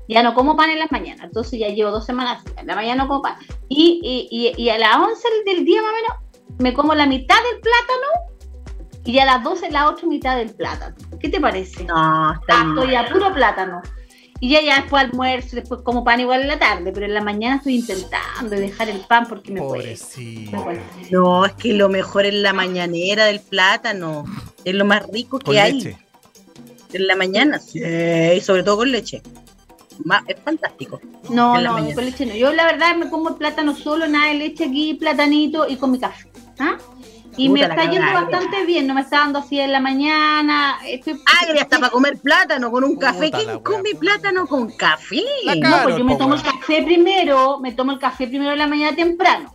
ya 0.08 0.22
no 0.22 0.34
como 0.34 0.56
pan 0.56 0.70
en 0.70 0.78
las 0.78 0.92
mañanas, 0.92 1.24
entonces 1.24 1.58
ya 1.58 1.68
llevo 1.68 1.90
dos 1.90 2.06
semanas, 2.06 2.42
así, 2.44 2.54
en 2.56 2.66
la 2.68 2.74
mañana 2.76 3.02
no 3.02 3.08
como 3.08 3.22
pan. 3.22 3.36
Y, 3.68 4.00
y, 4.02 4.28
y, 4.56 4.62
y 4.62 4.70
a 4.70 4.78
las 4.78 4.96
11 4.96 5.28
del 5.44 5.64
día 5.64 5.82
más 5.82 5.90
o 5.90 5.94
menos, 5.94 6.56
me 6.58 6.72
como 6.72 6.94
la 6.94 7.06
mitad 7.06 7.36
del 7.50 7.60
plátano 7.60 8.36
y 9.04 9.18
a 9.18 9.24
las 9.24 9.42
12 9.42 9.70
la 9.70 9.88
otra 9.90 10.06
mitad 10.06 10.36
del 10.36 10.54
plátano. 10.54 10.94
¿Qué 11.20 11.28
te 11.28 11.40
parece? 11.40 11.84
No, 11.84 12.32
está 12.32 12.60
Ah, 12.60 12.64
bien. 12.64 12.78
estoy 12.78 12.94
a 12.94 13.08
puro 13.08 13.32
plátano. 13.34 13.82
Y 14.40 14.50
ya, 14.50 14.60
ya 14.60 14.80
después 14.80 15.04
almuerzo, 15.04 15.56
después 15.56 15.80
como 15.82 16.04
pan 16.04 16.20
igual 16.20 16.42
en 16.42 16.48
la 16.48 16.58
tarde, 16.58 16.92
pero 16.92 17.06
en 17.06 17.14
la 17.14 17.22
mañana 17.22 17.56
estoy 17.56 17.76
intentando 17.76 18.56
dejar 18.56 18.88
el 18.90 19.00
pan 19.00 19.26
porque 19.28 19.52
me 19.52 19.60
cuesta. 19.60 20.20
No, 21.10 21.46
es 21.46 21.52
que 21.54 21.72
lo 21.72 21.88
mejor 21.88 22.26
es 22.26 22.34
la 22.34 22.52
mañanera 22.52 23.24
del 23.24 23.40
plátano. 23.40 24.24
Es 24.64 24.74
lo 24.74 24.84
más 24.84 25.06
rico 25.08 25.38
que 25.38 25.58
hay 25.58 25.80
leche. 25.80 25.98
en 26.92 27.06
la 27.06 27.16
mañana. 27.16 27.58
Sí, 27.58 27.80
y 27.80 28.40
sobre 28.40 28.62
todo 28.62 28.78
con 28.78 28.92
leche. 28.92 29.22
Es 30.28 30.36
fantástico. 30.44 31.00
No, 31.30 31.58
no, 31.60 31.72
mañana. 31.72 31.94
con 31.94 32.04
leche 32.04 32.26
no. 32.26 32.34
Yo 32.34 32.52
la 32.52 32.66
verdad 32.66 32.94
me 32.96 33.08
como 33.08 33.30
el 33.30 33.36
plátano 33.36 33.74
solo, 33.74 34.06
nada 34.06 34.28
de 34.28 34.34
leche 34.34 34.64
aquí, 34.64 34.94
platanito 34.94 35.66
y 35.66 35.76
con 35.76 35.92
mi 35.92 35.98
café. 35.98 36.28
¿ah? 36.58 36.76
Y 37.36 37.48
Puta 37.48 37.68
me 37.68 37.74
está 37.74 37.90
yendo 37.90 38.12
bastante 38.12 38.64
bien, 38.64 38.86
no 38.86 38.94
me 38.94 39.02
está 39.02 39.18
dando 39.18 39.40
así 39.40 39.60
en 39.60 39.72
la 39.72 39.80
mañana. 39.80 40.78
Estoy... 40.86 41.20
Agria 41.42 41.62
hasta 41.62 41.78
para 41.78 41.90
comer 41.90 42.18
plátano 42.18 42.70
con 42.70 42.84
un 42.84 42.94
Puta 42.94 43.12
café. 43.12 43.30
¿Quién 43.30 43.48
wea, 43.48 43.62
come 43.62 43.94
plátano 43.98 44.46
con 44.46 44.70
café? 44.72 45.22
No, 45.60 45.82
pues 45.82 45.96
yo 45.98 46.04
me 46.04 46.16
tomo 46.16 46.34
el 46.34 46.42
café 46.42 46.82
primero, 46.82 47.58
me 47.60 47.72
tomo 47.72 47.92
el 47.92 47.98
café 47.98 48.26
primero 48.26 48.52
en 48.52 48.58
la 48.58 48.66
mañana 48.66 48.96
temprano. 48.96 49.54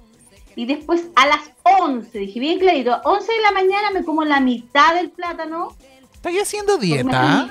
Y 0.55 0.65
después 0.65 1.07
a 1.15 1.27
las 1.27 1.51
11, 1.63 2.17
dije 2.19 2.39
bien 2.39 2.59
clarito, 2.59 2.93
a 2.93 3.01
11 3.03 3.32
de 3.32 3.41
la 3.41 3.51
mañana 3.51 3.91
me 3.91 4.03
como 4.03 4.23
la 4.23 4.39
mitad 4.39 4.95
del 4.95 5.09
plátano. 5.09 5.75
¿Estás 6.13 6.34
haciendo 6.41 6.73
porque 6.73 7.03
me 7.03 7.11
dieta? 7.11 7.49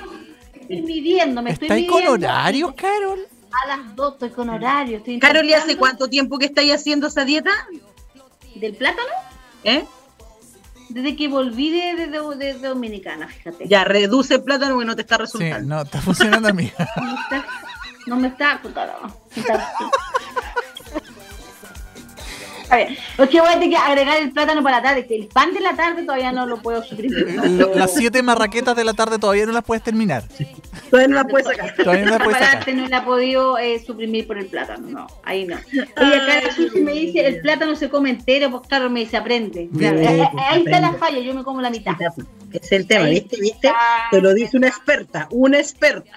Estoy, 0.53 0.81
midiendo, 0.83 1.41
me 1.41 1.51
estoy 1.51 1.67
¿Estás 1.67 1.89
con 1.89 2.03
midiendo. 2.03 2.27
horarios, 2.27 2.73
Carol? 2.75 3.19
A 3.63 3.67
las 3.67 3.95
2 3.95 4.13
estoy 4.13 4.29
con 4.29 4.49
horario. 4.49 4.97
Estoy 4.97 5.19
Carol, 5.19 5.45
¿y 5.45 5.53
hace 5.53 5.75
cuánto 5.75 6.07
tiempo 6.07 6.37
que 6.37 6.45
estáis 6.45 6.73
haciendo 6.73 7.07
esa 7.07 7.25
dieta? 7.25 7.51
¿Del 8.55 8.75
plátano? 8.75 9.09
¿Eh? 9.63 9.83
Desde 10.93 11.15
que 11.15 11.27
volví 11.27 11.69
de, 11.71 11.95
de- 11.95 12.07
de- 12.07 12.35
de- 12.37 12.53
de 12.59 12.67
Dominicana, 12.67 13.27
fíjate. 13.27 13.67
Ya, 13.67 13.83
reduce 13.83 14.35
el 14.35 14.43
plátano 14.43 14.77
que 14.79 14.85
no 14.85 14.95
te 14.95 15.01
está 15.01 15.15
Sí, 15.15 15.21
resultando. 15.21 15.75
no, 15.75 15.81
está 15.83 16.01
funcionando 16.01 16.49
a 16.49 16.53
mí. 16.53 16.71
No 16.77 17.03
me 17.05 17.13
está, 17.21 17.45
no 18.07 18.15
me 18.17 18.27
está, 18.27 18.61
puta, 18.61 18.85
no, 18.85 19.07
no 19.07 19.15
está- 22.71 22.75
A 22.75 22.77
ver, 22.77 22.97
es 23.17 23.29
que 23.29 23.39
voy 23.41 23.49
a 23.49 23.53
tener 23.53 23.69
que 23.69 23.77
agregar 23.77 24.21
el 24.21 24.31
plátano 24.31 24.63
para 24.63 24.77
la 24.77 24.83
tarde, 24.83 25.05
que 25.05 25.15
el 25.15 25.27
pan 25.27 25.53
de 25.53 25.59
la 25.59 25.75
tarde 25.75 26.03
todavía 26.03 26.31
no 26.31 26.45
lo 26.45 26.61
puedo 26.61 26.83
suprimir. 26.83 27.27
Lo- 27.51 27.75
Las 27.75 27.93
siete 27.93 28.21
marraquetas 28.23 28.75
de 28.75 28.83
la 28.83 28.93
tarde 28.93 29.19
todavía 29.19 29.45
no 29.45 29.51
las 29.51 29.63
puedes 29.63 29.83
terminar. 29.83 30.23
Todavía 30.89 31.07
no 31.09 31.15
la 31.15 31.23
puedes 31.25 31.47
sacar. 31.47 31.75
Todavía 31.75 32.05
no 32.05 32.11
las 32.11 32.23
puedes 32.23 32.39
sacar. 32.39 32.73
No 32.73 32.87
la 32.87 32.97
he 32.97 33.01
podido 33.01 33.57
eh, 33.57 33.81
suprimir 33.85 34.27
por 34.27 34.37
el 34.37 34.45
plátano, 34.47 34.87
no, 34.89 35.07
ahí 35.23 35.45
no. 35.45 35.55
Oye, 35.71 36.15
acá 36.15 36.51
Susi 36.55 36.81
me 36.81 36.93
dice, 36.93 37.25
el 37.25 37.41
plátano 37.41 37.75
se 37.75 37.89
come 37.89 38.09
entero, 38.11 38.49
pues 38.51 38.67
claro, 38.67 38.89
me 38.89 39.01
dice, 39.01 39.17
aprende. 39.17 39.67
Bien, 39.71 39.97
Eh, 39.97 40.03
eh, 40.21 40.29
pues, 40.31 40.43
ahí 40.49 40.63
está 40.65 40.79
la 40.79 40.93
falla, 40.93 41.19
yo 41.19 41.33
me 41.33 41.43
como 41.43 41.61
la 41.61 41.69
mitad. 41.69 41.93
Ese 42.51 42.65
es 42.65 42.71
el 42.71 42.87
tema, 42.87 43.05
¿viste? 43.05 43.37
¿Viste? 43.39 43.71
Te 44.11 44.21
lo 44.21 44.33
dice 44.33 44.57
una 44.57 44.67
experta, 44.67 45.27
una 45.31 45.59
experta. 45.59 46.11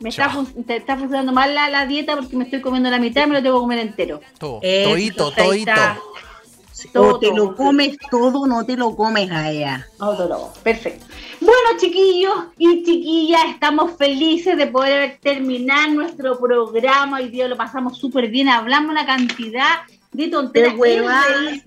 Me 0.00 0.10
está, 0.10 0.32
te 0.66 0.76
está 0.76 0.96
funcionando 0.96 1.32
mal 1.32 1.54
la, 1.54 1.68
la 1.68 1.86
dieta 1.86 2.14
porque 2.16 2.36
me 2.36 2.44
estoy 2.44 2.60
comiendo 2.60 2.88
la 2.88 2.98
mitad 2.98 3.24
y 3.24 3.30
me 3.30 3.34
lo 3.34 3.42
tengo 3.42 3.56
que 3.56 3.60
comer 3.60 3.78
entero. 3.80 4.20
Todo, 4.38 4.60
Toito, 4.60 5.32
toito. 5.32 5.72
O 5.72 6.92
Todo, 6.92 7.18
te 7.18 7.34
lo 7.34 7.56
comes 7.56 7.96
todo, 8.08 8.46
no 8.46 8.64
te 8.64 8.76
lo 8.76 8.94
comes 8.94 9.28
a 9.32 9.50
ella. 9.50 9.86
Autólogo, 9.98 10.52
perfecto. 10.62 11.06
Bueno, 11.40 11.76
chiquillos 11.76 12.34
y 12.56 12.84
chiquillas, 12.84 13.42
estamos 13.50 13.96
felices 13.96 14.56
de 14.56 14.68
poder 14.68 15.18
terminar 15.20 15.90
nuestro 15.90 16.38
programa. 16.38 17.16
Hoy 17.16 17.30
día 17.30 17.48
lo 17.48 17.56
pasamos 17.56 17.98
súper 17.98 18.28
bien, 18.28 18.48
hablamos 18.48 18.92
una 18.92 19.04
cantidad 19.04 19.80
de 20.12 20.28
tonteras. 20.28 20.74
Reír. 20.78 21.64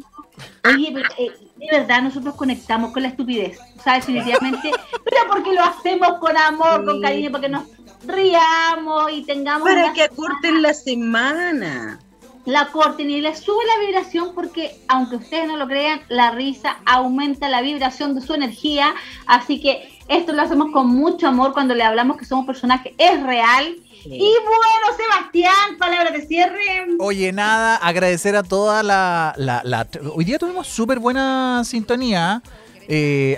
Oye, 0.63 0.91
pero, 0.93 1.09
eh, 1.17 1.31
de 1.57 1.67
verdad, 1.71 2.01
nosotros 2.01 2.35
conectamos 2.35 2.91
con 2.91 3.03
la 3.03 3.09
estupidez. 3.09 3.59
O 3.77 3.83
sea, 3.83 3.95
definitivamente, 3.95 4.71
pero 5.03 5.17
porque 5.29 5.53
lo 5.53 5.61
hacemos 5.63 6.19
con 6.19 6.37
amor, 6.37 6.85
con 6.85 7.01
cariño, 7.01 7.31
porque 7.31 7.49
nos 7.49 7.63
riamos 8.05 9.11
y 9.11 9.23
tengamos 9.23 9.67
Para 9.67 9.93
que 9.93 10.03
acorten 10.03 10.61
la 10.61 10.73
semana. 10.73 11.99
la 12.45 12.67
corten 12.67 13.09
y 13.09 13.21
les 13.21 13.39
sube 13.39 13.63
la 13.77 13.85
vibración 13.85 14.33
porque 14.33 14.75
aunque 14.87 15.17
ustedes 15.17 15.47
no 15.47 15.57
lo 15.57 15.67
crean, 15.67 16.01
la 16.09 16.31
risa 16.31 16.77
aumenta 16.85 17.49
la 17.49 17.61
vibración 17.61 18.15
de 18.15 18.21
su 18.21 18.33
energía, 18.33 18.93
así 19.27 19.61
que 19.61 19.89
esto 20.07 20.33
lo 20.33 20.41
hacemos 20.41 20.71
con 20.71 20.87
mucho 20.87 21.27
amor 21.27 21.53
cuando 21.53 21.73
le 21.75 21.83
hablamos 21.83 22.17
que 22.17 22.25
somos 22.25 22.45
personajes, 22.45 22.93
es 22.97 23.21
real. 23.23 23.75
Y 24.03 24.17
bueno, 24.43 24.97
Sebastián, 24.97 25.77
palabras 25.77 26.13
de 26.13 26.25
cierre. 26.25 26.87
Oye, 26.99 27.31
nada, 27.31 27.75
agradecer 27.75 28.35
a 28.35 28.41
toda 28.41 28.81
la... 28.81 29.33
la, 29.37 29.61
la- 29.63 29.87
hoy 30.15 30.25
día 30.25 30.39
tuvimos 30.39 30.65
súper 30.67 30.97
buena 30.97 31.61
sintonía. 31.63 32.41
Eh, 32.45 32.60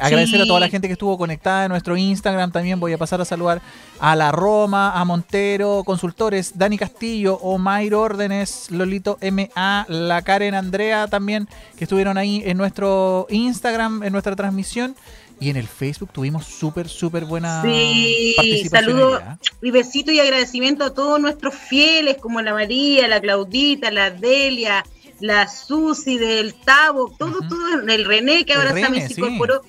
agradecer 0.01 0.41
a 0.41 0.45
toda 0.45 0.59
la 0.59 0.69
gente 0.69 0.87
que 0.87 0.93
estuvo 0.93 1.17
conectada 1.17 1.65
en 1.65 1.69
nuestro 1.69 1.95
Instagram. 1.97 2.51
También 2.51 2.79
voy 2.79 2.93
a 2.93 2.97
pasar 2.97 3.21
a 3.21 3.25
saludar 3.25 3.61
a 3.99 4.15
la 4.15 4.31
Roma, 4.31 4.91
a 4.99 5.05
Montero, 5.05 5.83
consultores, 5.85 6.57
Dani 6.57 6.77
Castillo, 6.77 7.35
Omair 7.41 7.95
Órdenes, 7.95 8.71
Lolito 8.71 9.17
MA, 9.21 9.85
la 9.87 10.21
Karen 10.21 10.55
Andrea 10.55 11.07
también, 11.07 11.47
que 11.77 11.85
estuvieron 11.85 12.17
ahí 12.17 12.41
en 12.45 12.57
nuestro 12.57 13.27
Instagram, 13.29 14.03
en 14.03 14.11
nuestra 14.11 14.35
transmisión. 14.35 14.95
Y 15.39 15.49
en 15.49 15.57
el 15.57 15.67
Facebook 15.67 16.11
tuvimos 16.13 16.45
súper, 16.45 16.87
súper 16.87 17.25
buena 17.25 17.61
sí, 17.63 18.33
participación. 18.37 18.91
Saludos 18.91 19.21
y 19.61 19.71
besito 19.71 20.11
y 20.11 20.19
agradecimiento 20.19 20.85
a 20.85 20.93
todos 20.93 21.19
nuestros 21.19 21.53
fieles, 21.55 22.17
como 22.17 22.41
la 22.41 22.53
María, 22.53 23.07
la 23.07 23.19
Claudita, 23.19 23.91
la 23.91 24.09
Delia, 24.11 24.85
la 25.19 25.47
Susi 25.47 26.17
del 26.17 26.53
Tabo, 26.53 27.13
todo, 27.17 27.39
todo, 27.47 27.79
el 27.87 28.05
René 28.05 28.45
que 28.45 28.53
ahora 28.53 28.73
también 28.73 29.07
se 29.07 29.19
incorporó. 29.19 29.61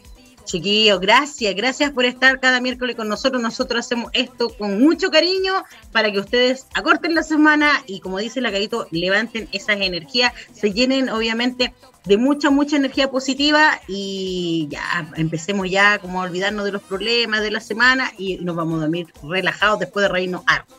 Chiquillos, 0.44 1.00
gracias, 1.00 1.54
gracias 1.54 1.90
por 1.92 2.04
estar 2.04 2.38
cada 2.38 2.60
miércoles 2.60 2.96
con 2.96 3.08
nosotros. 3.08 3.40
Nosotros 3.40 3.86
hacemos 3.86 4.10
esto 4.12 4.50
con 4.50 4.78
mucho 4.78 5.10
cariño 5.10 5.54
para 5.90 6.12
que 6.12 6.18
ustedes 6.18 6.66
acorten 6.74 7.14
la 7.14 7.22
semana 7.22 7.82
y 7.86 8.00
como 8.00 8.18
dice 8.18 8.42
la 8.42 8.52
Carito, 8.52 8.86
levanten 8.90 9.48
esas 9.52 9.80
energías, 9.80 10.34
se 10.52 10.72
llenen 10.72 11.08
obviamente 11.08 11.72
de 12.04 12.18
mucha, 12.18 12.50
mucha 12.50 12.76
energía 12.76 13.10
positiva 13.10 13.80
y 13.88 14.68
ya 14.70 15.10
empecemos 15.16 15.70
ya 15.70 15.98
como 15.98 16.20
a 16.20 16.26
olvidarnos 16.26 16.66
de 16.66 16.72
los 16.72 16.82
problemas 16.82 17.40
de 17.40 17.50
la 17.50 17.60
semana 17.60 18.12
y 18.18 18.36
nos 18.36 18.54
vamos 18.54 18.78
a 18.78 18.82
dormir 18.82 19.12
relajados 19.22 19.78
después 19.78 20.02
de 20.04 20.08
reírnos 20.12 20.42
harto. 20.46 20.74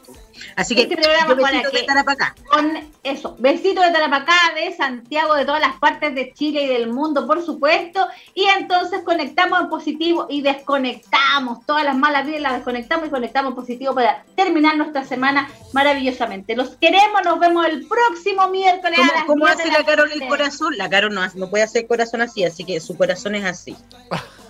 Así 0.55 0.75
que 0.75 0.83
este 0.83 0.97
programa 0.97 1.33
besitos 1.33 1.71
de 1.71 1.83
Tarapacá. 1.83 2.35
Con 2.49 2.77
eso, 3.03 3.35
besitos 3.39 3.85
de 3.85 3.91
Tarapacá, 3.91 4.35
de 4.55 4.75
Santiago, 4.75 5.35
de 5.35 5.45
todas 5.45 5.61
las 5.61 5.77
partes 5.77 6.15
de 6.15 6.33
Chile 6.33 6.63
y 6.63 6.67
del 6.67 6.91
mundo, 6.91 7.27
por 7.27 7.43
supuesto. 7.43 8.07
Y 8.33 8.45
entonces 8.57 9.01
conectamos 9.03 9.61
en 9.61 9.69
positivo 9.69 10.27
y 10.29 10.41
desconectamos 10.41 11.65
todas 11.65 11.83
las 11.83 11.95
malas 11.95 12.25
vidas, 12.25 12.41
las 12.41 12.53
desconectamos 12.55 13.07
y 13.07 13.11
conectamos 13.11 13.51
en 13.51 13.55
positivo 13.55 13.93
para 13.93 14.23
terminar 14.35 14.77
nuestra 14.77 15.03
semana 15.03 15.49
maravillosamente. 15.73 16.55
Los 16.55 16.75
queremos, 16.77 17.21
nos 17.23 17.39
vemos 17.39 17.65
el 17.65 17.87
próximo 17.87 18.47
miércoles. 18.49 18.99
¿Cómo, 19.25 19.45
hace 19.45 19.69
la, 19.71 19.83
Carol 19.83 20.11
el 20.11 20.27
corazón? 20.27 20.77
La 20.77 20.89
Carol 20.89 21.13
no, 21.13 21.21
no 21.35 21.49
puede 21.49 21.63
hacer 21.63 21.87
corazón 21.87 22.21
así, 22.21 22.43
así 22.43 22.63
que 22.63 22.79
su 22.79 22.95
corazón 22.97 23.35
es 23.35 23.45
así. 23.45 23.75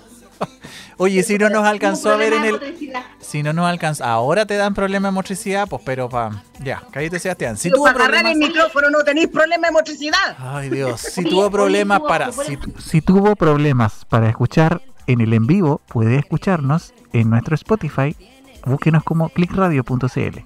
Oye, 0.98 1.24
si 1.24 1.38
no 1.38 1.50
nos 1.50 1.66
alcanzó 1.66 2.12
a 2.12 2.16
ver 2.16 2.34
en 2.34 2.46
el. 2.46 2.60
Si 3.20 3.44
no 3.44 3.52
nos 3.52 3.66
alcanzó. 3.66 4.06
Ahora 4.06 4.46
te 4.46 4.56
dan 4.56 4.74
problemas 4.74 5.12
de 5.12 5.16
motricidad, 5.16 5.68
pues, 5.68 5.82
pero 5.86 6.08
pa. 6.08 6.44
Ya, 6.64 6.82
cállate, 6.92 7.20
Sebastián. 7.20 7.58
Si 7.58 7.70
tuvo 7.70 7.86
para 7.86 8.06
problemas. 8.06 8.32
el 8.32 8.38
micrófono 8.38 8.90
no 8.90 9.04
tenéis 9.04 9.28
problema 9.28 9.68
de 9.68 9.74
motricidad. 9.74 10.38
Ay, 10.40 10.70
Dios. 10.70 11.02
Si 11.02 11.24
tuvo 11.24 11.52
problemas 11.52 12.00
para. 12.02 12.32
Si, 12.32 13.02
tuvo 13.02 13.36
problemas 13.36 14.06
para 14.06 14.30
escuchar 14.30 14.82
en 15.08 15.22
el 15.22 15.34
en 15.34 15.48
vivo, 15.48 15.82
puede 15.88 16.18
escucharnos 16.18 16.94
en 17.12 17.30
nuestro 17.30 17.56
Spotify. 17.56 18.16
Búsquenos 18.66 19.04
como 19.04 19.30
clickradio.cl. 19.30 20.40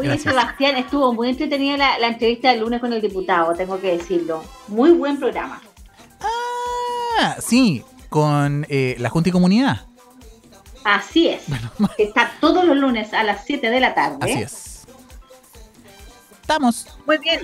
Oye, 0.00 0.18
Sebastián, 0.18 0.76
estuvo 0.76 1.12
muy 1.12 1.28
entretenida 1.28 1.76
la, 1.76 1.98
la 1.98 2.08
entrevista 2.08 2.50
del 2.50 2.60
lunes 2.60 2.80
con 2.80 2.92
el 2.92 3.00
diputado, 3.00 3.54
tengo 3.54 3.80
que 3.80 3.96
decirlo. 3.96 4.42
Muy 4.66 4.90
buen 4.90 5.20
programa. 5.20 5.60
Ah, 6.20 7.36
sí, 7.38 7.84
con 8.08 8.66
eh, 8.68 8.96
la 8.98 9.10
Junta 9.10 9.28
y 9.28 9.32
Comunidad. 9.32 9.86
Así 10.84 11.28
es. 11.28 11.42
Está 11.98 12.32
todos 12.40 12.64
los 12.64 12.76
lunes 12.76 13.12
a 13.12 13.22
las 13.22 13.44
7 13.44 13.70
de 13.70 13.80
la 13.80 13.94
tarde. 13.94 14.18
Así 14.20 14.42
es. 14.42 14.86
Estamos. 16.40 16.86
Muy 17.06 17.18
bien. 17.18 17.40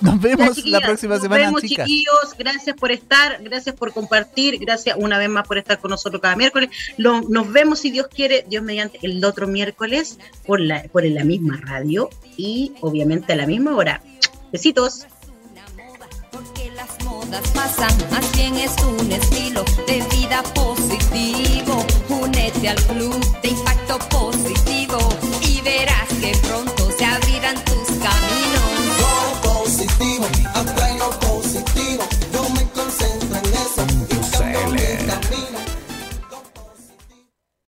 Nos 0.00 0.20
vemos 0.20 0.64
la 0.64 0.80
próxima 0.80 1.18
semana. 1.18 1.50
Nos 1.50 1.62
vemos, 1.62 1.62
chiquillos. 1.62 2.34
Gracias 2.38 2.76
por 2.76 2.92
estar, 2.92 3.42
gracias 3.42 3.74
por 3.74 3.92
compartir, 3.92 4.58
gracias 4.58 4.96
una 4.96 5.18
vez 5.18 5.28
más 5.28 5.46
por 5.46 5.58
estar 5.58 5.80
con 5.80 5.90
nosotros 5.90 6.22
cada 6.22 6.36
miércoles. 6.36 6.70
nos 6.98 7.52
vemos, 7.52 7.80
si 7.80 7.90
Dios 7.90 8.06
quiere, 8.06 8.44
Dios 8.48 8.62
mediante, 8.62 9.00
el 9.02 9.24
otro 9.24 9.48
miércoles 9.48 10.18
por 10.46 10.60
la, 10.60 10.84
por 10.84 11.04
la 11.04 11.24
misma 11.24 11.58
radio 11.64 12.10
y 12.36 12.74
obviamente 12.80 13.32
a 13.32 13.36
la 13.36 13.46
misma 13.46 13.74
hora. 13.74 14.00
Besitos 14.52 15.06
pasan, 17.54 17.92
más 18.10 18.30
bien 18.36 18.54
es 18.56 18.74
un 18.82 19.12
estilo 19.12 19.64
de 19.86 20.02
vida 20.16 20.42
positivo. 20.54 21.84
Únete 22.08 22.68
al 22.68 22.82
club 22.86 23.40
de 23.42 23.48
impacto 23.48 23.98
positivo 24.08 24.98
y 25.42 25.60
verás 25.60 26.08
que 26.20 26.36
pronto 26.46 26.77